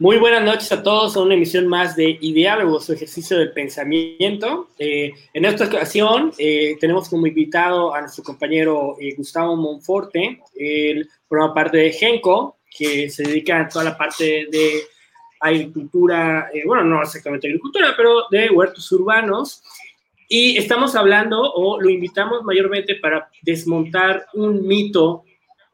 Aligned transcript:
Muy 0.00 0.16
buenas 0.16 0.42
noches 0.42 0.72
a 0.72 0.82
todos 0.82 1.16
a 1.16 1.20
una 1.20 1.34
emisión 1.34 1.68
más 1.68 1.94
de 1.94 2.18
Ideálogos, 2.20 2.86
su 2.86 2.94
ejercicio 2.94 3.38
del 3.38 3.52
pensamiento. 3.52 4.70
Eh, 4.76 5.12
en 5.32 5.44
esta 5.44 5.66
ocasión 5.66 6.32
eh, 6.36 6.76
tenemos 6.80 7.08
como 7.08 7.28
invitado 7.28 7.94
a 7.94 8.00
nuestro 8.00 8.24
compañero 8.24 8.96
eh, 8.98 9.14
Gustavo 9.16 9.54
Monforte, 9.54 10.40
él 10.56 11.08
forma 11.28 11.54
parte 11.54 11.78
de 11.78 11.92
Genco, 11.92 12.56
que 12.76 13.08
se 13.08 13.22
dedica 13.22 13.60
a 13.60 13.68
toda 13.68 13.84
la 13.84 13.96
parte 13.96 14.48
de 14.50 14.82
agricultura, 15.38 16.50
bueno, 16.66 16.82
no 16.82 17.00
exactamente 17.00 17.46
agricultura, 17.46 17.94
pero 17.96 18.24
de 18.32 18.50
huertos 18.50 18.90
urbanos. 18.90 19.62
Y 20.28 20.56
estamos 20.56 20.96
hablando, 20.96 21.40
o 21.40 21.80
lo 21.80 21.88
invitamos 21.88 22.42
mayormente 22.42 22.96
para 22.96 23.30
desmontar 23.42 24.26
un 24.34 24.66
mito 24.66 25.22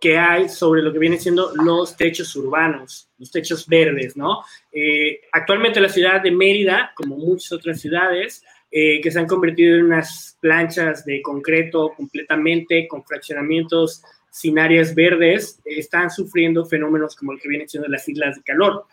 que 0.01 0.17
hay 0.17 0.48
sobre 0.48 0.82
lo 0.82 0.93
que 0.93 0.98
vienen 0.98 1.21
siendo 1.21 1.53
los 1.55 1.96
techos 1.96 2.35
urbanos, 2.35 3.11
los 3.19 3.30
techos 3.30 3.67
verdes, 3.67 4.17
¿no? 4.17 4.43
Eh, 4.73 5.21
actualmente 5.31 5.79
la 5.79 5.90
ciudad 5.90 6.23
de 6.23 6.31
Mérida, 6.31 6.93
como 6.96 7.17
muchas 7.18 7.53
otras 7.53 7.81
ciudades, 7.81 8.43
eh, 8.71 9.00
que 9.03 9.11
se 9.11 9.18
han 9.18 9.26
convertido 9.26 9.76
en 9.76 9.86
unas 9.86 10.39
planchas 10.40 11.04
de 11.04 11.21
concreto 11.21 11.93
completamente, 11.95 12.89
con 12.89 13.04
fraccionamientos 13.04 14.03
sin 14.31 14.59
áreas 14.59 14.95
verdes, 14.95 15.61
están 15.64 16.09
sufriendo 16.09 16.64
fenómenos 16.64 17.14
como 17.14 17.32
el 17.32 17.40
que 17.40 17.48
vienen 17.48 17.68
siendo 17.68 17.89
las 17.89 18.09
islas 18.09 18.37
de 18.37 18.43
calor. 18.43 18.87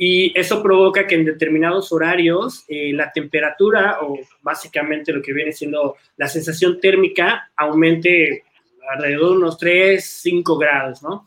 Y 0.00 0.32
eso 0.38 0.62
provoca 0.62 1.06
que 1.06 1.16
en 1.16 1.24
determinados 1.24 1.92
horarios 1.92 2.64
eh, 2.68 2.92
la 2.94 3.12
temperatura 3.12 3.98
o 4.00 4.18
básicamente 4.42 5.12
lo 5.12 5.20
que 5.20 5.32
viene 5.32 5.52
siendo 5.52 5.96
la 6.16 6.28
sensación 6.28 6.80
térmica 6.80 7.50
aumente 7.56 8.44
alrededor 8.90 9.30
de 9.30 9.36
unos 9.36 9.58
3, 9.58 10.04
5 10.04 10.58
grados, 10.58 11.02
¿no? 11.02 11.26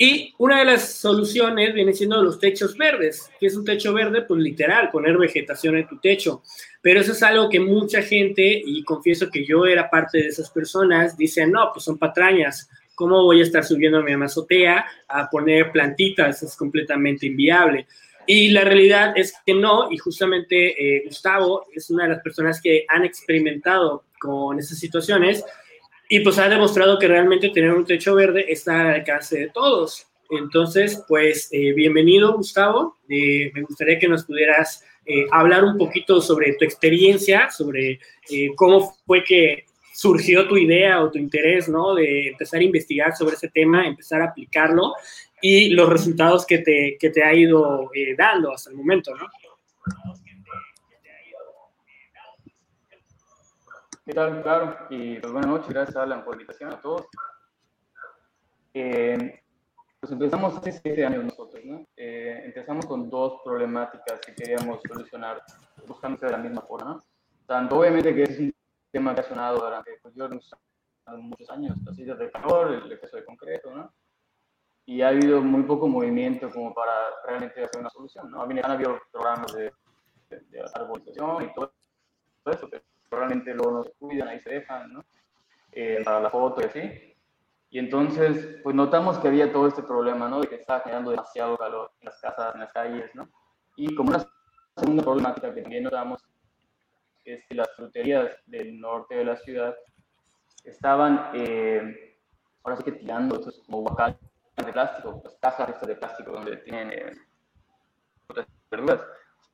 Y 0.00 0.32
una 0.38 0.60
de 0.60 0.64
las 0.64 0.92
soluciones 0.92 1.74
viene 1.74 1.92
siendo 1.92 2.22
los 2.22 2.38
techos 2.38 2.76
verdes. 2.78 3.28
que 3.40 3.46
es 3.46 3.56
un 3.56 3.64
techo 3.64 3.92
verde? 3.92 4.22
Pues 4.22 4.40
literal, 4.40 4.90
poner 4.92 5.18
vegetación 5.18 5.76
en 5.76 5.88
tu 5.88 5.98
techo. 5.98 6.42
Pero 6.80 7.00
eso 7.00 7.10
es 7.10 7.22
algo 7.24 7.48
que 7.48 7.58
mucha 7.58 8.00
gente, 8.00 8.62
y 8.64 8.84
confieso 8.84 9.28
que 9.28 9.44
yo 9.44 9.66
era 9.66 9.90
parte 9.90 10.18
de 10.18 10.28
esas 10.28 10.50
personas, 10.50 11.16
dicen, 11.16 11.50
no, 11.50 11.70
pues 11.72 11.84
son 11.84 11.98
patrañas. 11.98 12.70
¿Cómo 12.94 13.24
voy 13.24 13.40
a 13.40 13.42
estar 13.42 13.64
subiendo 13.64 13.98
a 13.98 14.02
mi 14.02 14.12
azotea 14.12 14.86
a 15.08 15.28
poner 15.28 15.72
plantitas? 15.72 16.44
Es 16.44 16.54
completamente 16.54 17.26
inviable. 17.26 17.88
Y 18.24 18.50
la 18.50 18.60
realidad 18.60 19.14
es 19.16 19.34
que 19.44 19.54
no, 19.54 19.90
y 19.90 19.98
justamente 19.98 20.98
eh, 20.98 21.02
Gustavo 21.06 21.66
es 21.74 21.90
una 21.90 22.04
de 22.04 22.10
las 22.10 22.22
personas 22.22 22.60
que 22.60 22.84
han 22.86 23.04
experimentado 23.04 24.04
con 24.20 24.60
esas 24.60 24.78
situaciones 24.78 25.44
y 26.08 26.20
pues 26.20 26.38
ha 26.38 26.48
demostrado 26.48 26.98
que 26.98 27.06
realmente 27.06 27.50
tener 27.50 27.72
un 27.72 27.84
techo 27.84 28.14
verde 28.14 28.46
está 28.48 28.80
al 28.80 28.94
alcance 28.94 29.38
de 29.38 29.50
todos. 29.50 30.06
Entonces, 30.30 31.04
pues 31.06 31.48
eh, 31.52 31.72
bienvenido 31.74 32.34
Gustavo. 32.34 32.96
Eh, 33.08 33.50
me 33.54 33.62
gustaría 33.62 33.98
que 33.98 34.08
nos 34.08 34.24
pudieras 34.24 34.82
eh, 35.04 35.26
hablar 35.30 35.64
un 35.64 35.76
poquito 35.76 36.22
sobre 36.22 36.54
tu 36.54 36.64
experiencia, 36.64 37.50
sobre 37.50 38.00
cómo 38.56 38.94
fue 39.06 39.22
que 39.22 39.66
surgió 39.94 40.48
tu 40.48 40.56
idea 40.56 41.02
o 41.02 41.10
tu 41.10 41.18
interés, 41.18 41.68
¿no? 41.68 41.94
De 41.94 42.28
empezar 42.28 42.60
a 42.60 42.64
investigar 42.64 43.16
sobre 43.16 43.36
ese 43.36 43.48
tema, 43.48 43.86
empezar 43.86 44.22
a 44.22 44.26
aplicarlo 44.26 44.94
y 45.42 45.70
los 45.70 45.88
resultados 45.88 46.46
que 46.46 46.58
te, 46.58 46.96
que 46.98 47.10
te 47.10 47.22
ha 47.22 47.34
ido 47.34 47.90
dando 48.16 48.52
hasta 48.52 48.70
el 48.70 48.76
momento, 48.76 49.14
¿no? 49.14 49.26
¿Qué 54.08 54.14
tal? 54.14 54.42
Claro, 54.42 54.74
y 54.88 55.18
pues 55.20 55.30
buenas 55.34 55.50
noches, 55.50 55.68
gracias 55.68 55.94
Alan 55.96 56.24
por 56.24 56.34
la 56.34 56.40
invitación 56.40 56.72
a 56.72 56.80
todos. 56.80 57.06
Eh, 58.72 59.42
pues 60.00 60.10
empezamos 60.10 60.56
hace 60.56 60.72
siete 60.72 61.04
años 61.04 61.24
nosotros, 61.24 61.62
¿no? 61.62 61.86
Eh, 61.94 62.40
empezamos 62.46 62.86
con 62.86 63.10
dos 63.10 63.42
problemáticas 63.44 64.18
que 64.20 64.34
queríamos 64.34 64.80
solucionar 64.88 65.42
buscando 65.86 66.24
de 66.24 66.32
la 66.32 66.38
misma 66.38 66.62
forma, 66.62 66.94
¿no? 66.94 67.02
Tanto 67.44 67.78
obviamente 67.78 68.14
que 68.14 68.22
es 68.22 68.38
un 68.38 68.54
tema 68.90 69.14
que 69.14 69.20
ha 69.20 69.24
sonado 69.24 69.58
durante 69.58 69.98
pues, 70.00 70.14
yo, 70.14 70.26
muchos 71.18 71.50
años, 71.50 71.76
las 71.84 71.94
sillas 71.94 72.18
de 72.18 72.30
calor, 72.30 72.72
el 72.72 72.90
exceso 72.90 73.18
de 73.18 73.26
concreto, 73.26 73.70
¿no? 73.74 73.92
Y 74.86 75.02
ha 75.02 75.08
habido 75.08 75.42
muy 75.42 75.64
poco 75.64 75.86
movimiento 75.86 76.48
como 76.48 76.72
para 76.72 76.94
realmente 77.26 77.62
hacer 77.62 77.78
una 77.78 77.90
solución, 77.90 78.30
¿no? 78.30 78.40
Han 78.40 78.70
habido 78.70 78.98
programas 79.12 79.52
de, 79.52 79.70
de, 80.30 80.40
de 80.48 80.62
arborización 80.72 81.44
y 81.44 81.52
todo, 81.52 81.74
todo 82.42 82.54
eso, 82.54 82.68
pero 82.70 82.82
probablemente 83.08 83.54
luego 83.54 83.70
no 83.72 83.84
se 83.84 83.92
cuidan, 83.92 84.28
ahí 84.28 84.40
se 84.40 84.50
dejan, 84.50 84.92
¿no? 84.92 85.04
Eh, 85.72 86.02
para 86.04 86.20
la 86.20 86.30
foto 86.30 86.60
y 86.60 86.64
así. 86.64 87.14
Y 87.70 87.78
entonces, 87.78 88.60
pues 88.62 88.74
notamos 88.74 89.18
que 89.18 89.28
había 89.28 89.52
todo 89.52 89.68
este 89.68 89.82
problema, 89.82 90.28
¿no? 90.28 90.40
De 90.40 90.48
que 90.48 90.56
estaba 90.56 90.80
generando 90.80 91.10
demasiado 91.10 91.56
calor 91.56 91.90
en 92.00 92.06
las 92.06 92.20
casas, 92.20 92.54
en 92.54 92.60
las 92.60 92.72
calles, 92.72 93.14
¿no? 93.14 93.28
Y 93.76 93.94
como 93.94 94.10
una 94.10 94.26
segunda 94.76 95.02
problemática 95.02 95.54
que 95.54 95.62
también 95.62 95.84
notamos 95.84 96.24
es 97.24 97.44
que 97.46 97.54
las 97.54 97.68
fruterías 97.76 98.30
del 98.46 98.80
norte 98.80 99.16
de 99.16 99.24
la 99.24 99.36
ciudad 99.36 99.76
estaban, 100.64 101.30
eh, 101.34 102.16
ahora 102.62 102.76
sí 102.76 102.84
que 102.84 102.92
tirando 102.92 103.36
estos 103.36 103.62
como 103.66 103.82
guacales 103.82 104.16
de 104.56 104.72
plástico, 104.72 105.20
las 105.22 105.34
cajas 105.36 105.86
de 105.86 105.94
plástico 105.94 106.32
donde 106.32 106.56
tienen 106.58 106.90
eh, 106.92 107.12
verduras 108.70 109.00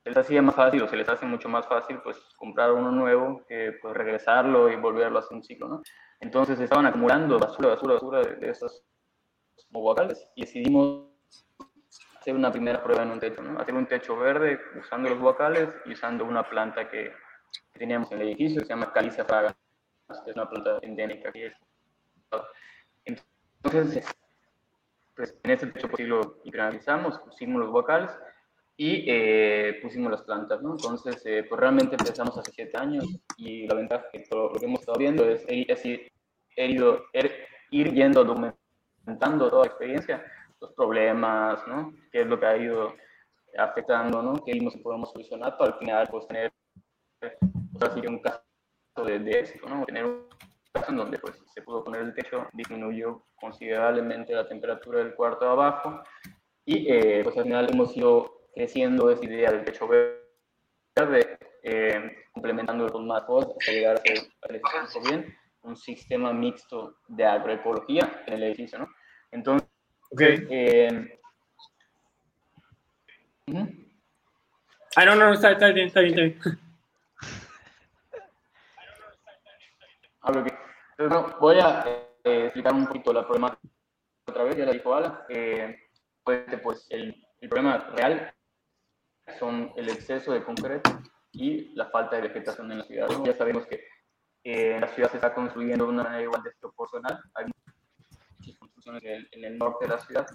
les 0.04 0.16
hacía 0.16 0.42
más 0.42 0.54
fácil 0.54 0.82
o 0.82 0.88
se 0.88 0.96
les 0.96 1.08
hace 1.08 1.24
mucho 1.24 1.48
más 1.48 1.66
fácil 1.66 1.98
pues 2.02 2.18
comprar 2.36 2.72
uno 2.72 2.90
nuevo 2.90 3.42
que 3.48 3.72
pues 3.80 3.94
regresarlo 3.94 4.70
y 4.70 4.76
volverlo 4.76 5.18
a 5.18 5.20
hacer 5.20 5.36
un 5.36 5.42
ciclo, 5.42 5.68
¿no? 5.68 5.82
Entonces 6.20 6.60
estaban 6.60 6.86
acumulando 6.86 7.38
basura, 7.38 7.70
basura, 7.70 7.94
basura 7.94 8.22
de, 8.22 8.50
esos 8.50 8.84
guacales 9.70 10.26
y 10.34 10.42
decidimos 10.42 11.08
hacer 12.18 12.34
una 12.34 12.52
primera 12.52 12.82
prueba 12.82 13.02
en 13.02 13.10
un 13.10 13.20
techo, 13.20 13.42
¿no? 13.42 13.58
Hacer 13.58 13.74
un 13.74 13.86
techo 13.86 14.16
verde 14.16 14.60
usando 14.78 15.08
los 15.08 15.18
guacales 15.18 15.70
y 15.86 15.92
usando 15.92 16.24
una 16.24 16.48
planta 16.48 16.88
que, 16.88 17.12
teníamos 17.72 18.10
en 18.12 18.20
el 18.20 18.28
edificio 18.28 18.60
que 18.60 18.66
se 18.66 18.72
llama 18.72 18.92
Calicia 18.92 19.24
fraga, 19.24 19.54
que 20.24 20.30
es 20.30 20.36
una 20.36 20.48
planta 20.48 20.78
endémica. 20.82 21.32
Entonces, 23.04 24.06
pues 25.14 25.36
en 25.42 25.50
este 25.50 25.66
techo 25.68 25.88
pues, 25.88 26.06
lo 26.06 26.40
impermeabilizamos, 26.44 27.18
pusimos 27.20 27.60
los 27.60 27.70
guacales 27.70 28.10
y 28.76 29.04
eh, 29.06 29.78
pusimos 29.82 30.10
las 30.10 30.22
plantas, 30.22 30.60
¿no? 30.60 30.72
Entonces, 30.72 31.22
eh, 31.26 31.44
pues 31.48 31.60
realmente 31.60 31.96
empezamos 31.98 32.36
hace 32.36 32.50
siete 32.52 32.76
años 32.76 33.04
y 33.36 33.66
la 33.68 33.74
ventaja 33.74 34.06
que 34.12 34.20
todo 34.20 34.50
lo 34.52 34.58
que 34.58 34.66
hemos 34.66 34.80
estado 34.80 34.98
viendo 34.98 35.24
es, 35.28 35.44
es 35.48 35.86
ir, 35.86 36.12
ido, 36.56 37.04
er, 37.12 37.46
ir 37.70 37.92
yendo 37.92 38.24
documentando 38.24 39.48
toda 39.48 39.62
la 39.62 39.68
experiencia, 39.68 40.24
los 40.60 40.72
problemas, 40.72 41.64
¿no? 41.68 41.94
Qué 42.10 42.22
es 42.22 42.26
lo 42.26 42.38
que 42.38 42.46
ha 42.46 42.56
ido 42.56 42.94
afectando, 43.56 44.22
¿no? 44.22 44.44
Qué 44.44 44.52
vimos 44.52 44.74
que 44.74 44.80
podemos 44.80 45.12
solucionar 45.12 45.56
para 45.56 45.72
al 45.72 45.78
final, 45.78 46.08
pues 46.10 46.26
tener, 46.26 46.52
pues, 47.20 47.32
un 48.08 48.18
caso 48.18 48.42
de, 49.06 49.20
de, 49.20 49.38
éxito, 49.38 49.68
¿no? 49.68 49.84
Tener 49.84 50.04
un 50.04 50.26
caso 50.72 50.90
en 50.90 50.96
donde 50.96 51.18
pues 51.18 51.40
se 51.54 51.62
pudo 51.62 51.84
poner 51.84 52.02
el 52.02 52.14
techo, 52.14 52.48
disminuyó 52.52 53.24
considerablemente 53.36 54.34
la 54.34 54.48
temperatura 54.48 54.98
del 54.98 55.14
cuarto 55.14 55.44
de 55.44 55.50
abajo 55.52 56.02
y 56.64 56.90
eh, 56.90 57.20
pues 57.22 57.36
al 57.36 57.44
final 57.44 57.68
hemos 57.70 57.96
ido 57.96 58.33
creciendo 58.54 59.10
esa 59.10 59.24
idea 59.24 59.50
del 59.52 59.64
techo 59.64 59.88
verde, 59.88 61.38
eh, 61.62 62.26
complementándolo 62.32 62.92
con 62.92 63.06
más 63.06 63.22
cosas 63.24 63.50
hasta 63.58 63.72
llegar 63.72 63.96
a 63.96 64.86
ser, 64.86 65.02
bien, 65.02 65.36
un 65.62 65.76
sistema 65.76 66.32
mixto 66.32 66.98
de 67.08 67.24
agroecología 67.24 68.22
en 68.26 68.34
el 68.34 68.42
edificio, 68.44 68.78
¿no? 68.78 68.88
Entonces, 69.30 69.68
okay. 70.10 70.46
eh, 70.50 71.18
Ah, 74.96 75.04
no, 75.04 75.16
no, 75.16 75.32
está, 75.32 75.50
está 75.52 75.68
bien, 75.68 75.88
está 75.88 76.00
bien, 76.00 76.18
está 76.18 76.50
bien. 76.50 76.58
Entonces, 80.96 81.36
voy 81.40 81.58
a 81.60 81.84
eh, 82.24 82.44
explicar 82.44 82.72
un 82.72 82.86
poquito 82.86 83.12
la 83.12 83.26
problemática 83.26 83.68
otra 84.26 84.44
vez, 84.44 84.56
ya 84.56 84.64
la 84.64 84.72
dijo 84.72 84.94
Ala. 84.94 85.26
Eh, 85.28 85.78
pues, 86.22 86.44
pues 86.62 86.86
el, 86.90 87.14
el, 87.40 87.48
problema 87.48 87.90
real 87.96 88.32
son 89.38 89.72
el 89.76 89.88
exceso 89.88 90.32
de 90.32 90.44
concreto 90.44 90.90
y 91.32 91.74
la 91.74 91.86
falta 91.86 92.16
de 92.16 92.22
vegetación 92.22 92.70
en 92.70 92.78
la 92.78 92.84
ciudad. 92.84 93.08
Ya 93.24 93.36
sabemos 93.36 93.66
que 93.66 93.84
eh, 94.44 94.78
la 94.80 94.88
ciudad 94.88 95.10
se 95.10 95.16
está 95.16 95.34
construyendo 95.34 95.84
de 95.84 95.90
una 95.90 96.04
manera 96.04 96.22
igual 96.22 96.42
desproporcional. 96.42 97.20
Hay 97.34 97.46
muchas 97.46 98.58
construcciones 98.58 99.02
en 99.32 99.44
el, 99.44 99.58
norte 99.58 99.86
de 99.86 99.90
la 99.90 99.98
ciudad. 99.98 100.26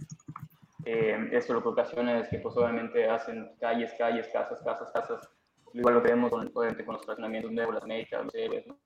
Eh, 0.85 1.29
esto 1.31 1.53
lo 1.53 1.61
que 1.61 1.69
ocasiona 1.69 2.19
es 2.19 2.29
que 2.29 2.39
pues, 2.39 2.55
obviamente 2.57 3.07
hacen 3.07 3.55
calles, 3.59 3.93
calles, 3.97 4.27
casas, 4.33 4.61
casas, 4.63 4.89
casas. 4.93 5.29
Igual 5.73 5.95
lo 5.95 6.03
que 6.03 6.09
vemos 6.09 6.31
con, 6.31 6.51
obviamente, 6.53 6.83
con 6.83 6.95
los 6.95 7.05
fraccionamientos 7.05 7.51
nuevos, 7.51 7.75
las 7.75 7.85
médicas, 7.85 8.25
los 8.25 8.35
héroes, 8.35 8.65
¿no? 8.65 8.79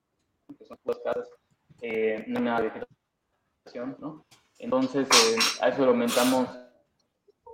que 0.57 0.65
son 0.65 0.77
todas 0.83 0.99
casas. 1.03 1.29
Eh, 1.81 2.23
no 2.27 2.39
hay 2.39 2.45
nada 2.45 2.61
de 2.61 2.69
vegetación, 2.69 3.97
¿no? 3.99 4.25
Entonces, 4.59 5.07
eh, 5.09 5.37
a 5.61 5.69
eso 5.69 5.83
lo 5.83 5.91
aumentamos 5.91 6.47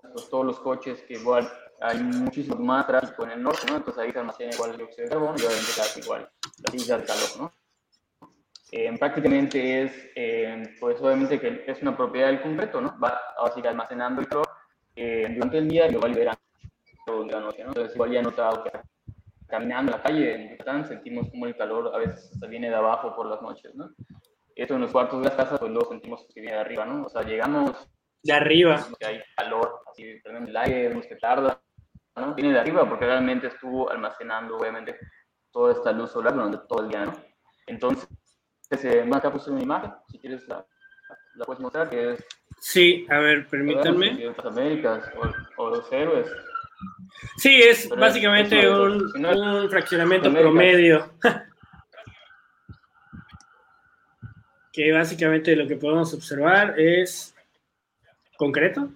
pues, 0.02 0.30
todos 0.30 0.46
los 0.46 0.60
coches 0.60 1.02
que 1.04 1.14
igual 1.14 1.50
hay 1.82 2.00
muchísimo 2.00 2.58
más 2.58 2.88
tráfico 2.88 3.24
en 3.24 3.32
el 3.32 3.44
norte, 3.44 3.62
¿no? 3.70 3.78
Entonces 3.78 4.04
ahí 4.04 4.12
se 4.12 4.20
almacena 4.20 4.54
igual 4.54 4.72
el 4.72 4.78
dióxido 4.78 5.04
de 5.04 5.10
carbono 5.10 5.36
y 5.38 5.42
obviamente 5.42 5.72
se 5.72 6.00
igual 6.00 6.30
la 6.64 6.72
silla 6.72 6.98
de 6.98 7.06
calor, 7.06 7.30
¿no? 7.38 7.54
Eh, 8.72 8.96
prácticamente 9.00 9.84
es, 9.84 10.10
eh, 10.16 10.76
pues 10.80 11.02
obviamente 11.02 11.40
que 11.40 11.64
es 11.66 11.82
una 11.82 11.98
propiedad 11.98 12.28
del 12.28 12.42
concreto, 12.42 12.82
¿no? 12.82 13.00
Va 13.00 13.20
a 13.38 13.50
seguir 13.50 13.68
almacenando 13.68 14.22
el 14.22 14.28
calor 14.28 14.48
eh, 14.96 15.28
durante 15.34 15.58
el 15.58 15.68
día 15.68 15.88
y 15.88 15.92
luego 15.92 16.08
liberan 16.08 16.36
durante 17.08 17.34
la 17.34 17.42
noche, 17.42 17.64
¿no? 17.64 17.70
Entonces 17.70 17.96
igual 17.96 18.12
ya 18.12 18.20
he 18.20 18.24
notado 18.24 18.64
que 18.64 18.72
caminando 19.48 19.92
en 19.92 19.98
la 19.98 20.04
calle 20.04 20.36
en 20.36 20.52
Yucatán 20.52 20.88
sentimos 20.88 21.30
como 21.30 21.48
el 21.48 21.58
calor 21.58 21.92
a 21.96 21.98
veces 21.98 22.32
viene 22.48 22.70
de 22.70 22.76
abajo 22.76 23.16
por 23.16 23.26
las 23.26 23.42
noches, 23.42 23.74
¿no? 23.74 23.90
Esto 24.56 24.76
en 24.76 24.82
los 24.82 24.92
cuartos 24.92 25.20
de 25.22 25.30
las 25.30 25.36
casas, 25.36 25.60
pues 25.60 25.72
luego 25.72 25.90
sentimos 25.90 26.28
que 26.34 26.42
viene 26.42 26.56
de 26.56 26.62
arriba, 26.62 26.86
¿no? 26.86 27.06
O 27.06 27.10
sea, 27.10 27.24
llegamos... 27.24 27.90
De 28.22 28.34
arriba. 28.34 28.86
Que 29.00 29.06
hay 29.06 29.22
calor, 29.38 29.80
así, 29.90 30.04
el 30.04 30.58
aire, 30.58 30.90
vemos 30.90 31.06
que 31.06 31.16
tarda, 31.16 31.62
¿no? 32.16 32.36
Viene 32.36 32.54
de 32.54 32.60
arriba 32.60 32.88
porque 32.88 33.06
realmente 33.06 33.48
estuvo 33.48 33.90
almacenando, 33.90 34.58
obviamente, 34.58 34.98
toda 35.52 35.74
esta 35.74 35.92
luz 35.92 36.12
solar 36.12 36.34
durante 36.34 36.60
todo 36.68 36.82
el 36.82 36.90
día, 36.90 37.06
¿no? 37.06 37.14
Entonces, 37.68 38.08
eh, 38.72 39.10
acá 39.14 39.32
puse 39.32 39.52
una 39.52 39.62
imagen, 39.62 39.92
si 40.10 40.20
quieres 40.20 40.48
la, 40.48 40.66
la 41.36 41.46
puedes 41.46 41.62
mostrar, 41.62 41.90
que 41.90 42.14
es... 42.14 42.26
Sí, 42.60 43.08
a 43.10 43.20
ver, 43.20 43.48
permítanme. 43.48 44.14
Las 44.14 44.46
Américas 44.46 45.10
o, 45.16 45.64
o 45.64 45.70
los 45.70 45.92
héroes. 45.92 46.30
Sí, 47.38 47.62
es 47.62 47.88
Pero 47.88 48.02
básicamente 48.02 48.60
es 48.60 48.70
un, 48.70 49.12
si 49.12 49.20
no 49.20 49.32
un, 49.32 49.70
fraccionamiento 49.70 50.32
promedio. 50.32 51.14
que 54.74 54.92
básicamente 54.92 55.56
lo 55.56 55.68
que 55.68 55.76
podemos 55.76 56.14
observar 56.14 56.80
es 56.80 57.36
concreto. 58.38 58.90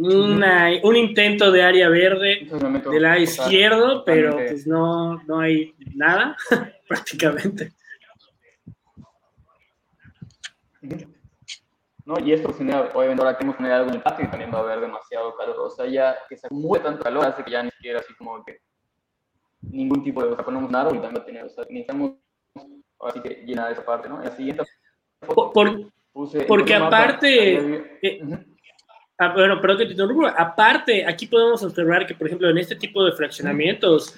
Una, 0.00 0.70
un 0.82 0.96
intento 0.96 1.50
de 1.50 1.62
área 1.62 1.88
verde 1.88 2.46
del 2.90 3.02
lado 3.02 3.20
izquierdo, 3.20 4.04
pero 4.04 4.36
pues 4.36 4.66
no, 4.66 5.22
no 5.24 5.40
hay 5.40 5.74
nada 5.94 6.36
prácticamente. 6.88 7.72
¿no? 12.08 12.18
Y 12.24 12.32
esto 12.32 12.54
genera, 12.54 12.90
obviamente 12.94 13.22
ahora 13.22 13.36
tenemos 13.36 13.58
generado 13.58 13.80
algo 13.80 13.90
en 13.90 13.96
el 13.96 14.02
patio 14.02 14.24
y 14.24 14.30
también 14.30 14.50
va 14.50 14.60
a 14.60 14.62
haber 14.62 14.80
demasiado 14.80 15.36
calor, 15.36 15.56
o 15.58 15.70
sea, 15.70 15.84
ya 15.86 16.16
que 16.26 16.38
se 16.38 16.46
acumule 16.46 16.80
tanto 16.80 17.04
calor 17.04 17.26
hace 17.26 17.44
que 17.44 17.50
ya 17.50 17.62
ni 17.62 17.70
siquiera 17.70 18.00
así 18.00 18.14
como 18.14 18.42
que 18.42 18.60
ningún 19.60 20.02
tipo 20.02 20.22
de, 20.22 20.30
o 20.30 20.34
sea, 20.34 20.42
ponemos 20.42 20.70
un 20.70 20.74
árbol 20.74 20.96
y 20.96 21.00
también 21.00 21.24
tener, 21.26 21.44
o 21.44 21.50
sea, 21.50 21.64
necesitamos 21.68 22.12
así 23.00 23.20
que 23.20 23.44
llenar 23.44 23.70
esa 23.72 23.84
parte, 23.84 24.08
¿no? 24.08 24.22
Y 24.22 24.24
la 24.24 24.34
siguiente 24.34 24.64
foto 25.20 25.52
Por, 25.52 25.92
puse 26.10 26.40
porque 26.44 26.74
aparte, 26.74 27.88
eh, 28.00 28.46
ah, 29.18 29.32
bueno, 29.34 29.60
perdón 29.60 29.78
que 29.78 29.86
te 29.86 29.92
interrumpo, 29.92 30.26
aparte, 30.26 31.04
aquí 31.04 31.26
podemos 31.26 31.62
observar 31.62 32.06
que, 32.06 32.14
por 32.14 32.26
ejemplo, 32.26 32.48
en 32.48 32.58
este 32.58 32.76
tipo 32.76 33.04
de 33.04 33.12
fraccionamientos, 33.12 34.16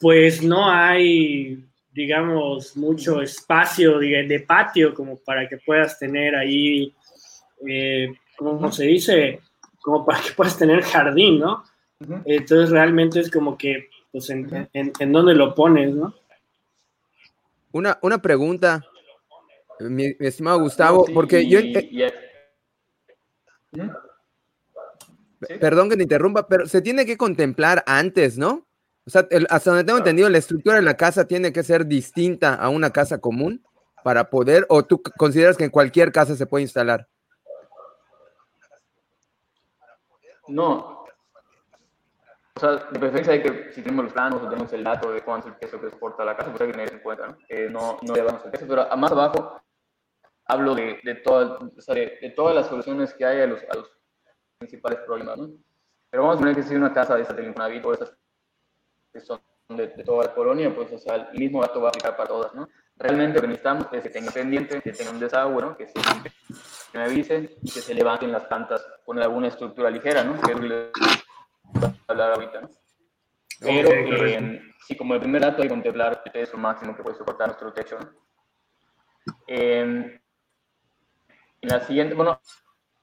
pues 0.00 0.42
no 0.42 0.70
hay 0.70 1.64
digamos, 1.90 2.76
mucho 2.76 3.20
espacio 3.20 3.98
de, 3.98 4.44
patio 4.46 4.94
como 4.94 5.16
para 5.16 5.48
que 5.48 5.56
puedas 5.56 5.98
tener 5.98 6.36
ahí 6.36 6.94
eh, 7.66 8.14
¿cómo 8.36 8.70
se 8.70 8.84
dice? 8.84 9.40
Como 9.82 10.06
para 10.06 10.20
que 10.20 10.32
puedas 10.32 10.56
tener 10.56 10.82
jardín, 10.82 11.40
¿no? 11.40 11.64
Entonces 12.24 12.70
realmente 12.70 13.20
es 13.20 13.30
como 13.30 13.58
que, 13.58 13.88
pues, 14.12 14.30
en, 14.30 14.68
en, 14.72 15.12
dónde 15.12 15.34
lo 15.34 15.54
pones, 15.54 15.92
¿no? 15.94 16.14
Una, 17.72 17.98
una 18.02 18.22
pregunta, 18.22 18.84
mi, 19.80 20.14
estimado 20.20 20.60
Gustavo, 20.60 21.04
porque 21.12 21.46
yo... 21.48 21.58
Perdón 25.60 25.88
que 25.88 25.96
te 25.96 26.02
interrumpa, 26.02 26.48
pero 26.48 26.66
se 26.66 26.82
tiene 26.82 27.06
que 27.06 27.16
contemplar 27.16 27.84
antes, 27.86 28.38
¿no? 28.38 28.66
O 29.06 29.10
sea, 29.10 29.26
hasta 29.48 29.70
donde 29.70 29.84
tengo 29.84 29.98
entendido, 29.98 30.28
la 30.28 30.38
estructura 30.38 30.76
de 30.76 30.82
la 30.82 30.96
casa 30.96 31.26
tiene 31.26 31.52
que 31.52 31.62
ser 31.62 31.86
distinta 31.86 32.54
a 32.54 32.68
una 32.68 32.90
casa 32.90 33.18
común 33.18 33.64
para 34.02 34.28
poder, 34.28 34.66
o 34.68 34.84
tú 34.84 35.02
consideras 35.16 35.56
que 35.56 35.64
en 35.64 35.70
cualquier 35.70 36.12
casa 36.12 36.34
se 36.34 36.46
puede 36.46 36.62
instalar. 36.62 37.08
No. 40.48 41.04
O 42.54 42.60
sea, 42.60 42.70
de 42.90 42.98
preferencia 42.98 43.34
hay 43.34 43.42
que, 43.42 43.72
si 43.72 43.82
tenemos 43.82 44.06
los 44.06 44.12
planos 44.12 44.42
o 44.42 44.48
tenemos 44.48 44.72
el 44.72 44.82
dato 44.82 45.12
de 45.12 45.22
cuánto 45.22 45.48
es 45.48 45.54
el 45.54 45.58
peso 45.60 45.80
que 45.80 45.90
soporta 45.90 46.24
la 46.24 46.36
casa, 46.36 46.50
pues 46.50 46.60
hay 46.62 46.66
que 46.66 46.72
tener 46.72 46.92
en 46.92 47.00
cuenta, 47.00 47.28
¿no? 47.28 47.38
Eh, 47.48 47.68
no, 47.70 47.98
no 48.02 48.14
llevamos 48.14 48.44
el 48.44 48.50
peso, 48.50 48.66
pero 48.68 48.96
más 48.96 49.12
abajo 49.12 49.62
hablo 50.44 50.74
de, 50.74 50.98
de, 51.04 51.14
toda, 51.14 51.58
o 51.58 51.80
sea, 51.80 51.94
de, 51.94 52.32
todas 52.34 52.56
las 52.56 52.66
soluciones 52.66 53.14
que 53.14 53.24
hay 53.24 53.42
a 53.42 53.46
los, 53.46 53.62
a 53.62 53.76
los 53.76 53.97
principales 54.58 55.00
problemas, 55.00 55.38
¿no? 55.38 55.50
Pero 56.10 56.22
vamos 56.22 56.36
a 56.36 56.38
poner 56.40 56.56
que 56.56 56.62
si 56.62 56.74
una 56.74 56.92
casa 56.92 57.16
de 57.16 57.22
esta 57.22 57.40
Infonavit 57.40 57.84
o 57.84 57.92
estas 57.92 58.12
que 59.12 59.20
son 59.20 59.40
de, 59.68 59.88
de, 59.88 60.04
toda 60.04 60.26
la 60.26 60.34
colonia, 60.34 60.74
pues 60.74 60.92
o 60.92 60.98
sea, 60.98 61.14
el 61.14 61.38
mismo 61.38 61.60
dato 61.60 61.80
va 61.80 61.88
a 61.88 61.90
aplicar 61.90 62.16
para 62.16 62.28
todas, 62.28 62.54
¿no? 62.54 62.68
Realmente 62.96 63.36
lo 63.36 63.42
que 63.42 63.48
necesitamos 63.48 63.86
es 63.92 64.02
que 64.02 64.10
tenga 64.10 64.30
pendiente, 64.30 64.80
que 64.82 64.92
tenga 64.92 65.10
un 65.12 65.20
desagüe, 65.20 65.62
¿no? 65.62 65.76
Que 65.76 65.86
se 65.86 65.92
que 65.94 66.98
me 66.98 67.04
avisen 67.04 67.50
y 67.62 67.70
que 67.70 67.80
se 67.80 67.94
levanten 67.94 68.32
las 68.32 68.44
plantas 68.44 68.84
con 69.04 69.18
alguna 69.22 69.48
estructura 69.48 69.90
ligera, 69.90 70.24
¿no? 70.24 70.40
Que 70.40 70.52
es 70.52 70.60
lo 70.60 70.92
que 70.92 71.00
hablar 72.08 72.32
ahorita, 72.32 72.62
¿no? 72.62 72.68
Pero 73.60 73.90
eh, 73.90 74.62
sí, 74.86 74.96
como 74.96 75.14
el 75.14 75.20
primer 75.20 75.42
dato 75.42 75.62
hay 75.62 75.68
que 75.68 75.74
contemplar 75.74 76.22
el 76.24 76.32
peso 76.32 76.56
máximo 76.56 76.96
que 76.96 77.02
puede 77.02 77.16
soportar 77.16 77.48
nuestro 77.48 77.72
techo. 77.72 77.98
¿no? 77.98 78.10
Eh, 79.46 80.20
en 81.60 81.68
la 81.68 81.80
siguiente, 81.80 82.14
bueno, 82.14 82.40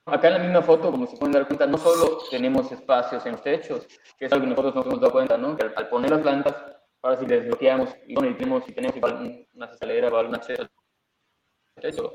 acá 0.06 0.28
en 0.28 0.34
la 0.34 0.40
misma 0.40 0.62
foto, 0.62 0.92
como 0.92 1.08
se 1.08 1.18
pueden 1.18 1.34
dar 1.34 1.48
cuenta, 1.48 1.66
no 1.66 1.78
solo 1.78 2.20
tenemos 2.30 2.72
espacios 2.72 3.26
en 3.26 3.34
los 3.34 3.42
techos, 3.42 3.88
que 4.18 4.26
es 4.26 4.32
algo 4.32 4.44
que 4.44 4.50
nosotros 4.50 4.76
nos 4.76 4.86
hemos 4.86 5.02
dado 5.02 5.12
cuenta, 5.12 5.38
¿no? 5.38 5.56
Que 5.56 5.72
al, 5.76 5.90
poner 5.90 6.12
las 6.12 6.22
plantas, 6.22 6.56
ahora 7.02 7.18
si 7.18 7.26
desbloqueamos 7.26 7.96
y, 8.08 8.16
bueno, 8.16 8.30
y 8.30 8.36
tenemos, 8.36 8.64
si 8.66 8.74
tenemos 8.74 8.96
igual 8.96 9.48
unas 9.54 9.74
escaleras 9.74 10.12
o 10.12 10.18
algún 10.18 10.36
acceso 10.36 10.68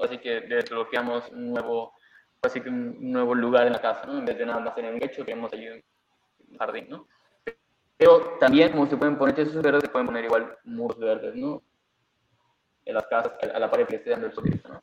así 0.03 0.19
que 0.19 0.41
desbloqueamos 0.43 1.29
un 1.31 1.53
nuevo, 1.53 1.93
así 2.43 2.61
que 2.61 2.69
un 2.69 3.13
nuevo 3.13 3.35
lugar 3.35 3.67
en 3.67 3.73
la 3.73 3.81
casa, 3.81 4.07
¿no? 4.07 4.19
En 4.19 4.25
vez 4.25 4.39
de 4.39 4.47
nada 4.47 4.61
más 4.61 4.77
en 4.79 4.87
el 4.87 5.01
techo, 5.01 5.25
tenemos 5.25 5.53
allí 5.53 5.69
un 5.69 6.59
jardín, 6.59 6.89
¿no? 6.89 7.07
Pero 7.97 8.39
también, 8.39 8.73
como 8.73 8.87
se 8.87 8.97
pueden 8.97 9.19
poner 9.19 9.35
techos 9.35 9.61
verdes, 9.61 9.83
se 9.83 9.89
pueden 9.89 10.07
poner 10.07 10.25
igual 10.25 10.57
muros 10.65 10.99
verdes, 10.99 11.35
¿no? 11.35 11.63
En 12.85 12.95
las 12.95 13.07
casas, 13.07 13.33
a 13.43 13.59
la 13.59 13.71
pared 13.71 13.87
que 13.87 13.97
esté 13.97 14.11
dando 14.11 14.27
el 14.27 14.33
sol 14.33 14.45
¿no? 14.69 14.83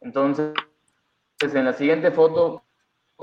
Entonces, 0.00 0.52
pues 1.40 1.54
en 1.54 1.64
la 1.64 1.72
siguiente 1.72 2.10
foto 2.10 2.62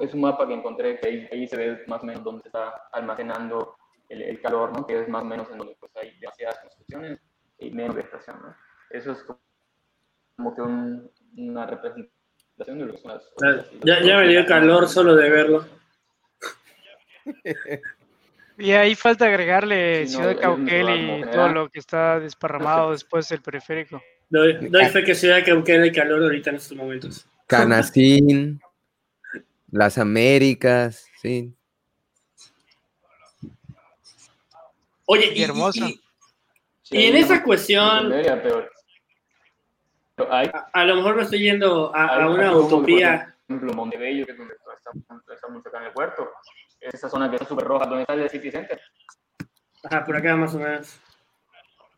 es 0.01 0.13
un 0.13 0.21
mapa 0.21 0.47
que 0.47 0.55
encontré 0.55 0.99
que 0.99 1.29
ahí, 1.31 1.47
se 1.47 1.55
ve 1.55 1.83
más 1.87 2.01
o 2.01 2.05
menos 2.05 2.23
dónde 2.23 2.41
se 2.41 2.49
está 2.49 2.89
almacenando 2.91 3.77
el, 4.09 4.41
calor, 4.41 4.75
¿no? 4.75 4.85
Que 4.85 5.01
es 5.01 5.07
más 5.07 5.21
o 5.21 5.25
menos 5.25 5.49
en 5.51 5.59
donde 5.59 5.75
pues, 5.79 5.95
hay 5.95 6.17
demasiadas 6.19 6.59
construcciones 6.59 7.19
y 7.59 7.71
menos 7.71 7.95
vegetación, 7.95 8.41
¿no? 8.41 8.55
Eso 8.89 9.11
es 9.11 9.25
como 10.35 10.55
que 10.55 10.61
una 10.61 11.65
representación 11.65 12.79
de 12.79 12.85
lo 12.85 12.93
que 12.93 12.99
son 12.99 13.11
las... 13.13 13.31
Ya, 13.83 14.01
ya 14.01 14.17
me 14.17 14.27
dio 14.27 14.45
calor 14.45 14.87
solo 14.87 15.15
de 15.15 15.29
verlo. 15.29 15.65
Y 18.59 18.71
ahí 18.71 18.95
falta 18.95 19.25
agregarle 19.25 20.07
Ciudad 20.07 20.30
de 20.30 20.37
Cauquel 20.37 20.89
y 20.89 21.21
todo 21.31 21.49
lo 21.49 21.69
que 21.69 21.77
está 21.77 22.19
desparramado 22.19 22.89
después 22.94 23.30
del 23.30 23.39
periférico. 23.42 24.01
Doy, 24.30 24.68
doy 24.69 24.85
fe 24.85 25.03
que 25.03 25.13
Ciudad 25.13 25.35
de 25.35 25.44
Cauquel 25.44 25.83
hay 25.83 25.92
calor 25.92 26.23
ahorita 26.23 26.49
en 26.49 26.56
estos 26.56 26.75
momentos. 26.75 27.30
Canacín, 27.47 28.61
las 29.71 29.97
Américas, 29.97 31.07
sí. 31.21 31.54
Oye, 35.06 35.31
y, 35.33 35.44
hermoso. 35.44 35.87
Y, 36.89 37.06
en 37.06 37.16
esa 37.16 37.42
cuestión, 37.42 38.11
a, 40.73 40.85
lo 40.85 40.95
mejor 40.95 41.16
me 41.16 41.23
estoy 41.23 41.39
yendo 41.39 41.95
a, 41.95 42.27
una 42.27 42.56
utopía. 42.56 43.33
Por 43.47 43.56
ejemplo, 43.56 43.73
Montebello, 43.75 44.25
que 44.25 44.33
es 44.33 44.37
donde 44.37 44.54
está, 44.54 45.47
muy 45.47 45.61
cerca 45.61 45.77
en 45.77 45.85
el 45.85 45.94
puerto, 45.94 46.30
esa 46.81 47.09
zona 47.09 47.30
que 47.30 47.37
está 47.37 47.47
súper 47.47 47.66
roja, 47.66 47.85
donde 47.85 48.01
está 48.01 48.13
el 48.13 48.30
City 48.30 48.51
Center. 48.51 48.81
Ajá, 49.83 50.04
por 50.04 50.18
acá 50.18 50.35
más 50.35 50.54
o 50.54 50.59
menos. 50.59 50.99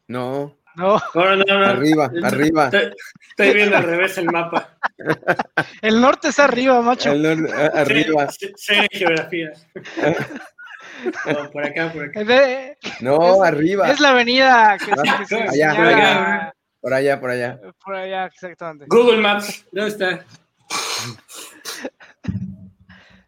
No. 0.08 0.59
No. 0.76 1.02
no, 1.14 1.36
no, 1.36 1.44
no. 1.46 1.66
Arriba, 1.66 2.12
arriba. 2.24 2.66
Estoy, 2.66 3.54
viendo 3.54 3.78
al 3.78 3.84
revés 3.84 4.18
el 4.18 4.26
mapa. 4.26 4.78
El 5.82 6.00
norte 6.02 6.30
está 6.30 6.46
arriba, 6.46 6.82
macho. 6.82 7.12
El 7.12 7.22
norte, 7.22 7.54
arriba. 7.54 8.28
Sé, 8.56 8.88
geografía. 8.92 9.52
No, 11.26 11.50
por 11.52 11.64
acá, 11.64 11.94
por 11.94 12.04
acá. 12.04 12.76
No, 13.00 13.42
arriba. 13.42 13.90
Es 13.90 14.02
la 14.02 14.10
avenida 14.10 14.78
que, 14.78 14.92
ah, 14.92 15.24
se, 15.26 15.36
allá, 15.36 15.72
allá. 15.72 16.54
Por 16.82 16.94
allá, 16.94 17.20
por 17.22 17.30
allá. 17.30 17.60
Por 17.86 17.96
allá, 17.96 18.26
exactamente. 18.26 18.86
Google 18.90 19.22
Maps, 19.22 19.66
¿dónde 19.72 19.92
está? 19.92 20.26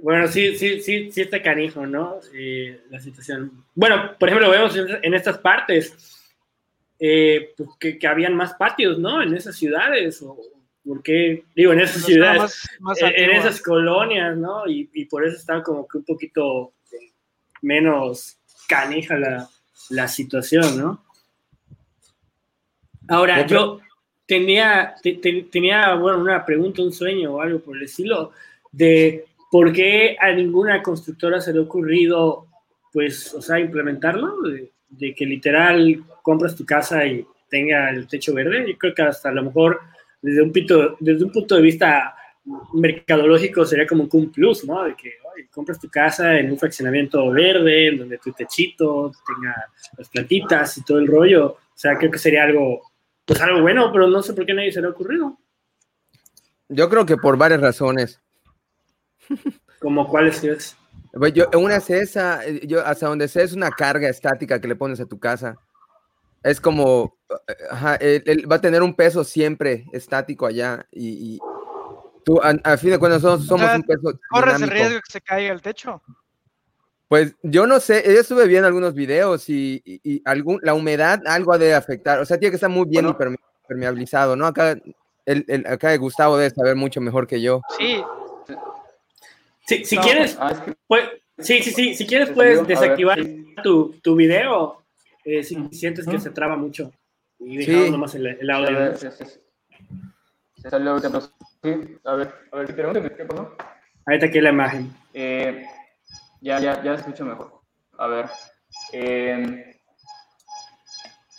Bueno, 0.04 0.28
sí, 0.28 0.58
sí, 0.58 0.82
sí, 0.82 1.12
sí 1.12 1.22
está 1.22 1.44
canijo, 1.44 1.86
¿no? 1.86 2.20
Eh, 2.34 2.82
la 2.90 3.00
situación. 3.00 3.64
Bueno, 3.76 4.18
por 4.18 4.30
ejemplo, 4.30 4.50
vemos 4.50 4.76
en 4.76 5.14
estas 5.14 5.38
partes 5.38 6.21
eh, 7.03 7.55
pues, 7.58 7.98
que, 7.98 8.08
habían 8.08 8.36
más 8.36 8.53
patios, 8.53 9.00
¿no? 9.00 9.24
En 9.24 9.36
esas 9.36 9.55
ciudades, 9.55 10.22
o 10.22 10.38
porque, 10.86 11.46
digo, 11.55 11.74
en 11.74 11.79
esas 11.79 12.05
ciudades, 12.05 12.70
en, 13.01 13.31
esas 13.31 13.60
colonias, 13.60 14.38
¿no? 14.38 14.67
Y, 14.67 14.88
y, 14.93 15.05
por 15.05 15.25
eso 15.25 15.36
está 15.36 15.63
como 15.63 15.88
que 15.88 15.98
un 15.98 16.05
poquito 16.05 16.74
menos 17.63 18.38
canija 18.67 19.17
la, 19.17 19.50
la 19.89 20.08
situación, 20.08 20.77
¿no? 20.77 21.03
Ahora, 23.08 23.48
yo 23.48 23.79
tenía, 24.27 24.93
tenía, 25.51 25.96
bueno, 25.96 26.20
una 26.20 26.46
pregunta, 26.46 26.84
un 26.84 26.93
sueño 26.93 27.34
o 27.34 27.41
algo 27.41 27.62
por 27.62 27.77
el 27.77 27.84
estilo, 27.84 28.31
de 28.72 29.25
¿por 29.50 29.74
qué 29.74 30.15
a 30.20 30.31
ninguna 30.34 30.84
constructora 30.84 31.41
se 31.41 31.51
le 31.51 31.60
ha 31.60 31.63
ocurrido, 31.63 32.48
pues, 32.93 33.34
o 33.34 33.41
sea, 33.41 33.60
implementarlo? 33.60 34.39
De, 34.43 34.71
que 34.98 35.26
literal 35.26 36.04
compras 36.22 36.56
tu 36.56 36.66
casa 36.66 37.06
y 37.06 37.26
tenga 37.50 37.90
el 37.90 38.08
techo 38.08 38.34
verde. 38.34 38.66
Yo 38.68 38.78
creo 38.78 38.94
que 38.94 39.02
hasta 39.02 39.30
a 39.30 39.34
lo 39.34 39.44
mejor 39.44 39.80
desde 40.22 40.42
un, 40.42 40.52
pito, 40.52 40.98
desde 41.00 41.24
un 41.24 41.32
punto 41.32 41.56
de 41.56 41.62
vista 41.62 42.16
mercadológico 42.74 43.66
sería 43.66 43.86
como 43.86 44.08
un 44.12 44.32
plus, 44.32 44.66
¿no? 44.66 44.84
De 44.84 44.96
que 44.96 45.14
compras 45.52 45.80
tu 45.80 45.90
casa 45.90 46.38
en 46.38 46.52
un 46.52 46.58
fraccionamiento 46.58 47.30
verde, 47.32 47.88
en 47.88 48.00
donde 48.00 48.18
tu 48.18 48.32
techito 48.32 49.12
tenga 49.26 49.56
las 49.98 50.10
plantitas 50.10 50.78
y 50.78 50.84
todo 50.84 51.00
el 51.00 51.08
rollo. 51.08 51.48
O 51.48 51.78
sea, 51.78 51.98
creo 51.98 52.12
que 52.12 52.20
sería 52.20 52.44
algo, 52.44 52.82
pues 53.26 53.40
algo 53.42 53.62
bueno, 53.62 53.92
pero 53.92 54.08
no 54.08 54.22
sé 54.22 54.34
por 54.34 54.46
qué 54.46 54.54
nadie 54.54 54.72
se 54.72 54.82
le 54.82 54.88
ha 54.88 54.92
ocurrido. 54.92 55.38
Yo 56.70 56.90
creo 56.90 57.06
que 57.06 57.18
por 57.18 57.38
varias 57.38 57.62
razones. 57.62 58.22
¿Como 59.80 60.08
cuáles 60.08 60.44
es? 60.44 60.78
Pues 61.13 61.34
yo, 61.34 61.46
una 61.58 61.77
es 61.77 61.89
esa, 61.89 62.46
eh, 62.46 62.65
yo 62.65 62.86
hasta 62.86 63.08
donde 63.08 63.27
sé 63.27 63.44
es 63.44 63.53
una 63.53 63.70
carga 63.70 64.08
estática 64.08 64.62
que 64.62 64.68
le 64.68 64.75
pones 64.75 65.00
a 65.00 65.06
tu 65.06 65.20
casa. 65.20 65.58
Es 66.44 66.62
como, 66.62 67.18
eh, 68.00 68.24
él, 68.25 68.51
va 68.51 68.56
a 68.56 68.62
tener 68.62 68.82
un 68.82 68.96
peso 68.96 69.24
siempre 69.24 69.86
estático 69.91 70.46
allá 70.46 70.88
y, 70.91 71.39
tú, 72.24 72.39
a, 72.41 72.77
fin 72.77 72.91
de 72.91 73.00
cuentas, 73.00 73.22
somos, 73.22 73.50
un 73.50 73.84
peso. 73.84 74.20
¿Corres 74.30 74.62
el 74.62 74.70
riesgo 74.70 74.96
de 74.96 75.01
que 75.01 75.12
se 75.12 75.22
caiga 75.22 75.53
el 75.53 75.62
techo? 75.62 76.01
Pues 77.08 77.36
yo 77.44 77.68
no 77.68 77.82
sé, 77.82 78.03
yo 78.06 78.22
estuve 78.22 78.48
viendo 78.48 78.68
algunos 78.68 78.94
videos 78.94 79.50
y, 79.50 79.82
y, 79.86 80.22
algún, 80.24 80.60
la 80.63 80.74
humedad 80.74 81.22
algo 81.25 81.53
ha 81.53 81.58
de 81.58 81.75
afectar, 81.75 82.20
o 82.20 82.25
sea, 82.25 82.39
tiene 82.39 82.51
que 82.51 82.56
estar 82.56 82.70
muy 82.70 82.88
bien 82.88 83.06
impermeabilizado, 83.06 84.38
¿no? 84.38 84.48
Acá, 84.48 84.77
el, 85.25 85.46
el, 85.50 85.68
acá 85.68 85.96
Gustavo 85.98 86.38
debe 86.38 86.56
saber 86.56 86.77
mucho 86.77 87.01
mejor 87.01 87.27
que 87.27 87.41
yo. 87.41 87.62
Sí, 87.77 88.01
si 89.65 89.98
quieres, 89.98 90.38
ah, 90.39 90.65
pues, 90.88 91.03
sí, 91.39 91.62
sí, 91.62 91.72
sí, 91.72 91.96
si 91.96 92.06
quieres 92.06 92.32
puedes 92.32 92.65
desactivar 92.68 93.20
tu, 93.63 93.94
tu, 94.01 94.15
video 94.15 94.84
eh, 95.24 95.44
si 95.44 95.56
sientes 95.72 96.06
que 96.06 96.20
se 96.20 96.32
traba 96.32 96.56
mucho 96.58 96.91
y 97.39 97.58
dejamos 97.58 97.86
sí. 97.86 97.91
nomás 97.91 98.15
el, 98.15 98.27
el 98.27 98.50
audio. 98.50 98.96
Sí, 101.63 101.98
a 102.03 102.15
ver, 102.15 102.34
a 102.51 102.58
ver, 102.58 102.75
pregúntame, 102.75 103.12
¿qué 103.15 103.25
pasó? 103.25 103.56
Ahí 104.06 104.15
está 104.15 104.27
aquí 104.27 104.41
la 104.41 104.50
imagen. 104.50 104.91
Eh, 105.13 105.65
ya, 106.41 106.60
ya, 106.60 106.84
ya 106.84 106.96
escucho 106.96 107.25
mejor. 107.25 107.62
A 107.98 108.08
ver. 108.08 108.25
Eh, 108.94 109.71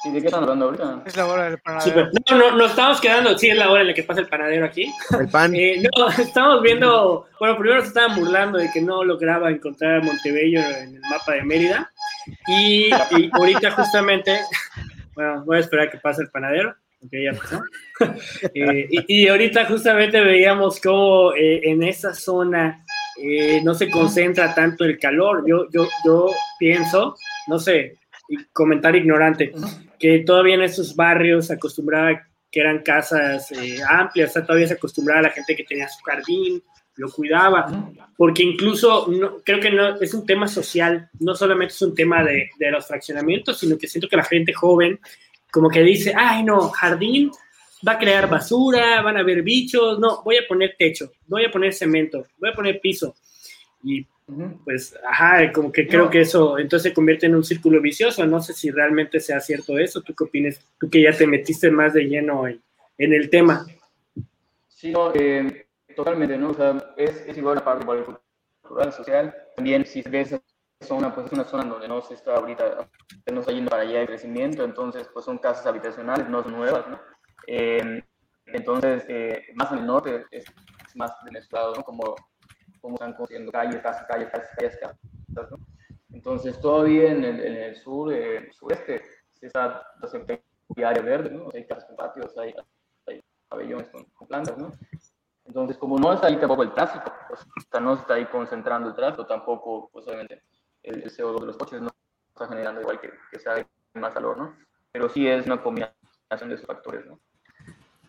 ¿Y 0.04 0.10
de 0.10 0.20
qué 0.20 0.26
están 0.26 0.42
hablando 0.42 0.66
ahorita? 0.66 1.02
Es 1.06 1.16
la 1.16 1.26
hora 1.26 1.44
del 1.44 1.58
panadero. 1.58 2.10
no, 2.30 2.36
no, 2.36 2.56
nos 2.56 2.70
estamos 2.70 3.00
quedando, 3.00 3.38
sí, 3.38 3.50
es 3.50 3.56
la 3.56 3.70
hora 3.70 3.82
en 3.82 3.88
la 3.88 3.94
que 3.94 4.02
pasa 4.02 4.20
el 4.20 4.26
panadero 4.26 4.66
aquí. 4.66 4.92
El 5.18 5.28
pan. 5.28 5.52
Eh, 5.62 5.82
no, 5.82 6.08
estamos 6.18 6.62
viendo, 6.62 7.26
bueno, 7.38 7.58
primero 7.58 7.82
se 7.82 7.88
estaban 7.88 8.18
burlando 8.18 8.58
de 8.58 8.70
que 8.70 8.80
no 8.80 9.04
lograba 9.04 9.50
encontrar 9.50 10.00
a 10.00 10.04
Montebello 10.04 10.60
en 10.60 10.96
el 10.96 11.00
mapa 11.02 11.32
de 11.34 11.44
Mérida. 11.44 11.92
Y, 12.48 12.90
ahorita 13.32 13.70
justamente, 13.72 14.40
bueno, 15.14 15.44
voy 15.44 15.58
a 15.58 15.60
esperar 15.60 15.88
a 15.88 15.90
que 15.90 15.98
pase 15.98 16.22
el 16.22 16.30
panadero. 16.30 16.74
Okay, 17.04 17.24
ya 17.24 17.32
pasó. 17.32 17.62
Eh, 18.54 18.88
y, 18.90 19.28
ahorita 19.28 19.66
justamente 19.66 20.20
veíamos 20.20 20.80
cómo 20.80 21.32
eh, 21.34 21.60
en 21.64 21.82
esa 21.82 22.14
zona 22.14 22.84
no 23.62 23.74
se 23.74 23.90
concentra 23.90 24.54
tanto 24.54 24.84
el 24.84 24.98
calor. 24.98 25.44
Yo, 25.46 25.68
yo, 25.70 25.86
yo 26.04 26.30
pienso, 26.58 27.16
no 27.46 27.58
sé, 27.58 27.98
comentar 28.52 28.96
ignorante, 28.96 29.52
que 30.02 30.18
todavía 30.26 30.56
en 30.56 30.62
esos 30.62 30.96
barrios 30.96 31.46
se 31.46 31.52
acostumbraba 31.52 32.26
que 32.50 32.58
eran 32.58 32.82
casas 32.82 33.52
eh, 33.52 33.78
amplias, 33.88 34.30
o 34.30 34.32
sea, 34.32 34.44
todavía 34.44 34.66
se 34.66 34.74
acostumbraba 34.74 35.20
a 35.20 35.22
la 35.22 35.30
gente 35.30 35.54
que 35.54 35.62
tenía 35.62 35.88
su 35.88 36.02
jardín, 36.02 36.60
lo 36.96 37.08
cuidaba, 37.08 37.88
porque 38.16 38.42
incluso 38.42 39.06
no, 39.08 39.36
creo 39.44 39.60
que 39.60 39.70
no 39.70 40.00
es 40.00 40.12
un 40.12 40.26
tema 40.26 40.48
social, 40.48 41.08
no 41.20 41.36
solamente 41.36 41.72
es 41.72 41.82
un 41.82 41.94
tema 41.94 42.24
de, 42.24 42.50
de 42.58 42.70
los 42.72 42.84
fraccionamientos, 42.84 43.60
sino 43.60 43.78
que 43.78 43.86
siento 43.86 44.08
que 44.08 44.16
la 44.16 44.24
gente 44.24 44.52
joven 44.52 44.98
como 45.52 45.68
que 45.68 45.84
dice, 45.84 46.12
ay 46.16 46.42
no, 46.42 46.70
jardín 46.70 47.30
va 47.86 47.92
a 47.92 47.98
crear 47.98 48.28
basura, 48.28 49.02
van 49.02 49.18
a 49.18 49.20
haber 49.20 49.42
bichos, 49.42 50.00
no, 50.00 50.22
voy 50.24 50.36
a 50.36 50.48
poner 50.48 50.74
techo, 50.76 51.12
voy 51.28 51.44
a 51.44 51.50
poner 51.50 51.72
cemento, 51.72 52.26
voy 52.38 52.50
a 52.50 52.54
poner 52.54 52.80
piso. 52.80 53.14
Y 53.82 54.06
pues, 54.64 54.96
ajá, 55.08 55.52
como 55.52 55.72
que 55.72 55.86
creo 55.86 56.08
que 56.08 56.20
eso 56.20 56.58
entonces 56.58 56.90
se 56.90 56.94
convierte 56.94 57.26
en 57.26 57.34
un 57.34 57.44
círculo 57.44 57.80
vicioso. 57.80 58.24
No 58.26 58.40
sé 58.40 58.52
si 58.52 58.70
realmente 58.70 59.20
sea 59.20 59.40
cierto 59.40 59.78
eso. 59.78 60.00
¿Tú 60.00 60.14
qué 60.14 60.24
opinas? 60.24 60.60
Tú 60.78 60.88
que 60.88 61.02
ya 61.02 61.12
te 61.12 61.26
metiste 61.26 61.70
más 61.70 61.94
de 61.94 62.04
lleno 62.04 62.46
en, 62.46 62.62
en 62.98 63.12
el 63.12 63.30
tema. 63.30 63.66
Sí, 64.68 64.90
no, 64.90 65.12
eh, 65.14 65.66
totalmente, 65.94 66.36
¿no? 66.36 66.50
O 66.50 66.54
sea, 66.54 66.94
es, 66.96 67.24
es 67.26 67.36
igual 67.36 67.56
la 67.56 67.64
parte 67.64 67.86
cultural, 67.86 68.92
social. 68.92 69.34
También, 69.56 69.84
si 69.86 70.02
ves 70.02 70.34
zona, 70.80 71.14
pues 71.14 71.26
es 71.26 71.32
una 71.32 71.44
zona 71.44 71.64
donde 71.64 71.88
no 71.88 72.00
se 72.02 72.14
está 72.14 72.36
ahorita, 72.36 72.88
no 73.32 73.40
está 73.40 73.52
yendo 73.52 73.70
para 73.70 73.82
allá 73.82 74.00
de 74.00 74.06
crecimiento, 74.06 74.64
entonces, 74.64 75.08
pues 75.12 75.24
son 75.24 75.38
casas 75.38 75.66
habitacionales, 75.66 76.28
no 76.28 76.42
son 76.42 76.52
nuevas, 76.52 76.86
¿no? 76.88 77.00
Eh, 77.46 78.02
entonces, 78.46 79.04
eh, 79.08 79.46
más 79.54 79.72
el 79.72 79.86
norte 79.86 80.24
es, 80.30 80.44
más 80.94 81.12
demasiado, 81.24 81.74
¿no? 81.74 81.82
Como 81.82 82.14
cómo 82.82 82.96
están 82.96 83.14
construyendo 83.14 83.52
calles, 83.52 83.80
casas, 83.80 84.06
calles, 84.06 84.28
casas, 84.28 84.50
calles, 84.56 84.76
casas, 84.76 85.50
¿no? 85.50 85.58
Entonces, 86.12 86.60
todavía 86.60 87.10
en 87.10 87.24
el, 87.24 87.40
en 87.40 87.56
el 87.56 87.76
sur, 87.76 88.12
eh, 88.12 88.52
sureste, 88.52 89.02
se 89.32 89.46
está 89.46 89.82
haciendo 90.02 90.38
área 90.76 91.02
verde, 91.02 91.30
¿no? 91.30 91.48
hay 91.54 91.64
casas 91.66 91.84
con 91.86 91.96
patios, 91.96 92.36
hay, 92.36 92.54
hay 93.06 93.22
pabellones 93.48 93.88
con, 93.88 94.04
plantas, 94.26 94.58
¿no? 94.58 94.72
Entonces, 95.44 95.78
como 95.78 95.98
no 95.98 96.12
está 96.12 96.26
ahí 96.26 96.36
tampoco 96.36 96.62
el 96.64 96.74
tráfico, 96.74 97.12
pues, 97.28 97.46
no 97.80 97.94
está 97.94 98.14
ahí 98.14 98.26
concentrando 98.26 98.88
el 98.88 98.94
tráfico, 98.94 99.26
tampoco, 99.26 99.88
pues 99.92 100.06
obviamente, 100.06 100.42
el, 100.82 101.04
CO2 101.04 101.40
de 101.40 101.46
los 101.46 101.56
coches 101.56 101.80
no 101.80 101.90
está 102.28 102.48
generando 102.48 102.80
igual 102.80 103.00
que, 103.00 103.10
que 103.30 103.38
sea 103.38 103.66
más 103.94 104.12
calor, 104.12 104.36
¿no? 104.36 104.56
Pero 104.90 105.08
sí 105.08 105.26
es 105.26 105.46
una 105.46 105.62
combinación 105.62 106.48
de 106.48 106.54
esos 106.54 106.66
factores, 106.66 107.06
¿no? 107.06 107.18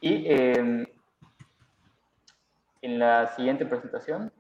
Y 0.02 0.26
eh, 0.28 0.86
en 2.82 3.00
la 3.00 3.28
siguiente 3.36 3.66
presentación 3.66 4.32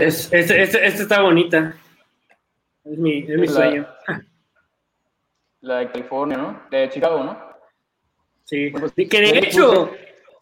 este, 0.00 0.62
este, 0.62 0.86
está 0.86 1.22
bonita. 1.22 1.74
Es 2.84 2.98
mi, 2.98 3.20
es 3.20 3.38
mi 3.38 3.48
sueño. 3.48 3.88
La 5.62 5.78
de 5.78 5.90
California, 5.90 6.36
¿no? 6.36 6.62
De 6.70 6.90
Chicago, 6.90 7.24
¿no? 7.24 7.38
Sí. 8.44 8.68
Pues, 8.70 8.92
que 8.92 9.20
de 9.20 9.38
hecho, 9.38 9.90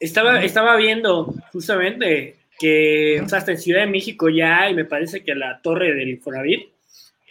estaba, 0.00 0.42
estaba 0.42 0.74
viendo 0.74 1.32
justamente 1.52 2.36
que, 2.58 3.20
o 3.24 3.28
sea, 3.28 3.38
hasta 3.38 3.52
en 3.52 3.58
Ciudad 3.58 3.82
de 3.82 3.86
México 3.86 4.28
ya 4.28 4.68
y 4.68 4.74
me 4.74 4.84
parece 4.84 5.22
que 5.22 5.36
la 5.36 5.60
torre 5.62 5.94
del 5.94 6.08
Infonavit 6.08 6.68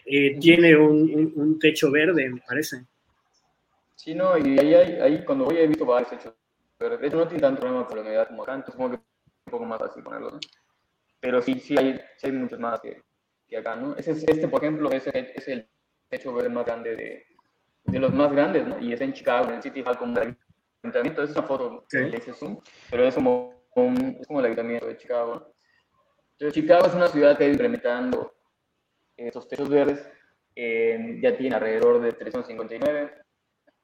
eh, 0.05 0.39
tiene 0.39 0.77
un, 0.77 1.33
un, 1.35 1.59
techo 1.59 1.91
verde, 1.91 2.29
me 2.29 2.39
parece. 2.39 2.85
Sí, 3.95 4.15
no, 4.15 4.37
y 4.37 4.57
ahí, 4.57 4.73
ahí 4.73 5.25
cuando 5.25 5.43
voy 5.43 5.57
he 5.57 5.67
visto 5.67 5.85
varios 5.85 6.09
techos 6.09 6.33
pero 6.81 6.97
de 6.97 7.07
hecho 7.07 7.17
no 7.17 7.27
tiene 7.27 7.41
tanto 7.41 7.61
problema 7.61 7.85
con 7.85 7.95
la 7.97 8.01
humedad 8.01 8.27
como 8.27 8.41
acá, 8.41 8.55
entonces 8.55 8.75
como 8.75 8.89
que 8.89 8.95
un 8.95 9.51
poco 9.51 9.65
más 9.65 9.79
fácil 9.79 10.01
ponerlo, 10.01 10.31
¿no? 10.31 10.39
Pero 11.19 11.39
sí, 11.39 11.59
sí 11.59 11.75
hay, 11.77 12.01
sí 12.17 12.25
hay 12.25 12.31
muchos 12.31 12.59
más 12.59 12.81
que, 12.81 13.03
que 13.47 13.57
acá, 13.57 13.75
¿no? 13.75 13.95
Este, 13.95 14.11
este, 14.13 14.47
por 14.47 14.63
ejemplo, 14.63 14.89
es 14.91 15.05
el, 15.05 15.31
es 15.35 15.47
el 15.47 15.69
techo 16.09 16.33
verde 16.33 16.49
más 16.49 16.65
grande 16.65 16.95
de, 16.95 17.25
de 17.83 17.99
los 17.99 18.11
más 18.11 18.31
grandes, 18.31 18.65
¿no? 18.65 18.79
Y 18.79 18.93
es 18.93 19.01
en 19.01 19.13
Chicago, 19.13 19.49
en 19.49 19.55
el 19.57 19.61
City 19.61 19.83
Hall, 19.85 19.99
como 19.99 20.17
el 20.17 20.35
ayuntamiento, 20.81 21.21
es 21.21 21.29
una 21.29 21.43
foto 21.43 21.85
que 21.87 21.99
le 21.99 22.17
hice 22.17 22.33
zoom, 22.33 22.59
pero 22.89 23.05
es 23.05 23.13
como, 23.13 23.63
un, 23.75 24.17
es 24.19 24.25
como 24.25 24.39
el 24.39 24.45
ayuntamiento 24.45 24.87
de 24.87 24.97
Chicago. 24.97 25.53
Entonces, 26.31 26.53
Chicago 26.55 26.87
es 26.87 26.95
una 26.95 27.09
ciudad 27.09 27.37
que 27.37 27.43
ha 27.43 27.47
implementando 27.47 28.33
estos 29.15 29.47
techos 29.47 29.69
verdes, 29.69 30.09
eh, 30.55 31.19
ya 31.21 31.37
tiene 31.37 31.55
alrededor 31.55 32.01
de 32.01 32.11
359, 32.13 33.21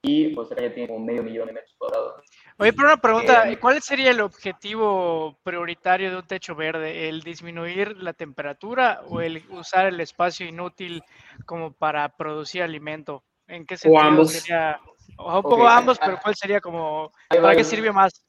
y 0.01 0.29
pues 0.29 0.49
ya 0.49 0.73
tiene 0.73 0.87
como 0.87 1.05
medio 1.05 1.23
millón 1.23 1.47
de 1.47 1.53
metros 1.53 1.75
cuadrados. 1.77 2.23
Oye, 2.57 2.73
pero 2.73 2.87
una 2.87 2.97
pregunta, 2.97 3.49
eh, 3.49 3.59
¿cuál 3.59 3.81
sería 3.81 4.11
el 4.11 4.21
objetivo 4.21 5.37
prioritario 5.43 6.09
de 6.09 6.17
un 6.17 6.27
techo 6.27 6.55
verde? 6.55 7.09
¿El 7.09 7.21
disminuir 7.21 7.97
la 7.97 8.13
temperatura 8.13 9.01
o 9.09 9.21
el 9.21 9.43
usar 9.49 9.87
el 9.87 9.99
espacio 9.99 10.45
inútil 10.47 11.03
como 11.45 11.71
para 11.71 12.09
producir 12.09 12.63
alimento? 12.63 13.23
¿En 13.47 13.65
qué 13.65 13.77
sentido 13.77 14.03
o 14.03 14.07
ambos. 14.07 14.31
sería? 14.31 14.79
O 15.17 15.37
un 15.37 15.43
poco 15.43 15.67
ambos, 15.67 15.97
pero 15.99 16.19
¿cuál 16.21 16.35
sería 16.35 16.61
como, 16.61 17.11
para 17.29 17.55
qué 17.55 17.63
sirve 17.63 17.91
más? 17.91 18.23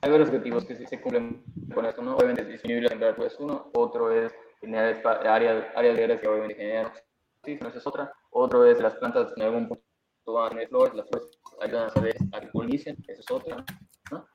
Hay 0.00 0.10
varios 0.10 0.28
objetivos 0.28 0.64
que 0.64 0.74
se 0.74 1.00
cumplen 1.00 1.42
con 1.72 1.86
esto, 1.86 2.02
¿no? 2.02 2.16
Obviamente 2.16 2.44
disminuir 2.44 2.84
la 2.84 2.90
temperatura 2.90 3.28
es 3.28 3.36
uno, 3.38 3.70
otro 3.74 4.12
es 4.12 4.34
generar 4.60 5.00
áreas, 5.26 5.64
áreas 5.74 5.96
verdes 5.96 6.20
que 6.20 6.28
obviamente 6.28 6.56
generan 6.56 6.92
oxígeno, 7.40 7.68
esa 7.68 7.78
es 7.78 7.86
otra, 7.86 8.12
otro 8.30 8.66
es 8.66 8.80
las 8.80 8.94
plantas 8.96 9.32
en 9.36 9.42
algún 9.44 9.68
punto 9.68 9.84
van 10.32 10.46
a 10.46 10.48
tener 10.50 10.68
flores, 10.68 10.94
las 10.94 11.08
flores 11.08 11.38
ayudan 11.60 11.86
a 11.86 11.90
saber 11.90 12.16
a 12.32 12.40
que 12.40 13.12
eso 13.12 13.20
es 13.20 13.30
otra. 13.30 13.64
¿no? 14.10 14.26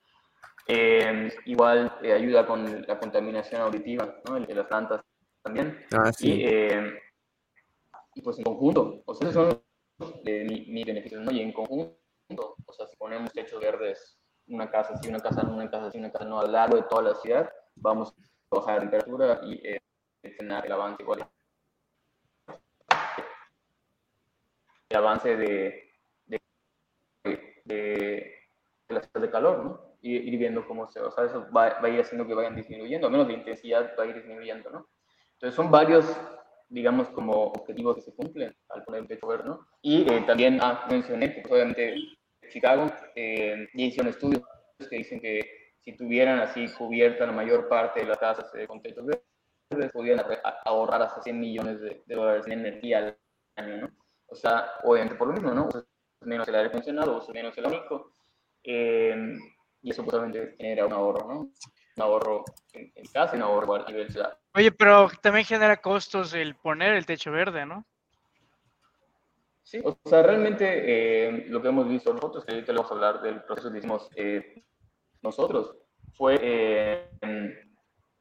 Eh, 0.66 1.28
igual 1.46 1.92
eh, 2.02 2.12
ayuda 2.12 2.46
con 2.46 2.82
la 2.82 2.98
contaminación 2.98 3.62
auditiva 3.62 4.20
¿no? 4.28 4.40
de 4.40 4.54
las 4.54 4.66
plantas 4.66 5.02
también. 5.42 5.84
Ah, 5.92 6.12
sí. 6.12 6.32
y, 6.32 6.44
eh, 6.44 6.98
y, 8.14 8.22
pues 8.22 8.38
en 8.38 8.44
conjunto, 8.44 9.02
o 9.04 9.14
sea, 9.14 9.28
esos 9.28 9.48
son 9.48 9.62
mis 10.24 10.68
mi 10.68 10.84
beneficios, 10.84 11.22
¿no? 11.22 11.30
Y 11.30 11.40
en 11.40 11.52
conjunto, 11.52 11.96
o 12.66 12.72
sea, 12.72 12.86
si 12.86 12.96
ponemos 12.96 13.32
techos 13.32 13.60
verdes 13.60 14.20
una 14.50 14.70
casa 14.70 14.96
sí, 14.96 15.08
una 15.08 15.20
casa 15.20 15.42
no, 15.42 15.54
una 15.54 15.70
casa 15.70 15.90
sí, 15.90 15.98
una 15.98 16.10
casa 16.10 16.24
no, 16.24 16.40
a 16.40 16.44
lo 16.44 16.52
largo 16.52 16.76
de 16.76 16.82
toda 16.82 17.02
la 17.02 17.14
ciudad, 17.14 17.50
vamos 17.76 18.12
a 18.50 18.56
bajar 18.56 18.74
la 18.74 18.80
temperatura 18.80 19.40
y 19.44 19.66
eh, 19.66 19.80
tener 20.38 20.66
el 20.66 20.72
avance 20.72 21.02
igual. 21.02 21.26
El 24.90 24.96
avance 24.96 25.36
de, 25.36 25.90
de, 26.26 26.40
de, 27.24 27.34
de 27.64 28.94
las 28.94 29.10
de 29.12 29.30
calor, 29.30 29.64
¿no? 29.64 29.80
Y 30.02 30.16
ir 30.16 30.38
viendo 30.38 30.66
cómo 30.66 30.88
se, 30.88 31.00
o 31.00 31.10
sea, 31.10 31.24
eso 31.24 31.46
va, 31.56 31.80
va, 31.80 31.86
a 31.86 31.88
ir 31.88 32.00
haciendo 32.00 32.26
que 32.26 32.34
vayan 32.34 32.56
disminuyendo, 32.56 33.06
al 33.06 33.12
menos 33.12 33.28
la 33.28 33.34
intensidad 33.34 33.94
va 33.98 34.02
a 34.02 34.06
ir 34.06 34.16
disminuyendo, 34.16 34.70
¿no? 34.70 34.88
Entonces 35.34 35.54
son 35.54 35.70
varios, 35.70 36.04
digamos, 36.68 37.08
como 37.08 37.32
objetivos 37.32 37.96
que 37.96 38.02
se 38.02 38.14
cumplen 38.14 38.54
al 38.68 38.84
poner 38.84 39.06
el 39.08 39.18
verde, 39.26 39.44
¿no? 39.44 39.66
Y 39.80 40.02
eh, 40.10 40.24
también 40.26 40.58
ah, 40.60 40.86
mencioné 40.90 41.34
que 41.34 41.40
pues, 41.42 41.52
obviamente 41.52 41.94
Chicago 42.50 42.90
eh, 43.14 43.68
ya 43.74 44.08
estudios 44.08 44.42
que 44.78 44.96
dicen 44.96 45.20
que 45.20 45.72
si 45.80 45.92
tuvieran 45.92 46.40
así 46.40 46.66
cubierta 46.76 47.26
la 47.26 47.32
mayor 47.32 47.68
parte 47.68 48.00
de 48.00 48.06
las 48.06 48.18
casas 48.18 48.52
eh, 48.54 48.66
con 48.66 48.82
techos 48.82 49.06
verdes, 49.06 49.92
podrían 49.92 50.20
ahorrar 50.64 51.02
hasta 51.02 51.22
100 51.22 51.40
millones 51.40 51.80
de, 51.80 52.02
de, 52.04 52.14
dólares 52.14 52.46
en 52.46 52.52
energía 52.52 52.98
al 52.98 53.16
año, 53.56 53.76
¿no? 53.78 53.90
O 54.30 54.34
sea, 54.34 54.72
obviamente 54.84 55.16
por 55.16 55.28
lo 55.28 55.34
mismo, 55.34 55.52
¿no? 55.52 55.66
Usas 55.66 55.84
menos 56.20 56.46
el 56.48 56.54
aire 56.54 56.68
acondicionado, 56.68 57.18
usas 57.18 57.34
menos 57.34 57.56
el 57.58 57.66
abanico, 57.66 58.12
eh, 58.62 59.36
y 59.82 59.90
eso 59.90 60.04
probablemente 60.04 60.56
genera 60.56 60.86
un 60.86 60.92
ahorro, 60.92 61.28
¿no? 61.28 61.40
Un 61.40 62.02
ahorro 62.02 62.44
en, 62.72 62.92
en 62.94 63.04
casa 63.06 63.34
y 63.34 63.38
un 63.38 63.42
ahorro 63.42 63.74
a 63.74 63.84
nivel 63.86 64.10
ciudad. 64.10 64.38
Oye, 64.54 64.70
pero 64.72 65.10
también 65.20 65.44
genera 65.44 65.76
costos 65.78 66.34
el 66.34 66.54
poner 66.54 66.94
el 66.94 67.06
techo 67.06 67.32
verde, 67.32 67.66
¿no? 67.66 67.84
Sí, 69.62 69.80
o 69.84 69.96
sea, 70.04 70.22
realmente 70.22 70.64
eh, 70.66 71.46
lo 71.48 71.62
que 71.62 71.68
hemos 71.68 71.88
visto 71.88 72.12
nosotros, 72.12 72.44
que 72.44 72.52
ahorita 72.52 72.72
le 72.72 72.78
vamos 72.78 72.90
a 72.90 72.94
hablar 72.94 73.22
del 73.22 73.42
proceso 73.44 73.70
que 73.70 73.78
hicimos 73.78 74.10
eh, 74.16 74.64
nosotros, 75.22 75.76
fue 76.14 76.40
eh, 76.42 77.10
en, 77.20 77.72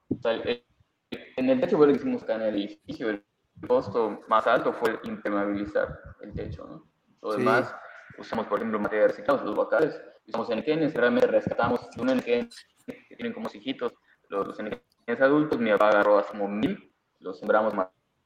o 0.10 0.22
sea, 0.22 0.34
el, 0.34 0.64
en 1.10 1.50
el 1.50 1.60
techo 1.60 1.80
verde 1.80 1.94
que 1.94 2.00
hicimos 2.00 2.22
acá 2.22 2.36
en 2.36 2.42
el 2.44 2.56
edificio, 2.56 3.10
el 3.10 3.26
costo 3.68 4.22
más 4.28 4.46
alto 4.48 4.74
fue 4.74 5.00
impermeabilizar 5.04 6.00
el 6.22 6.34
techo, 6.34 6.66
¿no? 6.66 6.84
Lo 7.22 7.34
Sí. 7.34 7.40
demás, 7.40 7.76
usamos, 8.18 8.48
por 8.48 8.60
ejemplo, 8.60 8.80
materiales 8.80 9.12
reciclados, 9.18 9.44
los 9.46 9.56
bacales, 9.56 10.02
usamos 10.28 10.50
enequenes, 10.50 10.94
realmente 10.94 11.28
rescatamos 11.28 11.90
de 11.92 12.02
un 12.02 12.10
enequén 12.10 12.50
que 12.86 13.16
tienen 13.16 13.34
como 13.34 13.50
hijitos, 13.54 13.94
los, 14.30 14.48
los 14.48 14.60
enequenes 14.60 15.22
adultos, 15.22 15.60
mi 15.60 15.72
papá 15.72 15.90
agarró 15.90 16.26
como 16.28 16.48
mil, 16.48 16.94
los 17.20 17.40
sembramos 17.40 17.74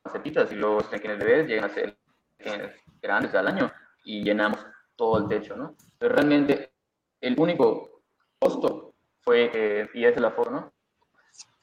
macepitas 0.06 0.52
y 0.52 0.56
luego 0.56 0.76
los 0.76 0.90
enequenes 0.92 1.20
bebés 1.20 1.48
llegan 1.48 1.66
a 1.70 1.74
ser 1.74 1.98
grandes 3.02 3.34
al 3.36 3.48
año 3.48 3.72
y 4.04 4.24
llenamos 4.24 4.66
todo 4.96 5.18
el 5.18 5.28
techo, 5.28 5.56
¿no? 5.56 5.76
Pero 5.98 6.16
realmente 6.16 6.72
el 7.22 7.40
único 7.40 8.02
costo 8.40 8.94
fue, 9.22 9.50
eh, 9.54 9.90
y 9.94 10.04
esa 10.06 10.16
es 10.16 10.22
la 10.22 10.32
forma, 10.32 10.60
¿no? 10.60 10.74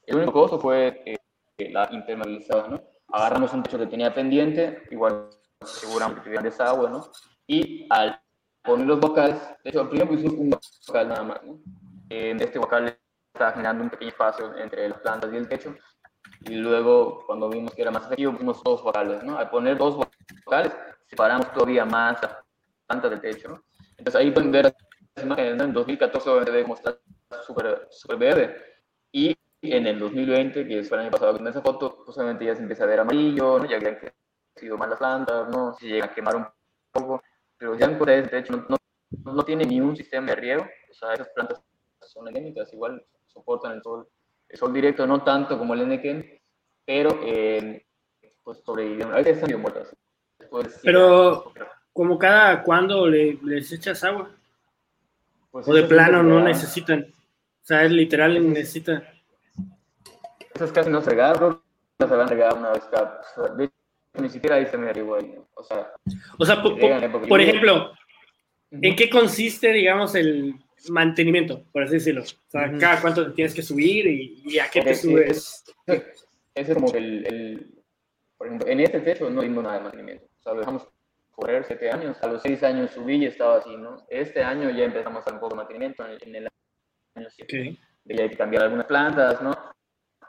El 0.06 0.16
único 0.16 0.32
costo 0.32 0.58
fue 0.58 1.02
eh, 1.06 1.70
la 1.70 1.88
impermeabilizada, 1.92 2.68
¿no? 2.68 2.82
Agarramos 3.12 3.52
un 3.52 3.62
techo 3.62 3.78
que 3.78 3.86
tenía 3.86 4.14
pendiente, 4.14 4.84
igual 4.90 5.30
aseguramos 5.60 6.18
que 6.18 6.24
tuvieran 6.24 6.44
desagüe, 6.44 6.90
¿no? 6.90 7.10
Y 7.46 7.86
al 7.90 8.20
poner 8.62 8.86
los 8.86 9.00
bocales, 9.00 9.36
de 9.64 9.70
hecho, 9.70 9.88
primero 9.88 10.10
pusimos 10.10 10.34
un 10.34 10.50
bocal 10.50 11.08
nada 11.08 11.22
más, 11.22 11.42
¿no? 11.42 11.58
Eh, 12.08 12.36
este 12.40 12.58
bocal 12.58 12.96
estaba 13.32 13.52
generando 13.52 13.84
un 13.84 13.90
pequeño 13.90 14.10
espacio 14.10 14.56
entre 14.56 14.88
las 14.88 14.98
plantas 14.98 15.32
y 15.32 15.36
el 15.36 15.48
techo, 15.48 15.74
y 16.42 16.54
luego, 16.54 17.24
cuando 17.26 17.48
vimos 17.48 17.74
que 17.74 17.82
era 17.82 17.90
más 17.90 18.06
efectivo, 18.06 18.32
pusimos 18.32 18.62
dos 18.62 18.82
bocales, 18.82 19.22
¿no? 19.22 19.38
Al 19.38 19.50
poner 19.50 19.76
dos 19.76 19.96
bocales, 20.44 20.72
separamos 21.06 21.52
todavía 21.52 21.84
más 21.84 22.20
las 22.22 22.36
plantas 22.86 23.10
del 23.10 23.20
techo, 23.20 23.48
¿no? 23.48 23.64
Entonces 23.96 24.14
ahí 24.14 24.30
pueden 24.30 24.50
ver 24.52 24.74
las 25.14 25.24
imágenes, 25.24 25.56
¿no? 25.56 25.64
En 25.64 25.72
2014 25.72 26.30
obviamente 26.30 26.52
ve 26.52 26.62
cómo 26.62 26.74
está 26.74 26.98
súper 27.46 27.88
verde, 28.18 28.56
y 29.12 29.36
en 29.62 29.86
el 29.86 29.98
2020, 29.98 30.66
que 30.66 30.82
fue 30.84 30.96
el 30.96 31.02
año 31.04 31.10
pasado 31.10 31.36
tomé 31.36 31.50
esa 31.50 31.60
foto, 31.60 32.02
justamente 32.06 32.44
ya 32.44 32.54
se 32.54 32.62
empieza 32.62 32.84
a 32.84 32.86
ver 32.86 33.00
amarillo, 33.00 33.58
¿no? 33.58 33.66
Ya 33.66 33.76
habían 33.76 33.98
crecido 34.54 34.78
más 34.78 34.88
las 34.88 34.98
plantas, 34.98 35.48
¿no? 35.50 35.74
Se 35.74 35.86
llegan 35.86 36.10
a 36.10 36.14
quemar 36.14 36.36
un 36.36 36.46
poco, 36.92 37.22
pero 37.58 37.76
ya 37.76 37.98
Corea, 37.98 38.22
de 38.22 38.38
hecho, 38.38 38.52
no, 38.68 38.76
no, 39.24 39.32
no 39.34 39.44
tiene 39.44 39.64
ni 39.64 39.80
un 39.80 39.96
sistema 39.96 40.28
de 40.28 40.36
riego, 40.36 40.66
o 40.90 40.94
sea, 40.94 41.12
esas 41.14 41.28
plantas 41.30 41.62
son 42.00 42.28
endémicas, 42.28 42.72
igual 42.72 43.04
soportan 43.26 43.72
el 43.72 43.82
sol, 43.82 44.08
el 44.48 44.58
sol 44.58 44.72
directo, 44.72 45.06
no 45.06 45.22
tanto 45.22 45.58
como 45.58 45.74
el 45.74 45.82
Enequén, 45.82 46.40
pero 46.84 47.20
eh, 47.22 47.84
pues 48.42 48.58
sobrevivieron. 48.64 49.12
Ahorita 49.12 49.30
están 49.30 49.46
medio 49.48 49.58
muertas. 49.58 49.96
Después, 50.38 50.80
Pero, 50.82 51.52
como 51.92 52.18
cada 52.18 52.62
cuando 52.62 53.06
le, 53.06 53.38
les 53.44 53.70
echas 53.72 54.02
agua, 54.04 54.30
pues, 55.50 55.68
o 55.68 55.72
de 55.72 55.84
plano 55.84 56.22
no 56.22 56.42
necesitan. 56.42 57.12
O 57.62 57.66
sea, 57.66 57.84
es 57.84 57.92
literal, 57.92 58.52
necesitan. 58.52 59.04
Eso 60.60 60.66
es 60.66 60.72
casi 60.72 60.90
no 60.90 61.00
se 61.00 61.16
no 61.16 61.62
se 61.98 62.04
van 62.04 62.20
a 62.20 62.26
regar 62.26 62.54
una 62.54 62.72
vez 62.72 62.84
cada. 62.90 63.22
o 63.22 63.46
sea, 63.46 63.54
de 63.54 63.70
ni 64.20 64.28
siquiera 64.28 64.56
ahí 64.56 64.66
se 64.66 64.76
me 64.76 64.90
igual. 64.90 65.42
O 65.54 65.64
sea, 65.64 65.90
O 66.38 66.44
sea, 66.44 66.62
por 66.62 66.78
lluvia. 66.78 67.46
ejemplo, 67.46 67.92
¿en 68.70 68.94
qué 68.94 69.08
consiste, 69.08 69.72
digamos, 69.72 70.14
el 70.14 70.54
mantenimiento, 70.90 71.64
por 71.72 71.84
así 71.84 71.94
decirlo? 71.94 72.24
O 72.24 72.50
sea, 72.50 72.76
cada 72.78 73.00
cuánto 73.00 73.32
tienes 73.32 73.54
que 73.54 73.62
subir 73.62 74.06
y, 74.06 74.42
y 74.44 74.58
a 74.58 74.68
qué 74.68 74.82
te 74.82 74.94
subes. 74.94 75.64
Ese 75.86 76.72
es 76.72 76.74
como 76.74 76.92
el, 76.92 77.26
el, 77.26 77.82
por 78.36 78.48
ejemplo, 78.48 78.68
en 78.68 78.80
este 78.80 79.00
techo 79.00 79.30
no 79.30 79.40
dimos 79.40 79.64
nada 79.64 79.78
de 79.78 79.84
mantenimiento. 79.84 80.26
O 80.26 80.42
sea, 80.42 80.52
lo 80.52 80.58
dejamos 80.60 80.88
correr 81.30 81.64
siete 81.64 81.90
años. 81.90 82.22
A 82.22 82.26
los 82.26 82.42
seis 82.42 82.62
años 82.62 82.90
subí 82.90 83.16
y 83.16 83.24
estaba 83.24 83.56
así, 83.56 83.74
¿no? 83.78 84.04
Este 84.10 84.42
año 84.42 84.68
ya 84.68 84.84
empezamos 84.84 85.16
a 85.16 85.20
hacer 85.20 85.32
un 85.32 85.40
poco 85.40 85.54
de 85.54 85.62
mantenimiento 85.62 86.04
en, 86.06 86.18
en 86.20 86.34
el 86.34 86.48
año 87.14 87.30
siete. 87.30 87.70
Ok. 87.70 87.78
De 88.04 88.14
ya 88.14 88.24
hay 88.24 88.28
que 88.28 88.36
cambiar 88.36 88.64
algunas 88.64 88.84
plantas, 88.84 89.40
¿no? 89.40 89.54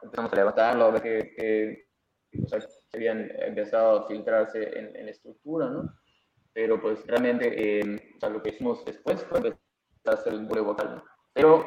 Empezamos 0.04 0.34
a 0.34 0.36
levantarlo, 0.36 0.86
a 0.86 0.92
ver 0.92 1.02
que, 1.02 1.34
que, 1.36 2.42
o 2.44 2.48
sea, 2.48 2.60
habían 2.94 3.30
empezado 3.42 4.00
a 4.00 4.08
filtrarse 4.08 4.78
en, 4.78 4.96
en 4.96 5.06
la 5.06 5.12
estructura, 5.12 5.70
¿no? 5.70 5.94
Pero 6.54 6.82
pues 6.82 7.06
realmente, 7.08 7.80
eh, 7.80 8.14
o 8.18 8.20
sea, 8.20 8.30
lo 8.30 8.42
que 8.42 8.50
hicimos 8.50 8.84
después 8.86 9.24
fue 9.26 9.38
empezar 9.38 9.60
a 10.06 10.12
hacer 10.12 10.34
el 10.34 10.46
vuelo 10.46 10.66
vocal, 10.66 10.96
¿no? 10.96 11.04
Pero 11.34 11.66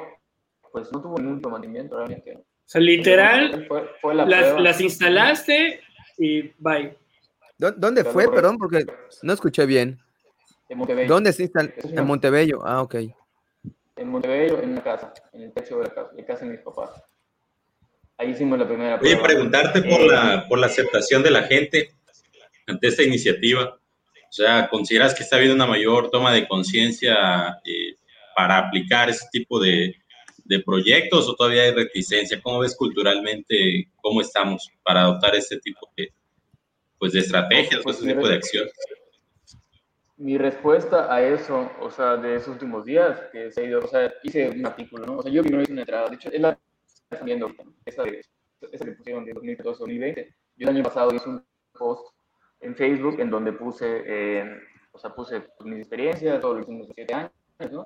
pues 0.73 0.91
no 0.93 1.01
tuvo 1.01 1.19
ningún 1.19 1.41
mantenimiento 1.51 1.97
realmente. 1.97 2.35
¿no? 2.35 2.41
O 2.41 2.45
sea, 2.67 2.81
literal, 2.81 3.67
Fue, 3.69 3.89
fue 4.01 4.15
la 4.15 4.25
las, 4.27 4.61
las 4.61 4.81
instalaste 4.81 5.81
y 6.19 6.43
bye. 6.59 6.97
¿Dó- 7.59 7.73
¿Dónde 7.73 8.03
fue? 8.05 8.25
correcto. 8.25 8.35
Perdón, 8.35 8.59
porque 8.59 8.85
no 9.23 9.33
escuché 9.33 9.65
bien. 9.67 9.99
En 10.69 10.79
Montebello. 10.79 11.09
¿Dónde 11.15 11.33
se 11.33 11.45
instal- 11.45 11.73
Eso 11.77 11.89
es 11.89 11.97
En 11.97 12.05
Montebello. 12.07 12.61
Ah, 12.67 12.83
ok. 12.83 12.95
En 13.97 14.09
Montebello, 14.09 14.61
en 14.61 14.71
una 14.71 14.83
casa, 14.83 15.13
en 15.33 15.43
el 15.43 15.53
techo 15.53 15.79
de 15.79 15.85
la 15.85 15.95
casa, 15.95 16.11
de 16.13 16.25
casa 16.25 16.45
de 16.45 16.51
mis 16.51 16.61
papás. 16.61 16.91
Ahí 18.17 18.31
hicimos 18.31 18.59
la 18.59 18.67
primera 18.67 18.95
Oye, 18.95 19.17
prueba. 19.17 19.23
preguntarte 19.23 19.83
por 19.83 20.01
Eh, 20.01 20.07
la, 20.07 20.47
por 20.49 20.59
la 20.59 20.67
aceptación 20.67 21.23
de 21.23 21.31
la 21.31 21.43
gente 21.45 21.91
ante 22.67 22.87
esta 22.89 23.03
iniciativa. 23.03 23.79
O 24.29 24.33
sea, 24.33 24.69
¿consideras 24.69 25.15
que 25.15 25.23
está 25.23 25.37
habiendo 25.37 25.55
una 25.55 25.67
mayor 25.67 26.11
toma 26.11 26.33
de 26.33 26.47
conciencia 26.49 27.61
eh, 27.65 27.97
para 28.37 28.59
aplicar 28.59 29.09
ese 29.11 29.27
tipo 29.31 29.61
de, 29.61 29.95
de 30.45 30.61
proyectos 30.61 31.29
o 31.29 31.35
todavía 31.37 31.63
hay 31.63 31.73
reticencia? 31.73 32.41
¿Cómo 32.43 32.61
ves 32.61 32.77
culturalmente 32.77 33.89
cómo 34.01 34.21
estamos 34.21 34.69
para 34.83 35.03
adoptar 35.03 35.35
este 35.37 35.59
tipo 35.59 35.89
de, 35.97 36.13
pues, 36.99 37.13
de 37.13 37.21
estrategias, 37.21 37.81
Pues, 37.83 37.99
este 37.99 38.15
tipo 38.15 38.27
de 38.29 38.35
acciones? 38.35 38.73
Mi 40.17 40.39
respuesta 40.39 41.13
a 41.13 41.21
eso, 41.23 41.71
o 41.81 41.91
sea, 41.91 42.17
de 42.17 42.37
esos 42.37 42.49
últimos 42.49 42.85
días, 42.85 43.21
que 43.33 43.51
se 43.51 43.61
ha 43.61 43.65
ido, 43.65 43.81
o 43.85 43.89
sea, 43.89 44.13
hice 44.23 44.49
un 44.49 44.65
artículo, 44.65 45.05
¿no? 45.07 45.17
O 45.19 45.23
sea, 45.23 45.31
yo 45.33 45.43
primero 45.43 45.63
hice 45.63 45.73
una 45.73 45.83
entrada, 45.83 46.09
de 46.09 46.15
hecho, 46.15 46.31
es 46.33 46.41
la 46.41 46.57
viendo, 47.23 47.51
esa, 47.85 48.03
de, 48.05 48.21
esa 48.73 48.85
que 48.85 48.93
pusieron 48.93 49.25
de 49.25 49.35
2014-2020. 49.35 50.35
Yo 50.57 50.69
el 50.69 50.77
año 50.77 50.83
pasado 50.85 51.15
hice 51.15 51.29
un 51.29 51.45
post 51.73 52.15
en 52.61 52.75
Facebook 52.77 53.21
en 53.21 53.31
donde 53.31 53.53
puse, 53.53 54.03
eh, 54.07 54.59
o 54.93 54.99
sea, 54.99 55.11
puse 55.15 55.41
pues, 55.41 55.69
mis 55.69 55.81
experiencias, 55.81 56.41
todo 56.41 56.55
lo 56.55 56.65
que 56.65 56.73
hicimos 56.73 56.89
siete 56.95 57.15
años, 57.15 57.33
¿no? 57.71 57.85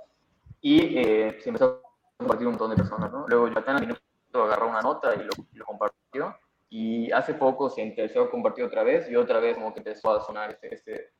Y 0.61 0.99
eh, 0.99 1.37
se 1.41 1.49
empezó 1.51 1.83
a 1.85 2.17
compartir 2.19 2.47
un 2.47 2.53
montón 2.55 2.71
de 2.71 2.77
personas, 2.77 3.11
¿no? 3.12 3.27
Luego 3.29 3.49
Yatana 3.49 3.81
vino, 3.81 3.97
agarró 4.35 4.69
una 4.69 4.81
nota 4.83 5.14
y 5.14 5.19
lo, 5.19 5.31
lo 5.55 5.64
compartió. 5.64 6.37
Y 6.71 7.11
hace 7.12 7.33
poco 7.35 7.71
se 7.71 7.81
empezó 7.83 8.23
a 8.25 8.31
compartir 8.31 8.64
otra 8.64 8.83
vez 8.83 9.09
y 9.11 9.17
otra 9.17 9.41
vez 9.41 9.55
como 9.55 9.73
que 9.73 9.81
empezó 9.81 10.14
a 10.14 10.21
sonar 10.25 10.51
este... 10.51 10.75
este 10.75 11.11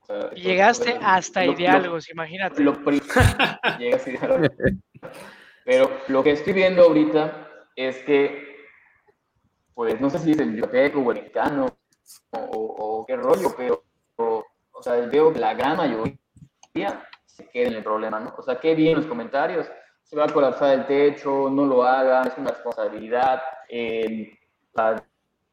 o 0.00 0.06
sea, 0.06 0.16
Y 0.16 0.20
esto- 0.20 0.34
Llegaste 0.48 0.98
hasta 1.02 1.44
lo- 1.44 1.52
imagínate. 2.12 2.62
lo 2.62 2.72
pri- 2.82 3.02
llega 3.78 3.96
así 3.96 4.12
de 4.12 4.18
la- 4.28 4.50
Pero 5.64 5.90
lo 6.08 6.22
que 6.22 6.30
estoy 6.30 6.52
viendo 6.54 6.82
ahorita 6.84 7.45
es 7.76 7.98
que, 8.04 8.56
pues 9.74 10.00
no 10.00 10.08
sé 10.10 10.18
si 10.18 10.32
es 10.32 10.38
el 10.38 10.56
yucateco 10.56 11.00
o 11.00 11.12
el 11.12 11.18
mexicano 11.18 11.66
o, 12.30 12.38
o- 12.38 13.00
o 13.00 13.06
qué 13.06 13.16
rollo, 13.16 13.54
pero 13.56 13.84
o, 14.16 14.44
o 14.72 14.82
sea, 14.82 14.94
veo 14.94 15.32
que 15.32 15.38
la 15.38 15.54
gran 15.54 15.76
mayoría 15.76 16.16
se 17.26 17.48
queda 17.50 17.68
en 17.68 17.74
el 17.74 17.82
problema, 17.84 18.18
¿no? 18.20 18.34
O 18.38 18.42
sea, 18.42 18.58
qué 18.58 18.74
bien 18.74 18.96
los 18.96 19.06
comentarios, 19.06 19.66
se 20.02 20.16
va 20.16 20.24
a 20.24 20.32
colapsar 20.32 20.72
el 20.72 20.86
techo, 20.86 21.50
no 21.50 21.66
lo 21.66 21.82
hagan, 21.84 22.28
es 22.28 22.32
una 22.38 22.50
responsabilidad, 22.50 23.42
eh, 23.68 24.38
la- 24.74 25.02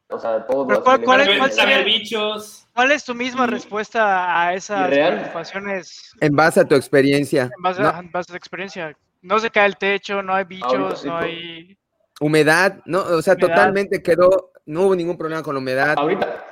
o 0.08 0.18
sea, 0.18 0.46
todo. 0.46 0.66
Pero 0.66 0.82
¿cuál- 0.84 1.00
de- 1.00 1.04
cuál 1.06 1.20
es- 1.20 1.38
cuál 1.38 1.52
sería-. 1.52 2.38
¿Cuál 2.74 2.92
es 2.92 3.04
tu 3.04 3.14
misma 3.14 3.44
Y- 3.44 3.50
respuesta 3.50 4.40
a 4.46 4.54
esas 4.54 4.88
preocupaciones 4.88 6.12
En 6.20 6.34
base 6.36 6.60
a 6.60 6.64
tu 6.68 6.74
experiencia. 6.74 7.44
en 7.56 7.62
base, 7.62 7.82
¿no? 7.82 7.88
a, 7.88 7.98
en 7.98 8.10
base 8.10 8.30
a 8.30 8.32
tu 8.32 8.36
experiencia? 8.36 8.96
No 9.22 9.38
se 9.38 9.50
cae 9.50 9.66
el 9.66 9.76
techo, 9.76 10.22
no 10.22 10.34
hay 10.34 10.44
bichos, 10.44 11.04
no 11.04 11.16
hay... 11.18 11.76
Humedad, 12.24 12.80
no, 12.86 13.02
o 13.02 13.20
sea, 13.20 13.36
totalmente 13.36 14.02
quedó, 14.02 14.50
no 14.64 14.84
hubo 14.84 14.96
ningún 14.96 15.18
problema 15.18 15.42
con 15.42 15.54
la 15.54 15.60
humedad. 15.60 15.94
Ahorita, 15.98 16.42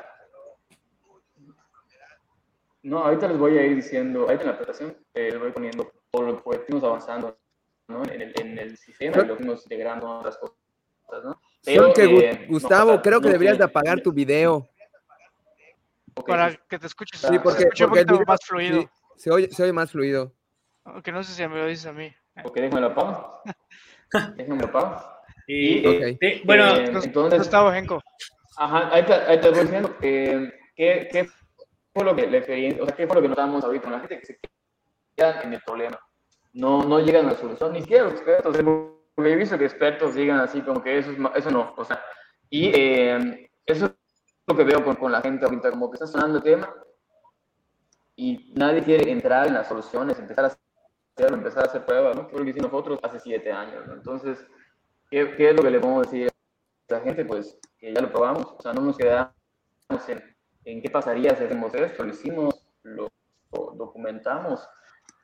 no, 2.83 2.99
ahorita 2.99 3.27
les 3.29 3.39
voy 3.39 3.57
a 3.57 3.65
ir 3.65 3.77
diciendo, 3.77 4.25
ahorita 4.25 4.43
en 4.43 4.51
la 4.51 4.59
presentación 4.59 4.99
eh, 5.15 5.31
les 5.31 5.41
voy 5.41 5.51
poniendo 5.51 5.91
por 6.11 6.27
lo 6.27 6.45
que 6.45 6.59
fuimos 6.59 6.85
avanzando 6.85 7.39
¿no? 7.89 8.05
en, 8.05 8.21
el, 8.21 8.35
en 8.39 8.59
el 8.59 8.77
sistema 8.77 9.23
y 9.23 9.27
lo 9.27 9.35
fuimos 9.35 9.63
integrando 9.63 10.07
en 10.09 10.13
otras 10.13 10.37
cosas, 10.37 11.25
¿no? 11.25 11.41
Pero, 11.65 11.91
que, 11.95 12.05
eh, 12.05 12.47
Gustavo, 12.51 13.01
creo 13.01 13.23
que 13.23 13.31
deberías 13.31 13.57
de 13.57 13.65
apagar 13.65 14.03
tu 14.03 14.13
video. 14.13 14.69
Para 16.27 16.55
que 16.55 16.79
te 16.79 16.87
escuches, 16.87 17.19
sí, 17.19 17.39
porque, 17.43 17.63
se 17.75 17.89
porque 17.89 18.05
un 18.13 18.25
más 18.27 18.45
fluido. 18.45 18.83
Sí, 18.83 18.89
se, 19.17 19.31
oye, 19.31 19.49
se 19.51 19.63
oye 19.63 19.73
más 19.73 19.91
fluido. 19.91 20.35
Aunque 20.85 21.13
no 21.13 21.25
sé 21.25 21.33
si 21.33 21.49
me 21.49 21.57
lo 21.57 21.67
dices 21.67 21.87
a 21.87 21.95
mí. 21.95 22.15
Ok, 22.45 22.57
déjame 22.57 22.83
la 22.83 22.95
pausa. 22.95 23.41
déjame 24.37 24.61
la 24.61 24.71
pausa. 24.71 25.22
Y, 25.47 25.87
okay. 25.87 26.19
eh, 26.21 26.43
bueno, 26.45 26.77
eh, 26.77 26.85
entonces, 27.03 27.39
Gustavo 27.41 27.73
Genco. 27.73 28.01
Ajá, 28.57 28.95
ahí 28.95 29.05
te, 29.05 29.13
ahí 29.15 29.41
te 29.41 29.51
voy 29.51 29.61
diciendo 29.61 29.97
eh, 30.03 30.53
¿qué, 30.77 31.09
¿qué, 31.11 31.29
fue 31.93 32.05
lo 32.05 32.15
que 32.15 32.27
le 32.27 32.81
o 32.81 32.87
sea, 32.87 32.97
qué 32.97 33.07
fue 33.07 33.17
lo 33.17 33.23
que 33.23 33.29
notamos 33.29 33.65
ahorita 33.65 33.85
con 33.85 33.93
la 33.93 34.01
gente 34.01 34.19
que 34.19 34.27
se 34.27 34.39
quedan 35.17 35.43
en 35.47 35.55
el 35.55 35.61
problema. 35.63 35.99
No, 36.53 36.85
no 36.85 37.01
llegan 37.01 37.27
a 37.27 37.33
la 37.33 37.39
solución, 37.39 37.73
ni 37.73 37.81
siquiera 37.81 38.05
los 38.05 38.15
expertos. 38.15 38.57
Porque 39.15 39.33
he 39.33 39.37
visto 39.37 39.59
que 39.59 39.65
expertos 39.65 40.15
digan 40.15 40.41
así 40.41 40.61
como 40.63 40.83
que 40.83 40.99
eso, 40.99 41.11
es, 41.11 41.19
eso 41.37 41.51
no, 41.51 41.75
o 41.77 41.85
sea, 41.85 42.03
y 42.49 42.69
eh, 42.75 43.51
eso 43.67 43.87
es 43.87 43.93
lo 44.47 44.57
que 44.57 44.65
veo 44.65 44.83
con, 44.85 44.97
con, 44.97 45.13
la 45.13 45.21
gente 45.21 45.45
ahorita, 45.45 45.71
como 45.71 45.91
que 45.91 45.97
está 45.97 46.07
sonando 46.07 46.39
el 46.39 46.45
tema 46.45 46.73
y 48.17 48.53
nadie 48.55 48.83
quiere 48.83 49.11
entrar 49.11 49.47
en 49.47 49.55
las 49.55 49.69
soluciones, 49.69 50.19
empezar 50.19 50.47
a 50.47 50.57
hacerlo, 51.17 51.37
empezar 51.37 51.65
a 51.65 51.67
hacer 51.67 51.85
pruebas, 51.85 52.17
¿no? 52.17 52.27
Que 52.27 52.39
lo 52.39 52.45
que 52.45 52.51
hicimos 52.51 52.73
nosotros 52.73 52.99
hace 53.03 53.21
siete 53.21 53.53
años, 53.53 53.87
¿no? 53.87 53.95
Entonces, 53.95 54.39
¿qué, 55.13 55.37
¿qué, 55.37 55.51
es 55.51 55.57
lo 55.57 55.63
que 55.63 55.71
le 55.71 55.79
podemos 55.79 56.11
decir 56.11 56.29
a 56.89 56.95
la 56.95 57.01
gente? 57.01 57.25
Pues 57.25 57.57
que 57.79 57.95
ya 57.95 58.01
lo 58.01 58.11
probamos, 58.11 58.47
o 58.59 58.61
sea, 58.61 58.73
no 58.73 58.81
nos 58.81 58.97
quedamos 58.97 59.33
en 60.09 60.33
en 60.65 60.83
qué 60.83 60.91
pasaría 60.91 61.35
si 61.35 61.45
hacemos 61.45 61.75
esto, 61.75 62.05
lo 62.05 62.11
hicimos, 62.11 62.67
lo, 62.83 63.11
documentamos 63.75 64.67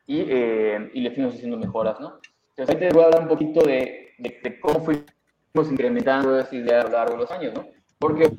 y, 0.07 0.21
eh, 0.29 0.91
y, 0.93 1.01
le 1.01 1.11
fuimos 1.13 1.35
haciendo 1.35 1.57
mejoras, 1.57 2.01
¿no? 2.01 2.19
Entonces 2.51 2.75
ahí 2.75 2.81
te 2.81 2.95
voy 2.95 3.03
a 3.03 3.07
hablar 3.07 3.23
un 3.23 3.29
poquito 3.29 3.61
de, 3.63 4.15
de, 4.19 4.61
cómo 4.61 4.81
fuimos 4.81 5.71
incrementando 5.71 6.39
esta 6.39 6.57
idea 6.57 6.81
a 6.81 6.85
lo 6.85 6.91
largo 6.91 7.13
de 7.13 7.19
los 7.21 7.31
años, 7.31 7.55
¿no? 7.55 7.67
Porque 7.99 8.31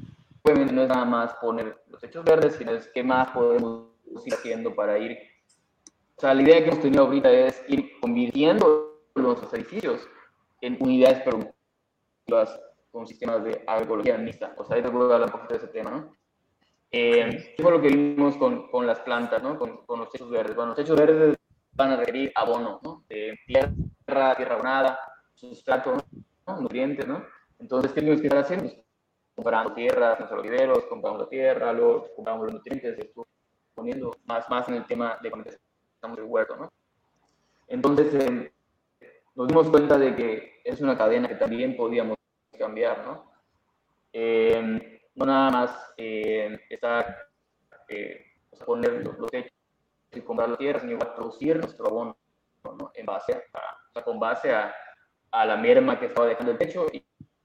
obviamente 0.43 0.73
no 0.73 0.83
es 0.83 0.89
nada 0.89 1.05
más 1.05 1.33
poner 1.35 1.77
los 1.89 2.03
hechos 2.03 2.23
verdes, 2.25 2.55
sino 2.55 2.71
es 2.71 2.87
qué 2.93 3.03
más 3.03 3.29
podemos 3.31 3.87
ir 4.25 4.33
haciendo 4.33 4.75
para 4.75 4.97
ir... 4.97 5.17
O 6.17 6.21
sea, 6.21 6.33
la 6.33 6.41
idea 6.41 6.57
que 6.57 6.69
hemos 6.69 6.81
tenido 6.81 7.05
ahorita 7.05 7.31
es 7.31 7.63
ir 7.69 7.99
convirtiendo 8.01 9.03
nuestros 9.15 9.53
edificios 9.53 10.07
en 10.61 10.77
unidades 10.79 11.21
productivas 11.21 12.59
con 12.91 13.07
sistemas 13.07 13.43
de 13.43 13.63
agroecología 13.67 14.17
mixta. 14.17 14.53
O 14.57 14.65
sea, 14.65 14.77
ahí 14.77 14.81
te 14.81 14.87
a 14.87 14.91
hablar 14.91 15.23
un 15.23 15.31
poquito 15.31 15.53
de 15.53 15.57
ese 15.57 15.67
tema, 15.67 15.91
¿no? 15.91 16.17
Eh, 16.91 17.53
¿Qué 17.55 17.61
fue 17.61 17.71
lo 17.71 17.81
que 17.81 17.89
vimos 17.89 18.35
con, 18.37 18.69
con 18.71 18.87
las 18.87 18.99
plantas, 19.01 19.43
¿no? 19.43 19.59
con, 19.59 19.85
con, 19.85 19.99
los 19.99 20.09
techos 20.09 20.31
verdes? 20.31 20.55
Bueno, 20.55 20.69
los 20.69 20.77
techos 20.77 20.97
verdes 20.97 21.37
van 21.73 21.91
a 21.91 21.97
requerir 21.97 22.31
abono, 22.33 22.79
¿no? 22.83 23.05
tierra, 23.07 24.35
tierra 24.35 24.55
abonada, 24.55 24.99
sustrato, 25.35 25.97
¿no? 26.47 26.61
nutrientes, 26.61 27.07
¿no? 27.07 27.23
Entonces, 27.59 27.91
¿qué 27.91 28.01
tenemos 28.01 28.21
que 28.21 28.27
estar 28.27 28.43
haciendo? 28.43 28.73
Comprando 29.35 29.73
tierras, 29.73 30.19
los 30.19 30.31
oliveros, 30.31 30.85
compramos 30.85 31.21
la 31.21 31.29
tierra, 31.29 31.71
luego 31.73 32.07
compramos 32.15 32.45
los 32.45 32.53
nutrientes, 32.55 32.97
poniendo 33.75 34.15
más, 34.25 34.49
más 34.49 34.67
en 34.67 34.75
el 34.75 34.85
tema 34.85 35.17
de 35.21 35.29
cuando 35.29 35.49
estamos 35.93 36.17
el 36.17 36.23
huerto, 36.23 36.57
¿no? 36.57 36.71
Entonces, 37.67 38.13
eh, 38.15 38.51
nos 39.39 39.47
dimos 39.47 39.69
cuenta 39.69 39.97
de 39.97 40.13
que 40.17 40.61
es 40.65 40.81
una 40.81 40.97
cadena 40.97 41.29
que 41.29 41.35
también 41.35 41.77
podíamos 41.77 42.17
cambiar, 42.57 43.05
¿no? 43.05 43.31
Eh, 44.11 45.01
no 45.15 45.25
nada 45.25 45.49
más 45.49 45.93
eh, 45.95 46.59
estar, 46.69 47.15
eh, 47.87 48.33
poner 48.65 49.01
los, 49.01 49.17
los 49.17 49.31
techos 49.31 49.53
y 50.11 50.19
comprar 50.19 50.49
la 50.49 50.57
tierra, 50.57 50.81
sino 50.81 50.99
producir 50.99 51.57
nuestro 51.57 51.87
abono, 51.87 52.17
¿no? 52.65 52.91
En 52.93 53.05
base 53.05 53.31
a, 53.31 53.37
o 53.37 53.93
sea, 53.93 54.03
con 54.03 54.19
base 54.19 54.51
a, 54.51 54.75
a, 55.31 55.45
la 55.45 55.55
merma 55.55 55.97
que 55.97 56.07
estaba 56.07 56.27
dejando 56.27 56.51
el 56.51 56.57
techo 56.57 56.87
y, 56.91 57.01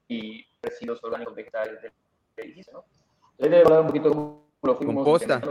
y 0.09 0.45
residuos 0.61 1.01
orgánicos 1.01 1.33
vegetales 1.33 1.81
del 1.81 1.93
edificio, 2.35 2.73
¿no? 2.73 2.85
Entonces, 3.37 3.65
hablar 3.65 3.79
un 3.79 3.87
poquito 3.87 4.09
cómo 4.09 4.49
lo 4.63 4.75
fuimos. 4.75 4.95
Composta. 4.95 5.41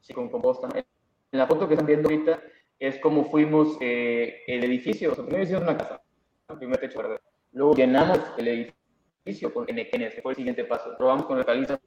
Sí, 0.00 0.12
con 0.14 0.28
composta. 0.30 0.68
En 0.74 1.38
la 1.38 1.46
foto 1.46 1.68
que 1.68 1.74
están 1.74 1.86
viendo 1.86 2.08
ahorita 2.08 2.42
es 2.80 2.98
cómo 2.98 3.26
fuimos 3.26 3.76
eh, 3.80 4.42
el 4.46 4.64
edificio. 4.64 5.12
O 5.12 5.14
sea, 5.14 5.24
primero 5.24 5.44
hicimos 5.44 5.62
una 5.62 5.76
casa, 5.76 6.02
el 6.48 6.58
primer 6.58 6.80
techo 6.80 6.98
verde. 6.98 7.20
Luego 7.52 7.74
llenamos 7.74 8.18
el 8.38 8.48
edificio 8.48 9.52
con 9.52 9.64
NQNs, 9.64 10.14
que 10.14 10.22
fue 10.22 10.32
el 10.32 10.36
siguiente 10.36 10.64
paso. 10.64 10.96
Probamos 10.96 11.26
con 11.26 11.38
la 11.38 11.44
caliza 11.44 11.78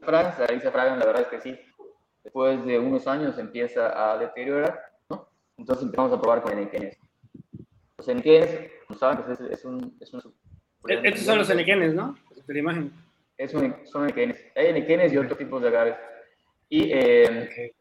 fragas, 0.00 0.38
la 0.38 0.46
caliza 0.46 0.70
fragas 0.70 0.98
la 0.98 1.06
verdad 1.06 1.22
es 1.22 1.28
que 1.28 1.40
sí, 1.40 1.58
después 2.22 2.64
de 2.66 2.78
unos 2.78 3.06
años 3.06 3.38
empieza 3.38 4.12
a 4.12 4.18
deteriorar, 4.18 4.78
¿no? 5.08 5.28
Entonces 5.56 5.84
empezamos 5.84 6.12
a 6.12 6.20
probar 6.20 6.42
con 6.42 6.52
NQNs. 6.60 6.98
Los 7.96 8.08
NQNs, 8.08 8.48
como 8.86 8.98
saben, 8.98 9.24
pues 9.24 9.40
es, 9.40 9.50
es, 9.50 9.64
un, 9.64 9.96
es 10.00 10.12
un... 10.12 10.34
Estos 10.86 11.22
son 11.22 11.38
los 11.38 11.48
NQNs, 11.48 11.94
¿no? 11.94 12.14
De 12.46 12.54
la 12.54 12.60
imagen. 12.60 12.92
Es 13.38 13.54
un, 13.54 13.74
son 13.84 14.06
NQNs. 14.06 14.38
Hay 14.56 14.72
NQNs 14.72 15.12
y 15.12 15.18
otros 15.18 15.38
tipos 15.38 15.62
de 15.62 15.68
agaves. 15.68 15.96
Y 16.68 16.90
eh, 16.92 17.48
okay. 17.50 17.72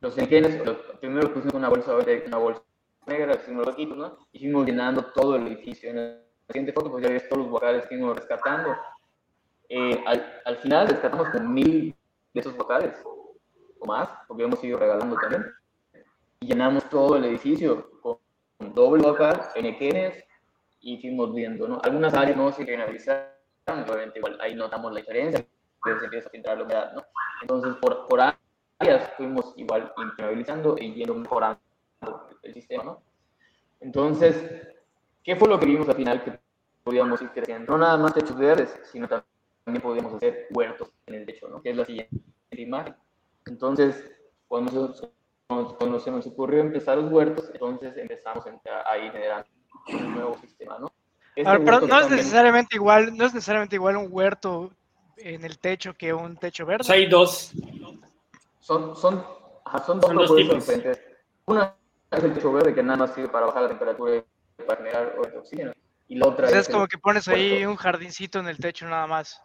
Los 0.00 0.16
NQNs, 0.16 0.64
los, 0.64 0.76
primero 1.00 1.32
pusimos 1.32 1.54
una 1.54 1.68
bolsa, 1.68 1.96
una 2.26 2.36
bolsa 2.38 2.62
negra, 3.06 3.34
hicimos 3.34 3.66
los 3.66 3.74
equipos, 3.74 3.96
¿no? 3.96 4.18
Y 4.32 4.38
fuimos 4.38 4.66
llenando 4.66 5.04
todo 5.06 5.36
el 5.36 5.46
edificio. 5.46 5.92
¿no? 5.92 6.28
siguiente 6.48 6.72
foto, 6.72 6.90
pues 6.90 7.04
ya 7.04 7.10
ves 7.10 7.28
todos 7.28 7.42
los 7.42 7.50
vocales 7.50 7.86
que 7.86 7.94
hemos 7.94 8.16
rescatando. 8.16 8.74
Eh, 9.68 10.02
al, 10.06 10.40
al, 10.46 10.56
final 10.58 10.88
rescatamos 10.88 11.28
con 11.28 11.52
mil 11.52 11.94
de 12.32 12.40
esos 12.40 12.56
vocales, 12.56 12.94
o 13.04 13.86
más, 13.86 14.08
porque 14.26 14.44
hemos 14.44 14.62
ido 14.64 14.78
regalando 14.78 15.16
también. 15.16 15.44
Y 16.40 16.46
llenamos 16.46 16.88
todo 16.88 17.16
el 17.16 17.24
edificio 17.26 17.90
con 18.00 18.18
doble 18.74 19.02
vocal, 19.02 19.42
NQNs, 19.56 20.24
y 20.80 20.98
fuimos 21.00 21.34
viendo, 21.34 21.68
¿no? 21.68 21.80
Algunas 21.82 22.14
áreas 22.14 22.36
no 22.36 22.50
se 22.52 22.64
finalizaron, 22.64 23.26
obviamente 23.66 24.18
igual 24.18 24.38
ahí 24.40 24.54
notamos 24.54 24.92
la 24.92 25.00
diferencia, 25.00 25.44
pero 25.84 25.98
se 25.98 26.04
empieza 26.06 26.28
a 26.28 26.30
filtrar 26.30 26.56
la 26.56 26.64
humedad, 26.64 26.92
¿no? 26.94 27.04
Entonces, 27.42 27.74
por, 27.80 28.06
por 28.06 28.20
áreas 28.78 29.10
fuimos 29.16 29.52
igual 29.56 29.92
impermeabilizando 29.96 30.76
y 30.78 30.94
yendo 30.94 31.14
mejorando 31.14 31.60
el 32.42 32.54
sistema, 32.54 32.84
¿no? 32.84 33.02
Entonces, 33.80 34.68
¿Qué 35.28 35.36
fue 35.36 35.46
lo 35.46 35.60
que 35.60 35.66
vimos 35.66 35.86
al 35.86 35.94
final 35.94 36.24
que 36.24 36.38
podíamos 36.82 37.20
ir 37.20 37.28
creciendo? 37.28 37.70
No 37.70 37.76
nada 37.76 37.98
más 37.98 38.14
techos 38.14 38.38
verdes, 38.38 38.74
sino 38.90 39.06
también 39.06 39.82
podíamos 39.82 40.14
hacer 40.14 40.46
huertos 40.48 40.88
en 41.04 41.16
el 41.16 41.26
techo, 41.26 41.48
¿no? 41.48 41.60
Que 41.60 41.68
es 41.68 41.76
la 41.76 41.84
siguiente 41.84 42.16
imagen. 42.52 42.96
Entonces, 43.44 44.10
cuando, 44.46 44.94
cuando 45.46 46.00
se 46.00 46.10
nos 46.10 46.26
ocurrió 46.26 46.62
empezar 46.62 46.96
los 46.96 47.12
huertos, 47.12 47.50
entonces 47.52 47.94
empezamos 47.98 48.42
a 48.46 48.98
ir 48.98 49.12
generando 49.12 49.46
un 49.88 50.14
nuevo 50.14 50.38
sistema, 50.38 50.78
¿no? 50.78 50.90
Este 51.36 51.46
Ahora, 51.46 51.62
pero 51.62 51.80
no 51.82 52.00
es 52.00 52.08
necesariamente 52.08 52.76
igual, 52.76 53.14
no 53.14 53.26
es 53.26 53.34
necesariamente 53.34 53.76
igual 53.76 53.98
un 53.98 54.08
huerto 54.10 54.70
en 55.18 55.44
el 55.44 55.58
techo 55.58 55.92
que 55.92 56.14
un 56.14 56.38
techo 56.38 56.64
verde. 56.64 56.86
O 56.88 56.92
hay 56.92 57.06
dos. 57.06 57.52
Son, 58.68 58.94
son, 58.94 59.24
son 59.86 59.98
dos, 59.98 60.08
son 60.08 60.16
dos 60.16 60.36
tipos. 60.36 60.56
diferentes. 60.56 61.02
Una 61.46 61.74
es 62.10 62.22
el 62.22 62.34
techo 62.34 62.52
verde 62.52 62.74
que 62.74 62.82
nada 62.82 62.98
más 62.98 63.14
sirve 63.14 63.30
para 63.30 63.46
bajar 63.46 63.62
la 63.62 63.68
temperatura 63.70 64.22
para 64.66 64.76
generar 64.76 65.18
oxígeno. 65.38 65.72
Y 66.06 66.16
la 66.16 66.28
otra 66.28 66.48
es, 66.48 66.54
es 66.54 66.68
como 66.68 66.86
que 66.86 66.98
pones 66.98 67.26
ahí 67.28 67.64
un 67.64 67.76
jardincito 67.76 68.40
en 68.40 68.46
el 68.46 68.58
techo 68.58 68.86
nada 68.86 69.06
más. 69.06 69.42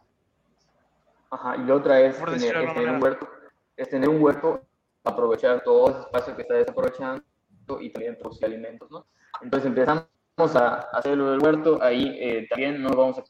Ajá, 1.29 1.55
y 1.55 1.63
la 1.63 1.73
otra 1.73 2.01
es, 2.01 2.17
tener, 2.17 2.33
es 2.33 2.73
tener, 2.73 2.89
un 2.89 3.01
huerto, 3.01 3.29
es 3.77 3.89
tener 3.89 4.09
un 4.09 4.21
huerto, 4.21 4.61
aprovechar 5.05 5.63
todo 5.63 5.89
ese 5.89 5.99
espacio 6.01 6.35
que 6.35 6.41
está 6.41 6.55
desaprovechando 6.55 7.23
y 7.79 7.89
también 7.93 8.17
producir 8.19 8.43
alimentos, 8.43 8.91
¿no? 8.91 9.07
Entonces 9.41 9.67
empezamos 9.67 10.05
a 10.37 10.79
hacerlo 10.91 11.31
del 11.31 11.39
huerto, 11.41 11.81
ahí 11.81 12.17
eh, 12.19 12.45
también 12.49 12.83
no 12.83 12.89
vamos 12.89 13.19
a 13.19 13.23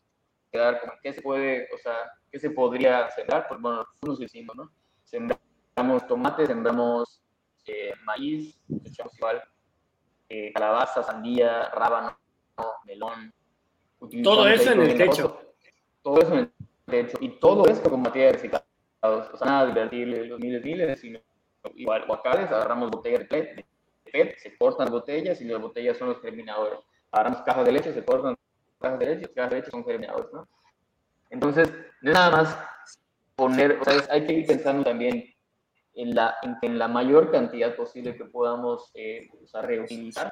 quedar 0.52 0.82
con 0.82 0.90
qué 1.04 1.14
se 1.14 1.22
puede, 1.22 1.70
o 1.72 1.78
sea, 1.78 1.94
qué 2.32 2.40
se 2.40 2.50
podría 2.50 3.12
sembrar, 3.12 3.48
pues 3.48 3.62
bueno, 3.62 3.86
nosotros 4.02 4.22
hicimos, 4.22 4.56
¿no? 4.56 4.72
Sembramos 5.76 6.08
tomates, 6.08 6.48
sembramos 6.48 7.22
eh, 7.66 7.94
maíz, 8.04 8.60
echamos 8.86 9.18
igual 9.18 9.42
eh, 10.30 10.52
calabaza, 10.54 11.04
sandía, 11.04 11.70
rábano, 11.70 12.18
melón. 12.86 13.34
Todo 14.24 14.48
eso 14.48 14.72
en 14.72 14.82
el 14.82 14.98
techo. 14.98 15.40
Todo 16.02 16.22
eso 16.22 16.34
en 16.34 16.40
el 16.40 16.52
techo. 16.86 17.18
Y 17.22 17.40
todo 17.40 17.66
esto 17.68 17.90
con 17.90 18.02
materiales 18.02 18.36
reciclados. 18.36 19.34
O 19.34 19.38
sea, 19.38 19.48
nada 19.48 19.64
de 19.64 19.70
invertirle 19.70 20.26
los 20.26 20.40
miles, 20.40 20.64
miles, 20.64 21.00
sino 21.00 21.20
igual 21.76 22.06
guacales, 22.06 22.52
agarramos 22.52 22.92
botellas 22.92 23.22
de 23.22 23.26
PET, 23.26 23.56
de 23.56 24.12
PET, 24.12 24.38
se 24.38 24.58
cortan 24.58 24.92
botellas 24.92 25.42
y 25.42 25.46
las 25.46 25.62
botellas 25.62 25.98
son 25.98 26.10
los 26.10 26.22
germinadores. 26.22 26.80
Agarramos 27.12 27.42
cajas 27.42 27.66
de 27.66 27.72
leche, 27.72 27.94
se 27.94 28.04
cortan 28.04 28.36
cajas 28.80 29.00
de 29.00 29.06
leche, 29.06 29.34
cajas 29.34 29.52
de 29.52 29.58
leche 29.58 29.72
son 29.72 29.86
germinadores, 29.86 30.32
¿no? 30.34 30.48
Entonces, 31.30 31.72
no 32.02 32.12
es 32.12 32.16
nada 32.16 32.32
más 32.32 32.58
poner, 33.36 33.80
o 33.80 33.84
sea, 33.84 34.04
hay 34.10 34.26
que 34.28 34.34
ir 34.34 34.46
pensando 34.46 34.84
también 34.84 35.33
en 35.96 36.16
la, 36.16 36.36
en, 36.42 36.58
en 36.62 36.80
la 36.80 36.88
mayor 36.88 37.32
cantidad 37.32 37.76
posible 37.76 38.16
que 38.16 38.26
podamos 38.26 38.92
eh, 38.96 39.30
reutilizar 39.54 40.32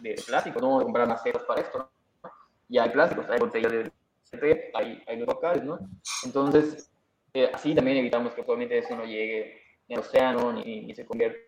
de 0.00 0.14
plástico, 0.26 0.60
no 0.60 0.82
comprar 0.82 1.08
macetas 1.08 1.42
para 1.44 1.60
esto, 1.60 1.78
¿no? 1.78 2.30
Ya 2.68 2.84
hay 2.84 2.90
plásticos, 2.90 3.28
hay 3.28 3.38
botellas 3.38 3.72
de 3.72 3.92
PET, 4.38 4.70
hay, 4.74 5.02
hay 5.06 5.18
locales, 5.18 5.62
¿no? 5.64 5.78
Entonces, 6.24 6.90
eh, 7.32 7.50
así 7.52 7.74
también 7.74 7.98
evitamos 7.98 8.32
que 8.32 8.42
probablemente 8.42 8.78
eso 8.78 8.96
no 8.96 9.04
llegue 9.04 9.60
al 9.90 9.98
océano 9.98 10.52
ni, 10.52 10.86
ni 10.86 10.94
se 10.94 11.04
convierta 11.04 11.38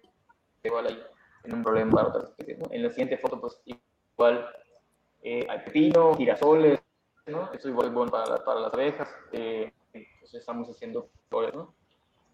igual 0.63 0.87
ahí 0.87 1.03
en 1.45 1.55
un 1.55 1.63
problema 1.63 1.93
para 1.93 2.09
otras 2.09 2.25
especies, 2.31 2.59
¿no? 2.59 2.67
En 2.71 2.83
la 2.83 2.91
siguiente 2.91 3.19
foto, 3.19 3.41
pues 3.41 3.61
igual 3.65 4.47
eh, 5.23 5.47
hay 5.49 5.59
pepino, 5.61 6.15
girasoles, 6.15 6.81
¿no? 7.27 7.53
Eso 7.53 7.69
igual 7.69 7.89
es 7.89 7.95
bueno 7.95 8.11
para, 8.11 8.45
para 8.45 8.61
las 8.61 8.75
abejas, 8.75 9.09
eh, 9.33 9.73
pues 9.93 10.35
estamos 10.35 10.69
haciendo 10.69 11.09
flores, 11.29 11.55
¿no? 11.55 11.75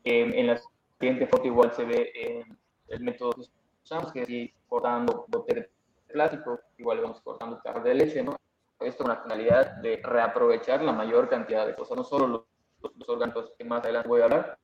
Eh, 0.05 0.33
en 0.35 0.47
la 0.47 0.61
siguiente 1.03 1.27
foto 1.27 1.49
igual 1.49 1.73
se 1.73 1.85
ve 1.85 2.13
eh, 2.15 2.45
el 2.87 3.01
método 3.01 3.33
que 3.33 3.43
usamos, 3.83 4.13
que 4.13 4.23
es 4.23 4.29
ir 4.29 4.55
cortando 4.69 5.25
botellas 5.27 5.67
de 6.07 6.13
plástico, 6.13 6.61
igual 6.79 7.01
vamos 7.01 7.21
cortando 7.23 7.61
cajas 7.61 7.83
de 7.83 7.95
leche, 7.95 8.23
¿no? 8.23 8.37
Esto 8.79 9.03
con 9.03 9.13
la 9.13 9.21
finalidad 9.21 9.79
de 9.83 10.01
reaprovechar 10.01 10.81
la 10.83 10.93
mayor 10.93 11.29
cantidad 11.29 11.67
de 11.67 11.75
cosas, 11.75 11.97
no 11.97 12.05
solo 12.05 12.29
los, 12.29 12.97
los 12.97 13.09
orgánicos 13.09 13.53
que 13.59 13.65
más 13.65 13.83
adelante 13.83 14.09
voy 14.09 14.21
a 14.21 14.25
hablar, 14.25 14.59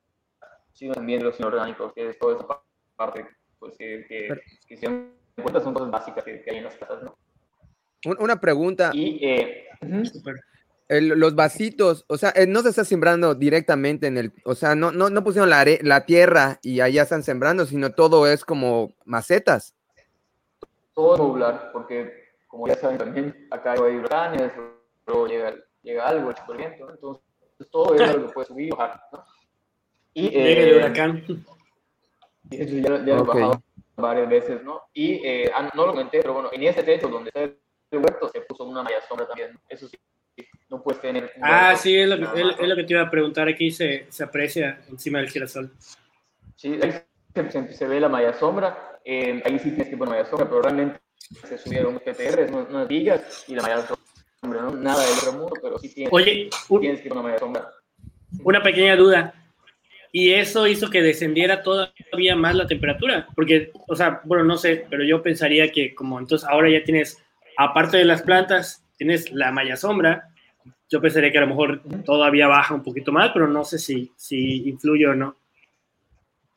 sino 0.71 0.93
también 0.93 1.23
los 1.23 1.37
inorgánicos, 1.39 1.91
que 1.91 2.09
es 2.09 2.17
toda 2.17 2.37
esa 2.37 2.47
parte, 2.95 3.27
pues 3.59 3.75
que, 3.77 4.05
que, 4.07 4.29
que 4.65 4.77
si 4.77 4.85
dan 4.85 5.13
cuenta 5.41 5.59
son 5.59 5.73
cosas 5.73 5.91
básicas 5.91 6.23
que, 6.23 6.41
que 6.41 6.51
hay 6.51 6.57
en 6.57 6.63
las 6.63 6.77
casas, 6.77 7.03
¿no? 7.03 7.17
Una 8.17 8.39
pregunta. 8.39 8.91
Y 8.93 9.19
eh, 9.25 9.67
el- 10.89 11.07
los 11.09 11.35
vasitos, 11.35 12.03
o 12.07 12.17
sea, 12.17 12.31
eh, 12.35 12.45
no 12.47 12.61
se 12.61 12.69
está 12.69 12.83
sembrando 12.83 13.35
directamente 13.35 14.07
en 14.07 14.17
el, 14.17 14.33
o 14.43 14.55
sea, 14.55 14.75
no, 14.75 14.91
no, 14.91 15.09
no 15.09 15.23
pusieron 15.23 15.49
la, 15.49 15.61
are- 15.61 15.79
la 15.83 16.05
tierra 16.05 16.59
y 16.61 16.81
allá 16.81 17.03
están 17.03 17.23
sembrando, 17.23 17.65
sino 17.65 17.91
todo 17.91 18.27
es 18.27 18.43
como 18.43 18.93
macetas. 19.05 19.75
todo 20.93 21.13
es 21.15 21.19
modular, 21.21 21.71
porque 21.71 22.11
como 22.47 22.67
ya 22.67 22.75
saben 22.75 22.97
también, 22.97 23.47
acá 23.51 23.73
hay 23.73 23.95
huracanes, 23.95 24.51
luego 25.07 25.27
llega, 25.27 25.53
llega 25.83 26.07
algo, 26.07 26.31
el 26.31 26.57
viento, 26.57 26.85
¿no? 26.85 26.91
entonces 26.91 27.23
todo 27.71 27.93
es 27.95 28.01
algo 28.01 28.27
que 28.27 28.33
puede 28.33 28.47
subir 28.47 28.67
y 28.67 28.71
bajar, 28.71 29.01
¿no? 29.13 29.23
Y 30.13 30.29
Llega 30.29 30.61
el 30.63 30.69
eh, 30.69 30.75
huracán. 30.77 31.23
y 32.49 32.61
eso 32.61 32.75
ya, 32.75 33.05
ya 33.05 33.13
lo 33.15 33.17
he 33.17 33.19
Ok. 33.19 33.27
bajado 33.27 33.63
varias 33.95 34.29
veces, 34.29 34.63
¿no? 34.63 34.81
Y 34.93 35.25
eh, 35.25 35.51
ah, 35.55 35.69
no 35.75 35.85
lo 35.85 35.91
comenté, 35.91 36.19
pero 36.21 36.33
bueno, 36.33 36.49
en 36.51 36.63
ese 36.63 36.81
techo 36.83 37.07
donde 37.07 37.29
está 37.29 37.41
el 37.43 37.99
huerto 37.99 38.29
se 38.29 38.41
puso 38.41 38.63
una 38.65 38.81
malla 38.83 39.01
sombra 39.07 39.27
también, 39.27 39.53
¿no? 39.53 39.59
eso 39.69 39.87
sí, 39.87 39.97
no 40.69 40.81
puedes 40.81 41.01
tener... 41.01 41.31
Ah, 41.41 41.75
sí, 41.75 41.95
es 41.97 42.07
lo, 42.09 42.17
que, 42.17 42.41
es, 42.41 42.67
lo 42.67 42.75
que 42.75 42.83
te 42.83 42.93
iba 42.93 43.01
a 43.03 43.09
preguntar. 43.11 43.47
Aquí 43.47 43.71
se, 43.71 44.05
se 44.09 44.23
aprecia 44.23 44.81
encima 44.89 45.19
del 45.19 45.29
girasol. 45.29 45.71
Sí, 46.55 46.77
ahí 46.81 46.91
se, 47.33 47.51
se- 47.51 47.73
se 47.73 47.87
ve 47.87 47.99
la 47.99 48.09
malla 48.09 48.33
sombra, 48.33 48.99
eh, 49.05 49.41
ahí 49.45 49.57
sí 49.59 49.69
tienes 49.71 49.87
que 49.89 49.97
poner 49.97 50.15
malla 50.15 50.29
sombra, 50.29 50.47
pero 50.49 50.61
realmente 50.61 50.99
se 51.47 51.57
subieron 51.57 51.99
PTRs, 51.99 52.51
unas, 52.51 52.69
unas 52.69 52.87
vigas 52.87 53.45
y 53.47 53.55
la 53.55 53.61
malla 53.61 53.87
sombra, 54.41 54.61
¿no? 54.63 54.71
Nada 54.71 55.03
del 55.05 55.17
otro 55.17 55.31
mundo, 55.33 55.53
pero 55.61 55.77
sí 55.79 55.93
tienes, 55.93 56.13
Oye, 56.13 56.49
un- 56.69 56.81
tienes 56.81 57.01
que 57.01 57.09
poner 57.09 57.23
malla 57.23 57.39
sombra. 57.39 57.69
una 58.43 58.61
pequeña 58.61 58.95
duda. 58.95 59.33
Y 60.11 60.33
eso 60.33 60.65
hizo 60.65 60.89
que 60.89 61.03
descendiera 61.03 61.61
todavía 61.61 62.35
más 62.35 62.55
la 62.55 62.65
temperatura. 62.65 63.27
Porque, 63.35 63.71
o 63.87 63.95
sea, 63.95 64.21
bueno, 64.23 64.43
no 64.43 64.57
sé, 64.57 64.87
pero 64.89 65.03
yo 65.03 65.21
pensaría 65.21 65.71
que 65.71 65.93
como 65.93 66.17
entonces 66.17 66.49
ahora 66.49 66.67
ya 66.67 66.83
tienes, 66.83 67.23
aparte 67.57 67.97
de 67.97 68.05
las 68.05 68.23
plantas, 68.23 68.83
tienes 68.99 69.31
la 69.31 69.51
malla 69.51 69.75
sombra. 69.77 70.29
Yo 70.89 70.99
pensaría 71.01 71.31
que 71.31 71.37
a 71.37 71.41
lo 71.41 71.47
mejor 71.47 71.81
todavía 72.03 72.47
baja 72.47 72.75
un 72.75 72.83
poquito 72.83 73.11
más, 73.11 73.31
pero 73.33 73.47
no 73.47 73.63
sé 73.63 73.79
si, 73.79 74.11
si 74.17 74.67
influye 74.69 75.07
o 75.07 75.15
no. 75.15 75.35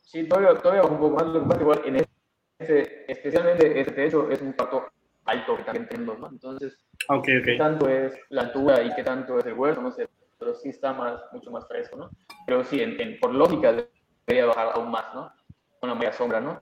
Sí, 0.03 0.25
todavía, 0.29 0.55
todavía 0.61 0.83
un 0.83 0.99
poco 0.99 1.25
más, 1.25 1.61
igual 1.61 1.81
en 1.87 1.97
este, 2.59 3.11
especialmente 3.11 3.81
este 3.81 3.93
techo 3.93 4.29
es 4.31 4.43
un 4.43 4.53
cuarto 4.53 4.89
alto 5.25 5.57
que 5.57 5.63
también 5.65 5.89
tenemos, 5.89 6.19
¿no? 6.19 6.29
Entonces, 6.29 6.77
Ok, 7.09 7.25
qué 7.25 7.55
ok. 7.55 7.59
tanto 7.59 7.89
es 7.89 8.13
la 8.31 8.43
altura 8.43 8.83
y 8.83 8.93
qué 8.95 9.03
tanto 9.05 9.39
es 9.39 9.47
el 9.47 9.55
huerto, 9.55 9.81
no 9.81 9.91
sé, 9.93 10.09
pero 10.39 10.55
sí 10.55 10.69
está 10.71 10.93
más, 10.93 11.21
mucho 11.33 11.51
más 11.51 11.67
fresco, 11.69 11.97
¿no? 11.97 12.11
Pero 12.47 12.65
sí, 12.65 12.81
en, 12.81 13.01
en- 13.01 13.19
por 13.21 13.33
lógica 13.35 13.73
debería 14.27 14.47
bajar 14.47 14.73
aún 14.75 14.91
más, 14.91 15.15
¿no? 15.15 15.33
Con 15.81 15.89
la 15.91 15.95
media 15.95 16.13
sombra, 16.13 16.41
¿no? 16.41 16.61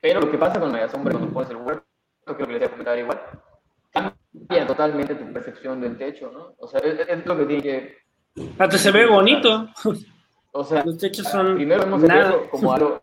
Pero 0.00 0.20
lo 0.20 0.30
que 0.30 0.38
pasa 0.38 0.58
con 0.58 0.68
la 0.68 0.74
media 0.74 0.88
sombra 0.88 1.12
cuando 1.12 1.32
pones 1.32 1.50
el 1.50 1.56
huerto, 1.56 1.84
creo 2.24 2.36
que 2.36 2.46
les 2.54 2.58
voy 2.60 2.66
a 2.66 2.70
comentar 2.70 2.98
igual, 2.98 3.20
cambia 3.92 4.14
totalmente 4.66 5.14
tu 5.14 5.32
percepción 5.32 5.80
del 5.80 5.96
techo, 5.96 6.30
¿no? 6.32 6.54
O 6.58 6.68
sea, 6.68 6.80
es, 6.80 7.00
es 7.08 7.26
lo 7.26 7.36
que 7.36 7.44
tiene 7.46 7.62
que... 7.62 7.96
Hasta 8.58 8.78
se 8.78 8.90
ve 8.90 9.06
bonito. 9.06 9.68
O 10.52 10.64
sea, 10.64 10.82
Los 10.84 10.98
techos 10.98 11.28
son 11.28 11.54
primero 11.54 11.84
vemos 11.84 12.02
el 12.02 12.08
nada. 12.08 12.32
techo 12.32 12.50
como 12.50 12.72
algo, 12.72 13.00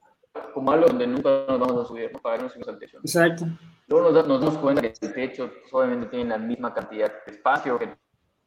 como 0.53 0.69
algo 0.69 0.87
donde 0.87 1.07
nunca 1.07 1.45
nos 1.47 1.59
vamos 1.61 1.85
a 1.85 1.87
subir, 1.87 2.11
¿no? 2.11 2.19
Para 2.19 2.35
que 2.35 2.43
no 2.43 2.49
subimos 2.49 2.67
al 2.67 2.77
techo. 2.77 2.97
¿no? 2.97 3.03
Exacto. 3.05 3.45
Luego 3.87 4.11
nos, 4.11 4.27
nos 4.27 4.41
damos 4.41 4.57
cuenta 4.57 4.81
que 4.81 4.93
el 5.01 5.13
techo 5.13 5.49
pues, 5.61 5.73
obviamente 5.73 6.07
tiene 6.07 6.29
la 6.29 6.37
misma 6.39 6.73
cantidad 6.73 7.09
de 7.25 7.31
espacio 7.31 7.79
que, 7.79 7.95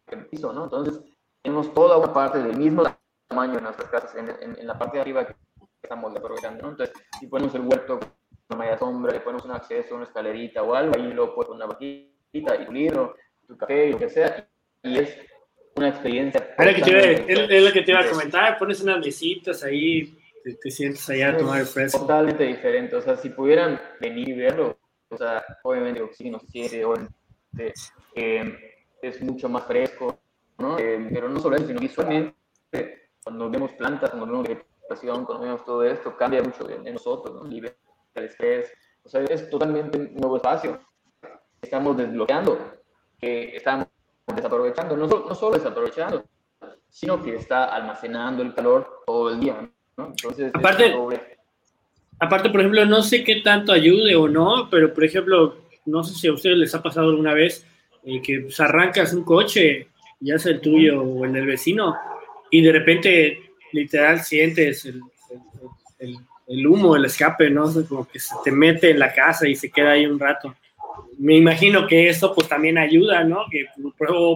que 0.07 0.17
el 0.17 0.27
piso, 0.27 0.53
¿no? 0.53 0.65
Entonces, 0.65 1.01
tenemos 1.41 1.73
toda 1.73 1.97
una 1.97 2.13
parte 2.13 2.43
del 2.43 2.59
mismo 2.59 2.83
tamaño 3.27 3.57
en 3.57 3.65
nuestras 3.65 3.89
casas, 3.89 4.15
en, 4.17 4.29
en- 4.29 4.59
en 4.61 4.67
la 4.67 4.79
parte 4.79 4.99
de 4.99 5.01
arriba 5.01 5.27
que 5.27 5.35
estamos 5.83 6.15
aprovechando, 6.15 6.61
¿no? 6.65 6.69
Entonces, 6.73 6.95
si 7.19 7.27
ponemos 7.27 7.55
el 7.55 7.63
huerto 7.63 8.01
con 8.01 8.11
una 8.51 8.59
malla 8.59 8.77
sombra, 8.79 9.13
le 9.15 9.21
ponemos 9.21 9.47
un 9.47 9.53
acceso, 9.53 9.95
una 9.95 10.05
escalerita 10.05 10.63
o 10.63 10.75
algo, 10.75 10.93
ahí 10.95 11.11
luego 11.11 11.35
puedes 11.35 11.49
poner 11.49 11.65
una 11.65 11.73
vaquita 11.73 12.10
y 12.33 12.45
tu 12.45 12.73
libro, 12.73 13.17
tu 13.47 13.57
café 13.57 13.89
y 13.89 13.93
lo 13.93 13.99
que 13.99 14.09
sea, 14.09 14.49
y 14.83 14.99
es 14.99 15.17
una 15.77 15.89
experiencia. 15.89 16.55
Lo 16.59 16.75
que 16.75 16.83
te 16.83 16.91
iba, 16.91 17.01
es- 17.01 17.63
lo 17.65 17.73
que 17.73 17.83
te 17.83 17.91
iba 17.93 18.01
a 18.01 18.11
comentar. 18.11 18.59
Pones 18.59 18.81
unas 18.83 18.99
mesitas 19.05 19.63
ahí, 19.65 20.19
te, 20.45 20.55
te 20.55 20.71
sientes 20.71 21.09
allá 21.11 21.31
a 21.31 21.37
tomar 21.37 21.61
el 21.61 21.67
fresco. 21.67 22.01
Totalmente 22.01 22.45
diferente. 22.45 22.97
O 22.97 23.01
sea, 23.01 23.17
si 23.17 23.31
pudieran 23.31 23.81
venir 24.01 24.29
y 24.29 24.33
verlo, 24.33 24.79
o 25.09 25.17
sea, 25.17 25.45
obviamente 25.63 26.01
oxígeno 26.03 26.39
siente, 26.41 26.85
obviamente, 26.85 27.15
eh, 28.15 28.59
es 29.03 29.21
mucho 29.23 29.49
más 29.49 29.65
fresco, 29.67 30.21
¿no? 30.59 30.79
Eh, 30.79 31.09
pero 31.13 31.29
no 31.29 31.41
solo 31.41 31.57
eso, 31.57 31.67
sino 31.67 31.81
visualmente, 31.81 32.37
cuando 33.23 33.51
vemos 33.51 33.73
plantas, 33.73 34.11
cuando 34.11 34.27
vemos 34.27 34.49
vegetación, 34.49 35.25
cuando 35.25 35.45
vemos 35.45 35.65
todo 35.65 35.85
esto, 35.85 36.17
cambia 36.17 36.43
mucho 36.43 36.69
en, 36.71 36.87
en 36.87 36.95
nosotros, 36.95 37.35
¿no? 37.35 37.49
Libera 37.49 37.75
el 38.15 38.25
estrés. 38.25 38.73
O 39.03 39.09
sea, 39.09 39.23
es 39.23 39.49
totalmente 39.51 39.99
un 39.99 40.15
nuevo 40.15 40.37
espacio. 40.37 40.79
Estamos 41.63 41.97
desbloqueando, 41.97 42.59
que 43.21 43.57
estamos 43.57 43.87
desaprovechando, 44.35 44.97
no, 44.97 45.09
solo- 45.09 45.27
no 45.29 45.35
solo 45.35 45.57
desaprovechando, 45.59 46.25
sino 46.89 47.23
que 47.23 47.37
está 47.37 47.65
almacenando 47.67 48.43
el 48.43 48.55
calor 48.55 49.03
todo 49.07 49.31
el 49.31 49.41
día, 49.41 49.69
¿no? 49.97 50.07
Entonces, 50.07 50.47
es 50.49 50.55
Aparte-. 50.55 50.95
Aparte, 52.19 52.51
por 52.51 52.61
ejemplo, 52.61 52.85
no 52.85 53.03
sé 53.03 53.25
qué 53.25 53.37
tanto 53.37 53.73
ayude 53.73 54.15
o 54.15 54.29
no, 54.29 54.69
pero 54.71 54.93
por 54.93 55.05
ejemplo, 55.05 55.57
no 55.87 56.05
sé 56.05 56.15
si 56.15 56.29
a 56.29 56.33
ustedes 56.35 56.57
les 56.59 56.75
ha 56.75 56.83
pasado 56.83 57.09
alguna 57.09 57.33
vez 57.33 57.67
eh, 58.05 58.21
que 58.23 58.41
pues, 58.41 58.61
arrancas 58.61 59.15
un 59.15 59.25
coche, 59.25 59.89
ya 60.21 60.39
sea 60.39 60.53
el 60.53 60.61
tuyo 60.61 61.03
o 61.03 61.25
el 61.25 61.33
del 61.33 61.47
vecino, 61.47 61.97
y 62.51 62.63
de 62.63 62.73
repente 62.73 63.53
literal 63.73 64.21
sientes 64.21 64.85
el, 64.87 65.01
el- 65.31 65.41
el- 66.11 66.17
el 66.47 66.67
humo, 66.67 66.97
el 66.97 67.05
escape, 67.05 67.49
¿no? 67.49 67.65
O 67.65 67.71
sea, 67.71 67.85
como 67.89 68.07
que 68.09 68.19
se 68.19 68.35
te 68.43 68.51
mete 68.51 68.91
en 68.91 68.99
la 68.99 69.13
casa 69.15 69.47
y 69.49 69.55
se 69.55 69.71
queda 69.71 69.93
ahí 69.93 70.05
un 70.05 70.19
rato. 70.19 70.55
Me 71.19 71.37
imagino 71.37 71.87
que 71.87 72.09
eso 72.09 72.35
pues 72.35 72.49
también 72.49 72.79
ayuda, 72.79 73.25
¿no? 73.25 73.45
Que, 73.51 73.67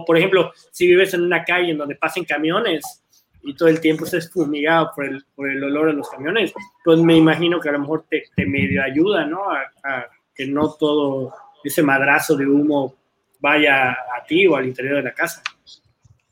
por, 0.05 0.17
ejemplo, 0.17 0.51
si 0.71 0.87
vives 0.87 1.13
en 1.13 1.21
una 1.23 1.43
calle 1.43 1.71
en 1.71 1.77
donde 1.77 1.95
pasen 1.95 2.25
camiones 2.25 3.03
y 3.41 3.55
todo 3.55 3.69
el 3.69 3.79
tiempo 3.79 4.05
estés 4.05 4.31
fumigado 4.31 4.91
por 4.95 5.05
el, 5.05 5.23
por 5.35 5.49
el 5.49 5.63
olor 5.63 5.87
de 5.87 5.93
los 5.93 6.09
camiones, 6.09 6.53
pues 6.83 6.99
me 6.99 7.15
imagino 7.15 7.59
que 7.59 7.69
a 7.69 7.73
lo 7.73 7.79
mejor 7.79 8.05
te, 8.09 8.23
te 8.35 8.45
medio 8.45 8.83
ayuda, 8.83 9.25
¿no? 9.25 9.51
A, 9.51 9.61
a 9.83 10.07
que 10.33 10.47
no 10.47 10.73
todo 10.73 11.33
ese 11.63 11.81
madrazo 11.81 12.35
de 12.35 12.45
humo 12.47 12.95
vaya 13.39 13.91
a 13.91 14.23
ti 14.27 14.47
o 14.47 14.55
al 14.55 14.65
interior 14.65 14.97
de 14.97 15.03
la 15.03 15.13
casa. 15.13 15.41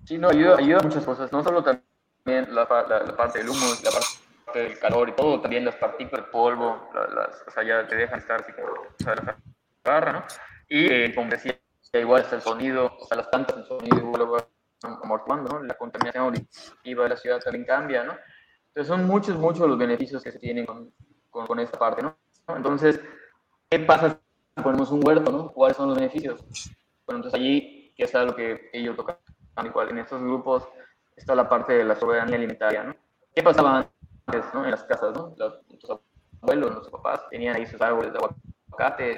Sí, 0.05 0.17
no, 0.17 0.29
ayuda, 0.29 0.57
ayuda 0.57 0.79
a 0.79 0.83
muchas 0.83 1.05
cosas, 1.05 1.31
no 1.31 1.43
solo 1.43 1.63
también 1.63 2.53
la, 2.53 2.67
la- 2.89 3.03
la 3.03 3.15
parte 3.15 3.39
del 3.39 3.49
humo, 3.49 3.65
la 3.83 3.91
parte 4.45 4.59
del 4.59 4.77
calor 4.79 5.09
y 5.09 5.11
todo, 5.13 5.39
también 5.39 5.63
las 5.65 5.75
partículas, 5.75 6.25
el 6.25 6.31
polvo, 6.31 6.89
la- 6.93 7.07
las, 7.07 7.43
o 7.47 7.51
sea, 7.51 7.63
ya 7.63 7.87
te 7.87 7.95
dejan 7.95 8.19
estar 8.19 8.41
o 8.41 9.03
sea, 9.03 9.15
la 9.15 9.37
¿no? 9.85 10.23
Y 10.69 10.91
eh, 10.91 11.13
como 11.13 11.29
decía, 11.29 11.59
igual 11.93 12.21
está 12.21 12.37
el 12.37 12.41
sonido, 12.41 12.95
o 12.99 13.05
sea, 13.05 13.17
las 13.17 13.27
plantas, 13.27 13.57
el 13.57 13.65
sonido 13.65 13.97
igual 13.97 14.19
lo 14.19 14.31
va 14.31 14.47
amortiguando, 14.81 15.53
¿no? 15.53 15.63
La 15.63 15.75
contaminación 15.75 16.23
auditiva 16.25 17.03
de 17.03 17.09
la 17.09 17.17
ciudad 17.17 17.39
también 17.39 17.65
cambia, 17.65 18.03
¿no? 18.03 18.17
Entonces 18.67 18.87
son 18.87 19.05
muchos, 19.05 19.37
muchos 19.37 19.67
los 19.67 19.77
beneficios 19.77 20.23
que 20.23 20.31
se 20.31 20.39
tienen 20.39 20.65
con, 20.65 20.91
con, 21.29 21.45
con 21.45 21.59
esta 21.59 21.77
parte, 21.77 22.01
¿no? 22.01 22.17
Entonces, 22.47 22.99
¿qué 23.69 23.79
pasa 23.79 24.19
si 24.55 24.63
ponemos 24.63 24.91
un 24.91 25.05
huerto, 25.05 25.31
¿no? 25.31 25.51
¿Cuáles 25.51 25.77
son 25.77 25.89
los 25.89 25.97
beneficios? 25.97 26.41
Bueno, 27.05 27.17
entonces 27.17 27.33
allí, 27.33 27.93
que 27.95 28.03
es 28.03 28.15
algo 28.15 28.35
que 28.35 28.69
ellos 28.73 28.95
tocan 28.95 29.17
igual, 29.65 29.89
en 29.89 29.99
estos 29.99 30.21
grupos 30.21 30.67
está 31.15 31.35
la 31.35 31.47
parte 31.47 31.73
de 31.73 31.83
la 31.83 31.95
soberanía 31.95 32.37
alimentaria, 32.37 32.83
¿no? 32.83 32.95
¿Qué 33.35 33.43
pasaba 33.43 33.89
antes, 34.27 34.53
¿no? 34.53 34.65
En 34.65 34.71
las 34.71 34.83
casas, 34.85 35.13
¿no? 35.13 35.35
Los, 35.37 35.61
nuestros 35.67 35.99
abuelos, 36.41 36.71
nuestros 36.71 36.91
papás 36.91 37.29
tenían 37.29 37.55
ahí 37.55 37.65
sus 37.65 37.81
árboles 37.81 38.11
de 38.11 38.17
aguacate, 38.17 38.52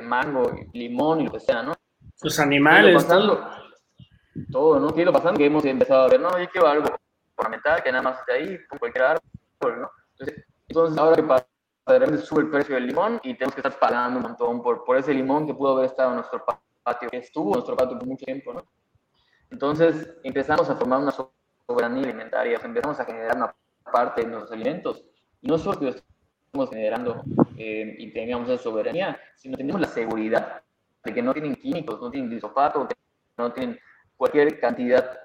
mango, 0.03 0.51
limón 0.73 1.21
y 1.21 1.25
lo 1.25 1.31
que 1.31 1.39
sea, 1.39 1.63
¿no? 1.63 1.73
Los 2.21 2.35
¿Qué 2.35 2.41
ha 2.41 2.45
ido 2.45 2.51
animales, 2.51 3.03
pasando? 3.03 3.47
todo. 4.51 4.79
¿no? 4.79 4.93
¿Qué 4.93 4.99
ha 4.99 5.03
ido 5.03 5.13
pasando? 5.13 5.37
Que 5.37 5.45
hemos 5.45 5.65
empezado 5.65 6.03
a 6.03 6.07
ver, 6.07 6.19
no, 6.19 6.37
yo 6.37 6.49
quiero 6.49 6.67
algo 6.67 6.87
ornamental, 7.35 7.83
que 7.83 7.91
nada 7.91 8.03
más 8.03 8.19
esté 8.19 8.33
ahí, 8.33 8.59
cualquier 8.79 9.03
árbol, 9.03 9.81
¿no? 9.81 9.91
Entonces, 10.11 10.45
entonces 10.67 10.97
ahora 10.97 11.15
qué 11.15 11.23
pasa? 11.23 11.47
de 11.87 11.99
repente 11.99 12.23
sube 12.23 12.41
el 12.41 12.49
precio 12.49 12.75
del 12.75 12.87
limón 12.87 13.19
y 13.21 13.35
tenemos 13.35 13.53
que 13.53 13.61
estar 13.61 13.77
pagando 13.77 14.17
un 14.17 14.23
montón 14.23 14.61
por, 14.63 14.83
por 14.83 14.97
ese 14.97 15.13
limón 15.13 15.45
que 15.45 15.53
pudo 15.53 15.73
haber 15.73 15.85
estado 15.85 16.09
en 16.09 16.15
nuestro 16.15 16.43
patio, 16.83 17.09
que 17.09 17.17
estuvo 17.17 17.49
en 17.49 17.53
nuestro 17.53 17.75
patio 17.75 17.99
por 17.99 18.07
mucho 18.07 18.25
tiempo, 18.25 18.53
¿no? 18.53 18.65
Entonces 19.51 20.15
empezamos 20.23 20.67
a 20.69 20.75
formar 20.75 20.99
una 20.99 21.13
soberanía 21.67 22.03
alimentaria, 22.03 22.59
empezamos 22.63 22.99
a 22.99 23.05
generar 23.05 23.35
una 23.35 23.55
parte 23.91 24.21
de 24.21 24.27
nuestros 24.27 24.51
alimentos. 24.51 25.05
Y 25.41 25.47
no 25.47 25.59
solo 25.59 25.77
que 25.77 25.85
lo 25.85 25.91
estamos 25.91 26.69
generando 26.71 27.23
eh, 27.57 27.95
y 27.97 28.11
tengamos 28.11 28.49
esa 28.49 28.61
soberanía, 28.61 29.19
sino 29.35 29.57
tenemos 29.57 29.81
la 29.81 29.87
seguridad 29.87 30.61
de 31.03 31.13
que 31.13 31.21
no 31.21 31.33
tienen 31.33 31.55
químicos, 31.55 32.01
no 32.01 32.11
tienen 32.11 32.29
disopato, 32.29 32.87
no 33.37 33.53
tienen 33.53 33.79
cualquier 34.17 34.59
cantidad 34.59 35.19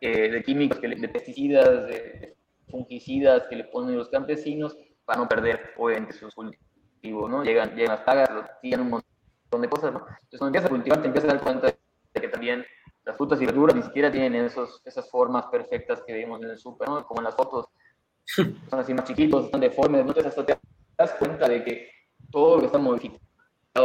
eh, 0.00 0.30
de 0.30 0.42
químicos, 0.42 0.78
que 0.78 0.88
de 0.88 1.08
pesticidas, 1.08 1.86
de 1.86 2.36
fungicidas 2.68 3.46
que 3.48 3.56
le 3.56 3.64
ponen 3.64 3.96
los 3.96 4.08
campesinos 4.08 4.76
para 5.04 5.20
no 5.20 5.28
perder, 5.28 5.74
obviamente, 5.76 6.12
sus 6.14 6.34
cultivos, 6.34 7.30
¿no? 7.30 7.44
Llegan, 7.44 7.74
llegan 7.74 7.96
las 7.96 8.00
plagas, 8.00 8.50
tiran 8.60 8.80
un 8.80 8.90
montón 8.90 9.60
de 9.60 9.68
cosas, 9.68 9.92
¿no? 9.92 10.00
Entonces, 10.00 10.38
cuando 10.38 10.46
empiezas 10.48 10.66
a 10.66 10.70
cultivar, 10.70 11.00
te 11.02 11.06
empiezas 11.06 11.30
a 11.30 11.34
dar 11.34 11.42
cuenta 11.42 11.66
de 11.68 12.20
que 12.20 12.28
también 12.28 12.64
las 13.04 13.16
frutas 13.16 13.40
y 13.40 13.46
verduras 13.46 13.76
ni 13.76 13.82
siquiera 13.82 14.10
tienen 14.10 14.34
esos, 14.44 14.80
esas 14.84 15.08
formas 15.10 15.46
perfectas 15.46 16.02
que 16.06 16.12
vemos 16.12 16.42
en 16.42 16.50
el 16.50 16.58
súper, 16.58 16.88
¿no? 16.88 17.04
Como 17.06 17.20
en 17.20 17.24
las 17.24 17.34
fotos, 17.34 17.66
son 18.24 18.80
así 18.80 18.94
más 18.94 19.04
chiquitos, 19.04 19.46
están 19.46 19.60
deformes, 19.60 20.00
entonces 20.00 20.26
hasta 20.26 20.46
te 20.46 20.58
das 20.96 21.12
cuenta 21.12 21.48
de 21.48 21.64
que 21.64 21.90
todo 22.30 22.56
lo 22.56 22.60
que 22.60 22.66
está 22.66 22.78
modificado 22.78 23.20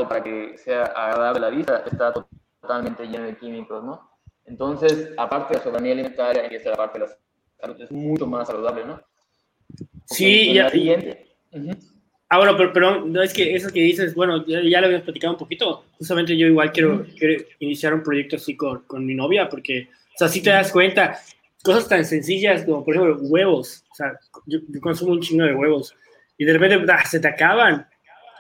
para 0.08 0.24
que 0.24 0.58
sea 0.58 0.84
agradable 0.84 1.46
a 1.46 1.50
la 1.50 1.56
vista 1.56 1.84
está 1.86 2.14
totalmente 2.62 3.06
lleno 3.08 3.26
de 3.26 3.38
químicos, 3.38 3.84
¿no? 3.84 4.10
Entonces, 4.46 5.12
aparte 5.18 5.54
de 5.54 5.58
la 5.60 5.64
soberanía 5.64 5.94
alimentaria, 5.94 6.44
empieza 6.44 6.70
la 6.70 6.78
parte 6.78 7.00
de 7.00 7.06
la 7.06 7.12
salud, 7.60 7.82
es 7.82 7.92
mucho 7.92 8.26
más 8.26 8.48
saludable, 8.48 8.86
¿no? 8.86 9.02
sí, 10.06 10.54
ya. 10.54 10.70
Siguiente, 10.70 11.26
Ah, 12.30 12.40
bueno, 12.40 12.58
pero, 12.58 12.74
pero, 12.74 13.06
no 13.06 13.22
es 13.22 13.34
que 13.34 13.56
eso 13.56 13.72
que 13.72 13.80
dices, 13.80 14.14
bueno, 14.14 14.46
ya, 14.46 14.62
ya, 14.62 14.82
lo 14.82 14.88
habíamos 14.88 15.06
platicado 15.06 15.34
un 15.34 15.40
poquito. 15.40 15.86
Justamente 15.98 16.38
yo 16.38 16.48
igual 16.48 16.74
quiero, 16.74 17.06
quiero 17.18 17.42
iniciar 17.60 17.94
un 17.94 18.04
proyecto 18.04 18.36
así 18.36 18.56
con, 18.58 18.84
con, 18.84 19.06
mi 19.06 19.16
novia, 19.16 19.48
porque, 19.48 19.88
o 20.14 20.18
sea, 20.18 20.28
si 20.28 20.42
te 20.42 20.50
das 20.50 20.72
cuenta, 20.74 21.20
cosas 21.64 21.88
tan 21.88 22.04
sencillas 22.04 22.66
como, 22.66 22.84
por 22.84 22.96
ejemplo, 22.96 23.18
huevos. 23.22 23.86
O 23.92 23.96
sea, 23.96 24.20
yo, 24.46 24.60
yo 24.68 24.82
consumo 24.82 25.14
un 25.14 25.22
chingo 25.22 25.46
de 25.46 25.56
huevos 25.56 25.96
y 26.38 26.46
de 26.46 26.54
repente 26.54 26.92
ah, 26.92 27.06
se 27.06 27.20
te 27.20 27.28
acaban. 27.28 27.88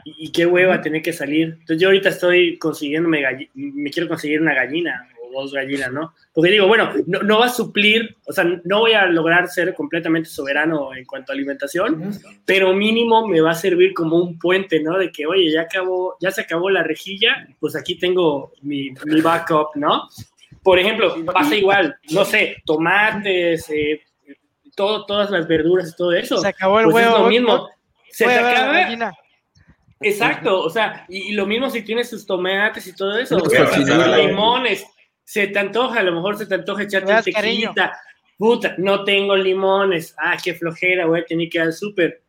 Y, 0.05 0.27
y 0.27 0.31
qué 0.31 0.45
hueva 0.45 0.81
tener 0.81 1.01
que 1.01 1.13
salir. 1.13 1.57
Entonces 1.59 1.79
yo 1.79 1.89
ahorita 1.89 2.09
estoy 2.09 2.57
consiguiendo, 2.57 3.09
me 3.09 3.91
quiero 3.91 4.07
conseguir 4.07 4.41
una 4.41 4.53
gallina 4.53 5.07
dos 5.31 5.53
gallinas, 5.53 5.91
¿no? 5.91 6.13
Porque 6.33 6.51
digo, 6.51 6.67
bueno, 6.67 6.91
no, 7.05 7.21
no, 7.21 7.39
va 7.39 7.45
a 7.45 7.49
suplir, 7.49 8.17
o 8.25 8.33
sea, 8.33 8.43
no 8.63 8.79
voy 8.79 8.93
a 8.93 9.05
lograr 9.05 9.47
ser 9.47 9.73
completamente 9.73 10.29
soberano 10.29 10.93
en 10.95 11.05
cuanto 11.05 11.31
a 11.31 11.35
alimentación, 11.35 12.11
pero 12.45 12.73
mínimo 12.73 13.27
me 13.27 13.41
va 13.41 13.51
a 13.51 13.55
servir 13.55 13.93
como 13.93 14.17
un 14.17 14.37
puente, 14.39 14.81
¿no? 14.81 14.97
De 14.97 15.11
que, 15.11 15.25
oye, 15.25 15.51
ya 15.51 15.61
acabó, 15.61 16.17
ya 16.19 16.31
se 16.31 16.41
acabó 16.41 16.69
la 16.69 16.83
rejilla, 16.83 17.47
pues 17.59 17.75
aquí 17.75 17.97
tengo 17.97 18.53
mi, 18.61 18.91
mi 19.05 19.21
backup, 19.21 19.75
¿no? 19.75 20.07
Por 20.63 20.79
ejemplo, 20.79 21.15
pasa 21.25 21.55
igual, 21.55 21.95
no 22.11 22.25
sé, 22.25 22.57
tomates, 22.65 23.69
eh, 23.69 24.01
todo, 24.75 25.05
todas 25.05 25.29
las 25.31 25.47
verduras 25.47 25.89
y 25.89 25.95
todo 25.95 26.13
eso. 26.13 26.37
Se 26.37 26.47
acabó 26.47 26.79
el 26.79 26.85
pues 26.85 26.95
huevo. 26.95 27.15
Es 27.15 27.21
lo 27.23 27.29
mismo. 27.29 27.69
Se 28.17 28.25
te 28.25 28.33
acaba. 28.33 28.73
La 28.73 29.13
Exacto, 29.99 30.63
o 30.63 30.69
sea, 30.69 31.05
y, 31.07 31.29
y, 31.29 31.31
lo 31.33 31.45
mismo 31.45 31.69
si 31.69 31.81
tienes 31.83 32.09
tus 32.09 32.25
tomates 32.25 32.85
y 32.87 32.95
todo 32.95 33.17
eso, 33.17 33.37
o 33.37 33.49
sea, 33.49 33.65
limones, 34.17 34.85
se 35.23 35.47
te 35.47 35.59
antoja, 35.59 35.99
a 35.99 36.03
lo 36.03 36.13
mejor 36.13 36.37
se 36.37 36.45
te 36.47 36.55
antoja 36.55 36.83
echarte 36.83 37.13
un 37.13 37.23
tequilita. 37.23 37.99
Puta, 38.37 38.75
no 38.77 39.03
tengo 39.03 39.35
limones. 39.35 40.15
Ah, 40.17 40.37
qué 40.43 40.53
flojera, 40.53 41.07
voy 41.07 41.21
a 41.21 41.25
tener 41.25 41.49
que 41.49 41.57
ir 41.57 41.63
al 41.63 41.73
súper. 41.73 42.21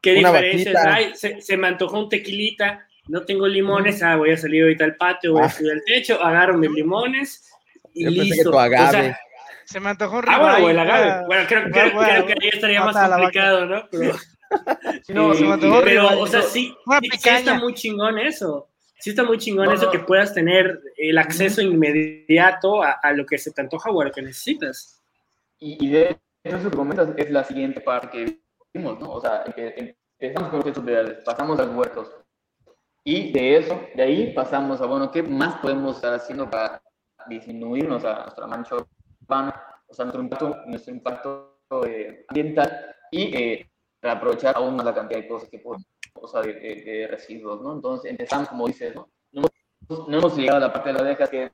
¿Qué 0.00 0.18
Una 0.18 0.32
diferencia? 0.32 0.94
Ay, 0.94 1.12
se, 1.14 1.40
se, 1.40 1.56
me 1.56 1.68
antojó 1.68 1.98
un 2.00 2.08
tequilita, 2.08 2.86
no 3.08 3.22
tengo 3.22 3.46
limones. 3.46 4.02
Ah, 4.02 4.16
voy 4.16 4.30
a 4.30 4.36
salir 4.36 4.62
ahorita 4.62 4.84
al 4.84 4.96
patio, 4.96 5.32
voy 5.32 5.42
a 5.42 5.48
subir 5.48 5.72
al 5.72 5.82
techo, 5.84 6.22
agarro 6.22 6.58
mis 6.58 6.70
limones 6.70 7.48
y 7.94 8.04
Yo 8.04 8.10
listo. 8.10 8.50
Tu 8.50 8.58
agave. 8.58 8.88
O 8.88 8.90
sea, 8.90 9.20
se 9.64 9.80
me 9.80 9.90
antojó 9.90 10.18
un 10.18 10.24
Ah, 10.28 10.38
bueno, 10.38 10.70
el 10.70 10.78
agave. 10.78 11.26
Bueno, 11.26 11.44
creo, 11.48 11.70
creo, 11.70 11.92
creo 11.92 12.26
que 12.26 12.32
ahí 12.32 12.50
estaría 12.52 12.84
más 12.84 12.96
complicado, 12.96 13.66
¿no? 13.66 13.88
Pero, 13.90 14.16
no, 15.08 15.34
se 15.34 15.44
me 15.44 15.52
antojó 15.52 15.80
pero 15.82 16.20
o 16.20 16.26
sea, 16.26 16.42
sí, 16.42 16.74
sí, 17.00 17.08
sí 17.18 17.28
está 17.28 17.54
muy 17.58 17.74
chingón 17.74 18.18
eso 18.18 18.68
sí 19.02 19.10
está 19.10 19.24
muy 19.24 19.36
chingón 19.36 19.66
no, 19.66 19.72
eso 19.72 19.90
que 19.90 19.98
puedas 19.98 20.32
tener 20.32 20.80
el 20.96 21.18
acceso 21.18 21.60
inmediato 21.60 22.84
a, 22.84 22.92
a, 22.92 23.12
lo 23.12 23.26
que 23.26 23.36
se 23.36 23.50
te 23.50 23.60
antoja 23.60 23.90
o 23.90 24.00
a 24.00 24.04
lo 24.04 24.12
que 24.12 24.22
necesitas. 24.22 25.02
Y, 25.58 25.84
y 25.84 25.90
de 25.90 26.20
eso 26.44 26.70
que 26.70 26.76
comentas 26.76 27.08
es 27.16 27.28
la 27.28 27.42
siguiente 27.42 27.80
parte 27.80 28.08
que 28.10 28.38
vimos, 28.72 29.00
¿no? 29.00 29.10
O 29.10 29.20
sea, 29.20 29.42
que 29.56 29.96
empezamos 30.20 30.50
con 30.50 30.60
los 30.60 30.68
hechos 30.68 30.84
pasamos 31.24 31.58
a 31.58 31.64
los 31.64 31.74
huertos. 31.74 32.14
Y 33.02 33.32
de 33.32 33.56
eso, 33.56 33.80
de 33.96 34.02
ahí 34.04 34.32
pasamos 34.34 34.80
a, 34.80 34.86
bueno, 34.86 35.10
¿qué 35.10 35.24
más 35.24 35.56
podemos 35.56 35.96
estar 35.96 36.14
haciendo 36.14 36.48
para 36.48 36.80
disminuirnos 37.26 38.04
a 38.04 38.22
nuestra 38.22 38.46
mancha 38.46 38.76
urbana, 39.20 39.62
o 39.88 39.94
sea, 39.94 40.04
nuestro 40.04 40.22
impacto, 40.22 40.56
nuestro 40.66 40.94
impacto 40.94 41.60
eh, 41.86 42.24
ambiental 42.28 42.96
y 43.10 43.36
eh, 43.36 43.71
aprovechar 44.02 44.56
aún 44.56 44.76
más 44.76 44.84
la 44.84 44.94
cantidad 44.94 45.20
de 45.20 45.28
cosas 45.28 45.48
que 45.48 45.58
podemos 45.58 45.86
o 46.14 46.28
sea, 46.28 46.42
de, 46.42 46.54
de, 46.54 46.82
de, 46.82 47.06
residuos, 47.08 47.60
¿no? 47.62 47.74
Entonces 47.74 48.10
empezamos, 48.10 48.48
como 48.48 48.66
dices, 48.66 48.94
¿no? 48.94 49.08
No 49.32 49.42
hemos, 49.88 50.08
no 50.08 50.18
hemos 50.18 50.36
llegado 50.36 50.58
a 50.58 50.60
la 50.60 50.72
parte 50.72 50.90
de 50.90 50.92
las 50.94 51.02
abejas, 51.02 51.30
que 51.30 51.52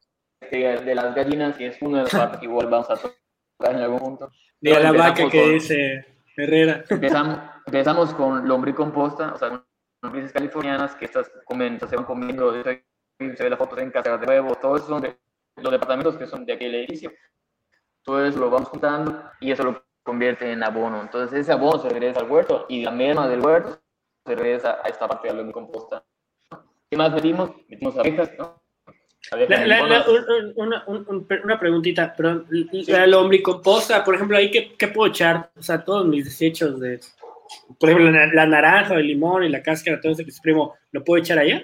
de, 0.51 0.85
de, 0.85 0.95
las 0.95 1.15
gallinas, 1.15 1.57
que 1.57 1.69
es 1.69 1.83
una 1.83 1.99
de 1.99 2.05
las 2.05 2.13
partes 2.13 2.41
que 2.41 2.47
igual 2.47 2.69
vamos 2.69 2.91
a 2.91 2.97
tocar 2.97 3.75
en 3.75 3.83
algún 3.83 3.99
punto. 3.99 4.31
De 4.61 4.79
la 4.79 4.93
vaca 4.93 5.29
que 5.29 5.41
con, 5.41 5.53
dice 5.53 6.07
Herrera. 6.37 6.85
Empezamos, 6.89 7.39
empezamos 7.67 8.15
con 8.15 8.47
lombricomposta, 8.47 9.33
o 9.35 9.39
sea, 9.39 9.65
lombrices 10.03 10.33
californianas, 10.33 10.95
que 10.95 11.07
estas 11.07 11.31
comen, 11.45 11.79
se 11.81 11.97
van 11.97 12.05
comiendo, 12.05 12.53
se 12.63 12.85
ve 13.19 13.51
la 13.51 13.57
foto 13.57 13.79
en 13.79 13.91
casa 13.91 14.17
de 14.17 14.27
huevos, 14.27 14.61
todo 14.61 14.77
eso 14.77 14.87
son 14.87 15.03
de 15.03 15.17
los 15.57 15.73
departamentos 15.73 16.17
que 16.17 16.27
son 16.27 16.45
de 16.45 16.53
aquel 16.53 16.75
edificio. 16.75 17.13
Todo 18.03 18.25
eso 18.25 18.39
lo 18.39 18.51
vamos 18.51 18.69
juntando 18.69 19.23
y 19.41 19.51
eso 19.51 19.65
lo 19.65 19.88
convierte 20.09 20.51
en 20.51 20.63
abono. 20.63 21.03
Entonces 21.03 21.41
ese 21.41 21.53
abono 21.53 21.83
se 21.83 21.91
regresa 21.91 22.21
al 22.21 22.31
huerto 22.31 22.65
y 22.71 22.83
la 22.83 22.91
merma 22.91 23.29
del 23.29 23.41
huerto 23.41 23.79
se 24.25 24.35
regresa 24.35 24.79
a 24.83 24.89
esta 24.89 25.07
parte 25.07 25.29
de 25.29 25.45
la 25.45 25.53
composta. 25.53 26.03
¿Qué 26.89 26.97
más 26.97 27.13
metimos? 27.13 27.51
Metimos 27.69 27.99
abejas, 27.99 28.31
¿no? 28.39 28.59
La, 29.31 29.67
la, 29.67 29.87
la, 29.87 30.07
una, 30.57 30.85
un, 30.87 31.27
una, 31.45 31.61
preguntita, 31.61 32.15
perdón. 32.17 32.47
La 32.87 33.07
lombricomposta, 33.07 34.03
por 34.03 34.15
ejemplo, 34.15 34.39
ahí 34.39 34.51
qué, 34.51 34.75
qué, 34.79 34.89
puedo 34.89 35.11
echar? 35.11 35.51
O 35.55 35.63
sea, 35.63 35.85
todos 35.85 36.07
mis 36.07 36.25
desechos 36.25 36.81
de, 36.81 37.01
por 37.79 37.91
ejemplo, 37.91 38.11
la, 38.11 38.27
la 38.29 38.47
naranja, 38.47 38.95
el 38.95 39.09
limón 39.09 39.45
y 39.45 39.51
la 39.51 39.63
cáscara, 39.63 40.01
todo 40.01 40.13
eso 40.13 40.25
que 40.25 40.31
exprimo, 40.31 40.75
¿lo 40.93 41.05
puedo 41.05 41.23
echar 41.23 41.39
allá? 41.39 41.63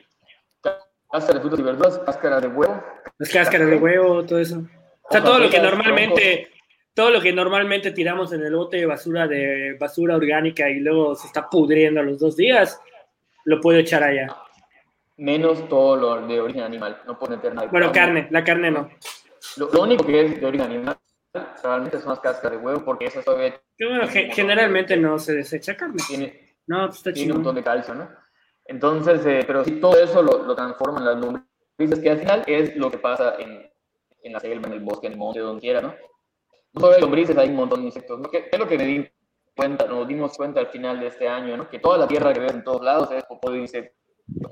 Cáscara 1.10 1.38
de 1.38 1.40
frutas 1.40 1.60
y 1.60 1.62
verduras, 1.62 1.98
cáscara 2.00 2.40
de 2.42 2.48
huevo. 2.48 2.84
Las 3.16 3.30
cáscaras 3.30 3.70
de 3.70 3.76
huevo, 3.76 4.22
todo 4.26 4.38
eso. 4.38 4.58
O 5.02 5.10
sea, 5.10 5.24
todo 5.24 5.38
lo 5.38 5.48
que 5.48 5.60
normalmente 5.60 6.53
todo 6.94 7.10
lo 7.10 7.20
que 7.20 7.32
normalmente 7.32 7.90
tiramos 7.90 8.32
en 8.32 8.42
el 8.42 8.54
bote 8.54 8.76
de 8.78 8.86
basura 8.86 9.26
de 9.26 9.76
basura 9.78 10.16
orgánica 10.16 10.70
y 10.70 10.80
luego 10.80 11.14
se 11.16 11.26
está 11.26 11.50
pudriendo 11.50 12.00
a 12.00 12.04
los 12.04 12.20
dos 12.20 12.36
días, 12.36 12.80
lo 13.44 13.60
puedo 13.60 13.78
echar 13.78 14.02
allá. 14.02 14.28
Menos 15.16 15.68
todo 15.68 15.96
lo 15.96 16.26
de 16.26 16.40
origen 16.40 16.62
animal, 16.62 17.00
no 17.06 17.18
puedo 17.18 17.36
meter 17.36 17.54
nada. 17.54 17.68
Bueno, 17.68 17.92
carne, 17.92 18.28
la 18.30 18.42
carne 18.42 18.70
no. 18.70 18.88
Lo, 19.56 19.70
lo, 19.70 19.82
único 19.82 20.06
que 20.06 20.24
es 20.24 20.40
de 20.40 20.46
origen 20.46 20.66
animal 20.66 20.96
realmente 21.62 21.98
son 21.98 22.10
las 22.10 22.20
cáscaras 22.20 22.58
de 22.58 22.64
huevo, 22.64 22.84
porque 22.84 23.06
esas 23.06 23.24
todavía... 23.24 23.60
Que 23.76 23.86
bueno, 23.86 24.08
ge 24.08 24.30
generalmente 24.32 24.96
no 24.96 25.18
se 25.18 25.34
desecha 25.34 25.76
carne. 25.76 25.96
Tiene, 26.06 26.56
no, 26.66 26.86
pues 26.86 26.98
está 26.98 27.12
tiene 27.12 27.32
un 27.32 27.38
montón 27.38 27.56
de 27.56 27.62
calcio, 27.62 27.94
¿no? 27.94 28.08
Entonces, 28.66 29.24
eh, 29.26 29.44
pero 29.46 29.64
si 29.64 29.72
todo 29.80 30.00
eso 30.00 30.22
lo, 30.22 30.44
lo 30.44 30.54
transforma 30.54 31.00
en 31.00 31.04
las 31.04 31.16
lombrices, 31.16 32.02
que 32.02 32.10
al 32.10 32.18
final 32.18 32.44
es 32.46 32.76
lo 32.76 32.90
que 32.90 32.98
pasa 32.98 33.34
en, 33.38 33.70
en 34.22 34.32
la 34.32 34.40
selva, 34.40 34.68
en 34.68 34.74
el 34.74 34.80
bosque, 34.80 35.08
en 35.08 35.14
el 35.14 35.18
monte, 35.18 35.40
donde 35.40 35.60
quiera, 35.60 35.80
¿no? 35.80 35.94
No 36.74 36.80
solo 36.80 36.94
hay 36.94 37.00
lombrices, 37.00 37.36
hay 37.36 37.48
un 37.48 37.56
montón 37.56 37.80
de 37.80 37.86
insectos. 37.86 38.18
¿no? 38.18 38.28
¿Qué, 38.28 38.48
es 38.50 38.58
lo 38.58 38.66
que 38.66 38.76
me 38.76 38.84
di 38.84 39.08
cuenta, 39.56 39.86
nos 39.86 40.06
dimos 40.08 40.36
cuenta 40.36 40.60
al 40.60 40.66
final 40.66 40.98
de 41.00 41.06
este 41.06 41.28
año? 41.28 41.56
¿no? 41.56 41.70
Que 41.70 41.78
toda 41.78 41.98
la 41.98 42.08
tierra 42.08 42.32
que 42.32 42.40
ves 42.40 42.52
en 42.52 42.64
todos 42.64 42.82
lados 42.82 43.10
es 43.12 43.24
popó 43.24 43.50
de 43.50 43.60
insectos. 43.60 43.96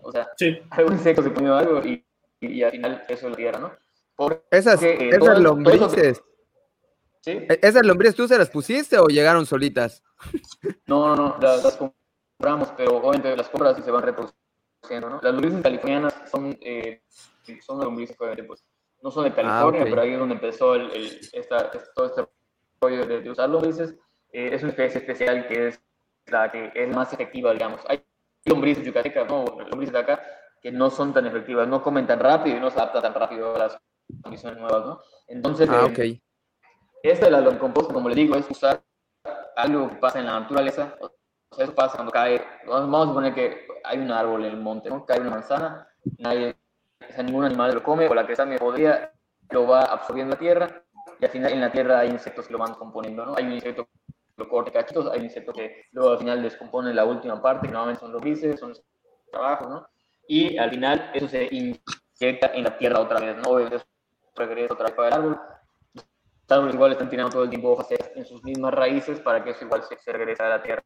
O 0.03 0.12
sea, 0.12 0.29
sí. 0.37 0.59
algún 0.70 0.95
insecto 0.95 1.23
se 1.23 1.33
comió 1.33 1.57
algo 1.57 1.81
y, 1.81 2.07
y, 2.41 2.47
y, 2.47 2.62
al 2.62 2.70
final 2.70 3.03
eso 3.09 3.27
es 3.27 3.31
la 3.31 3.37
tierra, 3.37 3.59
¿no? 3.59 3.73
Porque, 4.14 4.43
esas 4.51 4.83
eh, 4.83 5.09
esas 5.09 5.18
todo, 5.18 5.41
lombrices. 5.41 6.18
Todo 6.20 6.33
¿Sí? 7.23 7.31
¿E-, 7.31 7.59
¿Esas 7.62 7.85
lombrices 7.85 8.14
tú 8.14 8.29
se 8.29 8.39
las 8.39 8.51
pusiste 8.51 8.99
o 8.99 9.07
llegaron 9.07 9.47
solitas? 9.47 10.03
No, 10.87 11.16
no, 11.16 11.16
no, 11.16 11.39
las, 11.41 11.64
las 11.64 11.77
compramos, 11.77 12.73
pero 12.77 12.99
obviamente 12.99 13.35
las 13.37 13.49
compras 13.49 13.79
y 13.79 13.83
se 13.83 13.91
van 13.91 14.03
reproduciendo, 14.03 15.09
¿no? 15.09 15.20
Las 15.23 15.33
lombrices 15.33 15.62
californianas 15.62 16.14
son, 16.31 16.57
eh, 16.61 17.03
son 17.64 17.81
lombrices 17.83 18.16
obviamente 18.20 18.45
pues 18.45 18.64
no 19.03 19.11
son 19.11 19.25
de 19.25 19.33
California, 19.33 19.61
ah, 19.61 19.67
okay. 19.83 19.91
pero 19.91 20.03
ahí 20.03 20.13
es 20.13 20.19
donde 20.19 20.35
empezó 20.35 20.75
el, 20.75 20.91
el, 20.93 21.21
esta, 21.33 21.71
todo 21.95 22.07
este 22.07 22.29
rollo 22.81 23.07
de, 23.07 23.21
de 23.21 23.31
usar 23.31 23.49
lombrices. 23.49 23.95
Eh, 24.33 24.51
es 24.53 24.63
una 24.63 24.71
especie 24.71 25.01
especial 25.01 25.47
que 25.47 25.69
es 25.69 25.83
la 26.27 26.51
que 26.51 26.71
es 26.75 26.95
más 26.95 27.13
efectiva, 27.13 27.53
digamos. 27.53 27.81
Hay 27.89 28.05
lombrices 28.45 28.85
yucatecas, 28.85 29.29
no, 29.29 29.45
lombrices 29.45 29.93
de 29.93 29.99
acá, 29.99 30.23
que 30.61 30.71
no 30.71 30.91
son 30.91 31.13
tan 31.13 31.27
efectivas, 31.27 31.67
no 31.69 31.83
comen 31.83 32.07
tan 32.07 32.21
rápido 32.21 32.57
y 32.57 32.61
no 32.61 32.71
se 32.71 32.79
adaptan 32.79 33.03
tan 33.03 33.15
rápido 33.15 33.55
a 33.55 33.59
las 33.59 33.79
condiciones 34.23 34.59
nuevas, 34.59 34.87
¿no? 34.87 35.01
Entonces, 35.27 35.69
ah, 35.69 35.83
eh, 35.83 35.91
okay. 35.91 36.23
esta 37.03 37.27
de 37.27 37.33
la 37.33 37.41
lombricomposta, 37.41 37.93
como 37.93 38.09
le 38.09 38.15
digo, 38.15 38.37
es 38.37 38.49
usar 38.49 38.83
algo 39.57 39.89
que 39.89 39.97
pasa 39.97 40.21
en 40.21 40.27
la 40.27 40.41
naturaleza, 40.41 40.97
o 41.01 41.11
eso 41.59 41.75
pasa 41.75 41.97
cuando 41.97 42.13
cae, 42.13 42.43
vamos 42.67 43.05
a 43.05 43.09
suponer 43.09 43.35
que 43.35 43.67
hay 43.85 43.99
un 43.99 44.11
árbol 44.11 44.45
en 44.45 44.53
el 44.53 44.61
monte, 44.61 44.89
¿no? 44.89 45.05
Cae 45.05 45.21
una 45.21 45.31
manzana, 45.31 45.89
nadie, 46.19 46.57
sea, 47.11 47.23
ningún 47.23 47.45
animal 47.45 47.75
lo 47.75 47.83
come, 47.83 48.07
o 48.07 48.15
la 48.15 48.27
que 48.27 48.33
está 48.33 48.47
podría, 48.57 49.13
lo 49.51 49.67
va 49.67 49.83
absorbiendo 49.83 50.35
la 50.35 50.39
tierra, 50.39 50.85
y 51.21 51.25
al 51.25 51.31
final 51.31 51.53
en 51.53 51.61
la 51.61 51.73
tierra 51.73 52.01
hay 52.01 52.11
insectos 52.11 52.47
que 52.47 52.53
lo 52.53 52.59
van 52.59 52.75
componiendo, 52.75 53.25
¿no? 53.25 53.37
Hay 53.37 53.45
un 53.45 53.53
insecto 53.53 53.87
que 53.87 54.13
lo 54.37 54.49
corta 54.49 54.73
cachitos, 54.73 55.11
hay 55.11 55.21
un 55.21 55.25
insecto 55.27 55.53
que 55.53 55.87
luego 55.93 56.13
al 56.13 56.19
final 56.19 56.43
descompone 56.43 56.93
la 56.93 57.05
última 57.05 57.41
parte, 57.41 57.67
que 57.67 57.73
normalmente 57.73 58.01
son 58.01 58.13
los 58.13 58.23
bices, 58.23 58.59
son 58.59 58.71
los 58.71 58.83
trabajos, 59.31 59.69
¿no? 59.69 59.87
Y 60.27 60.57
al 60.59 60.71
final 60.71 61.11
eso 61.15 61.29
se 61.29 61.49
inyecta 61.51 62.53
en 62.55 62.65
la 62.65 62.77
tierra 62.77 63.01
otra 63.01 63.21
vez, 63.21 63.37
¿no? 63.37 63.51
Obviamente 63.51 63.85
regresa 64.35 64.75
otra 64.75 64.87
vez 64.87 64.95
para 64.95 65.09
el 65.09 65.15
árbol. 65.15 65.41
Los 65.95 66.05
árboles 66.49 66.75
igual 66.75 66.93
están 66.93 67.11
tirando 67.11 67.31
todo 67.31 67.45
el 67.45 67.51
tiempo 67.51 67.71
hojas 67.71 67.89
en 68.15 68.25
sus 68.25 68.43
mismas 68.45 68.75
raíces 68.75 69.21
para 69.21 69.43
que 69.43 69.51
eso 69.51 69.65
igual 69.65 69.83
se, 69.83 69.97
se 69.99 70.13
regrese 70.13 70.43
a 70.43 70.49
la 70.49 70.63
tierra. 70.63 70.83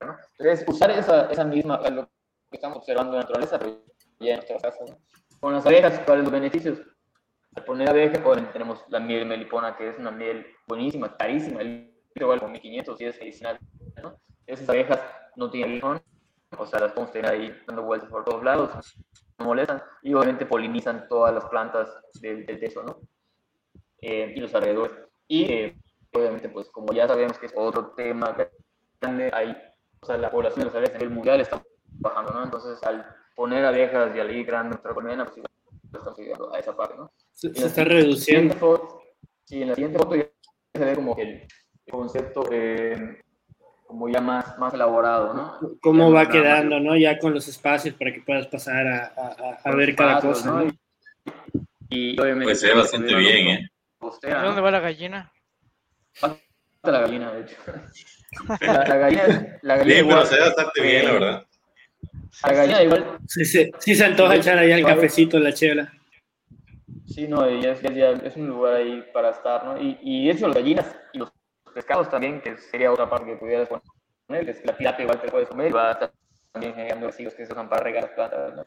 ¿no? 0.00 0.16
Entonces, 0.38 0.66
usar 0.68 0.90
esa, 0.90 1.30
esa 1.30 1.44
misma, 1.44 1.80
lo 1.90 2.06
que 2.06 2.56
estamos 2.56 2.78
observando 2.78 3.12
en 3.12 3.16
la 3.16 3.22
naturaleza, 3.22 3.58
pero 3.58 3.82
ya 4.18 4.34
en 4.34 4.36
nuestras 4.36 4.62
casas. 4.62 4.90
¿no? 4.90 4.96
Con 5.40 5.54
las 5.54 5.64
abejas, 5.64 6.00
¿cuáles 6.00 6.24
los 6.24 6.32
beneficios? 6.32 6.78
Al 7.56 7.64
poner 7.64 7.88
abejas, 7.88 8.18
pues, 8.18 8.52
tenemos 8.52 8.84
la 8.88 9.00
miel 9.00 9.26
melipona, 9.26 9.76
que 9.76 9.88
es 9.88 9.98
una 9.98 10.10
miel 10.10 10.46
buenísima, 10.68 11.16
carísima, 11.16 11.62
el 11.62 11.90
igual 12.14 12.40
con 12.40 12.52
1500 12.52 13.00
y 13.00 13.04
es 13.06 13.18
medicinal. 13.18 13.58
¿no? 14.02 14.20
Esas 14.46 14.68
abejas 14.68 15.00
no 15.36 15.50
tienen 15.50 15.76
limón, 15.76 16.02
o 16.58 16.66
sea, 16.66 16.80
las 16.80 16.92
podemos 16.92 17.12
tener 17.12 17.30
ahí 17.30 17.56
dando 17.66 17.82
vueltas 17.82 18.10
por 18.10 18.24
todos 18.24 18.44
lados, 18.44 18.70
no 19.38 19.46
molestan, 19.46 19.82
y 20.02 20.12
obviamente 20.12 20.44
polinizan 20.44 21.08
todas 21.08 21.32
las 21.32 21.44
plantas 21.46 21.88
del, 22.20 22.44
del 22.44 22.60
teso, 22.60 22.82
¿no? 22.82 23.00
Eh, 24.02 24.34
y 24.36 24.40
los 24.40 24.54
alrededores. 24.54 24.92
Y 25.26 25.44
eh, 25.52 25.76
obviamente, 26.12 26.48
pues 26.48 26.68
como 26.70 26.92
ya 26.92 27.08
sabemos 27.08 27.38
que 27.38 27.46
es 27.46 27.52
otro 27.56 27.92
tema 27.92 28.36
grande, 29.00 29.30
hay, 29.32 29.56
o 30.00 30.06
sea, 30.06 30.18
la 30.18 30.30
población 30.30 30.60
de 30.60 30.64
las 30.66 30.74
abejas 30.74 30.96
a 30.96 30.98
nivel 30.98 31.14
mundial 31.14 31.40
está 31.40 31.62
bajando, 31.84 32.32
¿no? 32.32 32.44
Entonces, 32.44 32.82
al 32.82 33.06
poner 33.40 33.64
abejas 33.64 34.14
y 34.14 34.20
al 34.20 34.30
ir 34.36 34.44
creando 34.46 34.68
nuestra 34.72 34.92
colmena, 34.92 35.24
pues 35.24 35.38
igual 35.38 35.50
estamos 35.82 36.18
llegando 36.18 36.54
a 36.54 36.58
esa 36.58 36.76
parte, 36.76 36.94
¿no? 36.98 37.10
Se, 37.32 37.54
se 37.54 37.66
está 37.68 37.84
reduciendo. 37.84 38.54
Foto, 38.56 39.00
sí, 39.46 39.62
en 39.62 39.68
la 39.70 39.74
siguiente 39.74 39.98
foto 39.98 40.14
ya 40.14 40.26
se 40.74 40.84
ve 40.84 40.94
como 40.94 41.16
que 41.16 41.22
el 41.22 41.48
concepto 41.90 42.44
eh, 42.52 43.22
como 43.86 44.10
ya 44.10 44.20
más, 44.20 44.58
más 44.58 44.74
elaborado, 44.74 45.32
¿no? 45.32 45.58
Cómo 45.80 46.10
Ya 46.10 46.14
va 46.16 46.24
más- 46.24 46.28
quedando, 46.34 46.80
¿no? 46.80 46.94
Ya 46.98 47.18
con 47.18 47.32
los 47.32 47.48
espacios 47.48 47.94
para 47.94 48.12
que 48.12 48.20
puedas 48.20 48.46
pasar 48.48 48.86
a, 48.86 49.06
a- 49.16 49.36
a- 49.64 49.70
a 49.70 49.74
ver 49.74 49.96
cada 49.96 50.16
pasos, 50.16 50.42
cosa, 50.42 50.50
¿no? 50.50 50.64
¿no? 50.66 50.72
Y 51.88 52.20
obviamente... 52.20 52.44
Pues 52.44 52.60
se 52.60 52.66
ve 52.68 52.74
bastante 52.74 53.14
bien, 53.14 53.46
¿eh? 53.48 53.70
Postera, 53.98 54.40
¿De 54.40 54.44
dónde 54.48 54.60
¿no? 54.60 54.64
va 54.66 54.70
la 54.70 54.80
gallina? 54.80 55.32
Falta 56.12 56.40
la 56.82 57.00
gallina, 57.00 57.32
de 57.32 57.40
hecho. 57.40 57.56
La, 58.60 58.84
la 58.86 58.96
gallina, 58.96 59.58
la 59.62 59.76
gallina 59.78 59.94
Bien, 59.94 60.06
pero 60.08 60.24
se 60.26 60.34
ve 60.36 60.40
bastante 60.42 60.82
bien, 60.82 61.04
la 61.06 61.12
verdad. 61.14 61.46
Gallina 62.42 62.82
igual, 62.82 63.18
Sí, 63.26 63.44
sí, 63.44 63.70
sí 63.78 63.94
se 63.94 64.04
antoja 64.04 64.36
echar 64.36 64.58
allá 64.58 64.76
el 64.76 64.84
cafecito, 64.84 65.38
la 65.38 65.52
chela. 65.52 65.92
sí, 67.06 67.26
no, 67.28 67.48
y 67.50 67.64
es, 67.64 67.80
ya- 67.82 68.10
es 68.12 68.36
un 68.36 68.48
lugar 68.48 68.74
ahí 68.74 69.04
para 69.12 69.30
estar, 69.30 69.64
¿no? 69.64 69.80
Y, 69.80 69.98
y 70.02 70.30
eso, 70.30 70.46
las 70.46 70.56
gallinas 70.56 70.96
y 71.12 71.18
los 71.18 71.32
pescados 71.74 72.08
también, 72.08 72.40
que 72.40 72.56
sería 72.58 72.92
otra 72.92 73.08
parte 73.08 73.26
que 73.26 73.36
pudieras 73.36 73.68
poner, 74.26 74.44
que 74.44 74.50
es 74.52 74.64
la 74.64 74.76
tilapia 74.76 75.02
igual 75.04 75.20
te 75.20 75.28
puedes 75.30 75.48
comer 75.48 75.68
y 75.68 75.72
va 75.72 75.88
a 75.88 75.92
estar 75.92 76.12
también 76.52 76.74
generando 76.74 77.06
residuos 77.06 77.34
que 77.34 77.46
se 77.46 77.52
usan 77.52 77.68
para 77.68 77.82
regar 77.84 78.04
las 78.04 78.12
plantas, 78.12 78.54
¿no? 78.56 78.64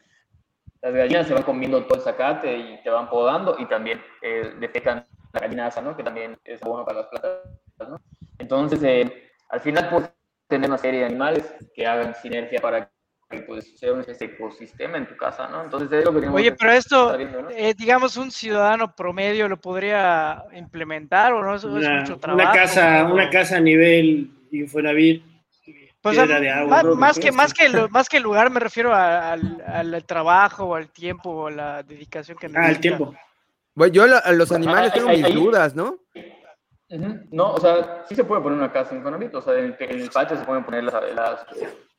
Las 0.82 0.94
gallinas 0.94 1.26
se 1.26 1.34
van 1.34 1.42
comiendo 1.42 1.84
todo 1.84 1.98
el 1.98 2.04
zacate 2.04 2.56
y 2.56 2.82
te 2.82 2.90
van 2.90 3.08
podando 3.08 3.56
y 3.58 3.66
también 3.66 4.00
eh, 4.22 4.54
defecan 4.60 5.06
la 5.32 5.40
gallinaza, 5.40 5.80
¿no? 5.80 5.96
Que 5.96 6.02
también 6.02 6.38
es 6.44 6.60
bueno 6.60 6.84
para 6.84 7.00
las 7.00 7.08
plantas, 7.08 7.88
¿no? 7.88 8.00
Entonces, 8.38 8.82
eh, 8.82 9.30
al 9.48 9.60
final, 9.60 9.88
pues, 9.90 10.10
tener 10.48 10.68
una 10.68 10.78
serie 10.78 11.00
de 11.00 11.06
animales 11.06 11.54
que 11.74 11.86
hagan 11.86 12.14
sinergia 12.16 12.60
para 12.60 12.90
que, 13.34 13.40
pues, 13.42 13.78
sea 13.78 13.98
especie 14.00 14.28
de 14.28 14.34
ecosistema 14.34 14.98
en 14.98 15.06
tu 15.06 15.16
casa, 15.16 15.48
¿no? 15.48 15.62
Entonces, 15.64 15.90
es 15.92 16.04
lo 16.04 16.12
que 16.12 16.20
tenemos 16.20 16.40
Oye, 16.40 16.52
pero 16.52 16.72
esto, 16.72 17.04
estar 17.06 17.18
viendo, 17.18 17.42
¿no? 17.42 17.50
eh, 17.50 17.74
digamos, 17.76 18.16
un 18.16 18.30
ciudadano 18.30 18.94
promedio 18.94 19.48
lo 19.48 19.56
podría 19.60 20.44
implementar 20.54 21.32
o 21.32 21.42
no 21.42 21.54
es, 21.54 21.64
es 21.64 21.70
Una, 21.70 22.00
mucho 22.00 22.18
trabajo. 22.18 22.48
una 22.50 22.52
casa, 22.60 23.04
una 23.04 23.30
casa 23.30 23.56
a 23.56 23.60
nivel 23.60 24.30
Infonavit, 24.50 25.24
Pues, 26.00 26.16
piedra 26.16 26.36
ah, 26.36 26.40
de 26.40 26.50
agua. 26.50 26.82
más, 26.82 26.84
que 26.84 26.94
más 26.96 27.18
que, 27.18 27.22
sí. 27.30 27.32
más, 27.32 27.54
que 27.54 27.68
lo- 27.68 27.88
más 27.90 28.08
que 28.08 28.16
el 28.18 28.22
lugar 28.22 28.50
me 28.50 28.60
refiero 28.60 28.94
a- 28.94 29.32
al, 29.32 29.62
al 29.66 30.04
trabajo, 30.04 30.64
o 30.64 30.74
al 30.74 30.88
tiempo, 30.90 31.30
o 31.30 31.46
a 31.46 31.50
la 31.50 31.82
dedicación 31.82 32.36
que 32.38 32.46
Ah, 32.46 32.50
el 32.50 32.54
necesita. 32.54 32.80
tiempo. 32.80 33.14
Bueno, 33.74 33.92
yo 33.92 34.04
a 34.04 34.32
los 34.32 34.52
animales 34.52 34.92
tengo 34.92 35.08
ahí- 35.08 35.16
mis 35.16 35.24
ahí- 35.26 35.34
dudas, 35.34 35.74
¿no? 35.74 35.98
No, 37.32 37.54
o 37.54 37.58
sea, 37.60 38.04
sí 38.08 38.14
se 38.14 38.22
puede 38.22 38.40
poner 38.42 38.58
una 38.58 38.70
casa 38.70 38.92
en 38.92 38.98
Infonavit, 38.98 39.34
o 39.34 39.42
sea, 39.42 39.54
en 39.58 39.64
el, 39.64 39.76
en 39.80 40.00
el 40.02 40.10
patio 40.10 40.36
se 40.36 40.44
pueden 40.44 40.62
poner 40.64 40.84
las, 40.84 40.94
las, 41.14 41.44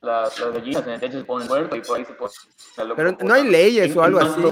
las, 0.06 0.38
las 0.38 0.52
gallinas, 0.54 0.82
en 0.86 0.92
el 0.94 1.00
techo 1.00 1.18
se 1.18 1.24
pone 1.24 1.44
el 1.44 1.50
huerto 1.50 1.76
y 1.76 1.80
por 1.82 1.96
ahí 1.98 2.04
se 2.04 2.14
pone... 2.14 2.32
la 2.78 2.94
Pero 2.94 3.12
no 3.20 3.34
hay 3.34 3.44
leyes 3.48 3.94
o 3.96 4.02
algo 4.02 4.20
así. 4.20 4.42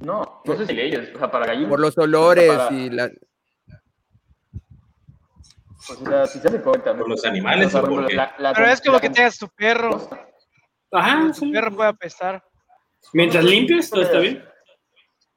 No, 0.00 0.42
no 0.44 0.56
sé 0.56 0.66
si 0.66 0.72
leyes, 0.74 1.14
o 1.14 1.18
sea, 1.18 1.30
para 1.30 1.46
gallinas. 1.46 1.70
Por 1.70 1.80
los 1.80 1.90
o 1.90 1.92
sea, 1.92 2.04
olores 2.04 2.48
para- 2.52 2.72
y 2.72 2.90
la... 2.90 3.10
Pues, 5.86 6.00
o 6.00 6.04
sea, 6.06 6.26
si 6.26 6.38
se 6.38 6.48
hace 6.48 6.62
correctamente. 6.62 7.02
¿Por 7.02 7.10
los 7.10 7.24
animales 7.24 7.74
O 7.74 7.82
por 7.84 8.06
qué? 8.06 8.14
la- 8.14 8.34
la- 8.38 8.52
Pero 8.52 8.68
es 8.68 8.80
como 8.80 8.94
la- 8.94 9.00
que 9.00 9.10
tengas 9.10 9.36
tu 9.38 9.48
perro, 9.48 10.08
Ajá, 10.92 11.26
tu 11.28 11.34
sí. 11.34 11.52
perro 11.52 11.74
puede 11.74 11.88
apestar. 11.90 12.42
Mientras 13.12 13.44
limpies, 13.44 13.90
todo 13.90 14.02
está 14.02 14.18
bien. 14.20 14.44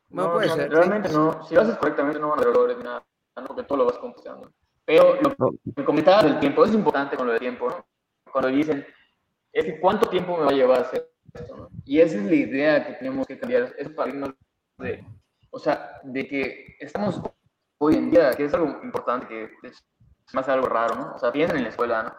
No, 0.10 0.34
puede 0.34 0.50
ser, 0.50 0.70
sí. 0.70 0.76
Realmente 0.76 1.10
no. 1.10 1.44
Si 1.48 1.56
lo 1.56 1.62
haces 1.62 1.78
correctamente, 1.78 2.20
no 2.20 2.30
van 2.30 2.40
a 2.40 2.42
haber 2.44 2.56
olores 2.56 2.78
ni 2.78 2.84
nada, 2.84 3.04
¿no? 3.38 3.46
porque 3.48 3.64
todo 3.64 3.80
lo 3.80 3.86
vas 3.86 3.98
compostando. 3.98 4.52
Pero 4.86 5.16
lo 5.20 5.34
No. 5.38 5.50
que 5.76 5.84
comentabas 5.84 6.24
del 6.26 6.40
tiempo, 6.40 6.64
es 6.64 6.74
importante 6.74 7.18
con 7.18 7.26
lo 7.26 7.34
del 7.34 7.40
tiempo, 7.42 7.70
¿no? 7.70 7.86
Cuando 8.36 8.50
dicen, 8.50 8.86
es 9.54 9.64
que 9.64 9.80
cuánto 9.80 10.10
tiempo 10.10 10.36
me 10.36 10.44
va 10.44 10.50
a 10.50 10.54
llevar 10.54 10.80
a 10.80 10.82
hacer 10.82 11.10
esto, 11.34 11.56
¿no? 11.56 11.70
Y 11.86 12.02
esa 12.02 12.18
es 12.18 12.26
la 12.26 12.36
idea 12.36 12.86
que 12.86 12.94
tenemos 12.96 13.26
que 13.26 13.40
cambiar, 13.40 13.74
es 13.78 13.90
paradigma 13.92 14.36
de, 14.78 15.06
o 15.52 15.58
sea, 15.58 16.02
de 16.04 16.28
que 16.28 16.76
estamos 16.82 17.22
hoy 17.78 17.96
en 17.96 18.12
día, 18.12 18.32
que 18.32 18.44
es 18.44 18.54
algo 18.54 18.84
importante, 18.84 19.26
que 19.26 19.50
es 19.64 19.86
más 20.34 20.50
algo 20.50 20.68
raro, 20.68 20.96
¿no? 20.96 21.16
O 21.16 21.18
sea, 21.18 21.32
piensen 21.32 21.56
en 21.56 21.64
la 21.64 21.70
escuela, 21.70 22.04
¿no? 22.04 22.14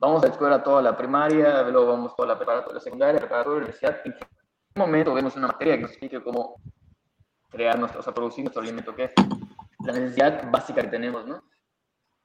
Vamos 0.00 0.24
a 0.24 0.26
la 0.26 0.32
escuela 0.32 0.64
toda 0.64 0.82
la 0.82 0.96
primaria, 0.96 1.62
luego 1.62 1.92
vamos 1.92 2.16
toda 2.16 2.26
la 2.26 2.36
preparatoria, 2.36 2.80
secundaria, 2.80 3.20
preparatoria, 3.20 3.58
universidad. 3.58 4.00
¿En 4.04 4.14
qué 4.14 4.26
momento 4.74 5.14
vemos 5.14 5.36
una 5.36 5.46
materia 5.46 5.76
que 5.76 5.82
nos 5.82 5.90
explique 5.92 6.20
cómo 6.24 6.56
crear 7.50 7.78
nuestro, 7.78 8.00
o 8.00 8.02
sea, 8.02 8.12
producir 8.12 8.42
nuestro 8.42 8.62
alimento, 8.62 8.96
que 8.96 9.04
es 9.04 9.12
la 9.84 9.92
necesidad 9.92 10.50
básica 10.50 10.82
que 10.82 10.88
tenemos, 10.88 11.24
¿no? 11.24 11.40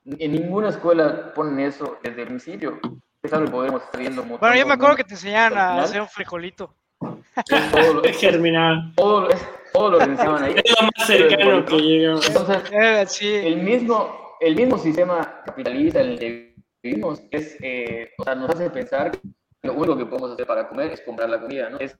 En 0.05 0.31
ninguna 0.31 0.69
escuela 0.69 1.31
ponen 1.35 1.59
eso 1.59 1.99
desde 2.01 2.23
el 2.23 2.27
principio. 2.29 2.79
Es 3.23 3.31
podemos 3.51 3.83
estar 3.83 4.01
viendo 4.01 4.23
mucho. 4.23 4.39
Bueno, 4.39 4.55
yo 4.55 4.65
me 4.65 4.73
acuerdo 4.73 4.95
que 4.95 5.03
te 5.03 5.13
enseñaban 5.13 5.55
a 5.57 5.83
hacer 5.83 6.01
un 6.01 6.07
frijolito. 6.09 6.73
todo 6.99 7.93
lo, 7.93 8.03
Es 8.03 8.17
germinal. 8.17 8.93
todo, 8.95 9.21
lo- 9.21 9.29
todo 9.71 9.91
lo 9.91 9.97
que 9.99 10.03
enseñaban 10.05 10.43
ahí. 10.43 10.55
Es 10.63 10.75
lo 10.79 10.87
más 10.87 11.07
cercano 11.07 11.65
que 11.65 11.77
llega. 11.77 12.13
Entonces, 12.27 12.63
Eh, 12.71 13.05
sí, 13.07 13.27
el 13.35 13.57
mismo, 13.57 14.35
el 14.39 14.55
mismo 14.55 14.77
sistema 14.79 15.41
capitalista 15.45 16.01
en 16.01 16.09
el 16.11 16.19
que 16.19 16.55
vivimos 16.81 17.21
es, 17.29 17.57
eh, 17.61 18.09
o 18.17 18.23
sea, 18.23 18.33
nos 18.33 18.49
hace 18.49 18.69
pensar 18.71 19.11
que 19.11 19.19
lo 19.61 19.73
único 19.73 19.95
que 19.97 20.05
podemos 20.07 20.31
hacer 20.31 20.47
para 20.47 20.67
comer 20.67 20.91
es 20.91 21.01
comprar 21.01 21.29
la 21.29 21.39
comida, 21.39 21.69
¿no? 21.69 21.77
Es 21.77 21.95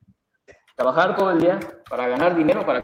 trabajar 0.76 1.16
todo 1.16 1.32
el 1.32 1.40
día 1.40 1.60
para 1.88 2.08
ganar 2.08 2.36
dinero, 2.36 2.66
para 2.66 2.84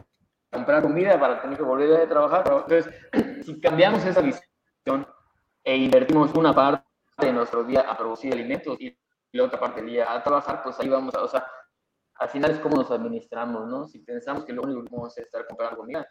comprar 0.52 0.80
comida, 0.82 1.18
para 1.18 1.42
tener 1.42 1.56
que 1.56 1.64
volver 1.64 2.02
a 2.02 2.08
trabajar. 2.08 2.44
Entonces, 2.46 2.88
si 3.44 3.60
cambiamos 3.60 4.04
esa 4.04 4.20
visión 4.20 5.06
e 5.64 5.76
invertimos 5.76 6.32
una 6.34 6.54
parte 6.54 6.84
de 7.26 7.32
nuestro 7.32 7.64
día 7.64 7.80
a 7.80 7.96
producir 7.96 8.32
alimentos 8.32 8.80
y 8.80 8.96
la 9.32 9.44
otra 9.44 9.58
parte 9.58 9.80
del 9.80 9.90
día 9.90 10.12
a 10.12 10.22
trabajar, 10.22 10.62
pues 10.62 10.78
ahí 10.80 10.88
vamos 10.88 11.14
a, 11.14 11.22
o 11.22 11.28
sea, 11.28 11.46
al 12.14 12.28
final 12.28 12.50
es 12.52 12.58
como 12.60 12.76
nos 12.76 12.90
administramos, 12.90 13.66
¿no? 13.66 13.86
Si 13.86 13.98
pensamos 14.00 14.44
que 14.44 14.52
lo 14.52 14.62
único 14.62 14.82
que 14.82 15.06
hacer 15.06 15.22
es 15.22 15.26
estar 15.26 15.46
comprando 15.46 15.76
comida, 15.76 16.08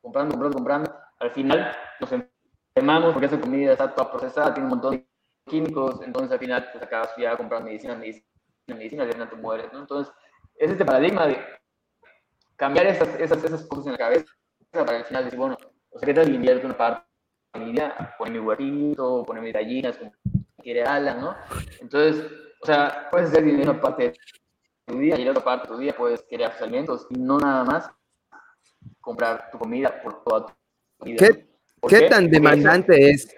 comprando, 0.00 0.32
comprando, 0.32 0.56
comprando, 0.56 0.94
al 1.18 1.30
final 1.30 1.76
nos 2.00 2.12
enfermamos 2.12 3.12
porque 3.12 3.26
esa 3.26 3.40
comida 3.40 3.72
está 3.72 3.94
toda 3.94 4.10
procesada, 4.10 4.54
tiene 4.54 4.66
un 4.66 4.70
montón 4.70 4.92
de 4.92 5.08
químicos, 5.46 6.00
entonces 6.02 6.32
al 6.32 6.38
final 6.38 6.68
pues 6.72 6.82
acabas 6.84 7.10
ya 7.16 7.36
comprando 7.36 7.68
medicina, 7.68 7.94
medicina, 7.96 8.26
medicina, 8.68 9.02
al 9.04 9.12
final 9.12 9.30
te 9.30 9.36
mueres, 9.36 9.72
¿no? 9.72 9.80
Entonces, 9.80 10.12
es 10.56 10.70
este 10.70 10.84
paradigma 10.84 11.26
de 11.26 11.38
cambiar 12.56 12.86
esas, 12.86 13.08
esas, 13.20 13.42
esas 13.44 13.66
cosas 13.66 13.86
en 13.86 13.92
la 13.92 13.98
cabeza 13.98 14.26
para 14.70 14.98
al 14.98 15.04
final 15.04 15.24
decir, 15.24 15.38
bueno, 15.38 15.56
o 15.90 15.98
sea, 15.98 16.06
¿qué 16.06 16.14
tal 16.14 16.34
invierto 16.34 16.66
una 16.66 16.76
parte 16.76 17.07
de 17.54 17.60
mi 17.60 17.72
vida? 17.72 18.14
Poner 18.18 18.32
mi 18.34 18.38
huertito, 18.46 19.24
poner 19.24 19.42
mis 19.42 19.52
gallinas, 19.52 19.96
como 19.96 20.12
quiere 20.62 20.82
Alan, 20.84 21.20
¿no? 21.20 21.36
Entonces, 21.80 22.30
o 22.60 22.66
sea, 22.66 23.08
puedes 23.10 23.28
hacer 23.30 23.44
dinero 23.44 23.70
una 23.72 23.80
parte 23.80 24.02
de 24.04 24.14
tu 24.86 24.98
día 24.98 25.18
y 25.18 25.24
la 25.24 25.30
otra 25.32 25.44
parte 25.44 25.68
de 25.68 25.74
tu 25.74 25.80
día 25.80 25.96
puedes 25.96 26.22
crear 26.28 26.52
tus 26.52 26.62
alimentos 26.62 27.06
y 27.10 27.18
no 27.18 27.38
nada 27.38 27.64
más 27.64 27.90
comprar 29.00 29.50
tu 29.50 29.58
comida 29.58 30.00
por 30.02 30.22
toda 30.24 30.46
tu 30.98 31.04
vida. 31.04 31.16
¿Qué- 31.18 31.48
¿Por 31.80 31.90
¿Qué 31.90 32.00
qué? 32.00 32.08
tan 32.08 32.28
demandante 32.28 33.10
es? 33.10 33.32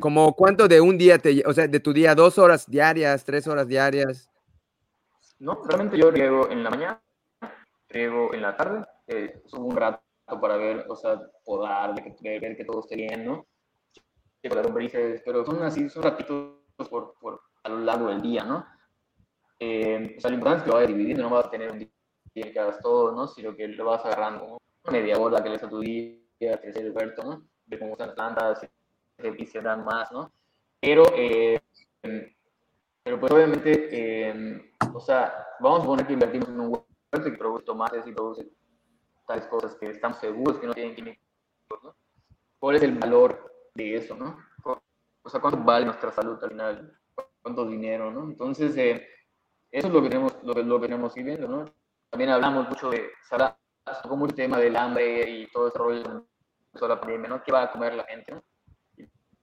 Como 0.00 0.32
cuánto 0.34 0.66
de 0.66 0.80
un 0.80 0.96
día 0.98 1.18
te, 1.18 1.42
o 1.46 1.52
sea, 1.52 1.68
de 1.68 1.80
tu 1.80 1.92
día, 1.92 2.14
dos 2.14 2.38
horas 2.38 2.66
diarias, 2.68 3.22
tres 3.24 3.46
horas 3.46 3.68
diarias. 3.68 4.28
No, 5.38 5.62
realmente 5.64 5.96
yo 5.98 6.10
riego 6.10 6.50
en 6.50 6.64
la 6.64 6.70
mañana, 6.70 7.02
riego 7.90 8.32
en 8.34 8.42
la 8.42 8.56
tarde, 8.56 8.84
eh, 9.06 9.40
subo 9.46 9.66
un 9.66 9.76
rato 9.76 10.02
para 10.40 10.56
ver, 10.56 10.84
o 10.88 10.96
sea, 10.96 11.20
podar, 11.44 11.94
ver 11.94 12.14
que, 12.14 12.38
ver, 12.38 12.40
ver 12.40 12.66
todo 12.66 12.80
esté 12.80 12.96
bien, 12.96 13.24
¿no? 13.24 13.46
pero 14.40 15.44
son 15.44 15.62
así, 15.62 15.88
son 15.88 16.02
ratitos 16.02 16.54
por, 16.88 17.14
por, 17.18 17.40
a 17.64 17.68
lo 17.68 17.80
largo 17.80 18.08
del 18.08 18.22
día, 18.22 18.44
¿no? 18.44 18.64
Eh, 19.58 20.14
o 20.16 20.20
sea, 20.20 20.30
lo 20.30 20.36
importante 20.36 20.58
es 20.58 20.64
que 20.64 20.70
lo 20.70 20.76
vayas 20.76 20.88
dividiendo, 20.88 21.22
no 21.24 21.30
vas 21.30 21.46
a 21.46 21.50
tener 21.50 21.72
un 21.72 21.78
día 21.78 22.52
que 22.52 22.60
hagas 22.60 22.78
todo, 22.80 23.12
¿no? 23.12 23.26
Sino 23.26 23.56
que 23.56 23.66
lo 23.68 23.84
vas 23.86 24.04
agarrando, 24.04 24.46
¿no? 24.46 24.58
media 24.90 25.18
hora 25.18 25.42
que 25.42 25.50
le 25.50 25.56
a 25.56 25.68
tu 25.68 25.80
día, 25.80 26.16
crecer 26.38 26.86
el 26.86 26.92
huerto, 26.92 27.22
¿no? 27.24 27.42
De 27.66 27.78
cómo 27.78 27.92
están 27.92 28.08
las 28.08 28.16
plantas, 28.16 28.68
se 29.18 29.30
visionan 29.32 29.84
más, 29.84 30.10
¿no? 30.12 30.32
Pero, 30.80 31.02
eh, 31.14 31.60
pero 33.02 33.20
pues 33.20 33.32
obviamente, 33.32 33.88
eh, 33.90 34.72
o 34.94 35.00
sea, 35.00 35.34
vamos 35.60 35.80
a 35.80 35.82
suponer 35.82 36.06
que 36.06 36.12
invertimos 36.12 36.48
en 36.48 36.60
un 36.60 36.68
huerto 36.68 37.30
que 37.30 37.36
produce 37.36 37.64
tomates 37.64 38.06
y 38.06 38.12
produce 38.12 38.48
tales 39.28 39.46
cosas 39.46 39.76
que 39.76 39.90
estamos 39.90 40.18
seguros 40.18 40.58
que 40.58 40.66
no 40.66 40.74
tienen 40.74 40.96
químicos, 40.96 41.20
¿no? 41.84 41.94
¿Cuál 42.58 42.76
es 42.76 42.82
el 42.82 42.98
valor 42.98 43.52
de 43.74 43.96
eso, 43.96 44.16
no? 44.16 44.38
O 45.22 45.30
sea, 45.30 45.40
¿cuánto 45.40 45.62
vale 45.62 45.84
nuestra 45.84 46.10
salud 46.10 46.42
al 46.42 46.48
final? 46.48 46.98
¿Cuánto 47.42 47.66
dinero, 47.66 48.10
no? 48.10 48.24
Entonces, 48.24 48.74
eh, 48.78 49.06
eso 49.70 49.88
es 49.88 49.92
lo 49.92 50.02
que 50.02 50.08
tenemos, 50.08 50.34
lo 50.42 50.54
que, 50.54 50.62
lo 50.62 50.80
que 50.80 50.86
tenemos 50.86 51.12
que 51.12 51.20
ir 51.20 51.26
viendo, 51.26 51.46
¿no? 51.46 51.64
También 52.08 52.30
hablamos 52.30 52.66
mucho 52.68 52.88
de, 52.88 53.10
o 53.30 54.08
como 54.08 54.24
el 54.24 54.34
tema 54.34 54.58
del 54.58 54.74
hambre 54.76 55.28
y 55.30 55.46
todo 55.48 55.68
ese 55.68 55.78
rollo 55.78 56.26
de 56.72 56.88
la 56.88 57.00
pandemia, 57.00 57.28
¿no? 57.28 57.42
¿Qué 57.42 57.52
va 57.52 57.64
a 57.64 57.70
comer 57.70 57.94
la 57.94 58.04
gente, 58.04 58.32
no? 58.32 58.42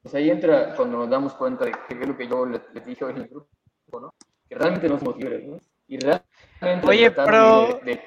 Pues 0.02 0.16
ahí 0.16 0.30
entra 0.30 0.76
cuando 0.76 0.98
nos 0.98 1.10
damos 1.10 1.34
cuenta 1.36 1.66
de 1.66 1.72
que 1.72 1.94
es 1.94 2.08
lo 2.08 2.18
que 2.18 2.28
yo 2.28 2.46
les, 2.46 2.62
dije 2.86 3.06
hoy 3.06 3.12
en 3.12 3.18
el 3.18 3.28
grupo, 3.28 3.50
¿no? 4.00 4.14
Que 4.50 4.56
realmente 4.56 4.90
no 4.90 4.98
somos 4.98 5.18
libres, 5.18 5.44
¿no? 5.48 5.60
Y 5.88 6.00
realmente 6.00 6.88
Oye, 6.88 7.12
pero... 7.12 7.80
De, 7.84 8.02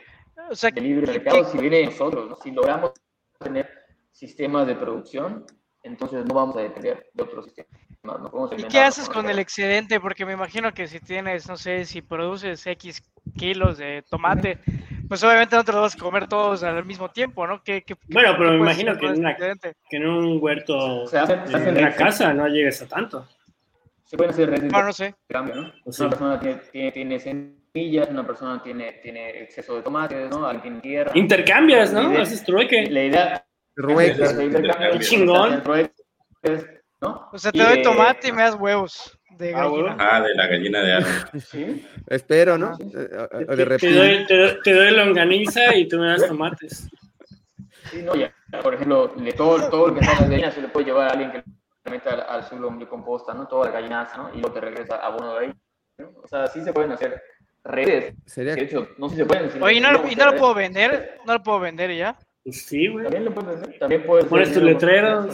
o 0.50 0.54
sea, 0.54 0.70
de 0.70 0.80
libre 0.80 1.06
mercado 1.06 1.44
si 1.44 1.58
viene 1.58 1.78
de 1.78 1.86
nosotros, 1.86 2.28
¿no? 2.28 2.36
Si 2.36 2.50
logramos 2.50 2.92
tener 3.38 3.68
sistemas 4.10 4.66
de 4.66 4.74
producción, 4.74 5.44
entonces 5.82 6.24
no 6.24 6.34
vamos 6.34 6.56
a 6.56 6.60
depender 6.60 7.08
de 7.12 7.22
otros 7.22 7.46
sistemas. 7.46 7.80
¿no? 8.02 8.50
¿Y 8.56 8.64
qué 8.64 8.80
haces 8.80 9.08
con 9.08 9.28
el 9.28 9.38
excedente? 9.38 10.00
Porque 10.00 10.24
me 10.24 10.32
imagino 10.32 10.72
que 10.72 10.88
si 10.88 11.00
tienes, 11.00 11.48
no 11.48 11.56
sé, 11.56 11.84
si 11.84 12.00
produces 12.00 12.66
X 12.66 13.02
kilos 13.36 13.78
de 13.78 14.02
tomate, 14.08 14.58
pues 15.08 15.22
obviamente 15.22 15.56
no 15.56 15.64
te 15.64 15.72
los 15.72 15.80
vas 15.82 15.94
a 15.94 15.98
comer 15.98 16.28
todos 16.28 16.62
al 16.62 16.84
mismo 16.84 17.10
tiempo, 17.10 17.46
¿no? 17.46 17.62
¿Qué, 17.62 17.84
bueno, 18.08 18.34
pero 18.38 18.52
me 18.52 18.56
imagino 18.56 18.96
que 18.96 19.06
en, 19.06 19.24
que 19.88 19.96
en, 19.96 20.06
un 20.06 20.38
huerto, 20.42 21.04
en 21.12 21.76
una 21.76 21.94
casa, 21.94 22.32
no 22.32 22.46
llegues 22.48 22.80
a 22.82 22.88
tanto. 22.88 23.26
Se 24.04 24.16
pueden 24.16 24.32
hacer 24.32 24.48
redes 24.48 24.72
no, 24.72 24.82
no 24.82 24.92
sé. 24.92 25.14
cambio, 25.28 25.54
¿no? 25.54 25.72
Una 25.84 26.08
persona 26.08 26.40
tiene, 26.40 26.92
tiene, 26.92 27.57
semillas, 27.72 28.08
una 28.10 28.26
persona 28.26 28.62
tiene, 28.62 28.92
tiene 29.02 29.42
exceso 29.42 29.76
de 29.76 29.82
tomates, 29.82 30.30
¿no? 30.30 30.46
Alguien 30.46 30.62
tiene 30.62 30.80
tierra. 30.80 31.12
Intercambias, 31.14 31.92
¿no? 31.92 32.18
Haces 32.18 32.44
trueque. 32.44 32.86
La 32.90 33.04
idea... 33.04 33.46
Trueque. 33.74 34.98
chingón. 35.00 35.62
¿no? 37.00 37.28
O 37.32 37.38
sea, 37.38 37.52
te 37.52 37.62
doy 37.62 37.82
tomate 37.82 38.28
y 38.28 38.32
me 38.32 38.42
das 38.42 38.56
huevos. 38.56 39.18
De 39.38 39.54
ah, 39.54 39.68
gallina. 39.68 39.96
Ah, 40.00 40.20
de 40.20 40.34
la 40.34 40.46
gallina 40.48 40.80
de 40.82 40.92
árbol. 40.94 41.40
¿Sí? 41.40 41.86
Espero, 42.08 42.58
¿no? 42.58 42.72
Ah, 42.72 43.28
eh, 43.32 43.56
de 43.56 43.78
te, 43.78 43.92
doy, 43.92 44.26
te, 44.26 44.58
te, 44.64 44.72
doy 44.72 44.90
longaniza 44.90 45.76
y 45.76 45.86
tú 45.86 45.98
me 45.98 46.08
das 46.08 46.26
tomates. 46.26 46.90
Sí, 47.88 48.02
no, 48.02 48.16
ya. 48.16 48.34
Por 48.62 48.74
ejemplo, 48.74 49.14
de 49.16 49.32
todo, 49.32 49.70
todo 49.70 49.88
lo 49.88 49.94
que 49.94 50.04
sale 50.04 50.24
de 50.24 50.30
gallina 50.30 50.50
se 50.50 50.62
le 50.62 50.68
puede 50.68 50.86
llevar 50.86 51.08
a 51.08 51.12
alguien 51.12 51.30
que 51.30 51.44
le 51.84 51.90
meta 51.90 52.14
al, 52.14 52.24
al 52.28 52.44
suelo 52.48 52.76
composta, 52.88 53.32
¿no? 53.32 53.46
Toda 53.46 53.66
la 53.66 53.72
gallinaza, 53.72 54.16
¿no? 54.16 54.30
Y 54.30 54.40
luego 54.40 54.52
te 54.52 54.60
regresa 54.60 54.96
abono 54.96 55.34
de 55.34 55.46
ahí. 55.46 55.52
¿no? 55.98 56.10
O 56.22 56.26
sea, 56.26 56.48
sí 56.48 56.60
se 56.62 56.72
pueden 56.72 56.90
hacer 56.90 57.22
redes. 57.64 58.14
¿Sería? 58.26 58.54
De 58.54 58.62
hecho, 58.62 58.88
no 58.98 59.08
sé 59.08 59.16
si 59.16 59.22
se 59.22 59.26
pueden. 59.26 59.62
Oye, 59.62 59.74
¿y 59.76 59.80
no, 59.80 59.92
lo, 59.92 60.08
¿y 60.08 60.16
no 60.16 60.26
lo 60.26 60.36
puedo 60.36 60.54
vender? 60.54 61.18
¿No 61.26 61.34
lo 61.34 61.42
puedo 61.42 61.60
vender 61.60 61.94
ya? 61.94 62.16
Pues 62.44 62.64
sí, 62.64 62.88
güey. 62.88 63.04
También 63.04 63.24
lo 63.24 63.34
puedes 63.34 63.60
vender. 63.60 63.78
También 63.78 64.02
puedes. 64.04 64.26
Pones 64.26 64.52
tu 64.52 64.60
letrero, 64.60 65.28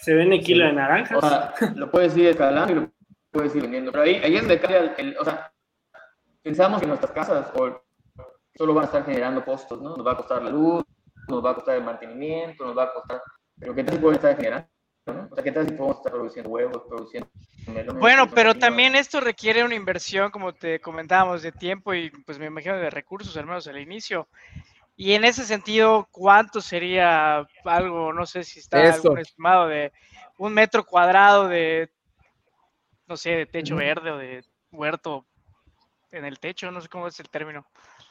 se 0.00 0.14
vende 0.14 0.40
kilo 0.40 0.66
de 0.66 0.72
naranjas. 0.72 1.18
O 1.18 1.28
sea, 1.28 1.54
lo 1.74 1.90
puedes 1.90 2.16
ir 2.16 2.28
escalando 2.28 2.72
y 2.72 2.76
lo 2.76 2.90
puedes 3.30 3.54
ir 3.54 3.62
vendiendo. 3.62 3.92
Pero 3.92 4.04
ahí, 4.04 4.16
ahí 4.22 4.36
es 4.36 4.42
donde 4.42 4.60
cae 4.60 4.92
el, 4.96 5.16
o 5.18 5.24
sea, 5.24 5.52
pensamos 6.42 6.80
que 6.80 6.86
nuestras 6.86 7.12
casas 7.12 7.50
o, 7.54 7.82
solo 8.54 8.74
van 8.74 8.84
a 8.84 8.86
estar 8.86 9.04
generando 9.04 9.44
costos, 9.44 9.80
¿no? 9.80 9.96
Nos 9.96 10.06
va 10.06 10.12
a 10.12 10.16
costar 10.16 10.42
la 10.42 10.50
luz, 10.50 10.84
nos 11.28 11.44
va 11.44 11.50
a 11.50 11.54
costar 11.54 11.76
el 11.76 11.84
mantenimiento, 11.84 12.64
nos 12.64 12.76
va 12.76 12.84
a 12.84 12.92
costar, 12.92 13.22
pero 13.58 13.74
¿qué 13.74 13.84
tal 13.84 13.94
si 13.94 14.00
pueden 14.00 14.16
estar 14.16 14.36
generando? 14.36 14.68
¿No? 15.06 15.28
O 15.30 15.34
sea, 15.34 15.44
¿qué 15.44 15.52
tal 15.52 15.66
si 15.68 15.74
podemos 15.74 15.98
estar 15.98 16.12
produciendo 16.12 16.50
huevos, 16.50 16.82
produciendo 16.88 17.28
melones? 17.66 18.00
Bueno, 18.00 18.30
pero 18.30 18.54
también 18.54 18.94
esto 18.94 19.20
requiere 19.20 19.64
una 19.64 19.74
inversión, 19.74 20.30
como 20.30 20.52
te 20.52 20.80
comentábamos, 20.80 21.42
de 21.42 21.52
tiempo 21.52 21.94
y 21.94 22.10
pues 22.10 22.38
me 22.38 22.46
imagino 22.46 22.76
de 22.76 22.90
recursos, 22.90 23.36
al 23.36 23.46
menos 23.46 23.66
al 23.66 23.78
inicio. 23.78 24.28
Y 24.96 25.12
en 25.12 25.24
ese 25.24 25.44
sentido, 25.44 26.08
¿cuánto 26.10 26.60
sería 26.60 27.46
algo, 27.64 28.12
no 28.12 28.24
sé 28.26 28.44
si 28.44 28.60
está 28.60 28.94
algún 28.94 29.18
estimado 29.18 29.68
de 29.68 29.92
un 30.38 30.54
metro 30.54 30.84
cuadrado 30.84 31.48
de 31.48 31.90
no 33.06 33.16
sé, 33.16 33.30
de 33.30 33.46
techo 33.46 33.76
verde 33.76 34.10
o 34.10 34.18
de 34.18 34.44
huerto 34.72 35.26
en 36.10 36.24
el 36.24 36.38
techo, 36.38 36.70
no 36.70 36.80
sé 36.80 36.88
cómo 36.88 37.08
es 37.08 37.18
el 37.20 37.28
término. 37.28 37.66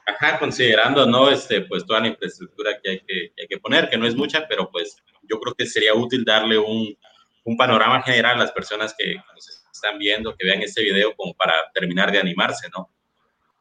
Ajá, 0.06 0.38
considerando, 0.40 1.06
¿no? 1.06 1.30
Este, 1.30 1.62
pues 1.62 1.86
toda 1.86 2.02
la 2.02 2.08
infraestructura 2.08 2.80
que 2.82 2.92
hay 2.92 3.00
que, 3.00 3.34
hay 3.40 3.48
que 3.48 3.58
poner, 3.58 3.90
que 3.90 3.98
no 3.98 4.06
es 4.06 4.16
mucha, 4.16 4.48
pero 4.48 4.70
pues 4.70 5.02
yo 5.30 5.40
creo 5.40 5.54
que 5.56 5.66
sería 5.66 5.94
útil 5.94 6.24
darle 6.26 6.58
un, 6.58 6.96
un 7.44 7.58
panorama 7.58 8.02
general 8.02 8.36
a 8.36 8.40
las 8.40 8.52
personas 8.52 8.96
que 8.98 9.16
nos 9.16 9.64
están 9.72 9.98
viendo, 9.98 10.36
que 10.36 10.46
vean 10.46 10.62
este 10.62 10.84
video 10.84 11.16
como 11.16 11.34
para 11.34 11.54
terminar 11.74 12.12
de 12.12 12.20
animarse, 12.20 12.68
¿no? 12.76 12.90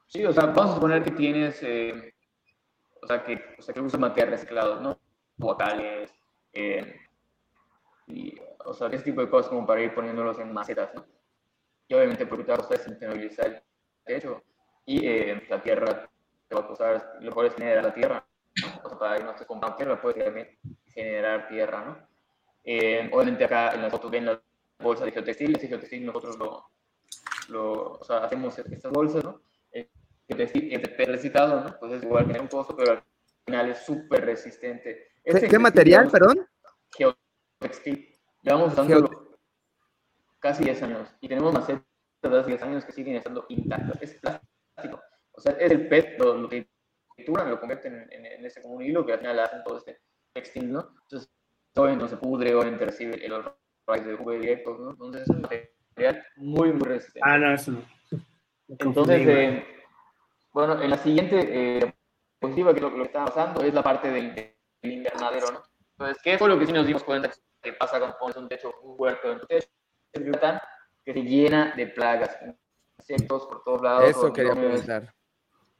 Sí, 0.06 0.24
o 0.24 0.32
sea, 0.32 0.46
vamos 0.46 0.72
a 0.72 0.74
suponer 0.74 1.02
que 1.02 1.10
tienes, 1.10 1.62
eh, 1.62 2.14
o 3.02 3.06
sea, 3.06 3.22
que, 3.22 3.56
o 3.58 3.62
sea, 3.62 3.74
que 3.74 3.80
usas 3.80 4.00
materiales 4.00 4.40
reciclados, 4.40 4.80
¿no? 4.80 4.98
Botales, 5.36 6.10
eh, 6.52 7.00
y, 8.06 8.34
o 8.64 8.72
sea, 8.72 8.88
ese 8.88 9.04
tipo 9.04 9.20
de 9.20 9.28
cosas 9.28 9.48
como 9.48 9.66
para 9.66 9.82
ir 9.82 9.94
poniéndolos 9.94 10.38
en 10.38 10.52
macetas, 10.52 10.94
¿no? 10.94 11.04
y 11.88 11.94
obviamente 11.94 12.26
porque 12.26 12.44
te 12.44 12.52
va 12.52 12.56
a 12.56 12.66
costar 12.66 12.80
impermeabilizar 12.88 13.46
el 13.46 13.62
techo 14.04 14.42
y 14.86 15.06
eh, 15.06 15.46
la 15.48 15.62
tierra 15.62 16.08
te 16.48 16.54
va 16.54 16.62
a 16.62 16.66
costar, 16.66 17.18
lo 17.20 17.30
puedes 17.32 17.54
generar 17.54 17.84
la 17.84 17.94
tierra, 17.94 18.26
o 18.82 18.88
sea, 18.88 18.98
para 18.98 19.18
no 19.18 19.30
estés 19.30 19.46
comprando 19.46 19.76
tierra, 19.76 20.00
puedes 20.00 20.24
también 20.24 20.58
generar 20.94 21.48
tierra, 21.48 21.84
¿no? 21.84 22.08
Eh, 22.64 23.10
obviamente 23.12 23.44
acá 23.44 23.74
en 23.74 23.82
las 23.82 23.90
fotos 23.90 24.10
ven 24.10 24.26
las 24.26 24.38
bolsas 24.78 25.04
de 25.06 25.12
geotextil, 25.12 25.56
ese 25.56 25.68
geotextil 25.68 26.06
nosotros 26.06 26.38
lo, 26.38 26.70
lo 27.48 27.92
o 27.94 28.04
sea, 28.04 28.18
hacemos 28.24 28.58
estas 28.58 28.92
bolsas, 28.92 29.22
¿no? 29.22 29.42
El 29.70 29.90
geotextil 30.28 30.72
es 30.72 31.08
reciclado, 31.08 31.60
¿no? 31.60 31.78
Pues 31.78 31.92
es 31.92 32.02
igual, 32.02 32.24
tiene 32.24 32.40
un 32.40 32.48
costo, 32.48 32.74
pero 32.76 32.92
al 32.92 33.02
final 33.44 33.70
es 33.70 33.78
súper 33.84 34.24
resistente. 34.24 35.08
¿Qué, 35.22 35.48
¿Qué 35.48 35.58
material, 35.58 36.10
perdón? 36.10 36.46
Geotextil. 36.96 38.14
Llevamos 38.42 38.72
usando 38.72 39.38
casi 40.38 40.64
10 40.64 40.82
años 40.82 41.08
y 41.20 41.28
tenemos 41.28 41.52
macetas 41.52 41.82
de 42.22 42.38
hace 42.38 42.50
10 42.50 42.62
años 42.62 42.84
que 42.84 42.92
siguen 42.92 43.16
estando 43.16 43.46
intactas. 43.48 44.02
Es 44.02 44.14
plástico. 44.14 45.02
O 45.32 45.40
sea, 45.40 45.52
es 45.52 45.72
el 45.72 45.88
PET, 45.88 46.18
lo, 46.18 46.36
lo 46.36 46.48
que 46.48 46.68
lo 47.26 47.60
convierten 47.60 48.06
en, 48.10 48.26
en, 48.26 48.44
ese 48.44 48.60
como 48.60 48.74
un 48.74 48.82
hilo 48.82 49.06
que 49.06 49.12
al 49.12 49.20
final 49.20 49.38
hacen 49.38 49.62
todo 49.64 49.78
este 49.78 50.00
textil, 50.34 50.72
¿no? 50.72 50.88
Entonces, 51.02 51.30
todo 51.72 51.94
no 51.96 52.08
se 52.08 52.16
pudre, 52.16 52.54
obviamente 52.54 52.84
recibe 52.84 53.24
el 53.24 53.42
raíz 53.86 54.04
de 54.04 54.16
jugo 54.16 54.32
directo, 54.32 54.76
¿no? 54.78 54.90
Entonces, 54.90 55.22
es 55.22 55.28
un 55.28 55.42
material 55.42 56.26
muy, 56.36 56.72
muy 56.72 56.88
resistente. 56.88 57.20
Ah, 57.22 57.38
no, 57.38 57.54
eso 57.54 57.72
no. 57.72 57.82
Entonces, 58.68 59.26
eh, 59.26 59.66
bueno, 60.52 60.80
en 60.82 60.90
la 60.90 60.98
siguiente 60.98 61.78
eh, 61.78 61.94
positiva 62.38 62.74
que 62.74 62.80
lo, 62.80 62.90
lo, 62.90 62.96
que 62.96 63.02
está 63.04 63.24
pasando 63.24 63.62
es 63.62 63.72
la 63.72 63.82
parte 63.82 64.10
del, 64.10 64.34
del 64.34 64.54
invernadero, 64.82 65.50
¿no? 65.52 65.62
Entonces, 65.92 66.22
¿qué 66.22 66.38
fue 66.38 66.48
lo 66.48 66.58
que 66.58 66.66
sí 66.66 66.72
nos 66.72 66.86
dimos 66.86 67.04
cuenta 67.04 67.30
que 67.62 67.72
pasa 67.72 67.98
cuando 67.98 68.16
pones 68.18 68.36
un 68.36 68.48
techo, 68.48 68.74
un 68.82 68.94
huerto 68.98 69.32
en 69.32 69.40
tu 69.40 69.46
techo? 69.46 69.68
que 71.04 71.12
se 71.12 71.22
llena 71.22 71.74
de 71.76 71.86
plagas, 71.88 72.36
insectos 72.98 73.46
por 73.46 73.62
todos 73.62 73.82
lados. 73.82 74.08
Eso 74.08 74.32
quería 74.32 74.54
preguntar. 74.54 75.12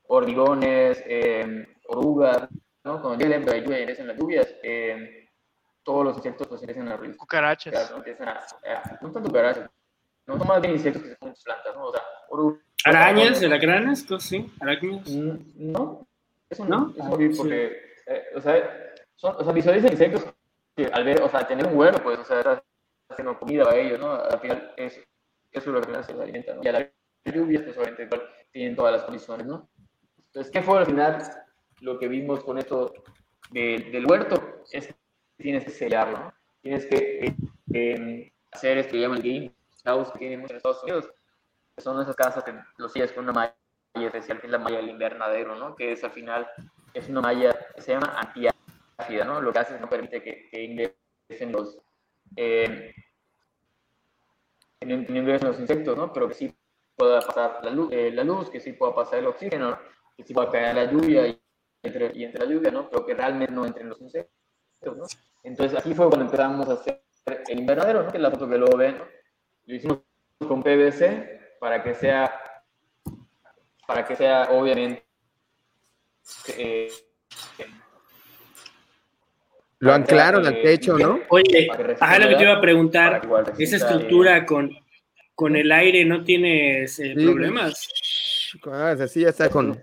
Hormigones, 0.07 1.03
eh, 1.07 1.67
orugas, 1.89 2.49
¿no? 2.85 3.01
Cuando 3.01 3.19
llega 3.19 3.31
la 3.31 3.37
época 3.37 3.55
de 3.55 3.63
lluvia 3.63 3.79
y 3.79 3.83
empiezan 3.83 4.07
las 4.07 4.17
lluvias, 4.17 4.55
eh, 4.63 5.29
todos 5.83 6.05
los 6.05 6.17
insectos 6.17 6.47
pues 6.47 6.63
empiezan 6.63 6.89
a 6.89 6.97
realizar. 6.97 7.19
Cucarachas. 7.19 7.91
no 7.91 9.13
tanto 9.13 9.29
cucarachas, 9.29 9.71
no 10.27 10.39
son 10.39 10.47
más 10.47 10.61
bien 10.61 10.75
insectos 10.75 11.03
que 11.03 11.09
se 11.11 11.17
ponen 11.17 11.35
plantas, 11.45 11.75
¿no? 11.75 11.87
O 11.87 11.93
sea, 11.93 12.03
orugas. 12.29 12.63
Arañas, 12.85 13.43
alacranes, 13.43 14.03
cosas 14.05 14.29
sí, 14.29 14.53
arácnidos. 14.61 15.09
Mm, 15.09 15.73
no, 15.73 16.07
eso 16.51 16.65
no, 16.67 16.93
eso 16.95 17.05
no, 17.05 17.37
porque, 17.37 17.95
eh, 18.07 18.25
o 18.35 18.41
sea, 18.41 18.95
son, 19.15 19.37
o 19.39 19.45
sea, 19.45 19.53
visualizan 19.53 19.93
insectos 19.93 20.27
que 20.77 20.87
al 20.87 21.05
ver, 21.05 21.23
o 21.23 21.29
sea, 21.29 21.47
tener 21.47 21.67
un 21.67 21.79
huevo, 21.79 21.99
pues, 22.03 22.19
o 22.19 22.25
sea, 22.25 22.63
haciendo 23.09 23.39
comida 23.39 23.65
para 23.65 23.79
ellos, 23.79 23.99
¿no? 23.99 24.13
Al 24.13 24.39
final 24.41 24.75
es, 24.77 24.95
eso 24.95 25.07
es 25.53 25.67
lo 25.67 25.81
que 25.81 26.03
se 26.03 26.13
alimentan, 26.13 26.57
¿no? 26.57 26.63
Y 26.63 26.69
a 26.69 26.73
la 26.73 26.91
lluvia, 27.25 27.65
pues 27.65 27.77
obviamente 27.79 28.09
tienen 28.53 28.77
todas 28.77 28.93
las 28.93 29.05
condiciones, 29.05 29.47
¿no? 29.47 29.69
Entonces, 30.27 30.53
¿qué 30.53 30.63
fue 30.63 30.79
al 30.79 30.87
final 30.87 31.23
lo 31.85 31.99
que 31.99 32.09
vimos 32.09 32.43
con 32.43 32.59
esto 32.59 32.93
de, 33.51 33.91
del 33.93 34.07
huerto? 34.07 34.63
Es 34.73 34.89
que 34.89 34.95
tienes 35.37 35.65
que 35.65 35.71
sellarlo, 35.71 36.19
¿no? 36.19 36.35
Tienes 36.63 36.87
que 36.87 37.27
eh, 37.27 37.37
eh, 37.75 38.33
hacer 38.51 38.79
esto 38.79 38.93
que 38.93 39.01
llaman 39.01 39.25
el 39.25 39.55
house 39.85 40.11
que 40.13 40.19
tienen 40.19 40.41
muchos 40.41 40.53
en 40.53 40.57
Estados 40.57 40.83
Unidos, 40.83 41.11
que 41.77 41.83
son 41.83 42.01
esas 42.01 42.17
casas 42.17 42.43
que 42.43 42.55
los 42.79 42.93
sellas 42.93 43.13
con 43.13 43.25
una 43.25 43.33
malla 43.33 43.55
especial, 43.95 44.41
que 44.41 44.47
es 44.47 44.53
la 44.53 44.59
malla 44.59 44.79
del 44.79 44.89
invernadero, 44.89 45.57
¿no? 45.57 45.77
Que 45.77 45.93
es 45.93 46.03
al 46.03 46.13
final, 46.13 46.49
es 46.95 47.09
una 47.09 47.21
malla 47.21 47.55
que 47.75 47.83
se 47.83 47.93
llama 47.93 48.15
antiácida, 48.17 49.25
¿no? 49.27 49.43
Lo 49.43 49.53
que 49.53 49.59
hace 49.59 49.75
es 49.75 49.81
no 49.81 49.89
permite 49.89 50.23
que, 50.23 50.49
que 50.51 50.63
ingresen 50.63 51.53
los, 51.53 51.79
eh, 52.37 52.95
invierno 54.81 55.49
los 55.49 55.61
insectos, 55.61 55.99
¿no? 55.99 56.13
Pero 56.13 56.29
que 56.29 56.35
sí 56.35 56.57
pueda 56.97 57.21
pasar 57.21 57.61
la 57.63 57.71
luz, 57.71 57.93
eh, 57.93 58.11
la 58.11 58.25
luz, 58.25 58.49
que 58.49 58.61
sí 58.61 58.73
pueda 58.73 58.95
pasar 58.95 59.19
el 59.19 59.27
oxígeno, 59.27 59.79
que 60.17 60.25
sí 60.25 60.33
pueda 60.33 60.51
caer 60.51 60.77
la 60.77 60.91
lluvia 60.91 61.27
y 61.27 61.44
entre, 61.85 62.13
y 62.15 62.25
entre 62.25 62.45
la 62.45 62.53
lluvia, 62.53 62.71
¿no? 62.71 62.89
Pero 62.89 63.07
que 63.07 63.15
realmente 63.15 63.53
no 63.53 63.67
entren 63.67 63.89
los 63.89 64.01
insectos, 64.01 64.97
¿no? 64.97 65.05
Entonces 65.43 65.79
aquí 65.79 65.95
fue 65.95 66.09
cuando 66.09 66.25
empezamos 66.25 66.69
a 66.69 66.73
hacer 66.73 67.03
el 67.49 67.59
invernadero, 67.61 68.03
¿no? 68.03 68.11
Que 68.11 68.17
es 68.17 68.23
la 68.23 68.31
foto 68.31 68.49
que 68.49 68.59
luego 68.59 68.77
ven, 68.77 68.99
¿no? 68.99 69.05
Lo 69.67 69.75
hicimos 69.75 69.99
con 70.47 70.63
PVC 70.63 71.57
para 71.61 71.83
que 71.83 71.95
sea, 71.95 72.41
para 73.87 74.05
que 74.07 74.17
sea 74.17 74.49
obviamente 74.51 75.05
eh, 76.57 76.91
Lo 79.79 79.93
anclaron 79.93 80.47
al 80.47 80.63
techo, 80.63 80.97
¿no? 80.97 81.21
Oye, 81.29 81.69
ajá, 82.01 82.19
lo 82.19 82.29
que 82.29 82.37
te 82.37 82.43
iba 82.43 82.53
a 82.55 82.61
preguntar, 82.61 83.23
esa 83.59 83.77
estructura 83.77 84.47
con, 84.47 84.71
con 85.35 85.57
el 85.57 85.71
aire 85.73 86.05
no 86.05 86.25
tienes 86.25 86.99
eh, 87.01 87.15
Sí. 87.17 87.25
problemas. 87.25 87.89
Ah, 88.67 88.91
así 88.99 89.21
ya 89.21 89.31
está 89.31 89.51
con. 89.51 89.83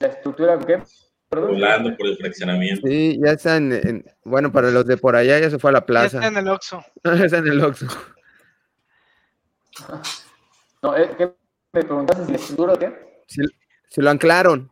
La 0.00 0.08
estructura, 0.08 0.58
¿qué? 0.58 0.82
Volando 1.40 1.96
por 1.96 2.06
el 2.06 2.16
fraccionamiento. 2.16 2.86
Sí, 2.86 3.18
ya 3.24 3.32
está 3.32 3.56
en, 3.56 3.72
en- 3.72 4.04
Bueno, 4.24 4.50
para 4.52 4.70
los 4.70 4.86
de 4.86 4.96
por 4.96 5.16
allá 5.16 5.38
ya 5.38 5.50
se 5.50 5.58
fue 5.58 5.70
a 5.70 5.74
la 5.74 5.80
Ya 5.80 5.86
plaza. 5.86 6.16
está 6.18 6.26
en 6.28 6.36
el 6.36 6.48
Oxxo. 6.48 6.84
está 7.04 7.38
en 7.38 7.46
el 7.48 7.64
Oxxo. 7.64 7.86
No, 10.82 10.96
eh, 10.96 11.10
¿qué? 11.16 11.34
¿Me 11.72 11.82
preguntaste 11.82 12.24
si 12.26 12.30
la 12.30 12.36
estructura 12.36 12.72
o 12.74 12.78
qué? 12.78 13.22
Si, 13.26 13.42
si 13.88 14.00
lo 14.00 14.10
anclaron. 14.10 14.70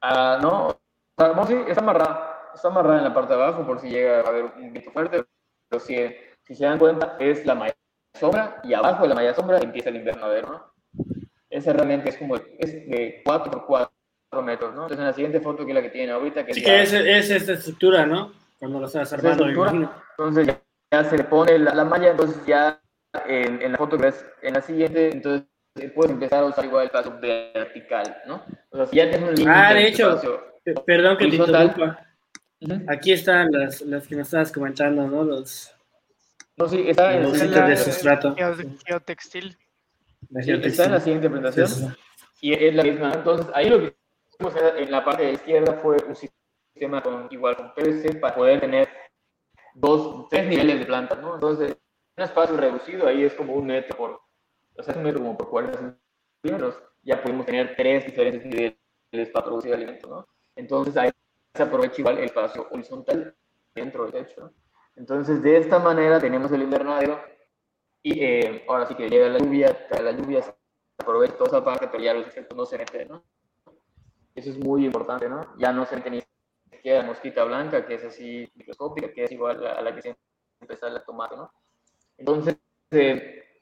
Ah, 0.00 0.38
no, 0.42 0.76
no, 1.18 1.46
sí, 1.46 1.54
está 1.68 1.80
amarrada, 1.80 2.50
está 2.54 2.68
amarrada 2.68 2.98
en 2.98 3.04
la 3.04 3.14
parte 3.14 3.34
de 3.34 3.42
abajo 3.42 3.64
por 3.66 3.80
si 3.80 3.88
llega 3.88 4.20
a 4.20 4.28
haber 4.28 4.44
un 4.44 4.72
viento 4.72 4.90
fuerte, 4.90 5.24
pero 5.68 5.80
si, 5.80 5.96
si 6.42 6.54
se 6.54 6.64
dan 6.64 6.78
cuenta 6.78 7.16
es 7.20 7.46
la 7.46 7.54
malla 7.54 7.74
sombra 8.12 8.60
y 8.64 8.74
abajo 8.74 9.02
de 9.04 9.08
la 9.08 9.14
malla 9.14 9.34
sombra 9.34 9.58
empieza 9.58 9.88
el 9.88 9.96
invernadero, 9.96 10.48
¿no? 10.48 10.74
Ese 11.48 11.72
realmente 11.72 12.10
es 12.10 12.16
como, 12.18 12.36
es 12.36 12.72
de 12.72 13.22
4 13.24 13.50
por 13.50 13.66
4 13.66 13.92
metros, 14.42 14.74
¿no? 14.74 14.82
Entonces 14.82 14.98
en 14.98 15.04
la 15.06 15.12
siguiente 15.12 15.40
foto 15.40 15.64
que 15.64 15.72
es 15.72 15.74
la 15.74 15.82
que 15.82 15.90
tienen 15.90 16.10
ahorita, 16.14 16.44
que 16.44 16.52
es 16.52 16.62
que 16.62 16.70
la- 16.70 16.82
es, 16.82 16.92
es 16.92 17.30
esta 17.30 17.52
estructura, 17.52 18.06
¿no? 18.06 18.32
Cuando 18.58 18.80
lo 18.80 18.86
estás 18.86 19.12
armando, 19.12 19.48
imagino. 19.50 19.92
entonces 20.18 20.46
ya, 20.46 20.60
ya 20.92 21.04
se 21.04 21.16
le 21.18 21.24
pone 21.24 21.58
la, 21.58 21.74
la 21.74 21.84
malla, 21.84 22.10
entonces 22.10 22.44
ya 22.46 22.80
en, 23.26 23.60
en 23.62 23.72
la 23.72 23.78
foto 23.78 23.96
que 23.96 24.04
ves 24.04 24.24
en 24.42 24.54
la 24.54 24.60
siguiente, 24.62 25.10
entonces 25.12 25.46
eh, 25.76 25.88
puedes 25.94 26.12
empezar 26.12 26.40
a 26.42 26.46
usar 26.46 26.64
igual 26.64 26.84
el 26.84 26.90
paso 26.90 27.12
vertical, 27.20 28.16
¿no? 28.26 28.42
O 28.70 28.76
sea, 28.76 28.86
si 28.86 28.96
ya 28.96 29.10
tienes 29.10 29.28
un 29.28 29.34
límite 29.34 29.50
Ah, 29.50 29.74
de 29.74 29.88
hecho. 29.88 30.20
Perdón 30.86 31.16
que 31.18 31.26
te 31.28 31.36
interrumpa. 31.36 32.00
Aquí 32.88 33.12
están 33.12 33.50
las, 33.52 33.82
las 33.82 34.06
que 34.08 34.16
me 34.16 34.22
estabas 34.22 34.50
comentando, 34.50 35.06
¿no? 35.06 35.22
Los, 35.24 35.70
No, 36.56 36.66
sí, 36.68 36.84
está 36.88 37.14
en, 37.16 37.50
la- 37.50 37.66
de 37.68 37.76
sustrato. 37.76 38.34
Geo- 38.36 38.56
Geotextil. 38.86 39.58
sí, 40.40 40.50
está 40.62 40.84
en 40.86 40.92
la 40.92 41.00
siguiente 41.00 41.28
presentación. 41.28 41.66
Sí, 41.68 41.74
sí, 41.74 41.86
sí. 41.88 41.94
y 42.40 42.52
es 42.54 42.74
la 42.74 42.82
misma. 42.84 43.12
Entonces, 43.12 43.46
ahí 43.52 43.68
lo 43.68 43.80
que 43.80 43.94
en 44.38 44.90
la 44.90 45.04
parte 45.04 45.24
de 45.24 45.32
izquierda 45.32 45.74
fue 45.74 45.96
un 46.06 46.16
sistema 46.16 47.02
con, 47.02 47.28
igual 47.30 47.56
con 47.56 47.74
PVC 47.74 48.20
para 48.20 48.34
poder 48.34 48.60
tener 48.60 48.88
dos, 49.74 50.28
tres 50.28 50.46
niveles 50.46 50.78
de 50.80 50.86
plantas, 50.86 51.18
¿no? 51.20 51.34
Entonces, 51.34 51.76
un 52.16 52.24
espacio 52.24 52.56
reducido 52.56 53.06
ahí 53.06 53.24
es 53.24 53.34
como 53.34 53.54
un 53.54 53.66
metro 53.66 53.96
por, 53.96 54.10
o 54.76 54.82
sea, 54.82 54.92
es 54.92 54.96
un 54.96 55.04
metro 55.04 55.20
como 55.20 55.36
por 55.36 55.50
40 55.50 55.98
centímetros. 56.42 56.80
Ya 57.02 57.22
pudimos 57.22 57.46
tener 57.46 57.74
tres 57.76 58.06
diferentes 58.06 58.44
niveles 58.44 59.30
para 59.32 59.44
producir 59.44 59.74
alimentos, 59.74 60.10
¿no? 60.10 60.26
Entonces, 60.56 60.96
ahí 60.96 61.10
se 61.54 61.62
aprovecha 61.62 62.00
igual 62.00 62.18
el 62.18 62.24
espacio 62.24 62.66
horizontal 62.70 63.36
dentro 63.74 64.04
del 64.04 64.12
techo, 64.12 64.40
¿no? 64.40 64.52
Entonces, 64.96 65.42
de 65.42 65.56
esta 65.58 65.78
manera 65.78 66.20
tenemos 66.20 66.52
el 66.52 66.62
invernadero 66.62 67.20
y 68.02 68.22
eh, 68.22 68.64
ahora 68.68 68.86
sí 68.86 68.94
que 68.94 69.08
llega 69.08 69.28
la 69.28 69.38
lluvia, 69.38 69.88
cae 69.88 70.02
la 70.02 70.12
lluvia, 70.12 70.42
se 70.42 70.54
aprovecha 70.98 71.36
toda 71.36 71.48
esa 71.48 71.64
parte, 71.64 71.88
pero 71.88 72.02
ya 72.02 72.14
los 72.14 72.26
insectos 72.26 72.56
no 72.56 72.64
se 72.64 72.78
meten, 72.78 73.08
¿no? 73.08 73.24
Eso 74.34 74.50
es 74.50 74.58
muy 74.58 74.84
importante, 74.84 75.28
¿no? 75.28 75.56
Ya 75.58 75.72
no 75.72 75.86
se 75.86 75.96
ni 76.10 76.22
siquiera 76.70 77.02
la 77.02 77.06
mosquita 77.06 77.44
blanca, 77.44 77.86
que 77.86 77.94
es 77.94 78.04
así 78.04 78.50
microscópica, 78.54 79.12
que 79.12 79.24
es 79.24 79.32
igual 79.32 79.64
a 79.66 79.80
la 79.80 79.94
que 79.94 80.02
se 80.02 80.16
empieza 80.60 80.88
a 80.88 81.04
tomar, 81.04 81.36
¿no? 81.36 81.52
Entonces, 82.18 82.56
eh, 82.90 83.60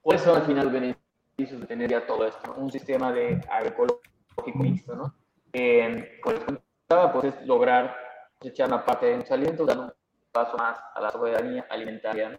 ¿cuáles 0.00 0.22
son 0.22 0.36
al 0.36 0.46
final 0.46 0.64
los 0.64 0.72
beneficios 0.72 1.60
de 1.60 1.66
tener 1.66 1.90
ya 1.90 2.06
todo 2.06 2.26
esto? 2.26 2.54
Un 2.54 2.70
sistema 2.70 3.12
de 3.12 3.40
agroecológico 3.50 4.58
mixto, 4.58 4.94
¿no? 4.94 5.14
Eh, 5.52 6.18
como 6.22 6.36
les 6.36 7.12
pues 7.12 7.24
es 7.24 7.46
lograr 7.46 7.96
echar 8.40 8.68
una 8.68 8.84
parte 8.84 9.06
de 9.06 9.14
nuestros 9.14 9.38
alimentos, 9.38 9.66
dando 9.66 9.84
un 9.84 9.92
paso 10.32 10.56
más 10.56 10.78
a 10.94 11.00
la 11.00 11.10
soberanía 11.10 11.66
alimentaria, 11.68 12.30
¿no? 12.30 12.38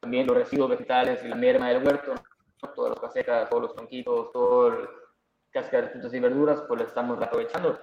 También 0.00 0.26
los 0.26 0.36
residuos 0.36 0.70
vegetales 0.70 1.24
y 1.24 1.28
la 1.28 1.36
merma 1.36 1.68
del 1.68 1.84
huerto, 1.84 2.14
¿no? 2.14 2.68
todas 2.74 2.90
las 2.90 3.00
casecas, 3.00 3.48
todos 3.48 3.62
los 3.62 3.74
tronquitos, 3.74 4.30
todo 4.32 4.68
el 4.68 4.88
frutas 5.60 6.14
y 6.14 6.20
verduras, 6.20 6.62
pues 6.66 6.80
lo 6.80 6.86
estamos 6.86 7.20
aprovechando, 7.20 7.78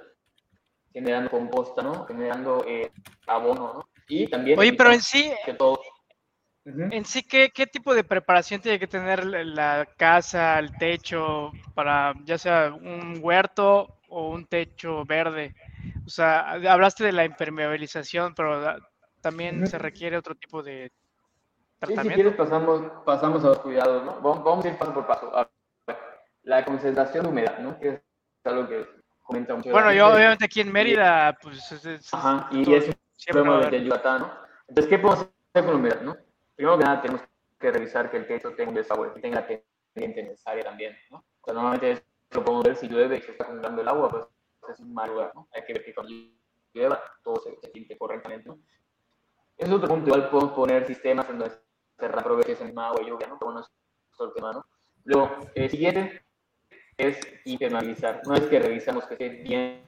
generando 0.92 1.30
composta, 1.30 1.82
¿no? 1.82 2.06
Generando 2.06 2.64
eh, 2.68 2.92
abono, 3.28 3.74
¿no? 3.76 3.90
Y 4.08 4.28
también... 4.28 4.60
Oye, 4.60 4.74
pero 4.74 4.92
en 4.92 5.02
sí, 5.02 5.32
que 5.46 5.54
todo... 5.54 5.80
En 6.66 7.06
sí, 7.06 7.24
¿qué, 7.24 7.50
qué 7.54 7.68
tipo 7.68 7.94
de 7.94 8.04
preparación 8.04 8.62
tiene 8.62 8.80
que 8.80 8.88
tener 8.88 9.24
la- 9.26 9.88
casa, 9.98 10.58
el 10.60 10.76
techo, 10.78 11.52
para 11.76 12.14
ya 12.26 12.38
sea 12.38 12.74
un 12.74 13.20
huerto 13.22 13.98
o 14.10 14.30
un 14.30 14.46
techo 14.46 15.06
verde? 15.06 15.54
O 16.06 16.10
sea, 16.10 16.52
hablaste 16.52 17.04
de 17.04 17.12
la 17.12 17.26
impermeabilización, 17.26 18.34
pero 18.34 18.78
también 19.22 19.66
se 19.68 19.78
requiere 19.78 20.18
otro 20.18 20.36
tipo 20.36 20.64
de 20.64 20.92
Sí, 21.82 21.86
si 21.88 21.88
tratamiento. 21.88 22.16
quieres 22.16 22.36
pasamos, 22.36 22.82
pasamos 23.06 23.44
a 23.46 23.50
los 23.50 23.60
cuidados, 23.60 24.04
¿no? 24.06 24.14
Vamos, 24.22 24.44
vamos 24.44 24.66
a 24.66 24.68
ir 24.70 24.78
paso 24.78 24.94
por 24.94 25.06
paso. 25.08 25.32
La 26.44 26.64
concentración 26.66 27.24
de 27.24 27.30
humedad, 27.30 27.60
¿no? 27.60 27.80
Que 27.80 27.90
es 27.90 28.02
algo 28.44 28.68
que 28.68 28.86
comenta 29.24 29.56
mucho. 29.56 29.72
Bueno, 29.72 29.92
yo 29.94 30.08
obviamente 30.14 30.46
aquí 30.46 30.62
en 30.62 30.72
Mérida, 30.72 31.38
pues 31.42 31.72
es- 31.72 31.86
es- 31.86 32.14
Ajá, 32.14 32.48
y 32.52 32.64
todo- 32.64 32.76
es 32.76 32.88
un 32.88 32.96
problema 33.32 33.70
de 33.70 33.84
Yucatán, 33.84 34.22
¿no? 34.22 34.32
Entonces, 34.68 34.90
¿qué 34.90 35.00
podemos 35.00 35.20
hacer 35.26 35.66
con 35.66 35.68
la 35.74 35.76
humedad, 35.76 36.02
no? 36.02 36.18
Primero 36.56 36.78
que 36.78 36.84
nada, 36.86 37.02
tenemos 37.02 37.22
que 37.60 37.72
revisar 37.72 38.10
que 38.10 38.18
el 38.18 38.28
techo 38.28 38.52
tenga 38.56 38.70
un 38.70 38.76
desagüe, 38.76 39.14
que 39.14 39.20
tenga 39.20 39.42
la 39.42 39.48
pendiente 39.48 40.24
necesaria 40.24 40.64
también, 40.64 40.98
¿no? 41.12 41.18
O 41.42 41.46
sea, 41.46 41.54
normalmente 41.54 42.04
lo 42.32 42.44
podemos 42.44 42.64
ver 42.66 42.76
si 42.76 42.88
llueve 42.88 43.18
y 43.18 43.22
se 43.22 43.32
está 43.32 43.44
acumulando 43.44 43.82
el 43.82 43.88
agua, 43.88 44.10
pues 44.10 44.26
es 44.74 44.80
un 44.80 44.94
mal 44.94 45.10
lugar, 45.10 45.32
¿no? 45.36 45.48
Hay 45.54 45.64
que 45.66 45.74
ver 45.74 45.84
que 45.84 45.94
cuando 45.94 46.14
llueva 46.74 47.02
todo 47.24 47.42
se, 47.42 47.56
se 47.62 47.68
tinte 47.70 47.98
correctamente, 47.98 48.48
¿no? 48.50 48.60
Es 49.58 49.70
otro 49.70 49.90
punto, 49.90 50.08
igual 50.08 50.30
podemos 50.30 50.54
poner 50.54 50.86
sistemas 50.88 51.30
en 51.30 51.40
donde 51.40 51.56
se 51.98 52.08
reaproveche 52.08 52.54
esa 52.54 52.64
misma 52.64 52.88
agua 52.88 53.02
y 53.02 53.08
lluvia, 53.08 53.28
¿no? 53.28 53.38
Pero 53.38 53.52
bueno, 53.52 53.60
es 53.62 53.70
otro 54.20 54.32
tema, 54.34 54.54
¿no? 54.54 54.66
Luego, 55.04 55.38
el 55.56 55.70
siguiente 55.70 56.24
es 57.00 57.18
impermeabilizar. 57.46 58.22
Una 58.26 58.40
vez 58.40 58.50
que 58.50 58.60
revisamos 58.60 59.06
que 59.06 59.14
esté 59.14 59.30
bien, 59.30 59.82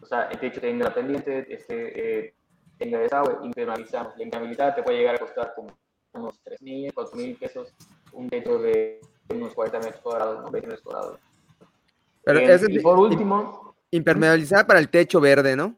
o 0.00 0.06
sea, 0.06 0.24
el 0.24 0.40
techo 0.40 0.60
tenga 0.60 0.86
la 0.86 0.94
pendiente, 0.94 1.46
este, 1.48 2.26
eh, 2.26 2.34
tenga 2.78 2.98
desagüe, 2.98 3.46
impermeabilizamos. 3.46 4.16
La 4.16 4.24
impermeabilizada 4.24 4.74
te 4.74 4.82
puede 4.82 4.98
llegar 4.98 5.14
a 5.16 5.18
costar 5.18 5.52
como 5.54 5.76
unos 6.14 6.42
3.000, 6.44 6.92
4.000 6.92 7.38
pesos 7.38 7.74
un 8.12 8.28
techo 8.28 8.58
de 8.58 9.00
unos 9.28 9.54
40 9.54 9.78
metros 9.78 10.02
cuadrados, 10.02 10.42
¿no? 10.42 10.50
20 10.50 10.66
metros 10.68 10.82
cuadrados. 10.82 11.20
Pero 12.24 12.40
ese 12.40 12.72
y 12.72 12.76
es 12.76 12.82
por 12.82 12.98
último, 12.98 13.74
impermeabilizada 13.90 14.66
para 14.66 14.80
el 14.80 14.88
techo 14.88 15.20
verde, 15.20 15.56
¿no? 15.56 15.76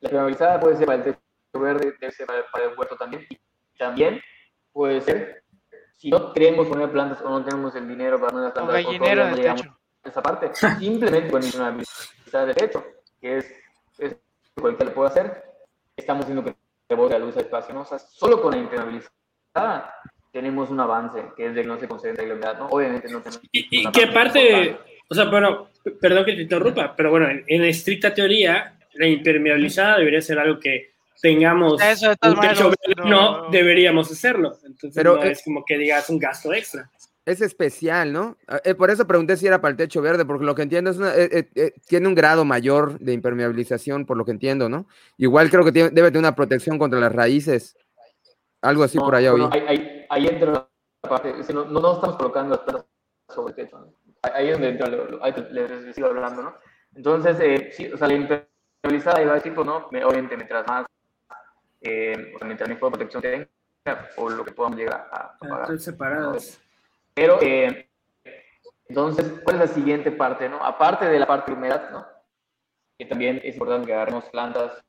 la 0.00 0.08
impermeabilizada 0.08 0.60
puede 0.60 0.76
ser 0.76 0.86
para 0.86 0.98
el 0.98 1.04
techo 1.04 1.60
verde, 1.60 1.94
debe 2.00 2.12
ser 2.12 2.26
para, 2.26 2.44
para 2.50 2.64
el 2.64 2.78
huerto 2.78 2.96
también. 2.96 3.24
Y 3.30 3.38
también 3.78 4.20
puede 4.72 5.00
ser, 5.00 5.41
si 6.02 6.10
no 6.10 6.32
queremos 6.32 6.66
poner 6.66 6.90
plantas 6.90 7.22
o 7.22 7.30
no 7.30 7.44
tenemos 7.44 7.72
el 7.76 7.86
dinero 7.86 8.18
para 8.18 8.32
poner 8.32 8.52
plantas, 8.52 8.74
o 8.74 8.88
gallinero 8.88 9.24
no 9.24 9.30
el 9.30 9.36
llegamos 9.36 9.62
techo. 9.62 9.78
a 10.02 10.08
esa 10.08 10.20
parte, 10.22 10.50
simplemente 10.80 11.30
con 11.30 11.44
impermeabilizar 11.44 12.48
el 12.48 12.54
techo, 12.56 12.84
que 13.20 13.36
es, 13.38 13.52
es 13.98 14.16
cualquiera 14.60 14.90
lo 14.90 14.94
puede 14.96 15.10
hacer, 15.10 15.44
estamos 15.96 16.24
haciendo 16.24 16.42
que 16.42 16.56
rebote 16.88 17.12
la 17.12 17.24
luz 17.24 17.36
al 17.36 17.44
espacio, 17.44 17.72
¿no? 17.72 17.82
O 17.82 17.84
sea, 17.84 18.00
solo 18.00 18.42
con 18.42 18.50
la 18.50 18.58
impermeabilizada 18.58 19.94
tenemos 20.32 20.70
un 20.70 20.80
avance, 20.80 21.22
que 21.36 21.46
es 21.46 21.54
de 21.54 21.62
que 21.62 21.68
no 21.68 21.78
se 21.78 21.86
concentre 21.86 22.26
la 22.26 22.34
humedad, 22.34 22.58
¿no? 22.58 22.66
Obviamente 22.66 23.08
no 23.08 23.20
tenemos... 23.20 23.40
Y, 23.52 23.68
y 23.70 23.82
una 23.82 23.92
que 23.92 24.06
parte 24.08 24.78
o 25.08 25.14
sea, 25.14 25.26
bueno, 25.26 25.68
perdón 26.00 26.24
que 26.24 26.32
te 26.32 26.42
interrumpa, 26.42 26.96
pero 26.96 27.10
bueno, 27.10 27.28
en, 27.28 27.44
en 27.46 27.64
estricta 27.64 28.12
teoría, 28.12 28.78
la 28.94 29.06
impermeabilizada 29.06 29.98
debería 29.98 30.22
ser 30.22 30.38
algo 30.38 30.58
que 30.58 30.91
tengamos 31.22 31.80
Eso, 31.80 32.08
de 32.10 32.30
un 32.30 32.40
techo 32.40 32.70
no- 32.98 33.04
no 33.44 33.50
deberíamos 33.50 34.10
hacerlo. 34.12 34.58
Entonces 34.64 34.92
Pero, 34.94 35.14
no 35.16 35.22
es 35.22 35.42
como 35.42 35.64
que 35.64 35.78
digas 35.78 36.10
un 36.10 36.18
gasto 36.18 36.52
extra. 36.52 36.90
Es 37.24 37.40
especial, 37.40 38.12
¿no? 38.12 38.36
Ah, 38.48 38.60
eh, 38.64 38.74
por 38.74 38.90
eso 38.90 39.06
pregunté 39.06 39.36
si 39.36 39.46
era 39.46 39.60
para 39.60 39.70
el 39.70 39.76
techo 39.76 40.02
verde, 40.02 40.24
porque 40.24 40.44
lo 40.44 40.56
que 40.56 40.62
entiendo 40.62 40.90
es 40.90 40.96
una, 40.96 41.14
eh, 41.14 41.28
eh, 41.30 41.48
eh, 41.54 41.72
tiene 41.86 42.08
un 42.08 42.16
grado 42.16 42.44
mayor 42.44 42.98
de 42.98 43.12
impermeabilización, 43.12 44.04
por 44.04 44.16
lo 44.16 44.24
que 44.24 44.32
entiendo, 44.32 44.68
¿no? 44.68 44.86
Igual 45.18 45.48
creo 45.48 45.64
que 45.64 45.70
tiene- 45.70 45.90
debe 45.90 46.08
tener 46.08 46.18
una 46.18 46.34
protección 46.34 46.78
contra 46.78 46.98
las 46.98 47.12
raíces. 47.12 47.76
Algo 48.60 48.82
así 48.82 48.98
No, 48.98 49.04
por 49.04 49.14
allá 49.14 49.32
oí. 49.34 49.48
ahí, 49.52 49.64
ahí, 49.68 50.06
ahí 50.10 50.26
entra 50.26 50.50
la 50.52 51.08
parte, 51.08 51.32
no, 51.54 51.64
no, 51.66 51.80
no 51.80 51.94
estamos 51.94 52.16
colocando 52.16 52.56
las 52.56 52.64
plantas 52.64 52.86
sobre 53.28 53.50
el 53.50 53.54
techo, 53.56 53.78
¿no? 53.78 53.94
Ahí- 54.22 54.32
Ahí 54.34 54.46
es 54.48 54.52
donde 54.54 54.68
entra, 54.70 54.88
lo- 54.88 55.04
lo- 55.08 55.24
ahí 55.24 55.32
les, 55.52 55.70
les 55.70 55.94
sigo 55.94 56.08
hablando, 56.08 56.42
¿no? 56.42 56.54
Entonces, 56.96 57.36
eh, 57.40 57.70
sí, 57.72 57.86
o 57.92 57.96
sea, 57.96 58.08
la 58.08 58.14
impermeabilizada 58.14 59.22
iba 59.22 59.32
a 59.32 59.36
decir, 59.36 59.54
pues, 59.54 59.66
no, 59.66 59.86
me- 59.92 60.04
obviamente, 60.04 60.36
mientras 60.36 60.66
más, 60.66 60.86
eh, 61.82 62.32
o 62.34 62.38
sea, 62.38 62.46
mientras 62.46 62.68
mejor 62.68 62.90
protección 62.90 63.22
tenga, 63.22 63.48
o 64.16 64.28
lo 64.30 64.44
que 64.44 64.52
podamos 64.52 64.78
llegar 64.78 65.08
a, 65.10 65.16
a 65.16 65.38
pagar. 65.38 65.60
Están 65.62 65.78
separadas. 65.80 66.60
Pero, 67.14 67.38
eh, 67.42 67.88
entonces, 68.88 69.40
¿cuál 69.42 69.56
es 69.56 69.68
la 69.68 69.74
siguiente 69.74 70.10
parte, 70.12 70.48
no? 70.48 70.64
Aparte 70.64 71.06
de 71.06 71.18
la 71.18 71.26
parte 71.26 71.50
de 71.50 71.56
humedad, 71.56 71.90
¿no? 71.90 72.06
Que 72.98 73.06
también 73.06 73.40
es 73.42 73.54
importante 73.54 73.86
que 73.86 73.94
agarremos 73.94 74.24
plantas, 74.26 74.82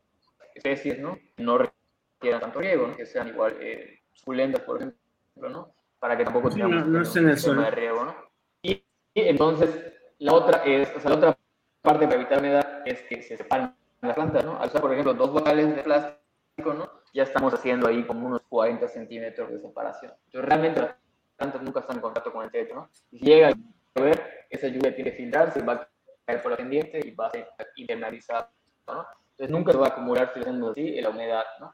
especies, 0.56 1.00
¿no? 1.00 1.18
No 1.38 1.58
requieran 1.58 2.42
tanto 2.42 2.60
riego, 2.60 2.88
¿no? 2.88 2.96
Que 2.98 3.06
sean 3.06 3.28
igual 3.30 3.56
eh, 3.60 4.02
suculentas, 4.14 4.62
por 4.62 4.78
ejemplo, 4.78 5.50
¿no? 5.50 5.74
Para 6.00 6.18
que 6.18 6.24
tampoco 6.26 6.50
tengamos 6.50 6.86
no- 6.86 6.86
no 6.86 7.10
un 7.10 7.18
en 7.18 7.30
el 7.30 7.42
de 7.64 7.72
riego, 7.72 8.06
¿no? 8.06 8.16
Y, 8.62 8.72
y 9.14 9.22
entonces, 9.28 9.94
la 10.20 10.34
otra 10.34 10.64
es, 10.66 10.90
o 10.96 11.00
sea, 11.00 11.10
la 11.12 11.16
otra 11.18 11.38
parte 11.82 12.06
para 12.06 12.16
evitar 12.16 12.40
humedad 12.40 12.82
es 12.86 13.02
que 13.04 13.22
se 13.24 13.38
separen 13.38 13.74
las 14.02 14.16
plantas, 14.16 14.44
¿no? 14.46 14.60
Al 14.60 14.68
usar, 14.68 14.82
por 14.82 14.92
ejemplo, 14.92 15.14
dos 15.14 15.32
vocales 15.32 15.76
de 15.76 15.82
plástico, 15.84 16.20
¿no? 16.58 16.90
Ya 17.14 17.24
estamos 17.24 17.54
haciendo 17.54 17.88
ahí 17.88 18.06
como 18.06 18.28
unos 18.28 18.42
40 18.50 18.88
centímetros 18.88 19.50
de 19.50 19.60
separación. 19.60 20.14
Entonces, 20.26 20.50
realmente 20.50 20.82
las 20.82 20.96
plantas 21.38 21.62
nunca 21.62 21.80
están 21.80 21.98
en 21.98 22.02
contacto 22.02 22.32
con 22.32 22.44
el 22.44 22.52
techo, 22.52 22.76
¿no? 22.76 22.90
Y 23.12 23.20
si 23.20 23.26
llega 23.26 23.50
a 23.50 23.54
llover, 23.96 24.46
esa 24.50 24.68
lluvia 24.68 24.96
tiene 24.96 25.12
que 25.12 25.18
filtrarse, 25.18 25.62
va 25.62 25.74
a 25.74 25.90
caer 26.26 26.42
por 26.42 26.52
la 26.52 26.58
pendiente 26.58 27.00
y 27.06 27.12
va 27.12 27.28
a 27.28 27.32
ser 27.32 27.48
internalizada, 27.76 28.52
¿no? 28.88 29.06
Entonces, 29.32 29.50
nunca 29.50 29.72
se 29.72 29.78
va 29.78 29.88
a 29.88 29.90
acumular, 29.90 30.32
si 30.34 30.40
lo 30.40 30.70
así, 30.70 30.98
en 30.98 31.04
la 31.04 31.10
humedad, 31.10 31.44
¿no? 31.60 31.74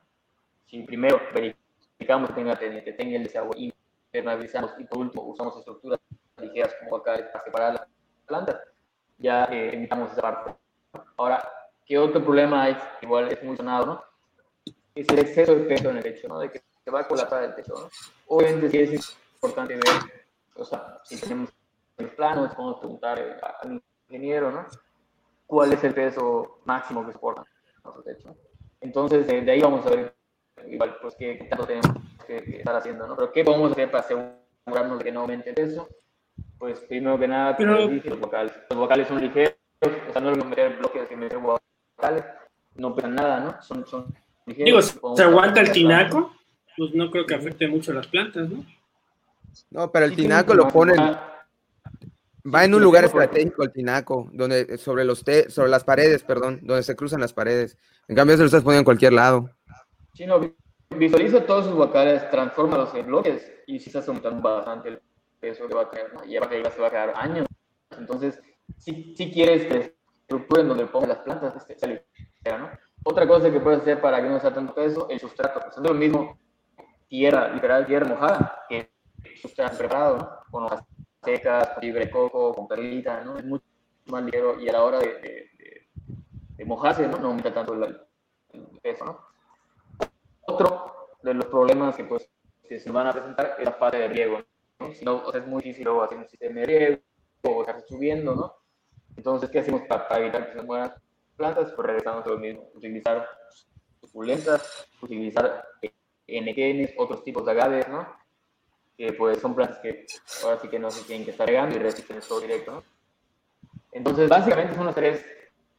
Si 0.65 0.82
primero 0.84 1.19
verificamos 1.34 2.30
que 2.30 2.36
tenga 2.36 2.55
pendiente, 2.55 2.93
tenga 2.93 3.17
el 3.17 3.23
desagüe, 3.23 3.73
internalizamos 4.05 4.71
y 4.77 4.86
por 4.86 4.99
último 4.99 5.23
usamos 5.23 5.57
estructuras 5.57 5.99
ligeras 6.38 6.73
como 6.80 6.91
vocales 6.91 7.27
para 7.27 7.43
separar 7.43 7.73
las 7.73 7.88
plantas, 8.25 8.57
ya 9.17 9.45
eh, 9.45 9.73
evitamos 9.73 10.11
esa 10.11 10.21
parte. 10.21 10.55
Ahora, 11.17 11.43
¿qué 11.86 11.97
otro 11.97 12.23
problema 12.23 12.63
hay? 12.63 12.77
Igual 13.01 13.32
es 13.32 13.43
muy 13.43 13.57
sonado, 13.57 13.86
¿no? 13.86 14.09
Es 15.01 15.09
el 15.09 15.19
exceso 15.19 15.55
de 15.55 15.63
peso 15.65 15.89
en 15.89 15.97
el 15.97 16.03
techo, 16.03 16.27
¿no? 16.27 16.39
De 16.39 16.49
que 16.51 16.61
se 16.83 16.91
va 16.91 17.01
a 17.01 17.07
colapsar 17.07 17.43
el 17.43 17.55
techo, 17.55 17.73
¿no? 17.73 17.89
Obviamente 18.27 18.69
sí 18.69 18.79
es 18.95 19.17
importante 19.35 19.75
ver, 19.75 19.83
o 20.55 20.65
sea, 20.65 20.99
si 21.03 21.19
tenemos 21.19 21.49
los 21.97 22.11
planos, 22.11 22.53
podemos 22.55 22.79
preguntar 22.79 23.19
eh, 23.19 23.37
a- 23.41 23.55
al 23.61 23.81
ingeniero, 24.07 24.51
¿no? 24.51 24.65
¿Cuál 25.45 25.73
es 25.73 25.83
el 25.83 25.93
peso 25.93 26.59
máximo 26.65 27.05
que 27.05 27.13
soporta 27.13 27.45
nuestro 27.83 28.03
techo? 28.03 28.35
Entonces, 28.81 29.27
eh, 29.29 29.41
de 29.41 29.51
ahí 29.51 29.61
vamos 29.61 29.85
a 29.85 29.89
ver, 29.89 30.13
igual, 30.67 30.97
pues, 31.01 31.15
qué 31.17 31.47
tanto 31.49 31.65
tenemos 31.65 31.87
que, 32.27 32.43
que 32.43 32.57
estar 32.59 32.75
haciendo, 32.75 33.07
¿no? 33.07 33.15
Pero, 33.15 33.31
¿qué 33.31 33.43
podemos 33.43 33.71
hacer 33.71 33.89
para 33.91 34.03
asegurarnos 34.03 34.97
de 34.99 35.03
que 35.05 35.11
no 35.11 35.21
aumente 35.21 35.49
el 35.49 35.55
peso? 35.55 35.87
Pues, 36.57 36.79
primero 36.81 37.17
que 37.17 37.27
nada, 37.27 37.55
como 37.55 37.73
Pero- 37.73 37.87
dije, 37.87 38.09
los 38.09 38.19
vocales. 38.19 38.53
Los 38.69 38.79
vocales 38.79 39.07
son 39.07 39.21
ligeros, 39.21 39.55
o 39.81 40.11
sea, 40.11 40.21
no 40.21 40.31
es 40.31 40.45
meter 40.45 40.77
bloques 40.77 41.07
que 41.07 41.15
meter 41.15 41.37
vocales, 41.39 42.23
no 42.75 42.93
pesan 42.95 43.15
nada, 43.15 43.39
¿no? 43.39 43.61
Son, 43.61 43.85
son. 43.85 44.13
Digo, 44.55 44.81
¿se 44.81 45.23
aguanta 45.23 45.61
el 45.61 45.71
tinaco? 45.71 46.35
Pues 46.77 46.93
no 46.93 47.09
creo 47.11 47.25
que 47.25 47.35
afecte 47.35 47.67
mucho 47.67 47.91
a 47.91 47.95
las 47.95 48.07
plantas, 48.07 48.49
¿no? 48.49 48.65
No, 49.71 49.91
pero 49.91 50.05
el 50.05 50.15
tinaco 50.15 50.53
lo 50.53 50.67
ponen, 50.67 50.95
va 52.53 52.63
en 52.65 52.73
un 52.73 52.81
lugar 52.81 53.03
estratégico 53.03 53.63
el 53.63 53.71
tinaco, 53.71 54.29
donde 54.33 54.77
sobre 54.77 55.03
los 55.03 55.23
te- 55.23 55.49
sobre 55.49 55.69
las 55.69 55.83
paredes, 55.83 56.23
perdón, 56.23 56.59
donde 56.63 56.83
se 56.83 56.95
cruzan 56.95 57.19
las 57.19 57.33
paredes. 57.33 57.77
En 58.07 58.15
cambio, 58.15 58.35
eso 58.35 58.43
lo 58.43 58.47
estás 58.47 58.63
poniendo 58.63 58.79
en 58.81 58.85
cualquier 58.85 59.13
lado. 59.13 59.49
Sí, 60.13 60.25
no, 60.25 60.39
vi- 60.39 60.55
visualiza 60.95 61.45
todos 61.45 61.65
sus 61.65 61.75
vocales, 61.75 62.29
transfórmalos 62.29 62.93
en 62.95 63.07
bloques 63.07 63.51
y 63.67 63.79
si 63.79 63.89
estás 63.89 64.07
aumentando 64.07 64.41
bastante 64.41 64.89
el 64.89 65.01
peso 65.39 65.67
que 65.67 65.73
va 65.73 65.83
a 65.83 65.89
tener, 65.89 66.13
¿no? 66.13 66.23
Y 66.25 66.37
aparte 66.37 66.61
ya 66.63 66.71
se 66.71 66.81
va 66.81 66.87
a 66.87 66.91
quedar 66.91 67.13
años. 67.15 67.47
Entonces, 67.97 68.39
si, 68.77 69.13
si 69.15 69.31
quieres 69.31 69.65
que 69.67 69.95
estructura 70.21 70.61
en 70.61 70.67
donde 70.69 70.85
pongas 70.85 71.09
las 71.09 71.19
plantas, 71.19 71.55
este, 71.69 72.05
¿no? 72.45 72.69
Otra 73.03 73.27
cosa 73.27 73.51
que 73.51 73.59
puedes 73.59 73.81
hacer 73.81 74.01
para 74.01 74.21
que 74.21 74.29
no 74.29 74.39
sea 74.39 74.53
tanto 74.53 74.73
peso, 74.73 75.07
el 75.09 75.19
sustrato. 75.19 75.59
Pues, 75.61 75.77
es 75.77 75.83
lo 75.83 75.93
mismo 75.93 76.37
tierra, 77.07 77.47
literal, 77.49 77.85
tierra 77.85 78.07
mojada, 78.07 78.63
que 78.69 78.91
sustrato 79.41 79.77
preparado, 79.77 80.17
¿no? 80.17 80.29
Con 80.51 80.63
hojas 80.65 80.83
secas, 81.23 81.69
con 81.69 81.81
fibra 81.81 82.05
de 82.05 82.11
coco, 82.11 82.53
con 82.53 82.67
perlita, 82.67 83.21
¿no? 83.23 83.37
Es 83.37 83.45
mucho 83.45 83.65
más 84.07 84.23
ligero 84.23 84.59
y 84.59 84.69
a 84.69 84.73
la 84.73 84.83
hora 84.83 84.99
de, 84.99 85.07
de- 85.07 85.49
de- 85.57 85.87
de 86.57 86.65
mojarse, 86.65 87.07
¿no? 87.07 87.17
No 87.17 87.27
aumenta 87.27 87.53
tanto 87.53 87.73
el, 87.73 87.99
el 88.53 88.79
peso, 88.81 89.05
¿no? 89.05 89.19
Otro 90.47 90.91
de 91.23 91.33
los 91.33 91.45
problemas 91.45 91.95
que 91.95 92.03
pues 92.03 92.29
que 92.67 92.79
se 92.79 92.91
van 92.91 93.07
a 93.07 93.13
presentar 93.13 93.55
es 93.57 93.65
la 93.65 93.77
parte 93.79 93.97
de 93.97 94.07
riego, 94.09 94.39
¿no? 94.79 94.91
Si 94.93 95.03
no, 95.03 95.23
o 95.25 95.31
sea, 95.31 95.41
es 95.41 95.47
muy 95.47 95.61
difícil 95.61 95.85
luego 95.85 96.03
hacer 96.03 96.17
un 96.17 96.27
sistema 96.27 96.59
de 96.61 96.65
riego 96.65 96.97
o 97.43 97.61
estar 97.61 97.81
subiendo, 97.87 98.35
¿no? 98.35 98.53
Entonces, 99.15 99.49
¿qué 99.49 99.59
hacemos 99.59 99.81
para, 99.87 100.07
para 100.07 100.21
evitar 100.21 100.47
que 100.47 100.59
se 100.59 100.65
mueran 100.65 100.93
plantas? 101.39 101.71
Pues 101.71 101.87
regresamos 101.87 102.25
a 102.25 102.29
lo 102.29 102.37
mismo, 102.37 102.69
utilizar 102.75 103.27
suculentas, 104.01 104.87
utilizar 105.01 105.65
eh, 105.81 105.91
enequenes, 106.27 106.93
otros 106.97 107.23
tipos 107.23 107.45
de 107.45 107.51
agaves, 107.51 107.87
¿no? 107.87 108.07
Que 108.97 109.13
pues 109.13 109.39
son 109.39 109.55
plantas 109.55 109.79
que 109.79 110.05
ahora 110.43 110.59
sí 110.59 110.67
que 110.67 110.77
no 110.77 110.91
se 110.91 111.03
tienen 111.05 111.25
que 111.25 111.31
estar 111.31 111.47
regando 111.47 111.75
y 111.75 111.79
resisten 111.79 112.17
el 112.17 112.21
sol 112.21 112.41
directo, 112.41 112.71
¿no? 112.71 112.83
Entonces, 113.91 114.29
básicamente 114.29 114.75
son 114.75 114.85
las 114.85 114.95
tres, 114.95 115.25